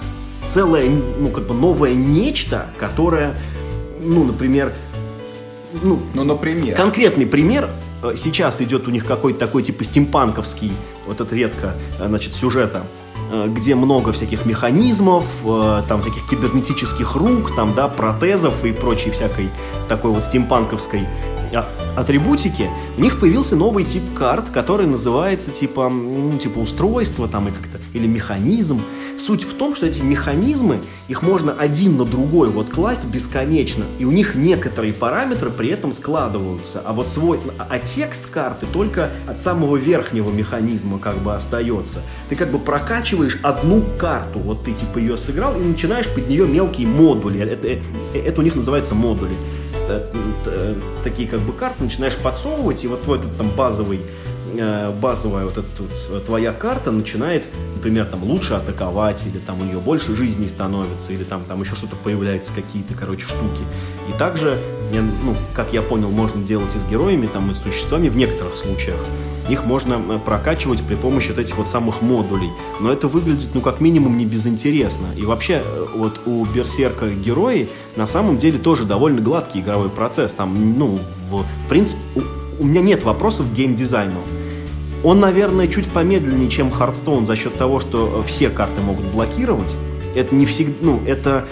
целое, 0.48 0.90
ну, 1.18 1.28
как 1.28 1.46
бы 1.46 1.54
новое 1.54 1.94
нечто, 1.94 2.66
которое, 2.78 3.34
ну, 4.00 4.24
например, 4.24 4.72
ну, 5.82 5.98
Ну, 6.14 6.24
например. 6.24 6.76
Конкретный 6.76 7.26
пример. 7.26 7.68
э, 8.02 8.12
Сейчас 8.16 8.60
идет 8.60 8.86
у 8.88 8.90
них 8.90 9.04
какой-то 9.04 9.38
такой 9.40 9.62
типа 9.62 9.84
стимпанковский, 9.84 10.72
вот 11.06 11.20
эта 11.20 11.34
ветка, 11.34 11.74
э, 11.98 12.06
значит, 12.08 12.34
сюжета, 12.34 12.82
э, 13.32 13.46
где 13.48 13.74
много 13.74 14.12
всяких 14.12 14.46
механизмов, 14.46 15.26
там 15.88 16.02
всяких 16.02 16.28
кибернетических 16.28 17.16
рук, 17.16 17.54
там, 17.56 17.74
да, 17.74 17.88
протезов 17.88 18.64
и 18.64 18.72
прочей 18.72 19.10
всякой 19.10 19.48
такой 19.88 20.10
вот 20.12 20.24
стимпанковской 20.24 21.02
а- 21.54 21.66
атрибутики, 21.96 22.68
у 22.96 23.00
них 23.00 23.18
появился 23.18 23.56
новый 23.56 23.84
тип 23.84 24.02
карт, 24.16 24.50
который 24.50 24.86
называется 24.86 25.50
типа, 25.50 25.88
ну, 25.88 26.36
типа 26.38 26.58
устройство 26.58 27.26
там 27.26 27.48
и 27.48 27.50
как-то, 27.50 27.78
или 27.94 28.06
механизм. 28.06 28.80
Суть 29.18 29.44
в 29.44 29.54
том, 29.54 29.74
что 29.74 29.86
эти 29.86 30.00
механизмы, 30.00 30.78
их 31.08 31.22
можно 31.22 31.52
один 31.52 31.96
на 31.96 32.04
другой 32.04 32.48
вот 32.50 32.70
класть 32.70 33.04
бесконечно, 33.04 33.84
и 33.98 34.04
у 34.04 34.12
них 34.12 34.36
некоторые 34.36 34.92
параметры 34.92 35.50
при 35.50 35.68
этом 35.70 35.92
складываются, 35.92 36.82
а 36.84 36.92
вот 36.92 37.08
свой, 37.08 37.40
а 37.58 37.78
текст 37.78 38.26
карты 38.30 38.66
только 38.72 39.10
от 39.26 39.40
самого 39.40 39.76
верхнего 39.76 40.30
механизма 40.30 40.98
как 40.98 41.18
бы 41.18 41.34
остается. 41.34 42.00
Ты 42.28 42.36
как 42.36 42.52
бы 42.52 42.58
прокачиваешь 42.58 43.38
одну 43.42 43.82
карту, 43.98 44.38
вот 44.38 44.64
ты 44.64 44.72
типа 44.72 44.98
ее 44.98 45.16
сыграл 45.16 45.56
и 45.60 45.64
начинаешь 45.64 46.08
под 46.08 46.28
нее 46.28 46.46
мелкие 46.46 46.86
модули, 46.86 47.40
это, 47.40 47.66
это, 47.66 47.82
это 48.14 48.40
у 48.40 48.44
них 48.44 48.54
называется 48.54 48.94
модули. 48.94 49.34
Т- 49.88 50.04
такие 51.02 51.28
как 51.28 51.40
бы 51.40 51.52
карты 51.52 51.82
начинаешь 51.82 52.16
подсовывать, 52.16 52.84
и 52.84 52.88
вот 52.88 53.02
твой 53.02 53.18
этот 53.18 53.36
там 53.36 53.50
базовый 53.50 54.00
э, 54.56 54.92
базовая 55.00 55.44
вот 55.44 55.58
эта 55.58 55.66
вот, 55.78 55.90
э, 56.10 56.20
твоя 56.24 56.52
карта 56.52 56.90
начинает, 56.90 57.44
например, 57.76 58.06
там 58.06 58.22
лучше 58.24 58.54
атаковать, 58.54 59.26
или 59.26 59.38
там 59.38 59.60
у 59.60 59.64
нее 59.64 59.78
больше 59.78 60.14
жизней 60.14 60.48
становится, 60.48 61.12
или 61.12 61.24
там, 61.24 61.44
там 61.44 61.62
еще 61.62 61.74
что-то 61.76 61.96
появляется, 61.96 62.52
какие-то, 62.52 62.94
короче, 62.94 63.26
штуки. 63.26 63.62
И 64.08 64.18
также, 64.18 64.58
я, 64.92 65.02
ну, 65.02 65.34
как 65.54 65.72
я 65.72 65.82
понял, 65.82 66.10
можно 66.10 66.42
делать 66.42 66.74
и 66.74 66.78
с 66.78 66.84
героями, 66.84 67.26
там, 67.26 67.50
и 67.50 67.54
с 67.54 67.58
существами 67.58 68.08
в 68.08 68.16
некоторых 68.16 68.56
случаях. 68.56 69.00
Их 69.48 69.64
можно 69.64 69.94
э, 69.94 70.18
прокачивать 70.18 70.82
при 70.82 70.94
помощи 70.94 71.28
вот 71.28 71.38
этих 71.38 71.56
вот 71.56 71.68
самых 71.68 72.02
модулей. 72.02 72.50
Но 72.80 72.92
это 72.92 73.08
выглядит, 73.08 73.50
ну, 73.54 73.60
как 73.60 73.80
минимум, 73.80 74.18
не 74.18 74.26
безинтересно. 74.26 75.08
И 75.16 75.22
вообще, 75.22 75.62
вот 75.94 76.20
у 76.26 76.44
Берсерка 76.44 77.08
герои 77.08 77.68
на 77.96 78.06
самом 78.06 78.38
деле 78.38 78.58
тоже 78.58 78.84
довольно 78.84 79.20
гладкий 79.20 79.60
игровой 79.60 79.90
процесс. 79.90 80.32
Там, 80.32 80.78
ну, 80.78 80.98
в, 81.30 81.42
в 81.42 81.68
принципе, 81.68 82.00
у, 82.58 82.64
меня 82.64 82.80
нет 82.80 83.04
вопросов 83.04 83.48
к 83.48 83.52
геймдизайну. 83.52 84.20
Он, 85.04 85.20
наверное, 85.20 85.68
чуть 85.68 85.86
помедленнее, 85.86 86.50
чем 86.50 86.68
Hearthstone 86.68 87.26
за 87.26 87.36
счет 87.36 87.56
того, 87.56 87.80
что 87.80 88.22
э, 88.22 88.26
все 88.26 88.50
карты 88.50 88.80
могут 88.80 89.04
блокировать. 89.06 89.76
Это 90.14 90.34
не 90.34 90.44
всегда, 90.44 90.74
ну, 90.80 91.00
это, 91.06 91.46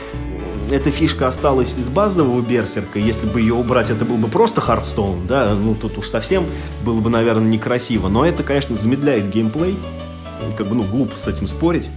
эта 0.71 0.91
фишка 0.91 1.29
осталась 1.29 1.75
из 1.79 1.89
базового 1.89 2.41
Берсерка. 2.41 2.99
Если 2.99 3.27
бы 3.27 3.41
ее 3.41 3.55
убрать, 3.55 3.91
это 3.91 4.05
был 4.05 4.17
бы 4.17 4.29
просто 4.29 4.61
Hearthstone, 4.61 5.27
да, 5.29 5.55
ну, 5.55 5.75
тут 5.75 5.97
уж 5.99 6.09
совсем 6.09 6.45
было 6.85 7.01
бы, 7.01 7.09
наверное, 7.09 7.49
некрасиво. 7.49 8.09
Но 8.09 8.27
это, 8.27 8.43
конечно, 8.43 8.75
замедляет 8.75 9.31
геймплей. 9.31 9.77
Как 10.57 10.67
бы, 10.69 10.75
ну, 10.75 10.83
глупо 10.83 11.17
с 11.19 11.29
этим 11.29 11.47
спорить. 11.47 11.89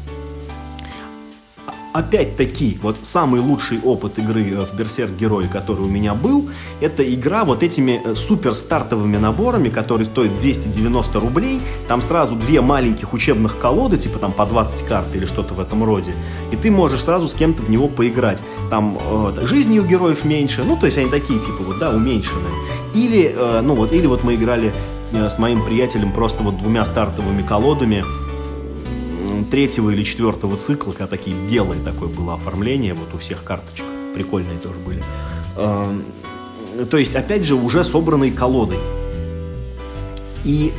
Опять-таки, 1.91 2.77
вот 2.83 2.97
самый 3.01 3.41
лучший 3.41 3.79
опыт 3.83 4.19
игры 4.19 4.51
э, 4.51 4.63
в 4.63 4.75
Берсерк 4.75 5.11
Герой, 5.11 5.47
который 5.47 5.81
у 5.81 5.87
меня 5.87 6.13
был, 6.13 6.47
это 6.81 7.03
игра 7.03 7.43
вот 7.43 7.63
этими 7.63 7.99
э, 8.05 8.13
супер 8.13 8.53
стартовыми 8.53 9.17
наборами, 9.17 9.69
которые 9.69 10.05
стоят 10.05 10.37
290 10.37 11.19
рублей. 11.19 11.59
Там 11.87 12.03
сразу 12.03 12.35
две 12.35 12.61
маленьких 12.61 13.11
учебных 13.13 13.57
колоды, 13.57 13.97
типа 13.97 14.19
там 14.19 14.33
по 14.33 14.45
20 14.45 14.85
карт 14.85 15.07
или 15.15 15.25
что-то 15.25 15.55
в 15.55 15.59
этом 15.59 15.83
роде. 15.83 16.13
И 16.51 16.55
ты 16.55 16.69
можешь 16.69 17.01
сразу 17.01 17.27
с 17.27 17.33
кем-то 17.33 17.63
в 17.63 17.71
него 17.71 17.87
поиграть. 17.87 18.43
Там 18.69 18.95
э, 19.35 19.47
жизни 19.47 19.79
у 19.79 19.83
героев 19.83 20.25
меньше, 20.25 20.63
ну 20.63 20.77
то 20.77 20.85
есть 20.85 20.99
они 20.99 21.09
такие 21.09 21.39
типа 21.39 21.63
вот, 21.63 21.79
да, 21.79 21.89
уменьшенные. 21.89 22.53
Или, 22.93 23.33
э, 23.35 23.61
ну 23.63 23.73
вот, 23.73 23.93
или 23.93 24.05
вот 24.05 24.23
мы 24.23 24.35
играли 24.35 24.73
с 25.11 25.39
моим 25.39 25.65
приятелем 25.65 26.11
просто 26.11 26.43
вот 26.43 26.59
двумя 26.59 26.85
стартовыми 26.85 27.41
колодами 27.41 28.05
третьего 29.45 29.89
или 29.91 30.03
четвертого 30.03 30.57
цикла, 30.57 30.91
когда 30.91 31.07
такие 31.07 31.35
белое 31.49 31.77
такое 31.83 32.09
было 32.09 32.35
оформление, 32.35 32.93
вот 32.93 33.13
у 33.13 33.17
всех 33.17 33.43
карточек, 33.43 33.85
прикольные 34.13 34.57
тоже 34.59 34.77
были. 34.85 35.03
То 36.85 36.97
есть, 36.97 37.15
опять 37.15 37.43
же, 37.43 37.55
уже 37.55 37.83
собранной 37.83 38.31
колодой. 38.31 38.79
И 40.45 40.71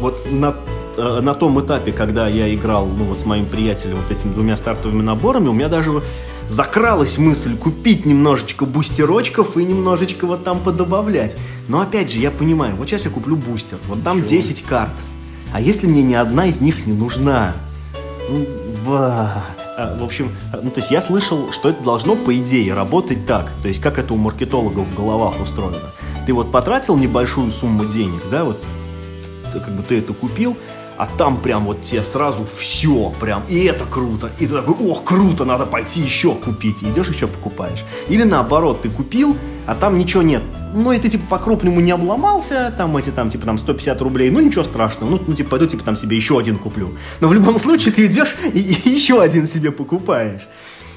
вот 0.00 0.30
на, 0.30 0.54
э, 0.96 1.20
на 1.20 1.34
том 1.34 1.60
этапе, 1.64 1.92
когда 1.92 2.28
я 2.28 2.52
играл, 2.52 2.86
ну 2.86 3.04
вот 3.04 3.20
с 3.20 3.24
моим 3.24 3.46
приятелем 3.46 3.96
вот 3.96 4.10
этими 4.10 4.32
двумя 4.32 4.56
стартовыми 4.56 5.02
наборами, 5.02 5.48
у 5.48 5.52
меня 5.52 5.68
даже 5.68 6.02
закралась 6.48 7.18
мысль 7.18 7.56
купить 7.56 8.06
немножечко 8.06 8.66
бустерочков 8.66 9.56
и 9.56 9.64
немножечко 9.64 10.26
вот 10.26 10.44
там 10.44 10.60
подобавлять. 10.60 11.36
Но 11.68 11.80
опять 11.80 12.10
же, 12.10 12.18
я 12.18 12.30
понимаю, 12.30 12.76
вот 12.76 12.88
сейчас 12.88 13.04
я 13.04 13.10
куплю 13.10 13.36
бустер, 13.36 13.78
вот 13.88 14.02
там 14.02 14.22
10 14.22 14.62
карт. 14.62 14.92
А 15.52 15.60
если 15.60 15.86
мне 15.86 16.02
ни 16.02 16.14
одна 16.14 16.46
из 16.46 16.60
них 16.60 16.86
не 16.86 16.92
нужна? 16.92 17.54
Ба. 18.86 19.44
А, 19.76 19.96
В 19.98 20.04
общем, 20.04 20.30
ну, 20.52 20.70
то 20.70 20.80
есть 20.80 20.90
я 20.90 21.00
слышал, 21.00 21.52
что 21.52 21.68
это 21.68 21.82
должно, 21.84 22.16
по 22.16 22.34
идее, 22.36 22.72
работать 22.74 23.26
так. 23.26 23.50
То 23.62 23.68
есть, 23.68 23.80
как 23.80 23.98
это 23.98 24.14
у 24.14 24.16
маркетологов 24.16 24.88
в 24.88 24.96
головах 24.96 25.40
устроено. 25.40 25.90
Ты 26.26 26.32
вот 26.32 26.50
потратил 26.50 26.96
небольшую 26.96 27.50
сумму 27.50 27.84
денег, 27.84 28.22
да, 28.30 28.44
вот 28.44 28.62
как 29.52 29.70
бы 29.74 29.82
ты 29.82 29.98
это 29.98 30.12
купил, 30.12 30.56
а 30.96 31.06
там 31.06 31.40
прям 31.40 31.64
вот 31.64 31.82
тебе 31.82 32.02
сразу 32.02 32.46
все 32.56 33.12
прям, 33.20 33.42
и 33.48 33.64
это 33.64 33.84
круто, 33.84 34.30
и 34.38 34.46
ты 34.46 34.54
такой, 34.54 34.74
ох, 34.88 35.04
круто, 35.04 35.44
надо 35.44 35.66
пойти 35.66 36.00
еще 36.00 36.34
купить, 36.34 36.82
и 36.82 36.90
идешь 36.90 37.08
еще 37.08 37.26
покупаешь. 37.26 37.84
Или 38.08 38.24
наоборот, 38.24 38.82
ты 38.82 38.90
купил, 38.90 39.36
а 39.66 39.74
там 39.74 39.98
ничего 39.98 40.22
нет. 40.22 40.42
Ну, 40.74 40.92
и 40.92 40.98
ты, 40.98 41.08
типа, 41.08 41.24
по-крупному 41.30 41.80
не 41.80 41.90
обломался, 41.90 42.72
там 42.76 42.96
эти, 42.96 43.10
там, 43.10 43.30
типа, 43.30 43.46
там, 43.46 43.58
150 43.58 44.00
рублей, 44.02 44.30
ну, 44.30 44.40
ничего 44.40 44.64
страшного, 44.64 45.10
ну, 45.10 45.22
ну 45.26 45.34
типа, 45.34 45.50
пойду, 45.50 45.66
типа, 45.66 45.84
там, 45.84 45.96
себе 45.96 46.16
еще 46.16 46.38
один 46.38 46.58
куплю. 46.58 46.96
Но 47.20 47.28
в 47.28 47.34
любом 47.34 47.58
случае 47.58 47.94
ты 47.94 48.06
идешь 48.06 48.36
и, 48.52 48.58
и 48.58 48.90
еще 48.90 49.22
один 49.22 49.46
себе 49.46 49.70
покупаешь. 49.70 50.42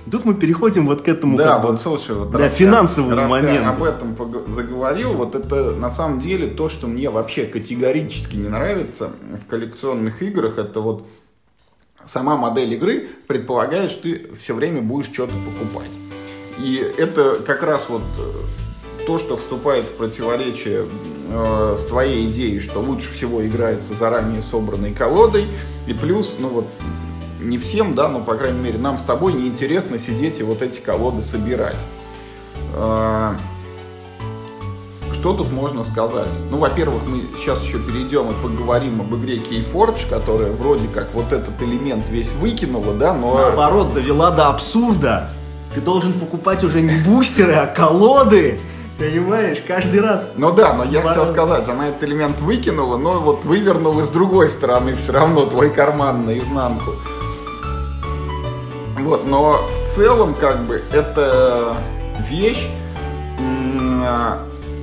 Тут 0.10 0.26
мы 0.26 0.34
переходим 0.34 0.86
вот 0.88 1.02
к 1.02 1.08
этому, 1.08 1.38
Да, 1.38 1.54
как 1.54 1.62
бы, 1.62 1.68
вот 1.72 1.82
слушай, 1.82 2.16
вот 2.16 2.32
да, 2.32 2.40
раз 2.40 2.52
ты- 2.54 2.58
финансовому 2.60 3.16
раз 3.16 3.26
ты 3.26 3.30
моменту. 3.30 3.70
об 3.70 3.84
этом 3.84 4.18
заговорил, 4.52 5.14
вот 5.14 5.36
это 5.36 5.72
на 5.72 5.90
самом 5.90 6.20
деле 6.20 6.48
то, 6.48 6.70
что 6.70 6.88
мне 6.88 7.10
вообще 7.10 7.46
категорически 7.46 8.36
не 8.36 8.48
нравится 8.48 9.12
в 9.42 9.48
коллекционных 9.50 10.22
играх, 10.24 10.58
это 10.58 10.80
вот 10.82 11.06
сама 12.06 12.38
модель 12.38 12.74
игры 12.74 13.08
предполагает, 13.28 13.92
что 13.92 14.04
ты 14.04 14.30
все 14.40 14.56
время 14.56 14.82
будешь 14.82 15.12
что-то 15.12 15.34
покупать. 15.46 15.92
И 16.60 16.76
это 16.98 17.36
как 17.46 17.62
раз 17.64 17.86
вот 17.90 18.02
э, 18.18 19.06
то, 19.06 19.18
что 19.18 19.38
вступает 19.38 19.86
в 19.86 19.94
противоречие 19.94 20.86
э, 21.30 21.76
с 21.78 21.86
твоей 21.86 22.28
идеей, 22.28 22.60
что 22.60 22.80
лучше 22.80 23.10
всего 23.12 23.46
играется 23.46 23.94
заранее 23.94 24.42
собранной 24.42 24.92
колодой, 24.94 25.46
и 25.88 25.94
плюс, 25.94 26.36
ну 26.40 26.50
вот, 26.50 26.66
не 27.40 27.58
всем, 27.58 27.96
да, 27.96 28.08
но, 28.08 28.20
по 28.20 28.36
крайней 28.36 28.60
мере, 28.60 28.78
нам 28.78 28.98
с 28.98 29.02
тобой 29.02 29.34
неинтересно 29.34 29.98
сидеть 29.98 30.40
и 30.40 30.44
вот 30.44 30.62
эти 30.62 30.80
колоды 30.80 31.22
собирать. 31.22 31.80
А, 32.76 33.36
что 35.14 35.34
тут 35.34 35.52
можно 35.52 35.84
сказать? 35.84 36.30
Ну, 36.50 36.58
во-первых, 36.58 37.04
мы 37.08 37.24
сейчас 37.38 37.64
еще 37.64 37.80
перейдем 37.80 38.30
и 38.30 38.34
поговорим 38.42 39.02
об 39.02 39.16
игре 39.16 39.38
Keyforge, 39.38 40.10
которая 40.10 40.52
вроде 40.52 40.88
как 40.88 41.14
вот 41.14 41.32
этот 41.34 41.62
элемент 41.62 42.10
весь 42.10 42.32
выкинула, 42.34 42.94
да, 42.94 43.14
но... 43.14 43.36
Наоборот, 43.36 43.94
довела 43.94 44.32
до 44.32 44.48
абсурда. 44.48 45.32
Ты 45.74 45.82
должен 45.82 46.14
покупать 46.14 46.64
уже 46.64 46.82
не 46.82 46.96
бустеры, 47.04 47.54
а 47.54 47.68
колоды. 47.68 48.60
Понимаешь, 48.98 49.60
каждый 49.66 50.02
раз. 50.02 50.34
Ну 50.36 50.52
да, 50.52 50.74
но 50.74 50.84
я 50.84 51.02
хотел 51.02 51.26
сказать, 51.26 51.68
она 51.70 51.88
этот 51.88 52.04
элемент 52.04 52.42
выкинула, 52.42 52.98
но 52.98 53.20
вот 53.20 53.46
вывернула 53.46 54.04
с 54.04 54.10
другой 54.10 54.50
стороны 54.50 54.96
все 54.96 55.14
равно 55.14 55.46
твой 55.46 55.70
карман 55.70 56.26
наизнанку. 56.26 56.92
Вот, 59.04 59.26
но 59.26 59.68
в 59.86 59.90
целом, 59.90 60.34
как 60.34 60.62
бы, 60.62 60.82
это 60.94 61.76
вещь, 62.30 62.68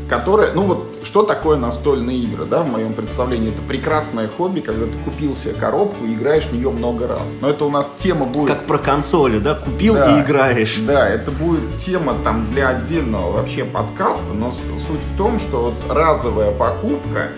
которая, 0.09 0.53
ну 0.53 0.63
вот, 0.63 0.97
что 1.03 1.23
такое 1.23 1.57
настольные 1.57 2.19
игры, 2.19 2.45
да, 2.45 2.63
в 2.63 2.69
моем 2.69 2.93
представлении? 2.93 3.51
Это 3.51 3.63
прекрасное 3.63 4.29
хобби, 4.29 4.61
когда 4.61 4.87
ты 4.87 4.93
купил 5.05 5.37
себе 5.37 5.55
коробку 5.55 6.05
и 6.05 6.15
играешь 6.15 6.47
в 6.47 6.53
нее 6.53 6.71
много 6.71 7.07
раз. 7.07 7.23
Но 7.41 7.49
это 7.49 7.65
у 7.65 7.71
нас 7.71 7.93
тема 7.97 8.27
будет... 8.27 8.49
Как 8.49 8.67
про 8.67 8.79
консоли, 8.79 9.39
да? 9.39 9.55
Купил 9.55 9.95
да, 9.95 10.19
и 10.19 10.23
играешь. 10.23 10.77
Да, 10.79 11.09
это 11.09 11.31
будет 11.31 11.79
тема 11.79 12.15
там 12.25 12.51
для 12.53 12.71
отдельного 12.71 13.33
вообще 13.33 13.65
подкаста, 13.65 14.33
но 14.35 14.53
суть 14.53 15.01
в 15.01 15.17
том, 15.17 15.39
что 15.39 15.63
вот 15.71 15.75
разовая 15.89 16.51
покупка 16.51 17.29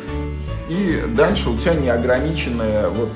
и 0.68 1.02
дальше 1.08 1.50
у 1.50 1.56
тебя 1.56 1.74
неограниченная 1.74 2.88
вот 2.88 3.08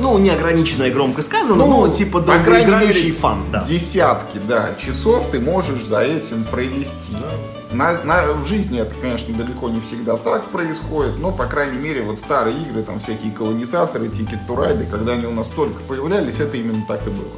ну, 0.00 0.18
неограниченное 0.18 0.90
громко 0.90 1.22
сказано, 1.22 1.64
ну, 1.64 1.86
но 1.86 1.88
типа 1.92 2.20
долгоиграющий 2.20 3.12
фан, 3.12 3.44
да. 3.52 3.64
Десятки, 3.64 4.38
да, 4.38 4.74
часов 4.78 5.30
ты 5.30 5.40
можешь 5.40 5.84
за 5.84 6.00
этим 6.00 6.44
провести. 6.44 7.12
Да. 7.12 7.76
На, 7.76 8.02
на, 8.02 8.32
в 8.32 8.46
жизни 8.46 8.80
это, 8.80 8.94
конечно, 9.00 9.32
далеко 9.34 9.68
не 9.68 9.80
всегда 9.80 10.16
так 10.16 10.44
происходит, 10.46 11.18
но, 11.18 11.30
по 11.30 11.46
крайней 11.46 11.78
мере, 11.78 12.02
вот 12.02 12.18
старые 12.18 12.56
игры, 12.62 12.82
там 12.82 12.98
всякие 13.00 13.30
колонизаторы, 13.30 14.08
тикет 14.08 14.46
турайды, 14.46 14.86
когда 14.90 15.12
они 15.12 15.26
у 15.26 15.32
нас 15.32 15.48
только 15.48 15.80
появлялись, 15.82 16.40
это 16.40 16.56
именно 16.56 16.84
так 16.88 17.06
и 17.06 17.10
было. 17.10 17.30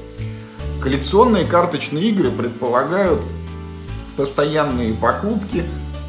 Коллекционные 0.81 1.45
карточные 1.45 2.05
игры 2.05 2.31
предполагают 2.31 3.21
постоянные 4.17 4.95
покупки, 4.95 5.65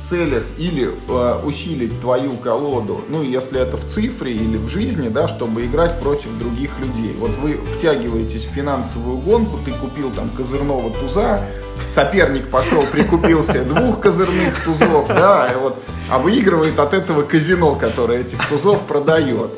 целях 0.10 0.44
или 0.58 0.92
э, 1.08 1.42
усилить 1.46 2.00
твою 2.02 2.34
колоду, 2.34 3.02
ну, 3.10 3.24
если 3.24 3.60
это 3.60 3.78
в 3.78 3.86
цифре 3.86 4.32
или 4.32 4.58
в 4.58 4.68
жизни, 4.68 5.10
да, 5.10 5.28
чтобы 5.28 5.66
играть 5.66 6.00
против 6.00 6.38
других 6.38 6.78
людей. 6.80 7.16
Вот 7.18 7.32
вы 7.38 7.60
втягиваетесь 7.76 8.46
в 8.46 8.50
финансовую 8.50 9.18
гонку, 9.18 9.60
ты 9.64 9.72
купил 9.72 10.12
там 10.12 10.30
козырного 10.30 10.92
туза, 10.92 11.42
соперник 11.90 12.50
пошел, 12.50 12.84
прикупил 12.92 13.44
себе 13.44 13.64
двух 13.64 14.00
козырных 14.00 14.64
тузов, 14.64 15.08
да, 15.08 15.50
и 15.52 15.56
вот, 15.56 15.78
а 16.10 16.20
выигрывает 16.20 16.78
от 16.80 16.94
этого 16.94 17.24
казино, 17.24 17.76
которое 17.76 18.22
этих 18.22 18.48
тузов 18.50 18.82
продает. 18.82 19.52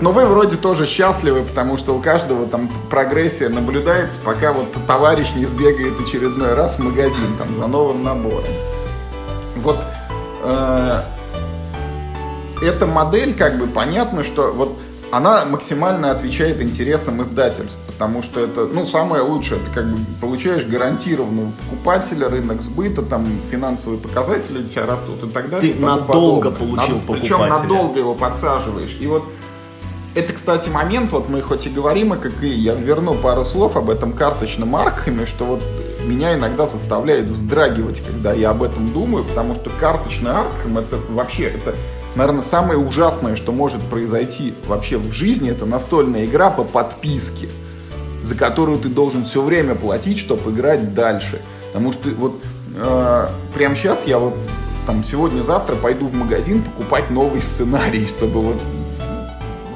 Но 0.00 0.12
вы 0.12 0.26
вроде 0.26 0.56
тоже 0.56 0.86
счастливы, 0.86 1.42
потому 1.42 1.78
что 1.78 1.94
у 1.94 2.00
каждого 2.00 2.46
там 2.46 2.70
прогрессия 2.90 3.48
наблюдается, 3.48 4.18
пока 4.24 4.52
вот 4.52 4.68
товарищ 4.86 5.34
не 5.36 5.46
сбегает 5.46 6.00
очередной 6.00 6.54
раз 6.54 6.76
в 6.76 6.78
магазин 6.80 7.36
там 7.38 7.54
за 7.54 7.66
новым 7.66 8.02
набором 8.02 8.44
вот 9.66 9.78
э, 10.44 11.02
эта 12.62 12.86
модель, 12.86 13.34
как 13.34 13.58
бы 13.58 13.66
понятно, 13.66 14.22
что 14.22 14.52
вот 14.52 14.78
она 15.12 15.44
максимально 15.44 16.10
отвечает 16.10 16.60
интересам 16.60 17.22
издательств, 17.22 17.78
потому 17.86 18.22
что 18.22 18.40
это, 18.40 18.66
ну, 18.66 18.84
самое 18.84 19.22
лучшее, 19.22 19.60
ты 19.60 19.70
как 19.72 19.86
бы 19.88 19.98
получаешь 20.20 20.64
гарантированного 20.64 21.52
покупателя, 21.52 22.28
рынок 22.28 22.62
сбыта, 22.62 23.02
там, 23.02 23.24
финансовые 23.50 23.98
показатели 23.98 24.64
у 24.64 24.68
тебя 24.68 24.86
растут 24.86 25.22
и 25.22 25.30
так 25.30 25.50
далее. 25.50 25.74
Ты 25.74 25.80
надолго 25.80 26.50
подобное. 26.50 26.76
получил 26.76 26.96
Над, 26.96 27.06
Причем 27.06 27.38
надолго 27.40 27.98
его 27.98 28.14
подсаживаешь. 28.14 28.96
И 29.00 29.06
вот 29.06 29.24
это, 30.14 30.32
кстати, 30.32 30.68
момент, 30.68 31.12
вот 31.12 31.28
мы 31.28 31.40
хоть 31.42 31.66
и 31.66 31.70
говорим 31.70 32.12
о 32.12 32.16
ККИ, 32.16 32.48
я 32.48 32.74
верну 32.74 33.14
пару 33.14 33.44
слов 33.44 33.76
об 33.76 33.90
этом 33.90 34.12
карточном 34.12 34.74
аркхаме, 34.74 35.26
что 35.26 35.44
вот 35.44 35.62
меня 36.06 36.34
иногда 36.34 36.66
заставляет 36.66 37.26
вздрагивать, 37.26 38.02
когда 38.06 38.32
я 38.32 38.50
об 38.50 38.62
этом 38.62 38.88
думаю, 38.92 39.24
потому 39.24 39.54
что 39.54 39.70
карточный 39.70 40.30
аркхам 40.30 40.78
это 40.78 40.96
вообще, 41.10 41.44
это, 41.44 41.74
наверное, 42.14 42.42
самое 42.42 42.78
ужасное, 42.78 43.36
что 43.36 43.52
может 43.52 43.82
произойти 43.82 44.54
вообще 44.66 44.98
в 44.98 45.12
жизни, 45.12 45.50
это 45.50 45.66
настольная 45.66 46.24
игра 46.24 46.50
по 46.50 46.64
подписке, 46.64 47.48
за 48.22 48.34
которую 48.34 48.78
ты 48.78 48.88
должен 48.88 49.24
все 49.24 49.42
время 49.42 49.74
платить, 49.74 50.18
чтобы 50.18 50.50
играть 50.50 50.94
дальше. 50.94 51.40
Потому 51.68 51.92
что 51.92 52.08
вот 52.10 52.42
э, 52.76 53.28
прямо 53.52 53.74
сейчас 53.74 54.06
я 54.06 54.18
вот 54.18 54.34
там 54.86 55.02
сегодня-завтра 55.02 55.74
пойду 55.74 56.06
в 56.06 56.14
магазин 56.14 56.62
покупать 56.62 57.10
новый 57.10 57.42
сценарий, 57.42 58.06
чтобы 58.06 58.40
вот 58.40 58.62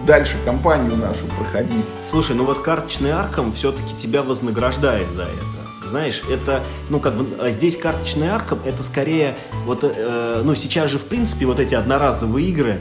дальше 0.06 0.36
компанию 0.44 0.96
нашу 0.96 1.26
проходить. 1.38 1.86
Слушай, 2.10 2.36
ну 2.36 2.44
вот 2.44 2.60
карточный 2.60 3.10
арком 3.10 3.52
все-таки 3.52 3.94
тебя 3.96 4.22
вознаграждает 4.22 5.10
за 5.10 5.22
это. 5.22 5.49
Знаешь, 5.90 6.22
это, 6.30 6.62
ну 6.88 7.00
как 7.00 7.16
бы, 7.16 7.26
а 7.42 7.50
здесь 7.50 7.76
карточный 7.76 8.28
арком, 8.28 8.60
это 8.64 8.80
скорее, 8.84 9.34
вот, 9.66 9.80
э, 9.82 10.40
ну 10.44 10.54
сейчас 10.54 10.88
же 10.88 10.98
в 10.98 11.04
принципе 11.06 11.46
вот 11.46 11.58
эти 11.58 11.74
одноразовые 11.74 12.46
игры, 12.46 12.78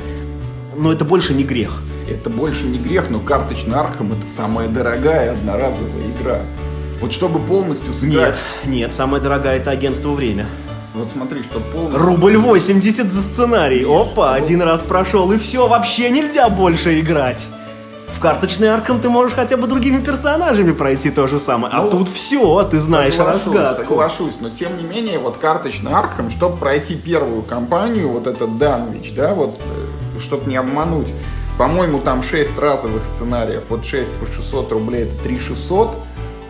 но 0.78 0.94
это 0.94 1.06
больше 1.06 1.34
не 1.34 1.44
грех. 1.44 1.82
Это 2.08 2.30
больше 2.30 2.68
не 2.68 2.78
грех, 2.78 3.10
но 3.10 3.20
карточный 3.20 3.76
арком 3.76 4.14
это 4.14 4.28
самая 4.28 4.68
дорогая 4.68 5.32
одноразовая 5.32 6.06
игра. 6.20 6.42
Вот 7.02 7.12
чтобы 7.12 7.40
полностью 7.40 7.96
сыграть... 7.96 8.38
Нет, 8.66 8.76
нет, 8.76 8.94
самая 8.94 9.20
дорогая 9.20 9.58
это 9.58 9.72
агентство 9.72 10.12
«Время». 10.12 10.46
Вот 10.94 11.10
смотри, 11.12 11.42
что 11.42 11.60
полностью... 11.60 12.00
Рубль 12.00 12.38
80 12.38 13.12
за 13.12 13.22
сценарий. 13.24 13.86
Опа, 13.86 14.36
один 14.36 14.62
раз 14.62 14.82
прошел, 14.82 15.32
и 15.32 15.40
все, 15.40 15.68
вообще 15.68 16.12
нельзя 16.12 16.48
больше 16.50 17.00
играть. 17.00 17.50
В 18.20 18.22
карточный 18.22 18.68
арком 18.68 19.00
ты 19.00 19.08
можешь 19.08 19.34
хотя 19.34 19.56
бы 19.56 19.66
другими 19.66 20.04
персонажами 20.04 20.74
пройти 20.74 21.10
то 21.10 21.26
же 21.28 21.40
самое. 21.40 21.74
А 21.74 21.84
ну, 21.84 21.90
тут 21.90 22.10
все, 22.10 22.68
ты 22.70 22.78
знаешь 22.82 23.16
соглашусь, 23.16 23.46
разгадку. 23.46 23.84
Соглашусь, 23.84 24.34
но 24.42 24.50
тем 24.50 24.78
не 24.78 24.84
менее, 24.84 25.20
вот 25.20 25.38
карточный 25.38 25.94
арком, 25.94 26.30
чтобы 26.30 26.58
пройти 26.58 26.98
первую 26.98 27.44
кампанию, 27.44 28.10
вот 28.10 28.28
этот 28.28 28.58
Данвич, 28.58 29.14
да, 29.16 29.34
вот, 29.34 29.58
э, 29.62 30.20
чтобы 30.20 30.50
не 30.50 30.58
обмануть, 30.58 31.08
по-моему, 31.58 32.00
там 32.00 32.22
6 32.22 32.60
разовых 32.60 33.06
сценариев, 33.06 33.70
вот 33.70 33.86
6 33.86 34.12
по 34.16 34.26
600 34.26 34.70
рублей, 34.74 35.04
это 35.04 35.24
3 35.24 35.40
600, 35.40 35.96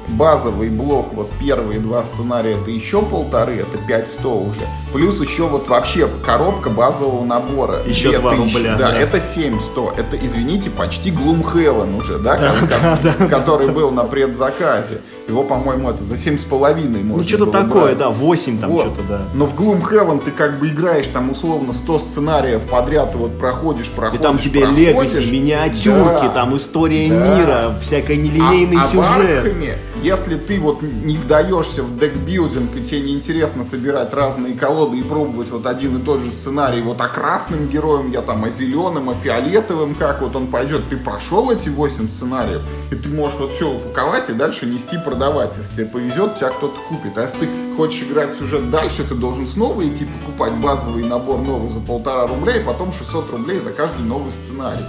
базовый 0.10 0.70
блок, 0.70 1.14
вот 1.14 1.30
первые 1.40 1.80
два 1.80 2.04
сценария, 2.04 2.54
это 2.54 2.72
еще 2.72 3.02
полторы, 3.02 3.58
это 3.58 3.78
500 3.78 4.26
уже. 4.26 4.62
Плюс 4.94 5.20
еще 5.22 5.48
вот 5.48 5.68
вообще 5.68 6.08
коробка 6.26 6.70
базового 6.70 7.24
набора. 7.26 7.82
Еще 7.86 8.18
2 8.18 8.36
рубля. 8.36 8.76
Да, 8.78 8.92
да, 8.92 8.98
это 8.98 9.20
700. 9.20 10.00
Это, 10.00 10.18
извините, 10.18 10.70
почти 10.70 11.12
Gloomhaven 11.12 11.98
уже, 11.98 12.18
да, 12.20 12.38
да, 12.38 12.54
да, 12.62 13.16
да 13.20 13.28
который 13.28 13.68
да. 13.68 13.74
был 13.74 13.92
на 13.92 14.04
предзаказе. 14.04 15.02
Его, 15.30 15.44
по-моему, 15.44 15.90
это 15.90 16.04
за 16.04 16.16
7,5 16.16 17.04
можно 17.04 17.18
Ну, 17.18 17.24
что-то 17.24 17.52
такое, 17.52 17.84
брать. 17.84 17.98
да, 17.98 18.10
8 18.10 18.60
там 18.60 18.72
вот. 18.72 18.82
что-то, 18.82 19.02
да. 19.08 19.22
Но 19.34 19.46
в 19.46 19.56
Gloomhaven 19.56 20.24
ты 20.24 20.32
как 20.32 20.60
бы 20.60 20.68
играешь 20.70 21.06
там 21.08 21.30
условно 21.30 21.72
100 21.72 22.00
сценариев 22.00 22.64
подряд, 22.64 23.14
вот 23.14 23.38
проходишь, 23.38 23.90
проходишь, 23.92 24.20
И 24.20 24.24
там 24.24 24.40
тебе 24.40 24.66
legacy, 24.66 25.32
миниатюрки, 25.32 26.26
да, 26.26 26.30
там 26.30 26.58
история 26.58 27.10
да. 27.10 27.38
мира, 27.38 27.76
всякая 27.82 28.18
нелинейный 28.18 28.78
а, 28.80 28.84
сюжет. 28.84 29.06
А 29.06 29.20
в 29.20 29.46
Архаме, 29.46 29.78
если 30.02 30.36
ты 30.36 30.60
вот 30.60 30.82
не 30.82 31.18
вдаешься 31.18 31.84
в 31.84 32.00
deckbuilding, 32.00 32.76
и 32.76 32.84
тебе 32.84 33.02
неинтересно 33.02 33.64
собирать 33.64 34.14
разные 34.14 34.56
колоды 34.56 34.98
и 34.98 35.04
пробовать 35.04 35.50
вот 35.52 35.68
один 35.68 35.98
и 35.98 36.02
тот 36.02 36.22
же 36.22 36.32
сценарий, 36.32 36.82
вот 36.82 37.00
а 37.02 37.08
красным 37.08 37.68
героем 37.68 38.12
я 38.12 38.22
там, 38.22 38.44
а 38.46 38.50
зеленым, 38.50 39.10
а 39.10 39.14
фиолетовым, 39.14 39.94
как 39.94 40.22
вот 40.22 40.36
он 40.36 40.48
пойдет, 40.48 40.90
ты 40.90 40.98
прошел 40.98 41.52
эти 41.52 41.70
8 41.70 42.10
сценариев, 42.10 42.62
и 42.92 42.96
ты 42.96 43.10
можешь 43.10 43.38
вот 43.40 43.54
все 43.54 43.70
упаковать 43.72 44.30
и 44.30 44.34
дальше 44.34 44.66
нести 44.66 44.98
продавать 44.98 45.19
продавать. 45.20 45.58
Если 45.58 45.76
тебе 45.76 45.86
повезет, 45.86 46.38
тебя 46.38 46.50
кто-то 46.50 46.80
купит. 46.88 47.18
А 47.18 47.24
если 47.24 47.40
ты 47.40 47.50
хочешь 47.76 48.04
играть 48.04 48.36
сюжет 48.36 48.72
дальше, 48.72 49.04
ты 49.04 49.16
должен 49.16 49.48
снова 49.48 49.86
идти 49.86 50.06
покупать 50.06 50.54
базовый 50.54 51.04
набор 51.04 51.40
новый 51.40 51.70
за 51.70 51.80
полтора 51.80 52.26
рубля 52.28 52.56
и 52.58 52.64
потом 52.64 52.94
600 52.94 53.30
рублей 53.32 53.60
за 53.60 53.72
каждый 53.72 54.06
новый 54.06 54.32
сценарий. 54.32 54.86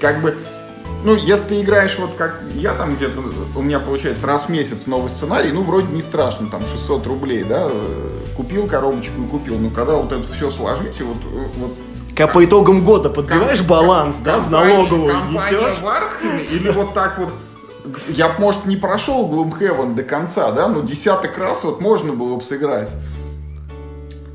Как 0.00 0.22
бы 0.22 0.36
ну, 1.04 1.14
если 1.14 1.48
ты 1.48 1.60
играешь 1.62 1.98
вот 1.98 2.12
как 2.16 2.40
я 2.54 2.74
там 2.74 2.96
где-то, 2.96 3.20
у 3.56 3.62
меня 3.62 3.80
получается 3.80 4.26
раз 4.26 4.44
в 4.44 4.48
месяц 4.50 4.86
новый 4.86 5.10
сценарий, 5.10 5.52
ну, 5.52 5.62
вроде 5.62 5.88
не 5.88 6.00
страшно, 6.00 6.48
там 6.48 6.64
600 6.64 7.06
рублей, 7.06 7.44
да, 7.44 7.68
купил 8.36 8.66
коробочку 8.66 9.22
и 9.22 9.26
купил. 9.26 9.58
Но 9.58 9.70
когда 9.70 9.94
вот 9.96 10.12
это 10.12 10.22
все 10.22 10.48
сложите, 10.48 11.04
вот, 11.04 11.18
вот 11.56 11.74
как 12.16 12.32
по 12.32 12.44
итогам 12.44 12.84
года 12.84 13.10
подбиваешь 13.10 13.58
ком- 13.58 13.66
баланс, 13.66 14.16
да, 14.20 14.38
в 14.38 14.50
налоговую 14.50 15.14
несешь. 15.30 15.78
в 15.80 15.86
Архаме, 15.86 16.44
или 16.44 16.70
вот 16.70 16.94
так 16.94 17.18
вот 17.18 17.32
я, 18.08 18.34
может, 18.38 18.66
не 18.66 18.76
прошел 18.76 19.28
Gloomhaven 19.28 19.94
до 19.94 20.02
конца, 20.02 20.50
да, 20.52 20.68
но 20.68 20.80
десяток 20.80 21.36
раз 21.38 21.64
вот 21.64 21.80
можно 21.80 22.12
было 22.12 22.36
бы 22.36 22.42
сыграть. 22.42 22.92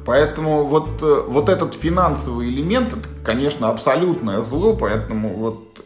Поэтому 0.06 0.64
вот, 0.64 1.02
э, 1.02 1.24
вот 1.28 1.50
этот 1.50 1.76
финансовый 1.76 2.50
элемент, 2.50 2.94
это, 2.94 3.08
конечно, 3.24 3.70
абсолютное 3.70 4.42
зло, 4.42 4.74
поэтому 4.74 5.30
вот 5.36 5.84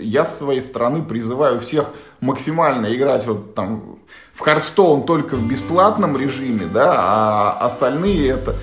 я 0.00 0.24
с 0.24 0.38
своей 0.38 0.60
стороны 0.60 1.02
призываю 1.02 1.60
всех 1.60 1.90
максимально 2.20 2.94
играть 2.94 3.26
вот 3.26 3.54
там 3.54 3.98
в 4.32 4.42
Hearthstone 4.42 5.04
только 5.04 5.34
в 5.36 5.46
бесплатном 5.46 6.16
режиме, 6.16 6.66
да, 6.72 6.94
а 6.96 7.58
остальные 7.60 8.30
это 8.30 8.54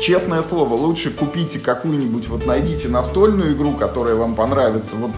честное 0.00 0.42
слово, 0.42 0.74
лучше 0.74 1.10
купите 1.10 1.58
какую-нибудь, 1.58 2.28
вот 2.28 2.46
найдите 2.46 2.88
настольную 2.88 3.52
игру, 3.54 3.72
которая 3.74 4.14
вам 4.14 4.34
понравится, 4.34 4.96
вот 4.96 5.10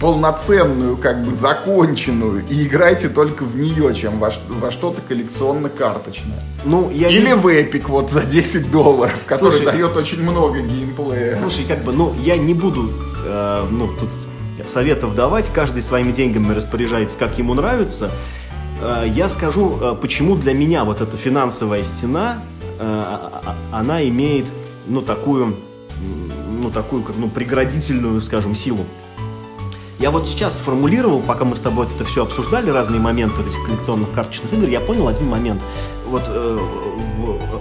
полноценную, 0.00 0.96
как 0.96 1.24
бы 1.24 1.32
законченную, 1.32 2.44
и 2.48 2.64
играйте 2.64 3.08
только 3.08 3.42
в 3.42 3.56
нее, 3.56 3.94
чем 3.94 4.18
во, 4.18 4.30
во 4.48 4.70
что-то 4.70 5.00
коллекционно-карточное. 5.02 6.42
Ну, 6.64 6.90
я 6.90 7.08
Или 7.08 7.28
не... 7.28 7.34
в 7.34 7.46
Epic 7.46 7.84
вот 7.88 8.10
за 8.10 8.24
10 8.24 8.70
долларов, 8.70 9.18
который 9.26 9.52
Слушай, 9.52 9.66
дает 9.66 9.96
очень 9.96 10.22
много 10.22 10.60
геймплея. 10.60 11.34
Слушай, 11.34 11.64
как 11.66 11.82
бы, 11.82 11.92
ну, 11.92 12.14
я 12.22 12.36
не 12.36 12.54
буду, 12.54 12.92
э, 13.24 13.66
ну, 13.70 13.88
тут 13.88 14.08
советов 14.68 15.14
давать, 15.14 15.50
каждый 15.52 15.82
своими 15.82 16.12
деньгами 16.12 16.54
распоряжается, 16.54 17.18
как 17.18 17.36
ему 17.38 17.54
нравится. 17.54 18.10
Э, 18.80 19.04
я 19.06 19.28
скажу, 19.28 19.78
э, 19.80 19.96
почему 20.00 20.36
для 20.36 20.54
меня 20.54 20.84
вот 20.84 21.00
эта 21.00 21.16
финансовая 21.16 21.82
стена, 21.82 22.40
э, 22.62 22.68
а- 22.80 23.42
а- 23.44 23.78
она 23.80 24.06
имеет, 24.08 24.46
ну, 24.86 25.02
такую, 25.02 25.56
ну, 26.62 26.70
такую, 26.70 27.02
как, 27.02 27.16
ну, 27.16 27.28
преградительную, 27.28 28.20
скажем, 28.20 28.54
силу. 28.54 28.86
Я 29.98 30.12
вот 30.12 30.28
сейчас 30.28 30.58
сформулировал, 30.58 31.20
пока 31.20 31.44
мы 31.44 31.56
с 31.56 31.60
тобой 31.60 31.86
это 31.92 32.04
все 32.04 32.22
обсуждали, 32.22 32.70
разные 32.70 33.00
моменты 33.00 33.42
этих 33.42 33.64
коллекционных 33.66 34.12
карточных 34.12 34.52
игр, 34.52 34.68
я 34.68 34.78
понял 34.80 35.08
один 35.08 35.26
момент. 35.26 35.60
Вот 36.06 36.22
э, 36.28 36.58
в- 37.18 37.60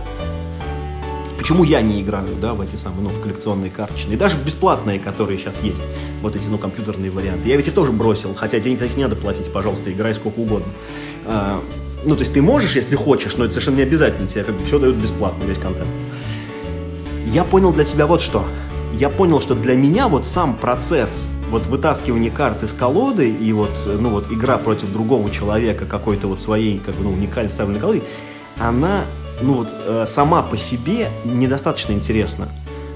почему 1.38 1.64
я 1.64 1.82
не 1.82 2.02
играю, 2.02 2.36
да, 2.40 2.54
в 2.54 2.62
эти 2.62 2.76
самые, 2.76 3.02
ну, 3.02 3.10
в 3.10 3.20
коллекционные 3.22 3.72
карточные, 3.72 4.18
даже 4.18 4.38
в 4.38 4.46
бесплатные, 4.46 5.00
которые 5.00 5.40
сейчас 5.40 5.64
есть, 5.64 5.82
вот 6.22 6.36
эти, 6.36 6.48
ну, 6.48 6.60
компьютерные 6.60 7.10
варианты. 7.10 7.50
Я 7.50 7.58
ведь 7.58 7.70
их 7.70 7.74
тоже 7.74 7.92
бросил, 7.92 8.36
хотя 8.36 8.60
денег 8.60 8.78
таких 8.80 8.98
не 8.98 9.04
надо 9.04 9.16
платить, 9.16 9.52
пожалуйста, 9.52 9.92
играй 9.92 10.14
сколько 10.14 10.38
угодно. 10.40 10.68
А, 11.26 11.60
ну, 12.06 12.16
то 12.16 12.20
есть 12.20 12.34
ты 12.34 12.42
можешь, 12.44 12.76
если 12.76 12.96
хочешь, 12.96 13.36
но 13.38 13.46
это 13.46 13.54
совершенно 13.54 13.78
не 13.78 13.82
обязательно, 13.84 14.28
тебе 14.28 14.44
как 14.44 14.56
бы 14.56 14.64
все 14.64 14.78
дают 14.78 14.98
бесплатно, 14.98 15.44
весь 15.46 15.58
контент. 15.58 15.90
Я 17.26 17.44
понял 17.44 17.74
для 17.74 17.84
себя 17.84 18.06
вот 18.06 18.22
что. 18.22 18.46
Я 18.94 19.10
понял, 19.10 19.42
что 19.42 19.56
для 19.56 19.76
меня 19.76 20.08
вот 20.08 20.28
сам 20.28 20.56
процесс 20.56 21.28
вот 21.50 21.66
вытаскивания 21.68 22.32
карт 22.32 22.64
из 22.64 22.74
колоды 22.74 23.30
и 23.30 23.54
вот, 23.54 23.72
ну 23.86 24.10
вот 24.10 24.32
игра 24.32 24.58
против 24.58 24.92
другого 24.92 25.30
человека 25.30 25.86
какой-то 25.86 26.28
вот 26.28 26.42
своей 26.42 26.80
как 26.80 26.96
бы, 26.96 27.04
ну, 27.04 27.12
уникальной 27.12 27.50
ставленной 27.50 27.80
колоды, 27.80 28.04
она, 28.60 29.02
ну 29.42 29.54
вот, 29.54 29.74
э, 29.86 30.06
сама 30.08 30.42
по 30.44 30.58
себе 30.58 31.10
недостаточно 31.26 31.94
интересна. 31.94 32.50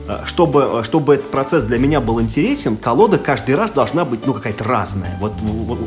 Э, 0.07 0.21
Чтобы, 0.25 0.79
э, 0.79 0.83
чтобы 0.83 1.15
этот 1.15 1.31
процесс 1.31 1.63
для 1.63 1.77
меня 1.77 2.01
был 2.01 2.19
интересен, 2.21 2.77
колода 2.77 3.17
каждый 3.17 3.55
раз 3.55 3.71
должна 3.71 4.05
быть, 4.05 4.25
ну, 4.25 4.33
какая-то 4.33 4.63
разная. 4.63 5.17
Вот, 5.21 5.33
вот, 5.41 5.79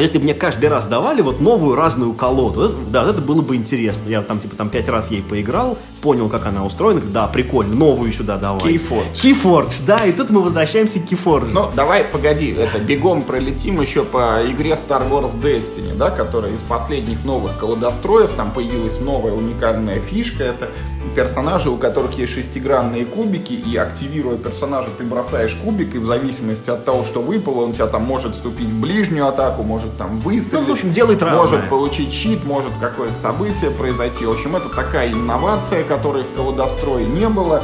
если 0.00 0.18
бы 0.18 0.24
мне 0.24 0.34
каждый 0.34 0.66
раз 0.68 0.86
давали 0.86 1.22
вот 1.22 1.40
новую 1.40 1.74
разную 1.76 2.12
колоду, 2.14 2.62
это- 2.64 2.74
да, 2.90 3.02
это 3.10 3.20
было 3.20 3.42
бы 3.42 3.56
интересно. 3.56 4.08
Я 4.08 4.22
там, 4.22 4.38
типа, 4.38 4.56
там 4.56 4.70
пять 4.70 4.88
раз 4.88 5.10
ей 5.10 5.22
поиграл, 5.22 5.76
понял, 6.00 6.28
как 6.28 6.46
она 6.46 6.64
устроена, 6.64 7.00
да, 7.00 7.26
прикольно, 7.28 7.74
новую 7.74 8.12
сюда 8.12 8.36
давай. 8.36 8.72
Keyforge. 8.74 9.14
Keyforge, 9.14 9.82
да, 9.86 10.04
и 10.06 10.12
тут 10.12 10.30
мы 10.30 10.42
возвращаемся 10.42 11.00
к 11.00 11.04
Keyforge. 11.04 11.50
Ну, 11.52 11.70
давай, 11.74 12.04
погоди, 12.04 12.50
это 12.52 12.78
бегом 12.78 13.22
пролетим 13.22 13.80
еще 13.80 14.04
по 14.04 14.40
игре 14.48 14.70
Star 14.70 15.08
Wars 15.10 15.40
Destiny, 15.40 15.96
да, 15.96 16.10
которая 16.10 16.52
из 16.52 16.60
последних 16.60 17.24
новых 17.24 17.58
колодостроев, 17.58 18.30
там 18.36 18.50
появилась 18.52 19.00
новая 19.00 19.32
уникальная 19.32 20.00
фишка, 20.00 20.44
это 20.44 20.70
персонажи, 21.16 21.70
у 21.70 21.76
которых 21.76 22.16
есть 22.18 22.32
шестигранные 22.32 23.04
кубики, 23.04 23.52
и 23.52 23.76
активируя 23.76 24.36
персонажа, 24.36 24.88
ты 24.96 25.04
бросаешь 25.04 25.54
кубик, 25.54 25.94
и 25.94 25.98
в 25.98 26.06
зависимости 26.06 26.70
от 26.70 26.84
того, 26.84 27.04
что 27.04 27.20
выпало, 27.20 27.64
он 27.64 27.70
у 27.70 27.74
тебя 27.74 27.86
там 27.86 28.02
может 28.02 28.34
вступить 28.34 28.68
в 28.68 28.80
ближнюю 28.80 29.26
атаку, 29.26 29.62
может 29.62 29.96
там 29.98 30.18
выстрелить, 30.18 30.62
Ну, 30.66 30.70
в 30.70 30.72
общем, 30.72 30.90
делает 30.90 31.22
разное. 31.22 31.42
может 31.42 31.68
получить 31.68 32.12
щит, 32.12 32.44
может 32.44 32.72
какое-то 32.80 33.16
событие 33.16 33.70
произойти. 33.70 34.24
В 34.24 34.30
общем, 34.30 34.56
это 34.56 34.68
такая 34.68 35.12
инновация, 35.12 35.84
которой 35.84 36.24
в 36.24 36.30
колодострое 36.34 37.04
не 37.04 37.28
было. 37.28 37.62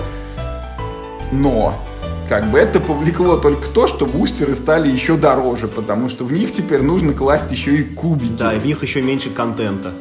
Но 1.32 1.74
как 2.28 2.50
бы 2.50 2.58
это 2.58 2.80
повлекло 2.80 3.36
только 3.36 3.68
то, 3.68 3.86
что 3.86 4.04
бустеры 4.06 4.54
стали 4.54 4.90
еще 4.90 5.16
дороже, 5.16 5.68
потому 5.68 6.08
что 6.08 6.24
в 6.24 6.32
них 6.32 6.52
теперь 6.52 6.82
нужно 6.82 7.12
класть 7.12 7.50
еще 7.50 7.76
и 7.76 7.82
кубики. 7.82 8.32
Да, 8.38 8.52
и 8.54 8.58
в 8.58 8.66
них 8.66 8.82
еще 8.82 9.00
меньше 9.00 9.30
контента. 9.30 9.92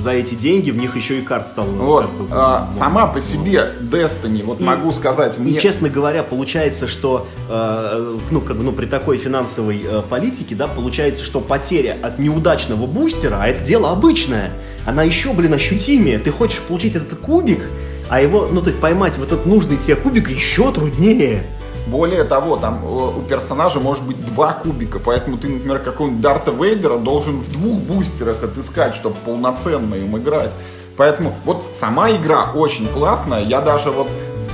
За 0.00 0.12
эти 0.12 0.34
деньги 0.34 0.70
в 0.70 0.76
них 0.78 0.96
еще 0.96 1.18
и 1.18 1.20
карт 1.20 1.48
стало. 1.48 1.66
Вот, 1.68 2.06
как 2.06 2.12
бы, 2.14 2.26
а, 2.30 2.66
ну, 2.70 2.76
сама 2.76 3.06
по 3.06 3.20
себе 3.20 3.68
Destiny, 3.80 4.42
вот 4.42 4.60
И- 4.60 4.64
могу 4.64 4.90
сказать, 4.92 5.36
И, 5.36 5.40
мне... 5.40 5.58
честно 5.58 5.90
говоря, 5.90 6.22
получается, 6.22 6.88
что 6.88 7.26
э, 7.48 8.16
ну, 8.30 8.40
как 8.40 8.56
бы, 8.56 8.62
ну, 8.62 8.72
при 8.72 8.86
такой 8.86 9.18
финансовой 9.18 9.82
э, 9.84 10.02
политике, 10.08 10.54
да, 10.54 10.68
получается, 10.68 11.22
что 11.22 11.40
потеря 11.40 11.96
от 12.02 12.18
неудачного 12.18 12.86
бустера, 12.86 13.38
а 13.42 13.46
это 13.46 13.62
дело 13.62 13.90
обычное, 13.90 14.52
она 14.86 15.02
еще, 15.02 15.32
блин, 15.34 15.52
ощутимее. 15.52 16.18
Ты 16.18 16.30
хочешь 16.32 16.60
получить 16.60 16.96
этот 16.96 17.18
кубик, 17.18 17.60
а 18.08 18.20
его, 18.22 18.48
ну, 18.50 18.62
то 18.62 18.70
есть 18.70 18.80
поймать 18.80 19.18
вот 19.18 19.26
этот 19.32 19.44
нужный 19.44 19.76
тебе 19.76 19.96
кубик 19.96 20.30
еще 20.30 20.72
труднее. 20.72 21.44
Более 21.86 22.24
того, 22.24 22.56
там 22.56 22.80
э, 22.84 22.86
у 22.86 23.22
персонажа 23.22 23.80
может 23.80 24.04
быть 24.04 24.24
два 24.26 24.52
кубика, 24.52 24.98
поэтому 24.98 25.38
ты, 25.38 25.48
например, 25.48 25.80
какого-нибудь 25.80 26.20
Дарта 26.20 26.50
Вейдера 26.50 26.98
должен 26.98 27.40
в 27.40 27.52
двух 27.52 27.78
бустерах 27.80 28.42
отыскать, 28.42 28.94
чтобы 28.94 29.16
полноценно 29.24 29.94
им 29.94 30.16
играть. 30.16 30.54
Поэтому 30.96 31.34
вот 31.44 31.64
сама 31.72 32.10
игра 32.10 32.52
очень 32.54 32.86
классная, 32.88 33.42
я 33.42 33.60
даже 33.60 33.90
вот 33.90 34.08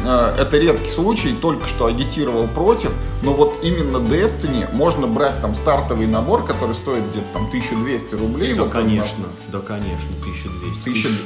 э, 0.05 0.35
это 0.39 0.57
редкий 0.59 0.89
случай, 0.89 1.35
только 1.35 1.67
что 1.67 1.87
агитировал 1.87 2.47
против, 2.47 2.93
но 3.23 3.33
вот 3.33 3.59
именно 3.63 3.97
Destiny 3.97 4.73
можно 4.73 5.07
брать 5.07 5.41
там 5.41 5.55
стартовый 5.55 6.07
набор, 6.07 6.45
который 6.45 6.75
стоит 6.75 7.03
где-то 7.11 7.27
там 7.33 7.47
1200 7.49 8.15
рублей. 8.15 8.55
Да, 8.55 8.63
вот, 8.63 8.73
конечно, 8.73 9.25
да, 9.49 9.59
конечно, 9.59 10.09
1200. 10.23 10.85
Тысяча... 10.85 11.09
Тысяч 11.09 11.21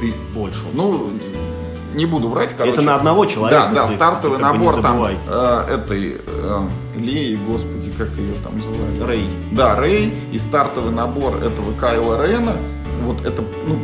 Ты... 0.00 0.14
больше. 0.32 0.60
Ну, 0.72 1.10
не 1.94 2.06
буду 2.06 2.28
врать, 2.28 2.54
короче. 2.56 2.74
Это 2.74 2.82
на 2.82 2.94
одного 2.96 3.26
человека, 3.26 3.70
Да, 3.74 3.86
да, 3.86 3.94
стартовый 3.94 4.38
набор 4.38 4.80
там 4.80 5.04
э, 5.04 5.74
этой 5.74 6.16
э, 6.26 6.60
Леи, 6.96 7.38
господи, 7.46 7.90
как 7.96 8.08
ее 8.10 8.34
там 8.42 8.60
звали? 8.60 9.08
Рэй. 9.08 9.26
Да, 9.52 9.76
Рэй 9.76 10.12
и 10.32 10.38
стартовый 10.38 10.92
набор 10.92 11.36
этого 11.36 11.72
Кайла 11.78 12.26
Рена. 12.26 12.52
Вот 13.02 13.24
это, 13.24 13.42
ну, 13.66 13.78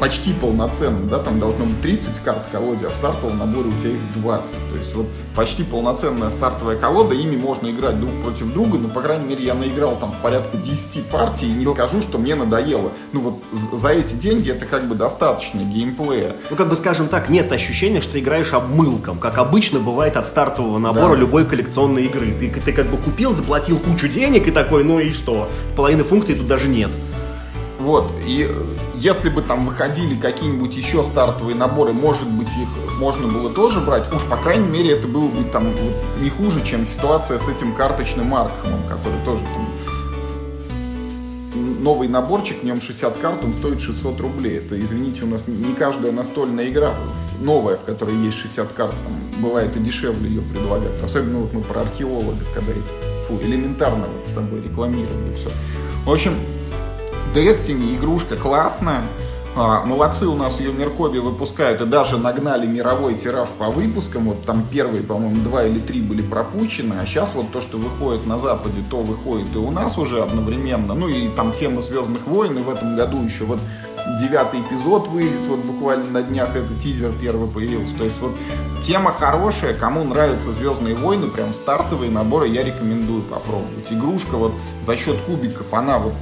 почти 0.00 0.32
полноценный, 0.32 1.08
да, 1.08 1.18
там 1.18 1.38
должно 1.38 1.66
быть 1.66 1.80
30 1.82 2.18
карт 2.20 2.46
колоде, 2.50 2.86
а 2.86 2.90
в 2.90 2.94
стартовом 2.94 3.38
наборе 3.38 3.68
у 3.68 3.72
тебя 3.80 3.90
их 3.90 4.12
20. 4.16 4.50
То 4.70 4.76
есть 4.78 4.94
вот 4.94 5.06
почти 5.36 5.62
полноценная 5.62 6.30
стартовая 6.30 6.76
колода, 6.76 7.14
ими 7.14 7.36
можно 7.36 7.68
играть 7.70 8.00
друг 8.00 8.10
против 8.22 8.52
друга, 8.52 8.78
но, 8.78 8.88
по 8.88 9.02
крайней 9.02 9.26
мере, 9.26 9.44
я 9.44 9.54
наиграл 9.54 9.96
там 9.96 10.14
порядка 10.22 10.56
10 10.56 11.04
партий 11.06 11.46
и 11.48 11.52
не 11.52 11.64
Ну. 11.66 11.74
скажу, 11.74 12.00
что 12.00 12.16
мне 12.18 12.34
надоело. 12.34 12.92
Ну 13.12 13.20
вот 13.20 13.78
за 13.78 13.88
эти 13.88 14.14
деньги 14.14 14.50
это 14.50 14.64
как 14.64 14.88
бы 14.88 14.94
достаточно 14.94 15.60
геймплея. 15.60 16.34
Ну, 16.48 16.56
как 16.56 16.68
бы, 16.68 16.76
скажем 16.76 17.08
так, 17.08 17.28
нет 17.28 17.52
ощущения, 17.52 18.00
что 18.00 18.18
играешь 18.18 18.54
обмылком, 18.54 19.18
как 19.18 19.36
обычно 19.36 19.80
бывает 19.80 20.16
от 20.16 20.26
стартового 20.26 20.78
набора 20.78 21.12
Да. 21.14 21.20
любой 21.20 21.44
коллекционной 21.44 22.06
игры. 22.06 22.32
Ты, 22.38 22.50
ты 22.50 22.72
как 22.72 22.86
бы 22.86 22.96
купил, 22.96 23.34
заплатил 23.34 23.78
кучу 23.78 24.08
денег 24.08 24.48
и 24.48 24.50
такой, 24.50 24.82
ну 24.82 24.98
и 24.98 25.12
что? 25.12 25.48
Половины 25.76 26.04
функций 26.04 26.34
тут 26.34 26.46
даже 26.48 26.68
нет. 26.68 26.90
Вот, 27.80 28.12
и 28.26 28.46
э, 28.46 28.62
если 28.96 29.30
бы 29.30 29.40
там 29.40 29.66
выходили 29.66 30.14
какие-нибудь 30.14 30.74
еще 30.76 31.02
стартовые 31.02 31.56
наборы, 31.56 31.92
может 31.94 32.28
быть, 32.28 32.48
их 32.48 32.98
можно 32.98 33.26
было 33.26 33.50
тоже 33.50 33.80
брать, 33.80 34.12
уж, 34.12 34.22
по 34.24 34.36
крайней 34.36 34.68
мере, 34.68 34.90
это 34.92 35.08
было 35.08 35.28
бы 35.28 35.44
там 35.44 35.64
вот 35.70 35.94
не 36.20 36.28
хуже, 36.28 36.62
чем 36.62 36.86
ситуация 36.86 37.38
с 37.38 37.48
этим 37.48 37.74
карточным 37.74 38.34
Аркхемом, 38.34 38.82
который 38.88 39.18
тоже 39.24 39.42
там 39.44 39.66
новый 41.82 42.08
наборчик, 42.08 42.60
в 42.60 42.64
нем 42.64 42.82
60 42.82 43.16
карт, 43.16 43.42
он 43.42 43.54
стоит 43.54 43.80
600 43.80 44.20
рублей. 44.20 44.58
Это, 44.58 44.78
извините, 44.78 45.24
у 45.24 45.28
нас 45.28 45.44
не- 45.46 45.74
каждая 45.74 46.12
настольная 46.12 46.68
игра 46.68 46.90
новая, 47.40 47.76
в 47.76 47.84
которой 47.84 48.14
есть 48.16 48.36
60 48.36 48.70
карт, 48.72 48.92
там, 49.04 49.42
бывает 49.42 49.74
и 49.76 49.80
дешевле 49.80 50.28
ее 50.28 50.42
предлагают. 50.42 51.02
Особенно 51.02 51.38
вот 51.38 51.54
мы 51.54 51.62
про 51.62 51.80
археолога, 51.80 52.36
когда 52.54 52.72
эти, 52.72 53.26
фу, 53.26 53.38
элементарно 53.42 54.04
вот 54.06 54.28
с 54.28 54.32
тобой 54.32 54.60
рекламировали 54.60 55.34
все. 55.34 55.48
В 56.04 56.12
общем, 56.12 56.34
Destiny 57.34 57.94
игрушка 57.96 58.34
классная. 58.34 59.02
А, 59.54 59.84
молодцы, 59.84 60.26
у 60.26 60.34
нас 60.34 60.58
ее 60.58 60.72
Мирхоби 60.72 61.18
выпускают 61.18 61.80
и 61.80 61.84
даже 61.84 62.18
нагнали 62.18 62.66
мировой 62.66 63.14
тираж 63.14 63.48
по 63.50 63.70
выпускам. 63.70 64.30
Вот 64.30 64.44
там 64.44 64.66
первые, 64.68 65.04
по-моему, 65.04 65.42
два 65.44 65.64
или 65.64 65.78
три 65.78 66.00
были 66.00 66.22
пропущены, 66.22 66.94
а 67.00 67.06
сейчас 67.06 67.32
вот 67.34 67.52
то, 67.52 67.60
что 67.60 67.78
выходит 67.78 68.26
на 68.26 68.40
Западе, 68.40 68.82
то 68.90 68.98
выходит 69.02 69.54
и 69.54 69.58
у 69.58 69.70
нас 69.70 69.96
уже 69.96 70.22
одновременно. 70.22 70.94
Ну 70.94 71.06
и 71.08 71.28
там 71.28 71.52
тема 71.52 71.82
Звездных 71.82 72.26
войн, 72.26 72.58
и 72.58 72.62
в 72.62 72.70
этом 72.70 72.96
году 72.96 73.22
еще 73.22 73.44
вот 73.44 73.60
девятый 74.20 74.60
эпизод 74.60 75.06
выйдет, 75.06 75.46
вот 75.46 75.60
буквально 75.60 76.10
на 76.10 76.22
днях 76.22 76.56
это 76.56 76.74
тизер 76.82 77.12
первый 77.20 77.48
появился. 77.48 77.94
То 77.94 78.04
есть 78.04 78.20
вот 78.20 78.32
тема 78.82 79.12
хорошая, 79.12 79.74
кому 79.74 80.02
нравятся 80.02 80.50
Звездные 80.52 80.96
войны, 80.96 81.28
прям 81.28 81.54
стартовые 81.54 82.10
наборы 82.10 82.48
я 82.48 82.64
рекомендую 82.64 83.22
попробовать. 83.22 83.86
Игрушка 83.90 84.36
вот 84.36 84.52
за 84.80 84.96
счет 84.96 85.20
кубиков, 85.22 85.72
она 85.72 85.98
вот 86.00 86.14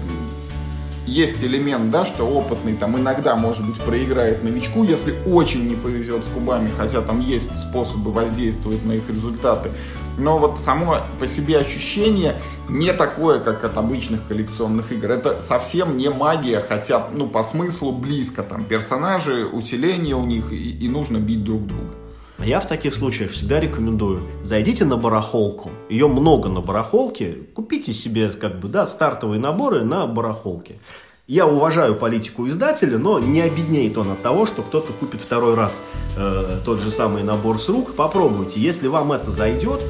есть 1.08 1.42
элемент, 1.42 1.90
да, 1.90 2.04
что 2.04 2.24
опытный 2.24 2.74
там 2.74 2.98
иногда, 2.98 3.34
может 3.34 3.66
быть, 3.66 3.76
проиграет 3.76 4.44
новичку, 4.44 4.84
если 4.84 5.14
очень 5.26 5.66
не 5.68 5.74
повезет 5.74 6.24
с 6.24 6.28
кубами, 6.28 6.70
хотя 6.76 7.00
там 7.00 7.20
есть 7.20 7.58
способы 7.58 8.12
воздействовать 8.12 8.84
на 8.84 8.92
их 8.92 9.08
результаты. 9.08 9.70
но 10.18 10.36
вот 10.38 10.58
само 10.58 10.98
по 11.18 11.26
себе 11.26 11.58
ощущение 11.58 12.40
не 12.68 12.92
такое, 12.92 13.38
как 13.38 13.64
от 13.64 13.76
обычных 13.76 14.26
коллекционных 14.26 14.92
игр. 14.92 15.10
Это 15.10 15.40
совсем 15.40 15.96
не 15.96 16.10
магия, 16.10 16.60
хотя, 16.60 17.08
ну, 17.14 17.26
по 17.28 17.42
смыслу 17.42 17.92
близко. 17.92 18.42
Там 18.42 18.64
персонажи, 18.64 19.46
усиление 19.46 20.16
у 20.16 20.26
них, 20.26 20.52
и, 20.52 20.70
и 20.72 20.88
нужно 20.88 21.18
бить 21.18 21.44
друг 21.44 21.66
друга. 21.66 21.94
Я 22.44 22.60
в 22.60 22.68
таких 22.68 22.94
случаях 22.94 23.32
всегда 23.32 23.58
рекомендую, 23.58 24.22
зайдите 24.44 24.84
на 24.84 24.96
барахолку, 24.96 25.70
ее 25.88 26.06
много 26.06 26.48
на 26.48 26.60
барахолке, 26.60 27.36
купите 27.52 27.92
себе 27.92 28.30
как 28.30 28.60
бы, 28.60 28.68
да, 28.68 28.86
стартовые 28.86 29.40
наборы 29.40 29.82
на 29.82 30.06
барахолке. 30.06 30.78
Я 31.26 31.46
уважаю 31.46 31.96
политику 31.96 32.46
издателя, 32.46 32.96
но 32.96 33.18
не 33.18 33.40
обеднеет 33.40 33.98
он 33.98 34.12
от 34.12 34.22
того, 34.22 34.46
что 34.46 34.62
кто-то 34.62 34.92
купит 34.92 35.20
второй 35.20 35.56
раз 35.56 35.82
э, 36.16 36.60
тот 36.64 36.80
же 36.80 36.90
самый 36.92 37.24
набор 37.24 37.58
с 37.58 37.68
рук. 37.68 37.94
Попробуйте, 37.94 38.60
если 38.60 38.86
вам 38.86 39.12
это 39.12 39.30
зайдет, 39.30 39.82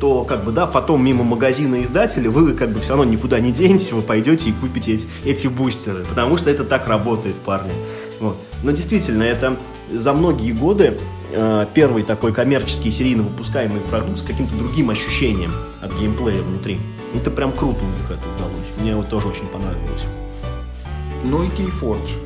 то 0.00 0.22
как 0.24 0.44
бы 0.44 0.52
да, 0.52 0.66
потом 0.66 1.04
мимо 1.04 1.24
магазина 1.24 1.82
издателя 1.82 2.30
вы 2.30 2.54
как 2.54 2.70
бы 2.70 2.80
все 2.80 2.90
равно 2.90 3.04
никуда 3.04 3.40
не 3.40 3.50
денетесь, 3.50 3.92
вы 3.92 4.00
пойдете 4.00 4.50
и 4.50 4.52
купите 4.52 4.94
эти, 4.94 5.06
эти 5.24 5.48
бустеры, 5.48 6.04
потому 6.08 6.38
что 6.38 6.50
это 6.50 6.64
так 6.64 6.86
работает, 6.86 7.34
парни. 7.34 7.72
Вот. 8.20 8.36
Но 8.62 8.70
действительно, 8.70 9.24
это 9.24 9.56
за 9.92 10.12
многие 10.12 10.52
годы 10.52 10.96
э, 11.36 11.66
первый 11.74 12.02
такой 12.02 12.32
коммерческий 12.32 12.90
серийно 12.90 13.22
выпускаемый 13.22 13.80
продукт 13.80 14.18
с 14.18 14.22
каким-то 14.22 14.56
другим 14.56 14.90
ощущением 14.90 15.52
от 15.80 15.92
геймплея 15.92 16.42
внутри. 16.42 16.80
Это 17.14 17.30
прям 17.30 17.52
круто 17.52 17.78
у 17.84 17.88
них 17.88 18.10
это 18.10 18.28
удалось. 18.34 18.66
Мне 18.80 18.96
вот 18.96 19.08
тоже 19.08 19.28
очень 19.28 19.46
понравилось. 19.46 20.02
Ну 21.24 21.42
и 21.44 21.48
Keyforge. 21.48 22.18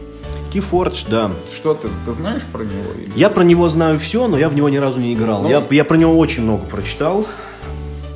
Keyforge, 0.53 1.07
да. 1.09 1.31
Что 1.55 1.75
ты, 1.75 1.89
ты 2.05 2.13
знаешь 2.13 2.43
про 2.51 2.63
него? 2.63 2.93
Я 3.15 3.31
про 3.31 3.43
него 3.43 3.69
знаю 3.69 3.99
все, 3.99 4.27
но 4.27 4.39
я 4.39 4.49
в 4.49 4.55
него 4.55 4.69
ни 4.69 4.77
разу 4.77 5.01
не 5.01 5.15
играл. 5.15 5.43
Ну, 5.43 5.49
я, 5.49 5.63
я 5.71 5.85
про 5.85 5.97
него 5.97 6.19
очень 6.19 6.43
много 6.43 6.65
прочитал. 6.67 7.27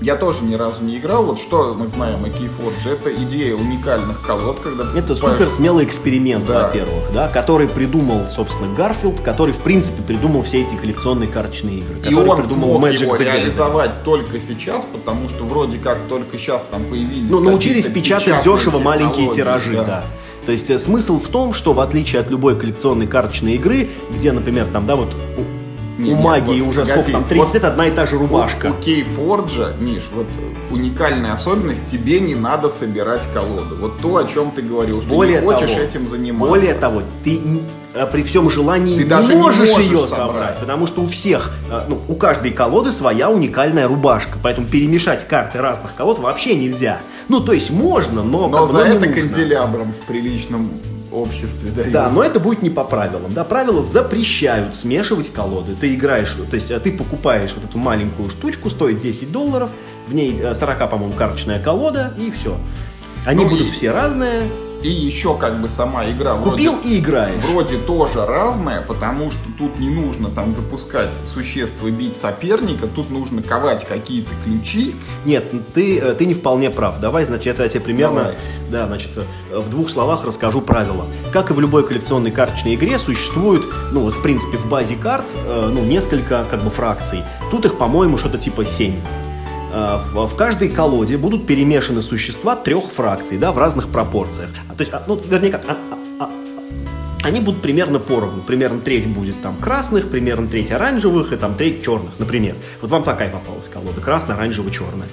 Я 0.05 0.17
тоже 0.17 0.45
ни 0.45 0.55
разу 0.55 0.85
не 0.85 0.99
играл. 0.99 1.25
Вот 1.25 1.39
что 1.41 1.73
мы 1.73 1.87
знаем 1.87 2.27
о 2.27 2.29
Keyforge? 2.29 2.93
Это 2.93 3.11
идея 3.23 3.55
уникальных 3.55 4.21
колод, 4.21 4.61
когда 4.61 4.85
ты 4.85 4.99
Это 4.99 5.15
покупаешь... 5.15 5.39
супер 5.39 5.49
смелый 5.49 5.87
эксперимент, 5.87 6.45
да. 6.45 6.67
во-первых, 6.67 7.11
да, 7.15 7.29
который 7.29 7.71
придумал, 7.71 8.27
собственно, 8.27 8.71
Гарфилд, 8.75 9.23
который, 9.23 9.55
в 9.55 9.61
принципе, 9.61 10.03
придумал 10.03 10.43
все 10.43 10.61
эти 10.61 10.75
коллекционные 10.75 11.31
карточные 11.31 11.79
игры. 11.79 12.01
И 12.07 12.15
он 12.15 12.37
придумал 12.37 12.77
смог 12.77 12.85
Magic 12.85 13.01
его 13.01 13.17
реализовать 13.17 14.05
только 14.05 14.39
сейчас, 14.41 14.85
потому 14.85 15.31
что 15.31 15.45
вроде 15.45 15.79
как 15.79 15.97
только 16.07 16.37
сейчас 16.37 16.67
там 16.71 16.85
появились 16.85 17.31
Ну, 17.31 17.41
научились 17.41 17.87
печатать 17.87 18.45
дешево 18.45 18.81
маленькие 18.81 19.31
тиражи, 19.31 19.73
да. 19.73 19.85
да. 19.85 20.05
То 20.45 20.53
есть 20.53 20.69
э, 20.69 20.79
смысл 20.79 21.19
в 21.19 21.29
том, 21.29 21.55
что 21.55 21.73
в 21.73 21.81
отличие 21.81 22.21
от 22.21 22.29
любой 22.29 22.59
коллекционной 22.59 23.07
карточной 23.07 23.55
игры, 23.55 23.89
где, 24.15 24.33
например, 24.33 24.67
там, 24.71 24.85
да, 24.85 24.97
вот 24.97 25.15
не, 25.99 26.13
у 26.13 26.17
магии 26.17 26.61
вот, 26.61 26.71
уже 26.71 26.81
погоди, 26.81 27.03
сколько 27.03 27.13
там, 27.13 27.25
30 27.25 27.47
вот 27.47 27.55
лет 27.55 27.65
одна 27.65 27.87
и 27.87 27.91
та 27.91 28.07
же 28.07 28.19
рубашка. 28.19 28.67
У, 28.67 28.71
у 28.71 28.83
Кейфорджа, 28.83 29.75
Миш, 29.79 30.05
вот 30.13 30.27
уникальная 30.71 31.33
особенность, 31.33 31.87
тебе 31.87 32.21
не 32.21 32.35
надо 32.35 32.69
собирать 32.69 33.23
колоду. 33.33 33.77
Вот 33.77 34.01
то, 34.01 34.17
о 34.17 34.25
чем 34.25 34.51
ты 34.51 34.63
говорил, 34.63 35.01
что 35.03 35.15
более 35.15 35.41
не 35.41 35.47
хочешь 35.47 35.71
того, 35.71 35.83
этим 35.83 36.09
заниматься. 36.09 36.49
Более 36.49 36.75
того, 36.75 37.03
ты 37.23 37.41
э, 37.95 38.07
при 38.11 38.23
всем 38.23 38.51
желании 38.51 38.97
ты 38.97 39.05
не, 39.05 39.09
даже 39.09 39.35
можешь 39.35 39.69
не 39.69 39.75
можешь 39.75 39.87
ее 39.87 39.99
собрать. 39.99 40.11
собрать, 40.11 40.59
потому 40.59 40.87
что 40.87 41.03
у 41.03 41.07
всех, 41.07 41.53
э, 41.71 41.83
ну, 41.89 42.01
у 42.09 42.15
каждой 42.15 42.51
колоды 42.51 42.91
своя 42.91 43.31
уникальная 43.31 43.87
рубашка, 43.87 44.39
поэтому 44.43 44.67
перемешать 44.67 45.27
карты 45.29 45.59
разных 45.59 45.95
колод 45.95 46.19
вообще 46.19 46.57
нельзя. 46.57 47.01
Ну, 47.29 47.41
то 47.41 47.53
есть 47.53 47.71
можно, 47.71 48.25
но... 48.25 48.49
Но 48.49 48.67
за 48.67 48.81
это 48.81 49.07
канделябром 49.07 49.93
в 49.93 50.07
приличном 50.07 50.71
обществе. 51.15 51.71
Да, 51.71 51.85
да 51.91 52.11
но 52.11 52.23
это 52.23 52.41
будет 52.41 52.63
не 52.63 52.71
по 52.71 52.85
правилам. 52.85 53.33
Да, 53.33 53.45
правила 53.45 53.85
запрещают 53.85 54.75
смешивать 54.75 55.33
колоды. 55.33 55.75
Ты 55.75 55.95
играешь, 55.95 56.33
то 56.33 56.55
есть 56.55 56.71
а 56.71 56.81
ты 56.81 56.93
покупаешь 56.93 57.53
вот 57.55 57.65
эту 57.65 57.79
маленькую 57.79 58.31
штучку, 58.31 58.71
стоит 58.71 59.01
10 59.01 59.33
долларов, 59.33 59.71
в 60.07 60.15
ней 60.15 60.41
40, 60.53 60.81
э, 60.81 60.87
по-моему, 60.89 61.15
карточная 61.15 61.61
колода, 61.61 62.13
и 62.19 62.31
все. 62.31 62.59
Они 63.25 63.45
ну 63.45 63.51
будут 63.51 63.69
и... 63.69 63.71
все 63.71 63.91
разные, 63.91 64.43
и 64.85 64.91
еще 64.91 65.37
как 65.37 65.61
бы 65.61 65.69
сама 65.69 66.05
игра 66.11 66.37
Купил 66.37 66.75
вроде, 66.75 66.89
и 66.89 66.99
играешь. 66.99 67.43
Вроде 67.43 67.79
тоже 67.79 68.25
разная, 68.27 68.83
потому 68.83 69.31
что 69.31 69.43
тут 69.57 69.79
не 69.79 69.89
нужно 69.89 70.29
там 70.29 70.55
запускать 70.55 71.11
существ 71.27 71.83
и 71.85 71.91
бить 71.91 72.17
соперника, 72.17 72.87
тут 72.87 73.11
нужно 73.11 73.43
ковать 73.43 73.87
какие-то 73.87 74.31
ключи. 74.45 74.95
Нет, 75.25 75.53
ты, 75.73 75.99
э, 75.99 76.15
ты 76.15 76.27
не 76.27 76.35
вполне 76.35 76.71
прав. 76.71 77.01
Давай, 77.01 77.25
значит, 77.25 77.59
я 77.59 77.69
тебе 77.69 77.81
примерно, 77.81 78.21
Давай. 78.21 78.35
да, 78.71 78.87
значит, 78.87 79.11
э, 79.17 79.59
в 79.59 79.71
двух 79.71 79.89
словах 79.89 80.25
расскажу 80.25 80.61
правила. 80.61 81.07
Как 81.33 81.51
и 81.51 81.55
в 81.55 81.61
любой 81.61 81.87
коллекционной 81.87 82.31
карточной 82.31 82.75
игре, 82.75 82.99
существует, 82.99 83.63
ну, 83.93 84.01
вот, 84.01 84.13
в 84.13 84.23
принципе, 84.23 84.59
в 84.59 84.69
базе 84.69 84.97
карт, 84.97 85.27
э, 85.35 85.71
ну, 85.73 85.83
несколько, 85.83 86.45
как 86.51 86.63
бы, 86.63 86.71
фракций. 86.71 87.23
Тут 87.51 87.65
их, 87.65 87.79
по-моему, 87.79 88.19
что-то 88.19 88.37
типа 88.37 88.67
7. 88.67 88.95
Э, 89.75 89.99
в 90.13 90.37
каждой 90.37 90.69
колоде 90.69 91.17
будут 91.17 91.49
перемешаны 91.49 92.01
существа 92.01 92.55
трех 92.55 92.93
фракций, 92.93 93.39
да, 93.39 93.51
в 93.51 93.59
разных 93.59 93.89
пропорциях. 93.89 94.51
А, 94.69 94.75
то 94.75 94.81
есть, 94.83 94.93
а, 94.93 95.03
ну, 95.09 95.17
вернее, 95.17 95.51
как, 95.51 95.63
а, 95.69 96.31
они 97.25 97.41
будут 97.41 97.61
примерно 97.61 97.99
поровну. 97.99 98.41
Примерно 98.43 98.79
треть 98.81 99.09
будет 99.09 99.43
там 99.43 99.57
красных, 99.57 100.11
примерно 100.11 100.47
треть 100.47 100.71
оранжевых 100.71 101.33
и 101.33 101.37
там 101.37 101.57
треть 101.57 101.83
черных, 101.83 102.21
например. 102.21 102.55
Вот 102.83 102.91
вам 102.93 103.03
такая 103.03 103.31
попалась 103.31 103.69
колода, 103.69 104.01
красная, 104.01 104.37
оранжевая, 104.37 104.71
черная. 104.71 105.09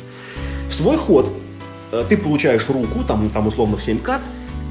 В 0.69 0.73
свой 0.73 0.97
ход 0.97 1.33
э, 1.91 2.03
ты 2.07 2.15
получаешь 2.15 2.69
руку, 2.69 3.03
там, 3.07 3.31
там 3.31 3.47
условных 3.47 3.81
7 3.81 3.99
карт, 3.99 4.21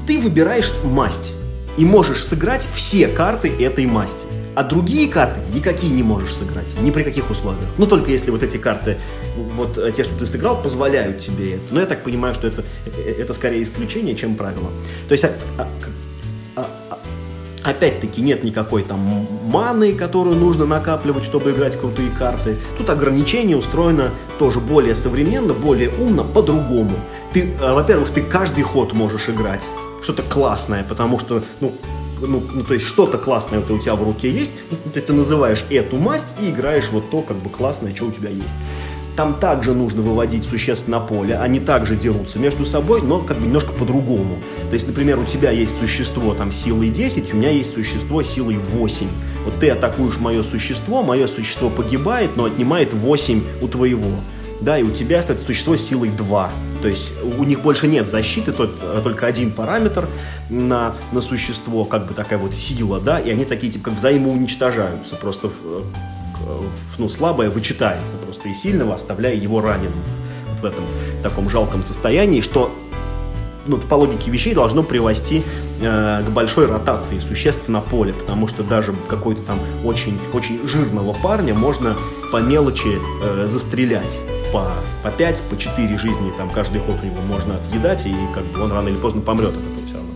ты 0.07 0.17
выбираешь 0.19 0.71
масть 0.85 1.33
и 1.77 1.85
можешь 1.85 2.23
сыграть 2.23 2.67
все 2.73 3.07
карты 3.07 3.49
этой 3.49 3.85
масти. 3.85 4.27
А 4.53 4.63
другие 4.63 5.07
карты 5.07 5.39
никакие 5.53 5.93
не 5.93 6.03
можешь 6.03 6.35
сыграть, 6.35 6.75
ни 6.81 6.91
при 6.91 7.03
каких 7.03 7.29
условиях. 7.29 7.67
Ну, 7.77 7.87
только 7.87 8.11
если 8.11 8.31
вот 8.31 8.43
эти 8.43 8.57
карты, 8.57 8.97
вот 9.55 9.77
э, 9.77 9.91
те, 9.93 10.03
что 10.03 10.13
ты 10.15 10.25
сыграл, 10.25 10.61
позволяют 10.61 11.19
тебе 11.19 11.53
это. 11.53 11.63
Но 11.71 11.79
я 11.79 11.85
так 11.85 12.03
понимаю, 12.03 12.33
что 12.33 12.47
это, 12.47 12.63
э, 12.85 13.15
это 13.17 13.31
скорее 13.31 13.63
исключение, 13.63 14.13
чем 14.13 14.35
правило. 14.35 14.67
То 15.07 15.13
есть, 15.13 15.23
а, 15.23 15.31
а, 15.57 15.67
а, 16.57 17.69
опять-таки, 17.69 18.21
нет 18.21 18.43
никакой 18.43 18.83
там 18.83 19.25
маны, 19.45 19.93
которую 19.93 20.35
нужно 20.35 20.65
накапливать, 20.65 21.23
чтобы 21.23 21.51
играть 21.51 21.79
крутые 21.79 22.09
карты. 22.09 22.57
Тут 22.77 22.89
ограничение 22.89 23.55
устроено 23.55 24.11
тоже 24.37 24.59
более 24.59 24.95
современно, 24.95 25.53
более 25.53 25.91
умно, 25.91 26.25
по-другому. 26.25 26.97
Ты, 27.31 27.53
э, 27.53 27.73
во-первых, 27.73 28.11
ты 28.11 28.21
каждый 28.21 28.63
ход 28.63 28.91
можешь 28.91 29.29
играть 29.29 29.65
что-то 30.01 30.23
классное, 30.23 30.83
потому 30.83 31.19
что, 31.19 31.43
ну, 31.59 31.73
ну, 32.21 32.43
ну 32.53 32.63
то 32.63 32.73
есть 32.73 32.85
что-то 32.85 33.17
классное 33.17 33.59
вот 33.59 33.71
у 33.71 33.79
тебя 33.79 33.95
в 33.95 34.03
руке 34.03 34.29
есть, 34.29 34.51
ну, 34.69 34.77
ты, 34.93 35.01
ты 35.01 35.13
называешь 35.13 35.65
эту 35.69 35.97
масть 35.97 36.35
и 36.39 36.49
играешь 36.49 36.89
вот 36.91 37.09
то, 37.09 37.21
как 37.21 37.37
бы 37.37 37.49
классное, 37.49 37.95
что 37.95 38.05
у 38.05 38.11
тебя 38.11 38.29
есть. 38.29 38.53
Там 39.15 39.39
также 39.39 39.73
нужно 39.73 40.01
выводить 40.01 40.45
существ 40.45 40.87
на 40.87 40.99
поле, 40.99 41.37
они 41.37 41.59
также 41.59 41.97
дерутся 41.97 42.39
между 42.39 42.65
собой, 42.65 43.01
но 43.01 43.19
как 43.19 43.37
бы 43.37 43.45
немножко 43.45 43.73
по-другому. 43.73 44.39
То 44.69 44.73
есть, 44.73 44.87
например, 44.87 45.19
у 45.19 45.25
тебя 45.25 45.51
есть 45.51 45.77
существо 45.77 46.33
там 46.33 46.51
силой 46.51 46.89
10, 46.89 47.33
у 47.33 47.37
меня 47.37 47.49
есть 47.49 47.73
существо 47.73 48.23
силой 48.23 48.57
8. 48.57 49.07
Вот 49.43 49.53
ты 49.59 49.69
атакуешь 49.69 50.17
мое 50.17 50.43
существо, 50.43 51.03
мое 51.03 51.27
существо 51.27 51.69
погибает, 51.69 52.37
но 52.37 52.45
отнимает 52.45 52.93
8 52.93 53.43
у 53.61 53.67
твоего 53.67 54.11
да, 54.61 54.77
и 54.77 54.83
у 54.83 54.91
тебя 54.91 55.19
остается 55.19 55.45
существо 55.45 55.75
силой 55.75 56.09
2. 56.09 56.51
То 56.81 56.87
есть 56.87 57.13
у 57.37 57.43
них 57.43 57.61
больше 57.61 57.87
нет 57.87 58.07
защиты, 58.07 58.51
только 58.53 59.25
один 59.25 59.51
параметр 59.51 60.07
на, 60.49 60.93
на 61.11 61.21
существо, 61.21 61.83
как 61.83 62.07
бы 62.07 62.13
такая 62.13 62.39
вот 62.39 62.55
сила, 62.55 62.99
да, 62.99 63.19
и 63.19 63.29
они 63.29 63.45
такие 63.45 63.71
типа 63.71 63.85
как 63.85 63.95
взаимоуничтожаются, 63.95 65.15
просто 65.15 65.47
э, 65.47 65.81
ну, 66.97 67.09
слабое 67.09 67.49
вычитается 67.49 68.17
просто 68.17 68.49
и 68.49 68.53
сильного, 68.53 68.95
оставляя 68.95 69.35
его 69.35 69.61
раненым 69.61 70.03
в 70.61 70.65
этом 70.65 70.83
таком 71.23 71.49
жалком 71.49 71.83
состоянии, 71.83 72.41
что 72.41 72.71
ну, 73.71 73.77
по 73.77 73.95
логике 73.95 74.29
вещей 74.29 74.53
должно 74.53 74.83
привести 74.83 75.43
э, 75.81 76.23
к 76.23 76.29
большой 76.29 76.65
ротации 76.65 77.19
существ 77.19 77.69
на 77.69 77.79
поле, 77.79 78.13
потому 78.13 78.47
что 78.47 78.63
даже 78.63 78.93
какой-то 79.07 79.41
там 79.43 79.59
очень, 79.85 80.19
очень 80.33 80.67
жирного 80.67 81.13
парня 81.13 81.53
можно 81.53 81.95
по 82.31 82.37
мелочи 82.37 82.99
э, 83.23 83.47
застрелять 83.47 84.19
по, 84.51 84.67
по 85.03 85.09
5, 85.09 85.43
по 85.49 85.57
4 85.57 85.97
жизни, 85.97 86.31
там 86.37 86.49
каждый 86.49 86.81
ход 86.81 86.97
у 87.01 87.05
него 87.05 87.21
можно 87.21 87.55
отъедать, 87.55 88.05
и 88.05 88.13
как 88.35 88.43
бы 88.45 88.61
он 88.61 88.71
рано 88.73 88.89
или 88.89 88.97
поздно 88.97 89.21
помрет 89.21 89.55
от 89.55 89.63
этого 89.63 89.87
все 89.87 89.95
равно. 89.95 90.11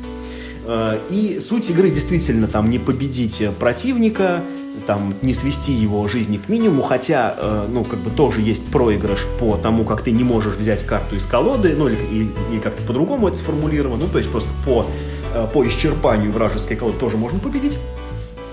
Э, 0.65 0.99
и 1.09 1.39
суть 1.39 1.69
игры 1.69 1.89
действительно 1.89 2.47
там 2.47 2.69
не 2.69 2.77
победить 2.77 3.41
противника, 3.57 4.43
там 4.87 5.15
не 5.21 5.33
свести 5.33 5.73
его 5.73 6.07
жизни 6.07 6.37
к 6.37 6.49
минимуму, 6.49 6.83
хотя, 6.83 7.35
э, 7.37 7.67
ну, 7.69 7.83
как 7.83 7.99
бы 7.99 8.09
тоже 8.09 8.41
есть 8.41 8.65
проигрыш 8.67 9.25
по 9.39 9.57
тому, 9.57 9.83
как 9.85 10.03
ты 10.03 10.11
не 10.11 10.23
можешь 10.23 10.55
взять 10.55 10.85
карту 10.85 11.15
из 11.15 11.25
колоды, 11.25 11.75
ну, 11.77 11.87
или, 11.87 11.95
или, 11.95 12.29
или 12.51 12.59
как-то 12.59 12.83
по-другому 12.83 13.27
это 13.27 13.37
сформулировано, 13.37 14.03
ну, 14.05 14.09
то 14.09 14.17
есть 14.17 14.29
просто 14.29 14.49
по, 14.65 14.85
э, 15.33 15.47
по 15.53 15.67
исчерпанию 15.67 16.31
вражеской 16.31 16.77
колоды 16.77 16.97
тоже 16.99 17.17
можно 17.17 17.39
победить. 17.39 17.77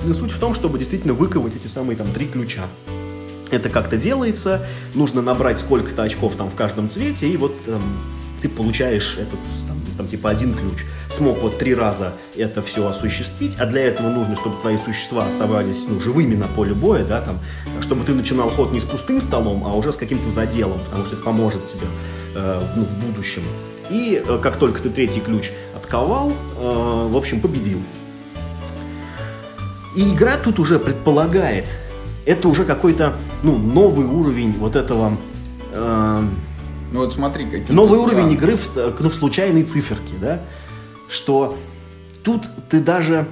Но 0.04 0.14
суть 0.14 0.32
в 0.32 0.38
том, 0.38 0.54
чтобы 0.54 0.78
действительно 0.78 1.14
выковать 1.14 1.54
эти 1.54 1.66
самые 1.68 1.96
там 1.96 2.08
три 2.12 2.26
ключа. 2.26 2.62
Это 3.50 3.68
как-то 3.68 3.96
делается, 3.96 4.66
нужно 4.94 5.22
набрать 5.22 5.58
сколько-то 5.58 6.02
очков 6.02 6.34
там 6.36 6.48
в 6.48 6.54
каждом 6.54 6.88
цвете, 6.88 7.28
и 7.28 7.36
вот 7.36 7.54
эм, 7.66 7.82
ты 8.40 8.48
получаешь 8.48 9.18
этот, 9.18 9.40
там, 9.68 9.76
там, 9.96 10.06
типа, 10.06 10.30
один 10.30 10.54
ключ. 10.54 10.84
Смог 11.08 11.42
вот 11.42 11.58
три 11.58 11.74
раза 11.74 12.12
это 12.36 12.62
все 12.62 12.86
осуществить, 12.86 13.56
а 13.58 13.66
для 13.66 13.82
этого 13.82 14.08
нужно, 14.08 14.36
чтобы 14.36 14.60
твои 14.60 14.76
существа 14.76 15.26
оставались, 15.26 15.84
ну, 15.88 16.00
живыми 16.00 16.34
на 16.34 16.46
поле 16.46 16.74
боя, 16.74 17.04
да, 17.04 17.20
там, 17.20 17.38
чтобы 17.80 18.04
ты 18.04 18.14
начинал 18.14 18.50
ход 18.50 18.72
не 18.72 18.80
с 18.80 18.84
пустым 18.84 19.20
столом, 19.20 19.64
а 19.66 19.74
уже 19.74 19.92
с 19.92 19.96
каким-то 19.96 20.28
заделом, 20.30 20.80
потому 20.84 21.04
что 21.04 21.16
это 21.16 21.24
поможет 21.24 21.66
тебе 21.66 21.86
э, 22.34 22.62
ну, 22.76 22.84
в 22.84 23.06
будущем. 23.06 23.42
И 23.90 24.22
э, 24.26 24.38
как 24.42 24.56
только 24.56 24.82
ты 24.82 24.90
третий 24.90 25.20
ключ 25.20 25.50
отковал, 25.74 26.30
э, 26.30 27.08
в 27.10 27.16
общем, 27.16 27.40
победил. 27.40 27.80
И 29.96 30.14
игра 30.14 30.36
тут 30.38 30.58
уже 30.58 30.78
предполагает, 30.78 31.66
это 32.24 32.48
уже 32.48 32.64
какой-то, 32.64 33.14
ну, 33.42 33.58
новый 33.58 34.06
уровень 34.06 34.52
вот 34.52 34.76
этого... 34.76 35.18
Э, 35.72 36.22
Ну 36.92 37.00
вот 37.00 37.14
смотри, 37.14 37.46
какие 37.46 37.74
новый 37.74 37.98
уровень 37.98 38.32
игры 38.32 38.56
в, 38.56 38.76
ну, 38.76 39.08
в 39.08 39.14
случайной 39.14 39.64
циферке, 39.64 40.14
да? 40.20 40.42
Что 41.08 41.56
тут 42.22 42.42
ты 42.68 42.80
даже... 42.80 43.26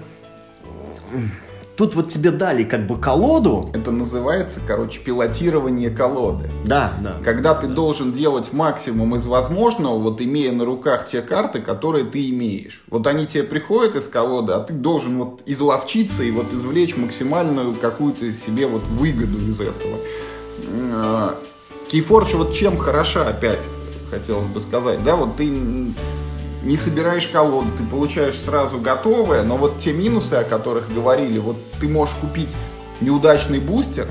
Тут 1.76 1.94
вот 1.94 2.08
тебе 2.08 2.30
дали 2.30 2.64
как 2.64 2.86
бы 2.86 2.98
колоду. 2.98 3.70
Это 3.72 3.90
называется, 3.90 4.60
короче, 4.66 5.00
пилотирование 5.00 5.88
колоды. 5.88 6.50
Да, 6.64 6.92
да. 7.02 7.16
Когда 7.24 7.54
ты 7.54 7.68
должен 7.68 8.12
делать 8.12 8.52
максимум 8.52 9.16
из 9.16 9.24
возможного, 9.24 9.98
вот 9.98 10.20
имея 10.20 10.52
на 10.52 10.66
руках 10.66 11.06
те 11.06 11.22
карты, 11.22 11.60
которые 11.60 12.04
ты 12.04 12.28
имеешь. 12.28 12.82
Вот 12.90 13.06
они 13.06 13.26
тебе 13.26 13.44
приходят 13.44 13.96
из 13.96 14.08
колоды, 14.08 14.52
а 14.52 14.60
ты 14.60 14.74
должен 14.74 15.16
вот 15.16 15.42
изловчиться 15.46 16.22
и 16.22 16.30
вот 16.30 16.52
извлечь 16.52 16.98
максимальную 16.98 17.72
какую-то 17.74 18.32
себе 18.34 18.66
вот 18.66 18.82
выгоду 18.82 19.38
из 19.38 19.60
этого. 19.60 19.96
Keyforge 21.90 22.36
вот 22.36 22.54
чем 22.54 22.78
хороша 22.78 23.26
опять, 23.26 23.62
хотелось 24.10 24.46
бы 24.46 24.60
сказать, 24.60 25.02
да, 25.02 25.16
вот 25.16 25.36
ты 25.36 25.46
не 25.46 26.76
собираешь 26.76 27.26
колоду, 27.26 27.68
ты 27.76 27.84
получаешь 27.84 28.36
сразу 28.36 28.78
готовое, 28.78 29.42
но 29.42 29.56
вот 29.56 29.78
те 29.78 29.92
минусы, 29.92 30.34
о 30.34 30.44
которых 30.44 30.92
говорили, 30.94 31.38
вот 31.38 31.56
ты 31.80 31.88
можешь 31.88 32.14
купить 32.16 32.50
неудачный 33.00 33.58
бустер, 33.58 34.06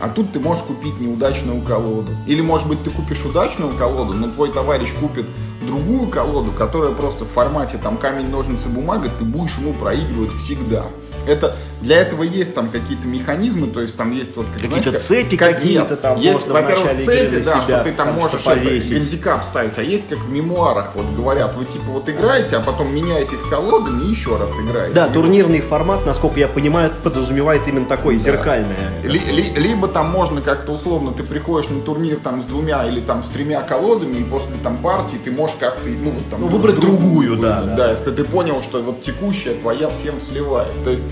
а 0.00 0.08
тут 0.08 0.32
ты 0.32 0.40
можешь 0.40 0.64
купить 0.64 0.98
неудачную 0.98 1.62
колоду. 1.62 2.10
Или, 2.26 2.40
может 2.40 2.66
быть, 2.66 2.82
ты 2.82 2.90
купишь 2.90 3.24
удачную 3.24 3.72
колоду, 3.78 4.14
но 4.14 4.28
твой 4.28 4.52
товарищ 4.52 4.92
купит 4.98 5.26
другую 5.64 6.08
колоду, 6.08 6.50
которая 6.50 6.92
просто 6.92 7.24
в 7.24 7.28
формате 7.28 7.78
там 7.80 7.96
камень, 7.96 8.28
ножницы, 8.28 8.68
бумага, 8.68 9.08
ты 9.18 9.24
будешь 9.24 9.56
ему 9.58 9.72
проигрывать 9.74 10.32
всегда. 10.32 10.84
Это 11.26 11.56
для 11.82 11.98
этого 11.98 12.22
есть 12.22 12.54
там 12.54 12.68
какие-то 12.68 13.06
механизмы, 13.08 13.66
то 13.66 13.80
есть 13.80 13.96
там 13.96 14.12
есть 14.12 14.36
вот 14.36 14.46
как, 14.52 14.62
Какие-то 14.62 14.90
знаешь, 14.90 15.04
цепи 15.04 15.36
как- 15.36 15.56
какие-то 15.56 15.96
там 15.96 16.18
Есть, 16.18 16.46
во-первых, 16.48 17.02
цепи, 17.02 17.36
да, 17.36 17.42
себя 17.42 17.62
что 17.62 17.84
ты 17.84 17.92
там, 17.92 18.08
там 18.08 18.14
можешь 18.16 18.46
это, 18.46 18.60
гандикап 18.94 19.44
ставить, 19.44 19.78
а 19.78 19.82
есть 19.82 20.08
как 20.08 20.18
в 20.20 20.30
мемуарах, 20.30 20.92
вот 20.94 21.06
говорят, 21.16 21.54
вы 21.56 21.64
типа 21.64 21.84
вот 21.88 22.08
играете, 22.08 22.56
а 22.56 22.60
потом 22.60 22.94
меняетесь 22.94 23.42
колодами 23.42 24.04
и 24.04 24.10
еще 24.10 24.36
раз 24.36 24.52
играете. 24.58 24.94
Да, 24.94 25.08
И 25.08 25.12
турнирный 25.12 25.60
формат, 25.60 26.06
насколько 26.06 26.38
я 26.40 26.48
понимаю, 26.48 26.90
подразумевает 27.02 27.66
именно 27.66 27.86
такое 27.86 28.16
зеркальное. 28.16 29.02
Ли- 29.02 29.18
ли- 29.18 29.52
либо 29.56 29.88
там 29.88 30.10
можно 30.10 30.40
как-то 30.40 30.72
условно, 30.72 31.12
ты 31.12 31.22
приходишь 31.24 31.68
на 31.70 31.80
турнир 31.80 32.18
там 32.22 32.42
с 32.42 32.44
двумя 32.44 32.84
или 32.86 33.00
там 33.00 33.22
с 33.22 33.28
тремя 33.28 33.60
колодами, 33.62 34.18
и 34.18 34.24
после 34.24 34.54
там 34.62 34.76
партии 34.78 35.16
ты 35.24 35.30
можешь 35.32 35.56
как-то, 35.58 35.88
ну, 35.88 36.10
вот, 36.10 36.30
там, 36.30 36.40
Ну, 36.40 36.46
выбрать 36.46 36.78
другую, 36.78 37.36
да, 37.36 37.60
выбрать, 37.60 37.76
да. 37.76 37.90
если 37.90 38.10
ты 38.12 38.24
понял, 38.24 38.62
что 38.62 38.80
вот 38.82 39.02
текущая 39.02 39.54
твоя 39.54 39.88
всем 39.90 40.20
сливает. 40.20 40.72
То 40.84 40.90
есть, 40.90 41.04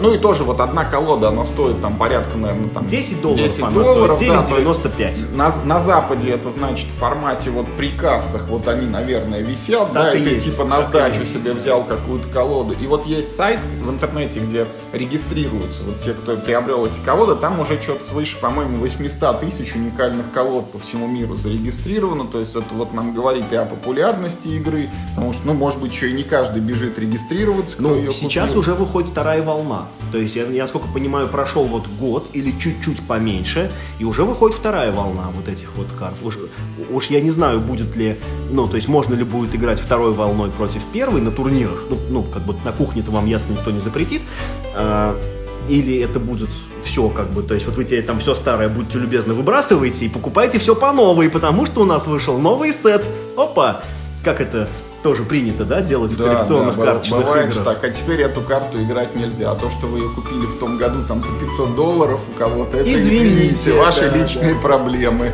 ну 0.00 0.14
и 0.14 0.18
тоже 0.18 0.44
вот 0.44 0.60
одна 0.60 0.84
колода, 0.84 1.28
она 1.28 1.44
стоит 1.44 1.80
там 1.80 1.96
порядка, 1.96 2.36
наверное, 2.36 2.68
там 2.68 2.86
10 2.86 3.20
долларов 3.20 3.42
10 3.42 3.62
она 3.62 3.70
долларов, 3.70 4.16
стоит, 4.16 4.30
да, 4.30 4.42
то 4.46 4.56
есть 4.56 4.82
9,95. 4.82 5.36
на, 5.36 5.64
на 5.64 5.80
Западе 5.80 6.30
это 6.30 6.50
значит 6.50 6.88
в 6.88 6.94
формате 6.98 7.50
вот 7.50 7.66
при 7.76 7.90
кассах, 7.90 8.48
вот 8.48 8.66
они, 8.68 8.86
наверное, 8.86 9.40
висят, 9.40 9.92
да, 9.92 10.04
Так 10.06 10.16
и 10.16 10.18
и 10.18 10.24
ты 10.24 10.30
есть, 10.30 10.50
типа 10.50 10.64
на 10.64 10.82
сдачу 10.82 11.22
себе 11.22 11.52
да. 11.52 11.58
взял 11.58 11.84
какую-то 11.84 12.28
колоду. 12.28 12.74
И 12.80 12.86
вот 12.86 13.06
есть 13.06 13.34
сайт 13.34 13.58
в 13.82 13.90
интернете, 13.90 14.40
где 14.40 14.66
регистрируются 14.92 15.82
вот 15.84 16.00
те, 16.02 16.12
кто 16.12 16.36
приобрел 16.36 16.86
эти 16.86 16.98
колоды, 17.04 17.34
там 17.36 17.60
уже 17.60 17.80
что-то 17.80 18.04
свыше, 18.04 18.38
по-моему, 18.38 18.78
800 18.78 19.40
тысяч 19.40 19.74
уникальных 19.74 20.30
колод 20.32 20.70
по 20.72 20.78
всему 20.78 21.06
миру 21.06 21.36
зарегистрировано, 21.36 22.24
то 22.24 22.40
есть 22.40 22.54
это 22.54 22.74
вот 22.74 22.92
нам 22.94 23.14
говорит 23.14 23.44
и 23.52 23.56
о 23.56 23.64
популярности 23.66 24.48
игры, 24.48 24.90
потому 25.14 25.32
что, 25.32 25.46
ну, 25.46 25.54
может 25.54 25.80
быть, 25.80 25.92
еще 25.92 26.10
и 26.10 26.12
не 26.12 26.22
каждый 26.22 26.60
бежит 26.60 26.98
регистрироваться, 26.98 27.76
Ну, 27.78 28.10
сейчас 28.12 28.48
купил. 28.48 28.60
уже 28.60 28.74
выходит 28.74 29.10
вторая 29.10 29.42
волна. 29.42 29.57
То 30.12 30.18
есть, 30.18 30.36
я, 30.36 30.44
я 30.44 30.66
сколько 30.66 30.88
понимаю, 30.88 31.28
прошел 31.28 31.64
вот 31.64 31.86
год 31.86 32.30
или 32.32 32.52
чуть-чуть 32.58 33.06
поменьше, 33.06 33.70
и 33.98 34.04
уже 34.04 34.24
выходит 34.24 34.56
вторая 34.56 34.92
волна 34.92 35.28
вот 35.34 35.48
этих 35.48 35.74
вот 35.76 35.88
карт. 35.92 36.14
Уж, 36.22 36.38
уж 36.90 37.06
я 37.06 37.20
не 37.20 37.30
знаю, 37.30 37.60
будет 37.60 37.96
ли, 37.96 38.16
ну, 38.50 38.66
то 38.66 38.76
есть, 38.76 38.88
можно 38.88 39.14
ли 39.14 39.24
будет 39.24 39.54
играть 39.54 39.80
второй 39.80 40.12
волной 40.12 40.50
против 40.50 40.84
первой 40.86 41.20
на 41.20 41.30
турнирах. 41.30 41.84
Ну, 41.90 41.98
ну 42.10 42.22
как 42.22 42.44
бы 42.44 42.54
на 42.64 42.72
кухне-то 42.72 43.10
вам 43.10 43.26
ясно 43.26 43.52
никто 43.52 43.70
не 43.70 43.80
запретит. 43.80 44.22
А, 44.74 45.18
или 45.68 45.98
это 45.98 46.18
будет 46.18 46.48
все 46.82 47.08
как 47.10 47.28
бы, 47.30 47.42
то 47.42 47.54
есть 47.54 47.66
вот 47.66 47.76
вы 47.76 47.84
теперь 47.84 48.04
там 48.04 48.20
все 48.20 48.34
старое, 48.34 48.68
будьте 48.68 48.98
любезны, 48.98 49.34
выбрасываете 49.34 50.06
и 50.06 50.08
покупайте 50.08 50.58
все 50.58 50.74
по 50.74 50.92
новой, 50.92 51.28
потому 51.28 51.66
что 51.66 51.82
у 51.82 51.84
нас 51.84 52.06
вышел 52.06 52.38
новый 52.38 52.72
сет. 52.72 53.04
Опа! 53.36 53.82
Как 54.24 54.40
это 54.40 54.68
тоже 55.02 55.22
принято, 55.24 55.64
да, 55.64 55.80
делать 55.80 56.12
в 56.12 56.16
Да, 56.16 56.24
коллекционных 56.34 56.76
да, 56.76 56.84
карточных 56.84 57.20
бывает 57.20 57.50
играх? 57.50 57.64
так, 57.64 57.84
а 57.84 57.90
теперь 57.90 58.20
эту 58.22 58.40
карту 58.40 58.82
играть 58.82 59.14
нельзя. 59.14 59.50
А 59.50 59.54
то, 59.54 59.70
что 59.70 59.86
вы 59.86 59.98
ее 60.00 60.10
купили 60.10 60.46
в 60.46 60.58
том 60.58 60.76
году 60.76 61.04
там 61.06 61.22
за 61.22 61.32
500 61.38 61.76
долларов 61.76 62.20
у 62.34 62.38
кого-то, 62.38 62.78
это, 62.78 62.92
Извините, 62.92 63.48
извините, 63.48 63.72
ваши 63.74 64.10
да, 64.10 64.16
личные 64.16 64.54
да. 64.54 64.60
проблемы. 64.60 65.32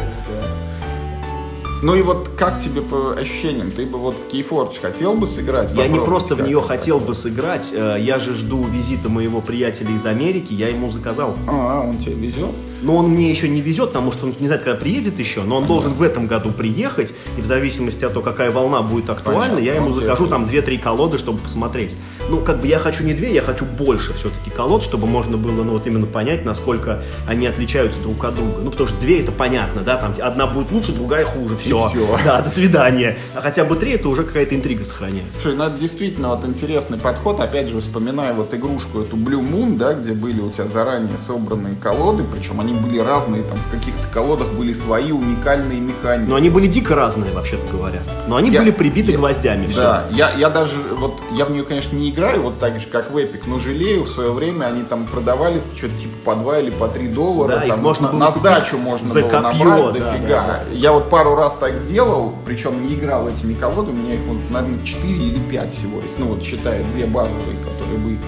Ну 1.85 1.95
и 1.95 2.01
вот 2.01 2.31
как 2.35 2.63
тебе 2.63 2.81
по 2.81 3.13
ощущениям? 3.13 3.71
Ты 3.71 3.85
бы 3.85 3.99
вот 3.99 4.15
в 4.15 4.33
Keyforge 4.33 4.81
хотел 4.81 5.13
бы 5.13 5.27
сыграть? 5.27 5.71
Я 5.77 5.87
не 5.87 6.01
просто 6.01 6.35
в 6.35 6.41
нее 6.41 6.63
хотел 6.63 6.99
бы 6.99 7.15
сыграть, 7.15 7.75
э, 7.77 7.97
я 8.01 8.19
же 8.19 8.33
жду 8.33 8.65
визита 8.65 9.11
моего 9.11 9.43
приятеля 9.43 9.95
из 9.95 10.07
Америки, 10.07 10.55
я 10.55 10.69
ему 10.69 10.91
заказал. 10.91 11.37
А, 11.47 11.87
он 11.87 11.99
тебе 11.99 12.15
везет? 12.15 12.53
Но 12.81 12.97
он 12.97 13.09
мне 13.09 13.31
еще 13.31 13.49
не 13.49 13.61
везет, 13.61 13.89
потому 13.89 14.13
что 14.13 14.27
он 14.27 14.35
не 14.39 14.47
знает, 14.47 14.63
когда 14.63 14.79
приедет 14.79 15.19
еще, 15.19 15.43
но 15.43 15.57
он 15.57 15.67
должен 15.67 15.93
в 15.93 16.03
этом 16.03 16.27
году 16.27 16.53
приехать, 16.53 17.15
и 17.37 17.41
в 17.41 17.45
зависимости 17.47 18.05
от 18.05 18.13
того, 18.13 18.25
какая 18.25 18.51
волна 18.51 18.83
будет 18.83 19.11
актуальна, 19.11 19.59
я 19.59 19.75
ему 19.75 19.95
закажу 19.95 20.27
там 20.27 20.45
2-3 20.45 20.79
колоды, 20.79 21.19
чтобы 21.19 21.39
посмотреть. 21.39 21.97
Ну, 22.29 22.39
как 22.39 22.61
бы 22.61 22.67
я 22.67 22.79
хочу 22.79 23.05
не 23.05 23.15
две, 23.15 23.33
я 23.33 23.43
хочу 23.43 23.65
больше 23.65 24.13
все-таки 24.15 24.51
колод, 24.51 24.83
чтобы 24.83 25.07
можно 25.07 25.37
было, 25.37 25.63
ну, 25.65 25.73
вот 25.73 25.87
именно 25.87 26.07
понять, 26.07 26.45
насколько 26.45 27.03
они 27.27 27.47
отличаются 27.47 28.01
друг 28.01 28.25
от 28.25 28.35
друга. 28.37 28.61
Ну, 28.63 28.71
потому 28.71 28.89
что 28.89 28.99
две 29.01 29.21
это 29.21 29.33
понятно, 29.33 29.83
да, 29.83 29.97
там 29.97 30.15
одна 30.21 30.47
будет 30.47 30.71
лучше, 30.71 30.93
другая 30.93 31.25
хуже, 31.25 31.57
все. 31.57 31.74
Всё. 31.89 32.07
Да, 32.25 32.41
до 32.43 32.49
свидания. 32.51 33.17
А 33.35 33.41
хотя 33.41 33.65
бы 33.65 33.77
три, 33.77 33.93
это 33.93 34.09
уже 34.09 34.25
какая-то 34.25 34.55
интрига 34.55 34.85
сохраняется. 34.85 35.41
Слушай, 35.43 35.57
ну 35.57 35.65
это 35.65 35.79
действительно 35.79 36.29
вот 36.31 36.45
интересный 36.45 36.99
подход. 36.99 37.41
Опять 37.41 37.69
же, 37.69 37.81
вспоминая 37.81 38.33
вот 38.35 38.53
игрушку 38.55 39.01
эту 39.01 39.17
Blue 39.17 39.41
Moon, 39.41 39.77
да, 39.77 39.95
где 39.95 40.13
были 40.13 40.41
у 40.41 40.51
тебя 40.51 40.69
заранее 40.69 41.19
собранные 41.19 41.77
колоды, 41.77 42.25
причем 42.25 42.61
они 42.61 42.75
были 42.75 42.99
разные, 42.99 43.43
там 43.43 43.59
в 43.59 43.71
каких-то 43.71 44.07
колодах 44.13 44.53
были 44.53 44.73
свои 44.73 45.13
уникальные 45.13 45.81
механики. 45.81 46.29
Но 46.31 46.37
они 46.37 46.51
были 46.51 46.67
дико 46.67 46.95
разные, 46.95 47.33
вообще-то 47.33 47.67
говоря. 47.71 48.01
Но 48.29 48.37
они 48.37 48.51
Я- 48.51 48.61
были 48.61 48.71
прибиты 48.71 49.13
я- 49.13 49.19
гвоздями, 49.19 49.67
все. 49.67 49.81
Да, 49.81 50.05
я, 50.11 50.31
я 50.33 50.51
даже, 50.51 50.77
вот, 50.99 51.15
я 51.33 51.45
в 51.45 51.51
нее, 51.51 51.65
конечно, 51.65 51.97
не 51.97 52.11
играю, 52.11 52.43
вот 52.43 52.59
так 52.59 52.79
же, 52.81 52.87
как 52.87 53.11
в 53.11 53.17
Epic, 53.17 53.43
но 53.47 53.59
жалею, 53.59 54.05
в 54.05 54.09
свое 54.09 54.33
время 54.33 54.67
они 54.67 54.83
там 54.83 55.07
продавались 55.07 55.63
что-то 55.75 55.95
типа 55.99 56.15
по 56.25 56.35
2 56.35 56.59
или 56.61 56.71
по 56.71 56.89
3 56.89 57.09
доллара, 57.09 57.57
Да, 57.57 57.63
их 57.63 57.69
там, 57.69 57.81
можно 57.83 58.13
на, 58.13 58.19
на 58.19 58.31
сдачу 58.31 58.79
можно 58.79 59.07
за 59.07 59.21
было 59.23 59.29
копье, 59.31 59.43
набрать 59.65 59.85
да, 59.85 59.91
дофига. 60.11 60.29
да, 60.29 60.47
да. 60.47 60.61
Я 60.73 60.93
вот 60.93 61.11
пару 61.11 61.35
раз 61.35 61.55
так 61.65 61.77
сделал, 61.77 62.35
причем 62.45 62.83
не 62.83 62.95
играл 62.95 63.27
этими 63.27 63.55
колодами, 63.55 63.99
у 63.99 64.03
меня 64.03 64.15
их, 64.17 64.21
вот, 64.27 64.37
наверное, 64.51 64.85
4 64.85 65.15
или 65.15 65.39
5 65.39 65.75
всего 65.75 66.03
есть, 66.03 66.19
ну 66.19 66.27
вот 66.27 66.43
считая 66.43 66.85
две 66.93 67.07
базовые, 67.07 67.57
которые 67.57 67.99
были. 67.99 68.19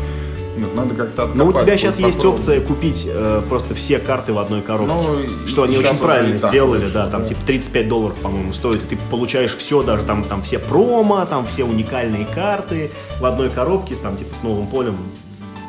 Надо 0.75 0.95
как-то 0.95 1.27
Но 1.35 1.45
у 1.45 1.49
откопать, 1.49 1.67
тебя 1.67 1.77
сейчас 1.77 1.99
есть 1.99 2.17
попробовать. 2.17 2.49
опция 2.49 2.61
купить 2.63 3.07
э, 3.07 3.43
просто 3.47 3.75
все 3.75 3.99
карты 3.99 4.33
в 4.33 4.39
одной 4.39 4.63
коробке. 4.63 4.95
Ну, 4.95 5.47
что 5.47 5.65
они 5.65 5.77
очень 5.77 5.99
правильно 5.99 6.39
сделали, 6.39 6.85
вышло, 6.85 7.05
да, 7.05 7.11
там 7.11 7.21
да. 7.21 7.27
типа 7.27 7.41
35 7.47 7.89
долларов, 7.89 8.17
по-моему, 8.23 8.55
стоит, 8.55 8.83
и 8.85 8.87
ты 8.87 8.99
получаешь 9.11 9.55
все, 9.55 9.83
даже 9.83 10.05
там, 10.05 10.25
там 10.25 10.41
все 10.43 10.59
промо, 10.59 11.27
там 11.27 11.47
все 11.47 11.65
уникальные 11.65 12.25
карты 12.25 12.91
в 13.21 13.27
одной 13.27 13.51
коробке, 13.51 13.95
с, 13.95 13.99
там 13.99 14.17
типа 14.17 14.35
с 14.35 14.43
новым 14.43 14.67
полем, 14.67 14.97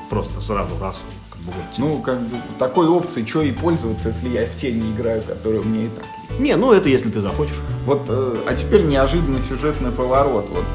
просто 0.09 0.39
сразу 0.39 0.71
раз, 0.79 1.03
как 1.29 1.41
бы 1.41 1.51
вот. 1.51 1.77
Ну, 1.79 2.01
как 2.01 2.21
бы, 2.21 2.37
такой 2.57 2.87
опцией, 2.87 3.27
что 3.27 3.41
и 3.41 3.51
пользоваться, 3.51 4.07
если 4.07 4.29
я 4.29 4.45
в 4.45 4.55
тени 4.55 4.89
играю, 4.93 5.21
которая 5.21 5.59
у 5.59 5.65
меня 5.65 5.87
и 5.87 5.89
так. 5.89 6.05
Не, 6.39 6.55
ну 6.55 6.73
это 6.73 6.89
если 6.89 7.09
ты 7.09 7.21
захочешь. 7.21 7.59
Вот, 7.85 8.01
э, 8.09 8.37
а 8.47 8.53
теперь 8.53 8.83
неожиданный 8.83 9.41
сюжетный 9.41 9.91
поворот. 9.91 10.45
Вот 10.49 10.65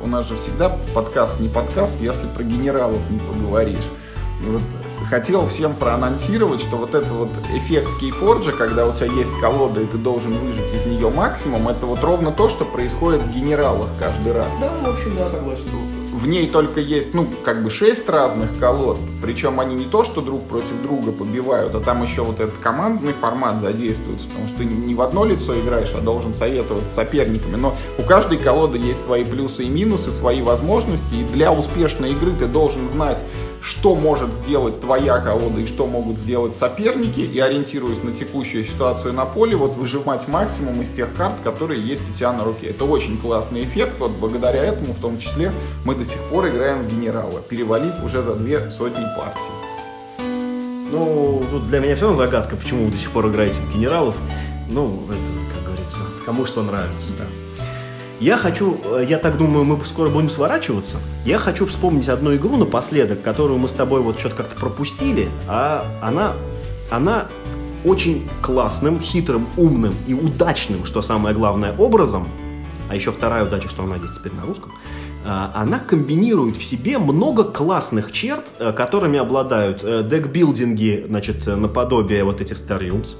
у 0.00 0.06
нас 0.06 0.28
же 0.28 0.36
всегда 0.36 0.76
подкаст 0.94 1.40
не 1.40 1.48
подкаст, 1.48 1.94
если 2.00 2.26
про 2.28 2.42
генералов 2.42 3.00
не 3.10 3.18
поговоришь. 3.18 3.88
Вот 4.42 4.62
хотел 5.08 5.46
всем 5.46 5.74
проанонсировать, 5.74 6.60
что 6.60 6.76
вот 6.76 6.94
это 6.94 7.12
вот 7.12 7.30
эффект 7.54 7.88
Кейфорджа, 8.00 8.52
когда 8.52 8.86
у 8.86 8.92
тебя 8.92 9.06
есть 9.06 9.32
колода 9.40 9.80
и 9.80 9.86
ты 9.86 9.98
должен 9.98 10.32
выжить 10.32 10.72
из 10.72 10.86
нее 10.86 11.10
максимум, 11.10 11.68
это 11.68 11.86
вот 11.86 12.02
ровно 12.02 12.32
то, 12.32 12.48
что 12.48 12.64
происходит 12.64 13.22
в 13.22 13.30
генералах 13.30 13.90
каждый 13.98 14.32
раз. 14.32 14.58
Да, 14.60 14.72
в 14.82 14.94
общем, 14.94 15.16
я 15.16 15.26
согласен. 15.26 15.64
В 16.24 16.26
ней 16.26 16.48
только 16.48 16.80
есть, 16.80 17.12
ну, 17.12 17.26
как 17.44 17.62
бы 17.62 17.68
шесть 17.68 18.08
разных 18.08 18.58
колод, 18.58 18.96
Причем 19.20 19.60
они 19.60 19.74
не 19.74 19.84
то, 19.84 20.04
что 20.04 20.22
друг 20.22 20.48
против 20.48 20.80
друга 20.82 21.12
побивают, 21.12 21.74
а 21.74 21.80
там 21.80 22.02
еще 22.02 22.22
вот 22.22 22.40
этот 22.40 22.56
командный 22.56 23.12
формат 23.12 23.60
задействуется, 23.60 24.28
потому 24.28 24.48
что 24.48 24.56
ты 24.56 24.64
не 24.64 24.94
в 24.94 25.02
одно 25.02 25.26
лицо 25.26 25.60
играешь, 25.60 25.92
а 25.94 26.00
должен 26.00 26.34
советоваться 26.34 26.88
соперниками. 26.88 27.56
Но 27.56 27.74
у 27.98 28.04
каждой 28.04 28.38
колоды 28.38 28.78
есть 28.78 29.02
свои 29.02 29.22
плюсы 29.22 29.64
и 29.64 29.68
минусы, 29.68 30.10
свои 30.10 30.40
возможности, 30.40 31.14
и 31.14 31.24
для 31.24 31.52
успешной 31.52 32.12
игры 32.12 32.32
ты 32.32 32.46
должен 32.46 32.88
знать, 32.88 33.22
что 33.64 33.94
может 33.94 34.34
сделать 34.34 34.80
твоя 34.82 35.18
колода 35.20 35.62
и 35.62 35.66
что 35.66 35.86
могут 35.86 36.18
сделать 36.18 36.54
соперники, 36.54 37.20
и 37.20 37.38
ориентируясь 37.38 38.02
на 38.02 38.12
текущую 38.12 38.62
ситуацию 38.62 39.14
на 39.14 39.24
поле, 39.24 39.56
вот 39.56 39.74
выжимать 39.76 40.28
максимум 40.28 40.82
из 40.82 40.90
тех 40.90 41.14
карт, 41.14 41.36
которые 41.42 41.80
есть 41.80 42.02
у 42.08 42.12
тебя 42.16 42.34
на 42.34 42.44
руке. 42.44 42.68
Это 42.68 42.84
очень 42.84 43.16
классный 43.16 43.64
эффект, 43.64 43.94
вот 44.00 44.10
благодаря 44.12 44.62
этому 44.62 44.92
в 44.92 45.00
том 45.00 45.18
числе 45.18 45.50
мы 45.86 45.94
до 45.94 46.04
сих 46.04 46.18
пор 46.24 46.48
играем 46.48 46.82
в 46.82 46.90
генерала, 46.90 47.40
перевалив 47.40 47.94
уже 48.04 48.22
за 48.22 48.34
две 48.34 48.70
сотни 48.70 49.04
партий. 49.16 49.40
Ну, 50.90 51.42
тут 51.50 51.66
для 51.66 51.80
меня 51.80 51.96
все 51.96 52.04
равно 52.08 52.22
загадка, 52.22 52.56
почему 52.56 52.84
вы 52.84 52.92
до 52.92 52.98
сих 52.98 53.10
пор 53.12 53.28
играете 53.28 53.60
в 53.60 53.72
генералов. 53.72 54.14
Ну, 54.68 55.04
это, 55.08 55.54
как 55.54 55.64
говорится, 55.64 56.00
кому 56.26 56.44
что 56.44 56.62
нравится, 56.62 57.14
да. 57.18 57.43
Я 58.20 58.36
хочу, 58.36 58.78
э, 58.84 59.04
я 59.08 59.18
так 59.18 59.36
думаю, 59.36 59.64
мы 59.64 59.84
скоро 59.84 60.08
будем 60.08 60.30
сворачиваться. 60.30 60.98
Я 61.24 61.38
хочу 61.38 61.66
вспомнить 61.66 62.08
одну 62.08 62.34
игру 62.36 62.56
напоследок, 62.56 63.22
которую 63.22 63.58
мы 63.58 63.68
с 63.68 63.72
тобой 63.72 64.00
вот 64.00 64.18
что-то 64.18 64.36
как-то 64.36 64.56
пропустили, 64.56 65.28
а 65.48 65.84
она, 66.00 66.34
она 66.90 67.26
очень 67.84 68.28
классным, 68.40 69.00
хитрым, 69.00 69.48
умным 69.56 69.94
и 70.06 70.14
удачным, 70.14 70.84
что 70.84 71.02
самое 71.02 71.34
главное, 71.34 71.74
образом, 71.76 72.28
а 72.88 72.94
еще 72.94 73.10
вторая 73.10 73.44
удача, 73.44 73.68
что 73.68 73.82
она 73.82 73.96
есть 73.96 74.14
теперь 74.14 74.32
на 74.32 74.46
русском, 74.46 74.72
а, 75.26 75.50
она 75.54 75.80
комбинирует 75.80 76.56
в 76.56 76.62
себе 76.62 76.98
много 76.98 77.44
классных 77.44 78.12
черт, 78.12 78.54
э, 78.58 78.72
которыми 78.72 79.18
обладают 79.18 79.80
э, 79.82 80.02
декбилдинги, 80.02 81.06
значит, 81.08 81.46
наподобие 81.46 82.24
вот 82.24 82.40
этих 82.40 82.56
Star 82.56 82.80
Realms, 82.80 83.16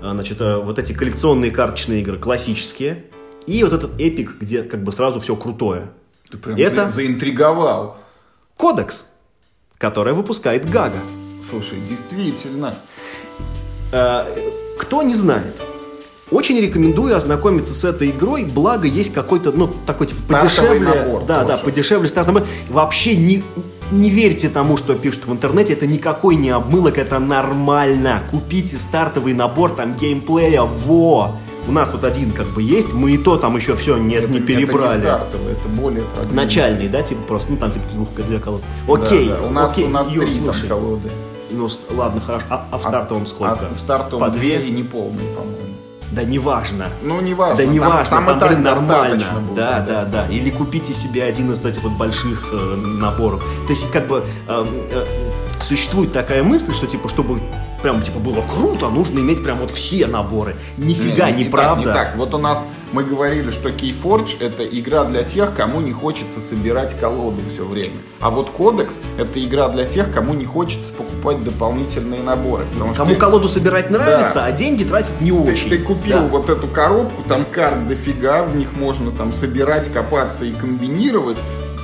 значит, 0.00 0.40
вот 0.40 0.78
эти 0.78 0.92
коллекционные 0.92 1.50
карточные 1.50 2.00
игры, 2.00 2.18
классические, 2.18 3.04
и 3.46 3.62
вот 3.64 3.72
этот 3.72 3.98
эпик, 4.00 4.36
где 4.40 4.62
как 4.62 4.82
бы 4.82 4.92
сразу 4.92 5.20
все 5.20 5.36
крутое. 5.36 5.90
Ты 6.30 6.38
прям 6.38 6.56
Это 6.56 6.90
заинтриговал. 6.90 7.98
Кодекс, 8.56 9.06
который 9.78 10.14
выпускает 10.14 10.68
Гага. 10.68 10.98
Слушай, 11.48 11.78
действительно. 11.88 12.74
Э, 13.92 14.24
кто 14.78 15.02
не 15.02 15.14
знает, 15.14 15.54
очень 16.30 16.60
рекомендую 16.60 17.16
ознакомиться 17.16 17.74
с 17.74 17.82
этой 17.84 18.10
игрой, 18.10 18.44
благо 18.44 18.86
есть 18.86 19.12
какой-то, 19.12 19.50
ну, 19.50 19.68
такой 19.86 20.06
типа 20.06 20.20
стартовый 20.20 20.78
подешевле. 20.78 21.00
Набор, 21.00 21.24
да, 21.24 21.44
да, 21.44 21.56
подешевле 21.56 22.06
стартовый 22.08 22.42
набор. 22.42 22.54
Вообще 22.68 23.16
не, 23.16 23.42
не 23.90 24.10
верьте 24.10 24.48
тому, 24.48 24.76
что 24.76 24.94
пишут 24.94 25.26
в 25.26 25.32
интернете, 25.32 25.72
это 25.72 25.88
никакой 25.88 26.36
не 26.36 26.50
обмылок, 26.50 26.98
это 26.98 27.18
нормально. 27.18 28.22
Купите 28.30 28.78
стартовый 28.78 29.34
набор 29.34 29.70
там 29.74 29.96
геймплея, 29.96 30.62
во! 30.62 31.36
У 31.70 31.72
нас 31.72 31.92
вот 31.92 32.02
один 32.02 32.32
как 32.32 32.48
бы 32.48 32.62
есть, 32.62 32.92
мы 32.92 33.12
и 33.12 33.18
то 33.18 33.36
там 33.36 33.56
еще 33.56 33.76
все 33.76 33.96
нет, 33.96 34.24
это, 34.24 34.32
не 34.32 34.40
перебрали. 34.40 34.86
Это 34.86 34.96
не 34.96 35.02
стартовый, 35.02 35.52
это 35.52 35.68
более 35.68 36.02
продвинутый. 36.02 36.34
Начальный, 36.34 36.88
да, 36.88 37.02
типа 37.02 37.22
просто, 37.22 37.52
ну 37.52 37.58
там 37.58 37.70
типа 37.70 37.84
двух 37.92 38.12
две 38.14 38.40
колоды. 38.40 38.64
Окей, 38.88 39.28
да, 39.28 39.36
да. 39.36 39.46
У 39.46 39.50
нас, 39.50 39.72
окей, 39.72 39.84
у 39.84 39.88
нас 39.88 40.10
Юр, 40.10 40.24
три 40.24 40.34
слушай, 40.34 40.68
там 40.68 40.80
колоды. 40.80 41.10
Ну, 41.52 41.68
ладно, 41.90 42.20
хорошо. 42.20 42.46
А, 42.50 42.66
а 42.72 42.78
в 42.78 42.82
стартовом 42.82 43.22
а, 43.22 43.26
сколько? 43.26 43.52
А 43.52 43.74
в 43.74 43.78
стартовом 43.78 44.26
По 44.26 44.36
две 44.36 44.60
и 44.62 44.70
неполные, 44.70 45.28
по-моему. 45.34 45.56
Да 46.10 46.24
неважно. 46.24 46.88
Ну, 47.02 47.20
неважно. 47.20 47.56
Да 47.56 47.64
неважно, 47.64 48.16
там, 48.16 48.26
там, 48.26 48.38
там 48.40 48.48
блин, 48.48 48.62
нормально. 48.62 49.24
Будет, 49.40 49.54
да, 49.54 49.78
да, 49.78 50.04
да, 50.04 50.24
да. 50.26 50.26
Или 50.26 50.50
купите 50.50 50.92
себе 50.92 51.22
один 51.22 51.52
из 51.52 51.64
этих 51.64 51.84
вот 51.84 51.92
больших 51.92 52.48
э, 52.52 52.76
наборов. 52.76 53.44
То 53.66 53.72
есть, 53.72 53.88
как 53.92 54.08
бы, 54.08 54.24
э, 54.48 54.66
э, 54.90 55.06
существует 55.60 56.12
такая 56.12 56.42
мысль, 56.42 56.74
что, 56.74 56.88
типа, 56.88 57.08
чтобы 57.08 57.40
прям, 57.82 58.02
типа, 58.02 58.18
было 58.18 58.42
круто, 58.42 58.88
нужно 58.88 59.20
иметь 59.20 59.42
прям 59.42 59.58
вот 59.58 59.70
все 59.70 60.06
наборы. 60.06 60.56
Нифига, 60.76 61.30
не, 61.30 61.44
не, 61.44 61.50
правда. 61.50 61.84
Так, 61.84 61.86
не 61.86 61.92
так. 61.92 62.16
Вот 62.16 62.34
у 62.34 62.38
нас 62.38 62.64
мы 62.92 63.04
говорили, 63.04 63.50
что 63.50 63.68
Keyforge 63.68 64.36
это 64.40 64.64
игра 64.64 65.04
для 65.04 65.22
тех, 65.22 65.54
кому 65.54 65.80
не 65.80 65.92
хочется 65.92 66.40
собирать 66.40 66.98
колоду 66.98 67.38
все 67.52 67.64
время. 67.64 67.94
А 68.20 68.30
вот 68.30 68.50
Кодекс 68.50 69.00
это 69.18 69.42
игра 69.42 69.68
для 69.68 69.84
тех, 69.84 70.12
кому 70.12 70.34
не 70.34 70.44
хочется 70.44 70.92
покупать 70.92 71.42
дополнительные 71.44 72.22
наборы. 72.22 72.64
Потому 72.72 72.94
кому 72.94 73.10
что 73.10 73.20
колоду 73.20 73.48
собирать 73.48 73.90
нравится, 73.90 74.36
да. 74.36 74.46
а 74.46 74.52
деньги 74.52 74.84
тратить 74.84 75.20
не 75.20 75.32
очень. 75.32 75.70
Ты, 75.70 75.78
ты 75.78 75.82
купил 75.82 76.18
да. 76.18 76.26
вот 76.26 76.50
эту 76.50 76.66
коробку, 76.66 77.22
там 77.22 77.44
карт 77.44 77.86
дофига, 77.86 78.44
в 78.44 78.56
них 78.56 78.72
можно 78.74 79.10
там 79.12 79.32
собирать, 79.32 79.92
копаться 79.92 80.44
и 80.44 80.52
комбинировать 80.52 81.36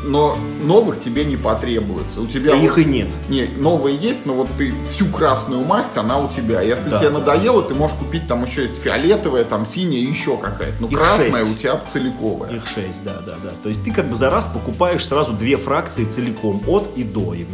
но 0.07 0.39
новых 0.63 1.01
тебе 1.01 1.25
не 1.25 1.37
потребуется. 1.37 2.21
У 2.21 2.27
тебя 2.27 2.53
а 2.53 2.57
вот, 2.57 2.65
их 2.65 2.79
и 2.79 2.85
нет. 2.85 3.13
Не, 3.29 3.47
новые 3.59 3.97
есть, 3.97 4.27
но 4.27 4.35
вот 4.35 4.49
ты 4.57 4.73
всю 4.83 5.07
красную 5.07 5.65
масть, 5.65 5.97
она 5.97 6.19
у 6.19 6.29
тебя. 6.29 6.63
Если 6.63 6.89
да, 6.89 6.99
тебе 6.99 7.11
надоело, 7.11 7.63
ты 7.63 7.75
можешь 7.75 7.97
купить 7.97 8.27
там 8.27 8.45
еще 8.45 8.63
есть 8.63 8.81
фиолетовая, 8.81 9.45
там 9.45 9.67
синяя, 9.67 10.01
еще 10.01 10.37
какая-то. 10.37 10.77
Ну, 10.81 10.89
их 10.89 10.99
красная 10.99 11.45
6. 11.45 11.53
у 11.53 11.55
тебя 11.57 11.81
целиковая. 11.93 12.51
Их 12.51 12.67
шесть, 12.67 13.05
да, 13.05 13.21
да, 13.25 13.35
да. 13.43 13.51
То 13.63 13.69
есть 13.69 13.85
ты 13.85 13.93
как 13.93 14.09
бы 14.09 14.15
за 14.15 14.31
раз 14.31 14.47
покупаешь 14.47 15.05
сразу 15.05 15.33
две 15.33 15.57
фракции 15.57 16.05
целиком, 16.05 16.63
от 16.67 16.97
и 16.97 17.05
до. 17.05 17.35
И 17.35 17.47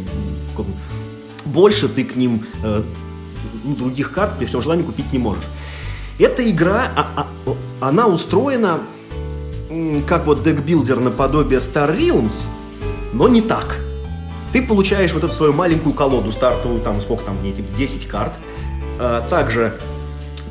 больше 1.45 1.89
ты 1.89 2.03
к 2.03 2.15
ним 2.15 2.45
э, 2.63 2.83
других 3.63 4.11
карт 4.11 4.37
при 4.37 4.45
всем 4.45 4.61
желании 4.61 4.83
купить 4.83 5.11
не 5.11 5.19
можешь. 5.19 5.43
Эта 6.19 6.47
игра, 6.49 6.91
а, 6.95 7.27
а, 7.45 7.55
она 7.81 8.07
устроена 8.07 8.81
как 10.07 10.25
вот 10.25 10.43
декбилдер 10.43 10.99
наподобие 10.99 11.59
Star 11.59 11.97
Realms, 11.97 12.45
но 13.13 13.27
не 13.27 13.41
так. 13.41 13.77
Ты 14.51 14.61
получаешь 14.61 15.13
вот 15.13 15.23
эту 15.23 15.33
свою 15.33 15.53
маленькую 15.53 15.93
колоду 15.93 16.31
стартовую, 16.31 16.81
там 16.81 17.01
сколько 17.01 17.25
там 17.25 17.37
в 17.37 17.43
ней, 17.43 17.53
типа 17.53 17.75
10 17.75 18.07
карт. 18.07 18.33
А, 18.99 19.21
также 19.27 19.73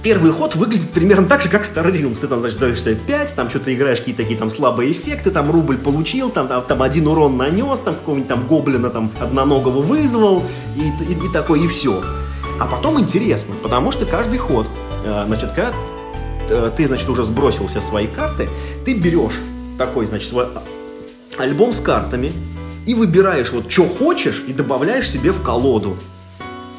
первый 0.03 0.33
ход 0.33 0.57
выглядит 0.57 0.91
примерно 0.91 1.29
так 1.29 1.43
же, 1.43 1.49
как 1.49 1.63
Star 1.63 1.91
Realms. 1.91 2.21
Ты 2.21 2.27
там, 2.27 2.41
значит, 2.41 2.59
даешь 2.59 2.83
себе 2.83 2.97
5, 2.97 3.35
там 3.35 3.49
что-то 3.49 3.73
играешь, 3.73 3.99
какие-то 3.99 4.23
такие 4.23 4.39
там 4.39 4.51
слабые 4.51 4.93
эффекты, 4.93 5.31
там 5.31 5.51
рубль 5.51 5.79
получил, 5.79 6.31
там, 6.31 6.49
там, 6.49 6.63
там 6.63 6.83
один 6.83 7.07
урон 7.07 7.37
нанес, 7.37 7.79
там 7.81 7.95
какого-нибудь 7.95 8.29
там 8.29 8.47
гоблина 8.47 8.91
там 8.91 9.11
одноногого 9.21 9.83
вызвал, 9.83 10.43
и, 10.77 11.05
и, 11.05 11.13
и 11.13 11.33
такое, 11.33 11.61
и 11.61 11.69
все. 11.69 12.03
А 12.61 12.67
потом 12.67 12.99
интересно, 13.01 13.55
потому 13.63 13.93
что 13.93 14.05
каждый 14.05 14.39
ход, 14.39 14.67
а, 15.05 15.25
значит, 15.27 15.53
когда 15.53 15.73
ты, 16.77 16.87
значит, 16.87 17.09
уже 17.09 17.25
сбросил 17.25 17.67
все 17.67 17.81
свои 17.81 18.07
карты, 18.07 18.49
ты 18.85 18.95
берешь 18.95 19.41
такой, 19.79 20.07
значит, 20.07 20.29
свой 20.29 20.47
альбом 21.39 21.73
с 21.73 21.81
картами 21.81 22.33
и 22.87 22.95
выбираешь 22.95 23.53
вот, 23.53 23.71
что 23.71 23.85
хочешь, 23.85 24.43
и 24.47 24.53
добавляешь 24.53 25.09
себе 25.09 25.33
в 25.33 25.43
колоду. 25.43 25.97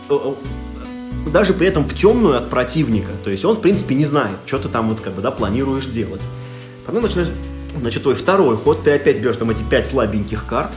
Э, 0.10 0.18
э, 1.26 1.30
даже 1.32 1.54
при 1.54 1.68
этом 1.68 1.86
в 1.86 1.96
темную 1.96 2.38
от 2.38 2.50
противника. 2.50 3.12
То 3.24 3.30
есть 3.30 3.46
он, 3.46 3.56
в 3.56 3.62
принципе, 3.62 3.96
не 3.96 4.06
знает, 4.06 4.38
что 4.46 4.60
ты 4.60 4.70
там 4.70 4.90
вот, 4.90 5.00
как 5.00 5.14
бы, 5.14 5.22
да, 5.22 5.32
планируешь 5.32 5.86
делать. 5.86 6.28
Потом 6.86 7.04
начинаешь, 7.04 7.30
значит, 7.80 8.04
твой 8.04 8.16
второй 8.16 8.58
ход, 8.58 8.84
ты 8.84 8.92
опять 8.92 9.20
берешь 9.20 9.38
там 9.38 9.50
эти 9.50 9.64
пять 9.64 9.88
слабеньких 9.88 10.46
карт, 10.46 10.72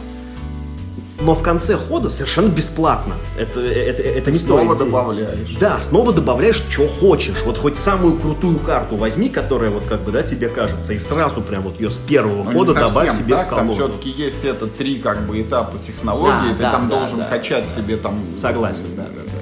но 1.21 1.35
в 1.35 1.43
конце 1.43 1.77
хода 1.77 2.09
совершенно 2.09 2.49
бесплатно. 2.49 3.15
Это, 3.39 3.61
это, 3.61 4.03
это 4.03 4.31
не 4.31 4.39
снова 4.39 4.61
стоит. 4.61 4.79
Снова 4.79 4.91
добавляешь. 4.91 5.57
Да, 5.59 5.79
снова 5.79 6.13
добавляешь, 6.13 6.57
что 6.57 6.87
хочешь. 6.87 7.43
Вот 7.45 7.59
хоть 7.59 7.79
самую 7.79 8.19
крутую 8.19 8.59
карту 8.59 8.97
возьми, 8.97 9.29
которая 9.29 9.71
вот 9.71 9.85
как 9.85 10.03
бы, 10.03 10.13
да, 10.13 10.23
тебе 10.23 10.49
кажется, 10.49 10.93
и 10.93 10.99
сразу 10.99 11.41
прям 11.41 11.63
вот 11.63 11.81
ее 11.81 11.91
с 11.91 11.97
первого 11.97 12.45
Но 12.45 12.53
хода 12.53 12.73
совсем, 12.73 12.89
добавь 12.89 13.17
себе 13.17 13.35
так, 13.35 13.47
в 13.47 13.51
колоду. 13.51 13.67
Там 13.67 13.75
все-таки 13.75 14.11
есть 14.11 14.45
это 14.45 14.67
три 14.67 14.99
как 14.99 15.27
бы 15.27 15.41
этапа 15.41 15.79
технологии, 15.85 16.51
да, 16.51 16.57
ты 16.57 16.63
да, 16.63 16.73
там 16.73 16.89
да, 16.89 16.99
должен 16.99 17.19
да. 17.19 17.25
качать 17.25 17.69
себе 17.69 17.97
там... 17.97 18.21
Согласен, 18.35 18.95
да, 18.97 19.05
да, 19.05 19.23
да. 19.25 19.33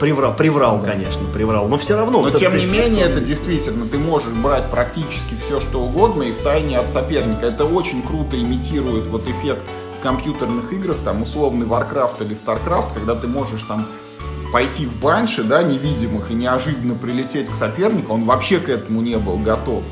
Приврал, 0.00 0.34
приврал, 0.34 0.80
да. 0.80 0.92
конечно, 0.92 1.26
приврал. 1.32 1.68
Но 1.68 1.76
все 1.76 1.94
равно. 1.94 2.22
Но 2.22 2.30
тем 2.30 2.56
не 2.56 2.64
менее, 2.64 3.04
это 3.04 3.20
действительно, 3.20 3.86
ты 3.86 3.98
можешь 3.98 4.32
брать 4.32 4.70
практически 4.70 5.36
все, 5.46 5.60
что 5.60 5.82
угодно, 5.82 6.22
и 6.22 6.32
в 6.32 6.38
тайне 6.38 6.78
от 6.78 6.88
соперника. 6.88 7.46
Это 7.46 7.66
очень 7.66 8.02
круто 8.02 8.40
имитирует 8.40 9.06
вот 9.08 9.28
эффект 9.28 9.62
компьютерных 10.00 10.72
играх, 10.72 10.96
там 11.04 11.22
условный 11.22 11.66
Warcraft 11.66 12.24
или 12.24 12.36
Starcraft, 12.36 12.94
когда 12.94 13.14
ты 13.14 13.26
можешь 13.26 13.62
там 13.62 13.86
пойти 14.52 14.86
в 14.86 15.00
банши, 15.00 15.44
да, 15.44 15.62
невидимых 15.62 16.30
и 16.30 16.34
неожиданно 16.34 16.94
прилететь 16.94 17.48
к 17.48 17.54
сопернику, 17.54 18.12
он 18.12 18.24
вообще 18.24 18.58
к 18.58 18.68
этому 18.68 19.00
не 19.00 19.16
был 19.16 19.38
готов. 19.38 19.84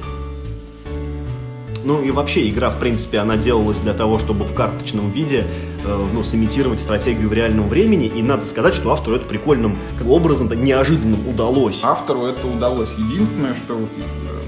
Ну 1.85 2.03
и 2.03 2.11
вообще 2.11 2.49
игра, 2.49 2.71
в 2.71 2.79
принципе, 2.79 3.19
она 3.19 3.37
делалась 3.37 3.79
для 3.79 3.95
того, 3.95 4.19
чтобы 4.19 4.45
в 4.45 4.53
карточном 4.53 5.11
виде 5.11 5.47
э, 5.85 6.07
ну, 6.13 6.23
сымитировать 6.23 6.81
стратегию 6.81 7.29
в 7.29 7.33
реальном 7.33 7.69
времени. 7.69 8.07
И 8.07 8.23
надо 8.23 8.45
сказать, 8.45 8.75
что 8.75 8.93
автору 8.93 9.17
это 9.17 9.27
прикольным 9.27 9.79
образом-то 10.07 10.55
неожиданным 10.55 11.27
удалось. 11.27 11.81
Автору 11.83 12.27
это 12.27 12.47
удалось. 12.47 12.91
Единственное, 12.99 13.55
что 13.55 13.79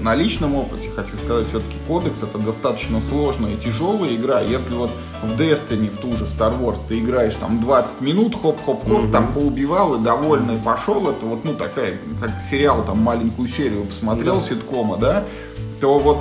на 0.01 0.15
личном 0.15 0.55
опыте 0.55 0.89
хочу 0.95 1.17
сказать, 1.17 1.47
все-таки 1.47 1.77
кодекс 1.87 2.23
это 2.23 2.37
достаточно 2.37 3.01
сложная 3.01 3.53
и 3.53 3.57
тяжелая 3.57 4.15
игра. 4.15 4.41
Если 4.41 4.73
вот 4.73 4.91
в 5.21 5.39
Destiny, 5.39 5.89
в 5.89 5.97
ту 5.97 6.15
же 6.17 6.25
Star 6.25 6.59
Wars, 6.59 6.79
ты 6.87 6.99
играешь 6.99 7.35
там 7.35 7.59
20 7.61 8.01
минут, 8.01 8.35
хоп-хоп-хоп, 8.35 9.03
mm-hmm. 9.03 9.11
там 9.11 9.33
поубивал 9.33 9.95
и 9.95 10.03
довольный 10.03 10.57
пошел, 10.57 11.09
это 11.09 11.25
вот, 11.25 11.45
ну, 11.45 11.53
такая, 11.53 11.99
как 12.19 12.41
сериал, 12.41 12.83
там, 12.85 12.99
маленькую 12.99 13.47
серию 13.47 13.83
посмотрел, 13.85 14.37
mm-hmm. 14.37 14.49
ситкома, 14.49 14.97
да, 14.97 15.23
то 15.79 15.99
вот 15.99 16.17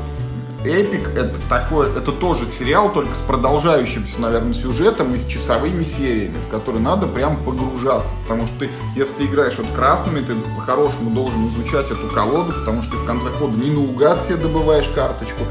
Эпик 0.64 1.08
это 1.16 1.34
такой, 1.48 1.88
это 1.88 2.12
тоже 2.12 2.46
сериал, 2.46 2.92
только 2.92 3.14
с 3.14 3.20
продолжающимся, 3.20 4.20
наверное, 4.20 4.52
сюжетом 4.52 5.14
и 5.14 5.18
с 5.18 5.24
часовыми 5.24 5.84
сериями, 5.84 6.36
в 6.36 6.50
которые 6.50 6.82
надо 6.82 7.06
прям 7.06 7.42
погружаться. 7.42 8.14
Потому 8.24 8.46
что 8.46 8.60
ты, 8.60 8.70
если 8.94 9.14
ты 9.14 9.24
играешь 9.24 9.56
вот 9.56 9.68
красными, 9.74 10.20
ты 10.20 10.34
по-хорошему 10.34 11.10
должен 11.12 11.48
изучать 11.48 11.90
эту 11.90 12.08
колоду, 12.08 12.52
потому 12.52 12.82
что 12.82 12.92
ты 12.92 12.98
в 12.98 13.06
конце 13.06 13.30
хода 13.30 13.56
не 13.56 13.70
наугад 13.70 14.22
себе 14.22 14.36
добываешь 14.36 14.88
карточку, 14.88 15.44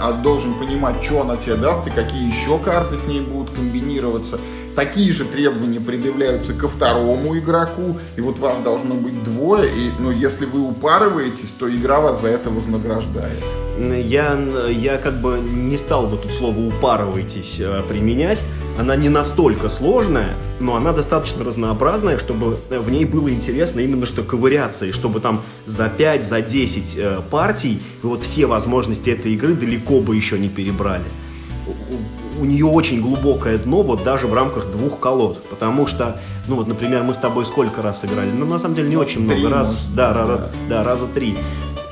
а 0.00 0.12
должен 0.12 0.54
понимать, 0.54 1.02
что 1.02 1.20
она 1.20 1.36
тебе 1.36 1.54
даст 1.54 1.86
и 1.86 1.90
какие 1.90 2.26
еще 2.26 2.58
карты 2.58 2.96
с 2.96 3.06
ней 3.06 3.20
будут 3.20 3.54
комбинироваться. 3.54 4.40
Такие 4.76 5.10
же 5.10 5.24
требования 5.24 5.80
предъявляются 5.80 6.52
ко 6.52 6.68
второму 6.68 7.36
игроку, 7.38 7.98
и 8.16 8.20
вот 8.20 8.38
вас 8.38 8.58
должно 8.58 8.94
быть 8.94 9.24
двое, 9.24 9.70
и 9.70 9.90
ну, 9.98 10.10
если 10.10 10.44
вы 10.44 10.60
упарываетесь, 10.68 11.54
то 11.58 11.74
игра 11.74 12.00
вас 12.00 12.20
за 12.20 12.28
это 12.28 12.50
вознаграждает. 12.50 13.42
Я, 13.78 14.38
я 14.68 14.98
как 14.98 15.22
бы 15.22 15.38
не 15.38 15.78
стал 15.78 16.06
бы 16.08 16.18
тут 16.18 16.30
слово 16.30 16.60
«упарывайтесь» 16.60 17.58
э, 17.58 17.82
применять. 17.88 18.44
Она 18.78 18.96
не 18.96 19.08
настолько 19.08 19.70
сложная, 19.70 20.36
но 20.60 20.76
она 20.76 20.92
достаточно 20.92 21.42
разнообразная, 21.42 22.18
чтобы 22.18 22.58
в 22.68 22.90
ней 22.90 23.06
было 23.06 23.30
интересно 23.30 23.80
именно 23.80 24.04
что 24.04 24.22
ковыряться, 24.22 24.84
и 24.84 24.92
чтобы 24.92 25.20
там 25.20 25.42
за 25.64 25.88
5, 25.88 26.26
за 26.26 26.42
10 26.42 26.96
э, 26.98 27.20
партий 27.30 27.80
вот 28.02 28.22
все 28.22 28.44
возможности 28.44 29.08
этой 29.08 29.32
игры 29.32 29.54
далеко 29.54 30.00
бы 30.00 30.16
еще 30.16 30.38
не 30.38 30.50
перебрали 30.50 31.04
у 32.40 32.44
нее 32.44 32.66
очень 32.66 33.00
глубокое 33.00 33.58
дно, 33.58 33.82
вот 33.82 34.02
даже 34.02 34.26
в 34.26 34.34
рамках 34.34 34.70
двух 34.70 34.98
колод. 34.98 35.42
Потому 35.48 35.86
что, 35.86 36.20
ну 36.48 36.56
вот, 36.56 36.68
например, 36.68 37.02
мы 37.02 37.14
с 37.14 37.18
тобой 37.18 37.44
сколько 37.44 37.82
раз 37.82 38.04
играли? 38.04 38.30
Ну, 38.30 38.46
на 38.46 38.58
самом 38.58 38.74
деле, 38.74 38.88
не 38.88 38.96
очень 38.96 39.22
много. 39.22 39.48
Раз, 39.48 39.90
да, 39.94 40.12
да. 40.12 40.20
Ra, 40.20 40.48
да, 40.68 40.84
раза 40.84 41.06
три. 41.06 41.36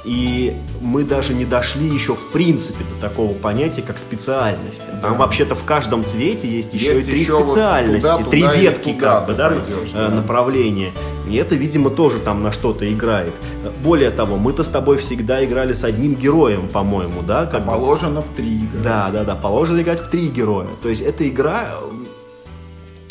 И 0.05 0.55
мы 0.81 1.02
даже 1.02 1.32
не 1.32 1.47
дошли 1.47 1.86
еще 1.86 2.14
в 2.14 2.31
принципе 2.31 2.85
до 2.85 3.01
такого 3.01 3.32
понятия, 3.32 3.82
как 3.82 3.98
специальность. 3.98 4.86
Там 4.86 5.12
да. 5.12 5.14
вообще-то 5.14 5.55
в 5.55 5.64
каждом 5.64 6.05
цвете 6.05 6.47
есть 6.47 6.74
еще 6.74 6.94
есть 6.94 7.09
и 7.09 7.12
три 7.12 7.20
еще 7.20 7.40
специальности, 7.40 8.06
вот 8.06 8.18
туда, 8.18 8.31
три 8.31 8.43
туда 8.43 8.55
ветки 8.55 8.93
туда 8.93 9.14
как 9.14 9.26
бы, 9.26 9.35
да, 9.35 9.48
пойдешь, 9.48 9.90
да, 9.93 10.09
направления. 10.10 10.93
И 11.28 11.36
это, 11.36 11.55
видимо, 11.55 11.89
тоже 11.89 12.18
там 12.18 12.43
на 12.43 12.52
что-то 12.52 12.90
играет. 12.93 13.35
Более 13.82 14.10
того, 14.10 14.36
мы-то 14.36 14.62
с 14.62 14.68
тобой 14.68 14.98
всегда 14.98 15.43
играли 15.43 15.72
с 15.72 15.82
одним 15.85 16.14
героем, 16.16 16.68
по-моему, 16.68 17.22
да? 17.22 17.47
Как 17.47 17.64
положено 17.64 18.20
в 18.20 18.28
три 18.36 18.64
игры. 18.64 18.81
Да, 18.82 19.09
да, 19.10 19.24
да, 19.24 19.35
положено 19.35 19.81
играть 19.81 20.01
в 20.01 20.10
три 20.10 20.28
героя. 20.28 20.68
То 20.82 20.90
есть 20.90 21.01
эта 21.01 21.26
игра 21.26 21.78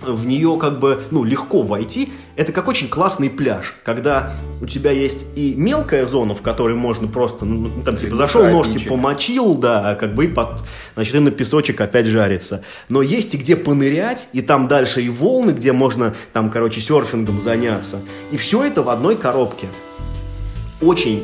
в 0.06 0.26
нее 0.28 0.58
как 0.60 0.80
бы, 0.80 1.02
ну, 1.12 1.24
легко 1.24 1.64
войти. 1.64 2.12
Это 2.36 2.52
как 2.52 2.68
очень 2.68 2.90
классный 2.90 3.30
пляж, 3.30 3.76
когда 3.84 4.32
у 4.60 4.66
тебя 4.66 4.90
есть 4.90 5.28
и 5.36 5.54
мелкая 5.56 6.08
зона, 6.08 6.34
в 6.34 6.42
которой 6.42 6.76
можно 6.76 7.08
просто, 7.08 7.46
ну, 7.46 7.84
там, 7.84 7.96
типа, 7.96 8.16
зашел, 8.16 8.44
ножки 8.46 8.88
помочил, 8.88 9.56
да, 9.56 9.94
как 9.94 10.16
бы, 10.16 10.26
и 10.26 10.28
под, 10.28 10.64
значит, 10.96 11.14
и 11.14 11.20
на 11.20 11.30
песочек 11.30 11.80
опять 11.80 12.08
жарится. 12.08 12.64
Но 12.90 13.04
есть 13.04 13.36
и 13.36 13.38
где 13.38 13.56
понырять, 13.56 14.30
и 14.34 14.42
там 14.42 14.68
дальше 14.68 15.04
и 15.04 15.10
волны, 15.10 15.52
где 15.52 15.74
можно, 15.74 16.16
там, 16.34 16.50
короче, 16.50 16.82
серфингом 16.82 17.40
заняться. 17.40 18.00
И 18.32 18.38
все 18.38 18.64
это 18.64 18.82
в 18.82 18.90
одной 18.90 19.16
коробке. 19.16 19.68
Очень 20.82 21.24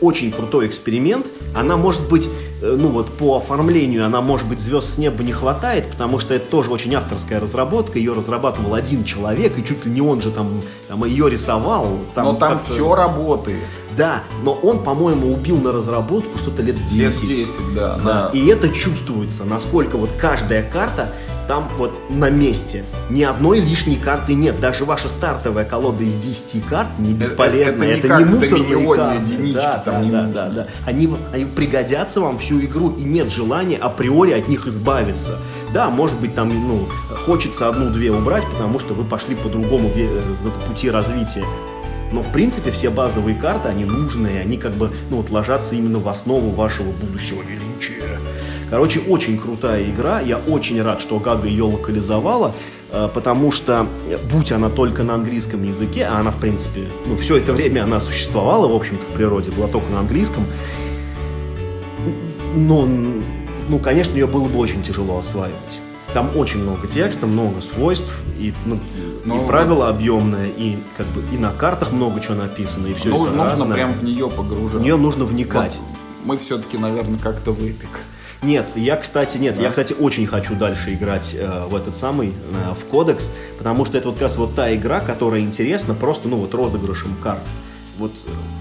очень 0.00 0.32
крутой 0.32 0.66
эксперимент. 0.66 1.26
Она 1.54 1.76
может 1.76 2.08
быть, 2.08 2.28
э, 2.62 2.76
ну 2.78 2.88
вот 2.88 3.10
по 3.10 3.36
оформлению, 3.36 4.04
она 4.04 4.20
может 4.20 4.48
быть 4.48 4.60
звезд 4.60 4.94
с 4.94 4.98
неба 4.98 5.22
не 5.22 5.32
хватает, 5.32 5.86
потому 5.90 6.18
что 6.18 6.34
это 6.34 6.48
тоже 6.50 6.70
очень 6.70 6.94
авторская 6.94 7.40
разработка. 7.40 7.98
Ее 7.98 8.12
разрабатывал 8.12 8.74
один 8.74 9.04
человек, 9.04 9.58
и 9.58 9.64
чуть 9.64 9.84
ли 9.86 9.92
не 9.92 10.00
он 10.00 10.20
же 10.22 10.30
там, 10.30 10.62
там 10.88 11.04
ее 11.04 11.30
рисовал. 11.30 11.98
Там 12.14 12.24
но 12.24 12.34
там 12.34 12.58
все 12.58 12.94
работает. 12.94 13.58
Да, 13.96 14.24
но 14.42 14.52
он, 14.52 14.82
по-моему, 14.82 15.32
убил 15.32 15.58
на 15.58 15.72
разработку 15.72 16.36
что-то 16.38 16.60
лет 16.60 16.76
10. 16.84 17.22
Лет 17.22 17.38
10, 17.38 17.48
да. 17.74 17.98
да. 18.04 18.30
И 18.34 18.46
это 18.48 18.68
чувствуется, 18.68 19.44
насколько 19.44 19.96
вот 19.96 20.10
каждая 20.18 20.62
карта 20.62 21.12
там 21.46 21.68
вот 21.78 21.98
на 22.10 22.30
месте. 22.30 22.84
Ни 23.10 23.22
одной 23.22 23.60
лишней 23.60 23.96
карты 23.96 24.34
нет. 24.34 24.60
Даже 24.60 24.84
ваша 24.84 25.08
стартовая 25.08 25.64
колода 25.64 26.02
из 26.04 26.16
10 26.16 26.64
карт 26.66 26.88
не 26.98 27.12
бесполезная. 27.12 27.96
Это, 27.96 28.06
это, 28.06 28.14
это 28.14 28.24
не, 28.24 28.24
не 28.24 28.34
мусорные 28.34 28.96
карты. 28.96 29.22
единички 29.22 29.54
да, 29.54 29.78
там 29.78 29.94
да, 29.94 30.00
не 30.00 30.10
да, 30.10 30.24
да, 30.24 30.48
да. 30.50 30.66
Они, 30.84 31.08
они 31.32 31.44
пригодятся 31.44 32.20
вам 32.20 32.38
всю 32.38 32.60
игру, 32.60 32.90
и 32.90 33.02
нет 33.02 33.30
желания 33.30 33.76
априори 33.76 34.32
от 34.32 34.48
них 34.48 34.66
избавиться. 34.66 35.38
Да, 35.72 35.90
может 35.90 36.18
быть, 36.18 36.34
там, 36.34 36.48
ну, 36.48 36.88
хочется 37.26 37.68
одну-две 37.68 38.10
убрать, 38.10 38.44
потому 38.50 38.78
что 38.78 38.94
вы 38.94 39.04
пошли 39.04 39.34
по 39.34 39.48
другому 39.48 39.90
э, 39.94 40.20
пути 40.66 40.90
развития. 40.90 41.44
Но, 42.12 42.22
в 42.22 42.30
принципе, 42.32 42.70
все 42.70 42.90
базовые 42.90 43.36
карты, 43.36 43.68
они 43.68 43.84
нужные, 43.84 44.40
они 44.40 44.56
как 44.56 44.72
бы, 44.72 44.90
ну, 45.10 45.18
вот 45.18 45.30
ложатся 45.30 45.74
именно 45.74 45.98
в 45.98 46.08
основу 46.08 46.50
вашего 46.50 46.92
будущего 46.92 47.42
величия. 47.42 48.18
Короче, 48.70 49.00
очень 49.00 49.38
крутая 49.38 49.84
игра. 49.84 50.20
Я 50.20 50.38
очень 50.38 50.80
рад, 50.82 51.00
что 51.00 51.18
Гага 51.18 51.46
ее 51.46 51.64
локализовала, 51.64 52.52
э, 52.90 53.08
потому 53.14 53.52
что, 53.52 53.86
будь 54.30 54.50
она 54.50 54.68
только 54.68 55.02
на 55.04 55.14
английском 55.14 55.62
языке, 55.62 56.04
а 56.04 56.18
она, 56.18 56.30
в 56.30 56.38
принципе, 56.38 56.86
ну, 57.06 57.16
все 57.16 57.36
это 57.36 57.52
время 57.52 57.84
она 57.84 58.00
существовала, 58.00 58.66
в 58.66 58.74
общем-то, 58.74 59.04
в 59.04 59.10
природе, 59.10 59.50
была 59.52 59.68
только 59.68 59.90
на 59.92 60.00
английском, 60.00 60.44
но, 62.56 62.88
ну, 63.68 63.78
конечно, 63.78 64.14
ее 64.14 64.26
было 64.26 64.48
бы 64.48 64.58
очень 64.58 64.82
тяжело 64.82 65.18
осваивать. 65.18 65.80
Там 66.14 66.30
очень 66.36 66.62
много 66.62 66.88
текста, 66.88 67.26
много 67.26 67.60
свойств, 67.60 68.10
и, 68.38 68.54
ну, 68.64 68.80
Но... 69.24 69.36
и 69.36 69.46
правила 69.46 69.88
объемные, 69.88 70.50
и 70.50 70.78
как 70.96 71.06
бы 71.08 71.22
и 71.32 71.36
на 71.36 71.52
картах 71.52 71.92
много 71.92 72.20
чего 72.20 72.34
написано, 72.34 72.86
и 72.86 72.94
все 72.94 73.10
ну, 73.10 73.26
это 73.26 73.34
нужно 73.34 73.50
разное. 73.50 73.72
прям 73.74 73.92
в 73.92 74.02
нее 74.02 74.28
погружаться. 74.28 74.78
В 74.78 74.82
нее 74.82 74.96
нужно 74.96 75.24
вникать. 75.24 75.78
Вот 75.78 75.96
мы 76.26 76.36
все-таки, 76.36 76.76
наверное, 76.76 77.18
как-то 77.18 77.52
в 77.52 77.62
эпик. 77.62 78.00
Нет, 78.42 78.70
я, 78.76 78.96
кстати, 78.96 79.38
нет, 79.38 79.56
да. 79.56 79.62
я, 79.62 79.70
кстати, 79.70 79.92
очень 79.92 80.26
хочу 80.26 80.54
дальше 80.54 80.92
играть 80.92 81.34
э, 81.38 81.66
в 81.68 81.74
этот 81.74 81.96
самый, 81.96 82.28
э, 82.28 82.74
в 82.74 82.84
кодекс, 82.84 83.32
потому 83.58 83.84
что 83.84 83.98
это 83.98 84.08
вот 84.08 84.14
как 84.14 84.22
раз 84.22 84.36
вот 84.36 84.54
та 84.54 84.74
игра, 84.74 85.00
которая 85.00 85.40
интересна 85.40 85.94
просто, 85.94 86.28
ну, 86.28 86.36
вот 86.36 86.54
розыгрышем 86.54 87.16
карт. 87.22 87.40
Вот 87.98 88.12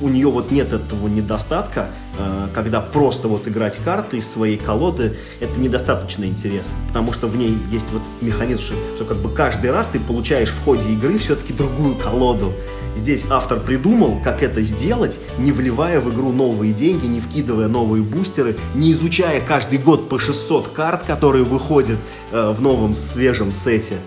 у 0.02 0.08
нее 0.08 0.30
вот 0.30 0.50
нет 0.52 0.72
этого 0.72 1.10
недостатка, 1.10 1.90
э, 2.18 2.48
когда 2.54 2.80
просто 2.80 3.28
вот 3.28 3.48
играть 3.50 3.78
карты 3.84 4.18
из 4.18 4.32
своей 4.32 4.58
колоды, 4.58 5.18
это 5.42 5.60
недостаточно 5.60 6.24
интересно, 6.24 6.76
потому 6.88 7.12
что 7.12 7.28
в 7.28 7.36
ней 7.36 7.58
есть 7.70 7.88
вот 7.92 8.02
механизм, 8.22 8.62
что, 8.62 8.76
что 8.96 9.06
как 9.06 9.18
бы 9.18 9.30
каждый 9.30 9.72
раз 9.72 9.90
ты 9.90 10.00
получаешь 10.00 10.50
в 10.50 10.64
ходе 10.64 10.94
игры 10.94 11.18
все-таки 11.18 11.52
другую 11.52 11.96
колоду. 11.96 12.54
Здесь 12.96 13.26
автор 13.30 13.60
придумал, 13.60 14.20
как 14.24 14.42
это 14.42 14.62
сделать, 14.62 15.20
не 15.38 15.52
вливая 15.52 16.00
в 16.00 16.14
игру 16.14 16.32
новые 16.32 16.74
деньги, 16.74 17.06
не 17.06 17.20
вкидывая 17.20 17.68
новые 17.68 18.04
бустеры, 18.04 18.56
не 18.74 18.94
изучая 18.94 19.42
каждый 19.42 19.80
год 19.80 20.10
по 20.10 20.18
600 20.18 20.70
карт, 20.70 21.04
которые 21.04 21.44
выходят 21.44 22.00
э, 22.32 22.52
в 22.52 22.62
новом 22.62 22.94
свежем 22.94 23.52
сете 23.52 23.98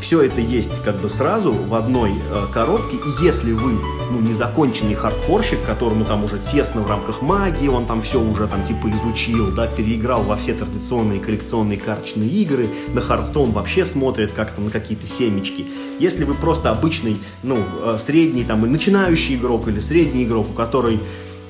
все 0.00 0.22
это 0.22 0.40
есть 0.40 0.82
как 0.82 1.00
бы 1.00 1.10
сразу 1.10 1.52
в 1.52 1.74
одной 1.74 2.12
э, 2.12 2.46
коробке, 2.52 2.96
и 2.96 3.24
если 3.24 3.52
вы, 3.52 3.72
ну, 4.10 4.20
не 4.20 4.31
законченный 4.31 4.94
хардкорщик, 4.94 5.62
которому 5.64 6.04
там 6.04 6.24
уже 6.24 6.38
тесно 6.38 6.80
в 6.80 6.88
рамках 6.88 7.22
магии, 7.22 7.68
он 7.68 7.86
там 7.86 8.02
все 8.02 8.20
уже 8.20 8.46
там 8.46 8.62
типа 8.62 8.90
изучил, 8.90 9.50
да, 9.52 9.66
переиграл 9.66 10.22
во 10.22 10.36
все 10.36 10.54
традиционные 10.54 11.20
коллекционные 11.20 11.78
карточные 11.78 12.28
игры, 12.28 12.68
на 12.94 13.00
Hearthstone 13.00 13.52
вообще 13.52 13.84
смотрит 13.84 14.32
как-то 14.32 14.60
на 14.60 14.70
какие-то 14.70 15.06
семечки. 15.06 15.66
Если 15.98 16.24
вы 16.24 16.34
просто 16.34 16.70
обычный, 16.70 17.18
ну, 17.42 17.58
э, 17.82 17.96
средний 17.98 18.44
там 18.44 18.64
и 18.64 18.68
начинающий 18.68 19.36
игрок 19.36 19.68
или 19.68 19.78
средний 19.78 20.24
игрок, 20.24 20.48
у 20.50 20.54
которой 20.54 21.00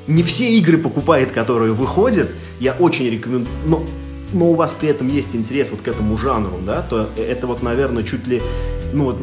не 0.06 0.22
все 0.22 0.51
игры 0.56 0.78
покупает, 0.78 1.31
которые 1.31 1.72
выходят, 1.72 2.31
я 2.59 2.72
очень 2.72 3.09
рекомендую, 3.09 3.48
но 3.64 3.85
но 4.32 4.47
у 4.47 4.55
вас 4.55 4.74
при 4.78 4.89
этом 4.89 5.09
есть 5.09 5.35
интерес 5.35 5.70
вот 5.70 5.82
к 5.82 5.89
этому 5.89 6.16
жанру, 6.16 6.59
да, 6.65 6.82
то 6.82 7.09
это 7.16 7.47
вот, 7.47 7.62
наверное, 7.62 8.02
чуть 8.02 8.27
ли, 8.27 8.43
ну 8.93 9.05
вот, 9.05 9.19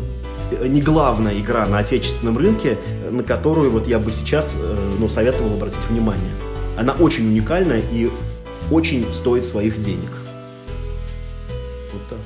не 0.65 0.81
главная 0.81 1.37
игра 1.39 1.65
на 1.65 1.79
отечественном 1.79 2.37
рынке, 2.37 2.77
на 3.09 3.23
которую 3.23 3.71
вот 3.71 3.87
я 3.87 3.99
бы 3.99 4.11
сейчас, 4.11 4.55
э, 4.57 4.77
ну, 4.99 5.09
советовал 5.09 5.53
обратить 5.53 5.85
внимание. 5.89 6.31
Она 6.77 6.93
очень 6.93 7.27
уникальная 7.27 7.81
и 7.91 8.09
очень 8.71 9.11
стоит 9.11 9.45
своих 9.45 9.79
денег. 9.79 10.11
Вот 11.93 12.01
так. 12.09 12.19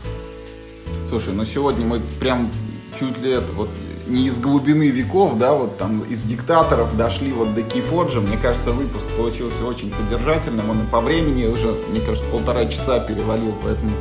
Слушай, 1.10 1.34
ну 1.34 1.46
сегодня 1.46 1.86
мы 1.86 2.02
прям 2.20 2.52
чуть 3.00 3.18
ли 3.20 3.32
это 3.32 3.52
вот 3.54 3.70
не 4.08 4.28
из 4.28 4.40
глубины 4.40 4.90
веков, 4.90 5.38
да, 5.38 5.54
вот 5.54 5.78
там 5.78 6.02
из 6.02 6.24
диктаторов 6.24 6.96
дошли 6.98 7.32
вот 7.32 7.54
до 7.54 7.62
Кейфорджа. 7.62 8.20
Мне 8.20 8.38
кажется, 8.38 8.72
выпуск 8.72 9.06
получился 9.18 9.66
очень 9.66 9.94
содержательным. 9.94 10.70
Он 10.70 10.84
и 10.84 10.86
по 10.86 11.02
времени 11.02 11.46
уже, 11.46 11.76
мне 11.90 12.00
кажется, 12.00 12.30
полтора 12.30 12.66
часа 12.66 13.00
перевалил, 13.00 13.54
поэтому... 13.64 13.92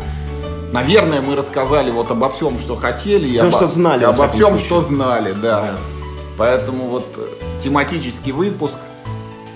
Наверное, 0.73 1.21
мы 1.21 1.35
рассказали 1.35 1.91
вот 1.91 2.11
обо 2.13 2.31
всем, 2.31 2.61
что 2.61 2.77
хотели, 2.77 3.29
и 3.29 3.37
обо, 3.39 3.51
что 3.51 3.67
знали, 3.67 4.05
обо 4.05 4.29
всем, 4.29 4.51
случае. 4.51 4.67
что 4.67 4.81
знали, 4.83 5.33
да. 5.33 5.63
да. 5.63 5.77
Поэтому 6.37 6.87
вот 6.87 7.07
э, 7.17 7.27
тематический 7.61 8.31
выпуск 8.31 8.79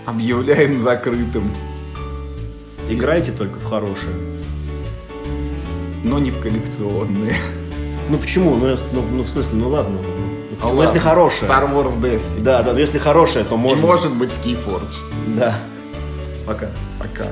объявляем 0.07 0.81
закрытым. 0.81 1.53
Играйте 2.91 3.33
только 3.33 3.59
в 3.59 3.65
хорошие. 3.65 4.13
Но 6.03 6.19
не 6.19 6.31
в 6.31 6.41
коллекционные. 6.41 7.35
Ну 8.11 8.19
почему? 8.19 8.57
Ну, 8.57 8.77
ну, 8.93 9.03
ну 9.13 9.23
в 9.23 9.29
смысле, 9.29 9.59
ну 9.59 9.69
ладно. 9.71 9.99
Ну, 10.65 10.75
ну 10.75 10.83
если 10.83 10.99
хорошая. 10.99 11.51
Star 11.51 11.73
Wars 11.73 12.01
Destiny. 12.01 12.43
Да, 12.43 12.63
да, 12.63 12.73
если 12.73 12.99
хорошая, 12.99 13.45
то 13.45 13.57
можно. 13.57 13.85
И 13.85 13.87
может 13.87 14.13
быть 14.13 14.31
в 14.31 14.45
Keyforge. 14.45 14.95
Да. 15.37 15.55
Пока. 16.47 16.69
Пока. 16.99 17.27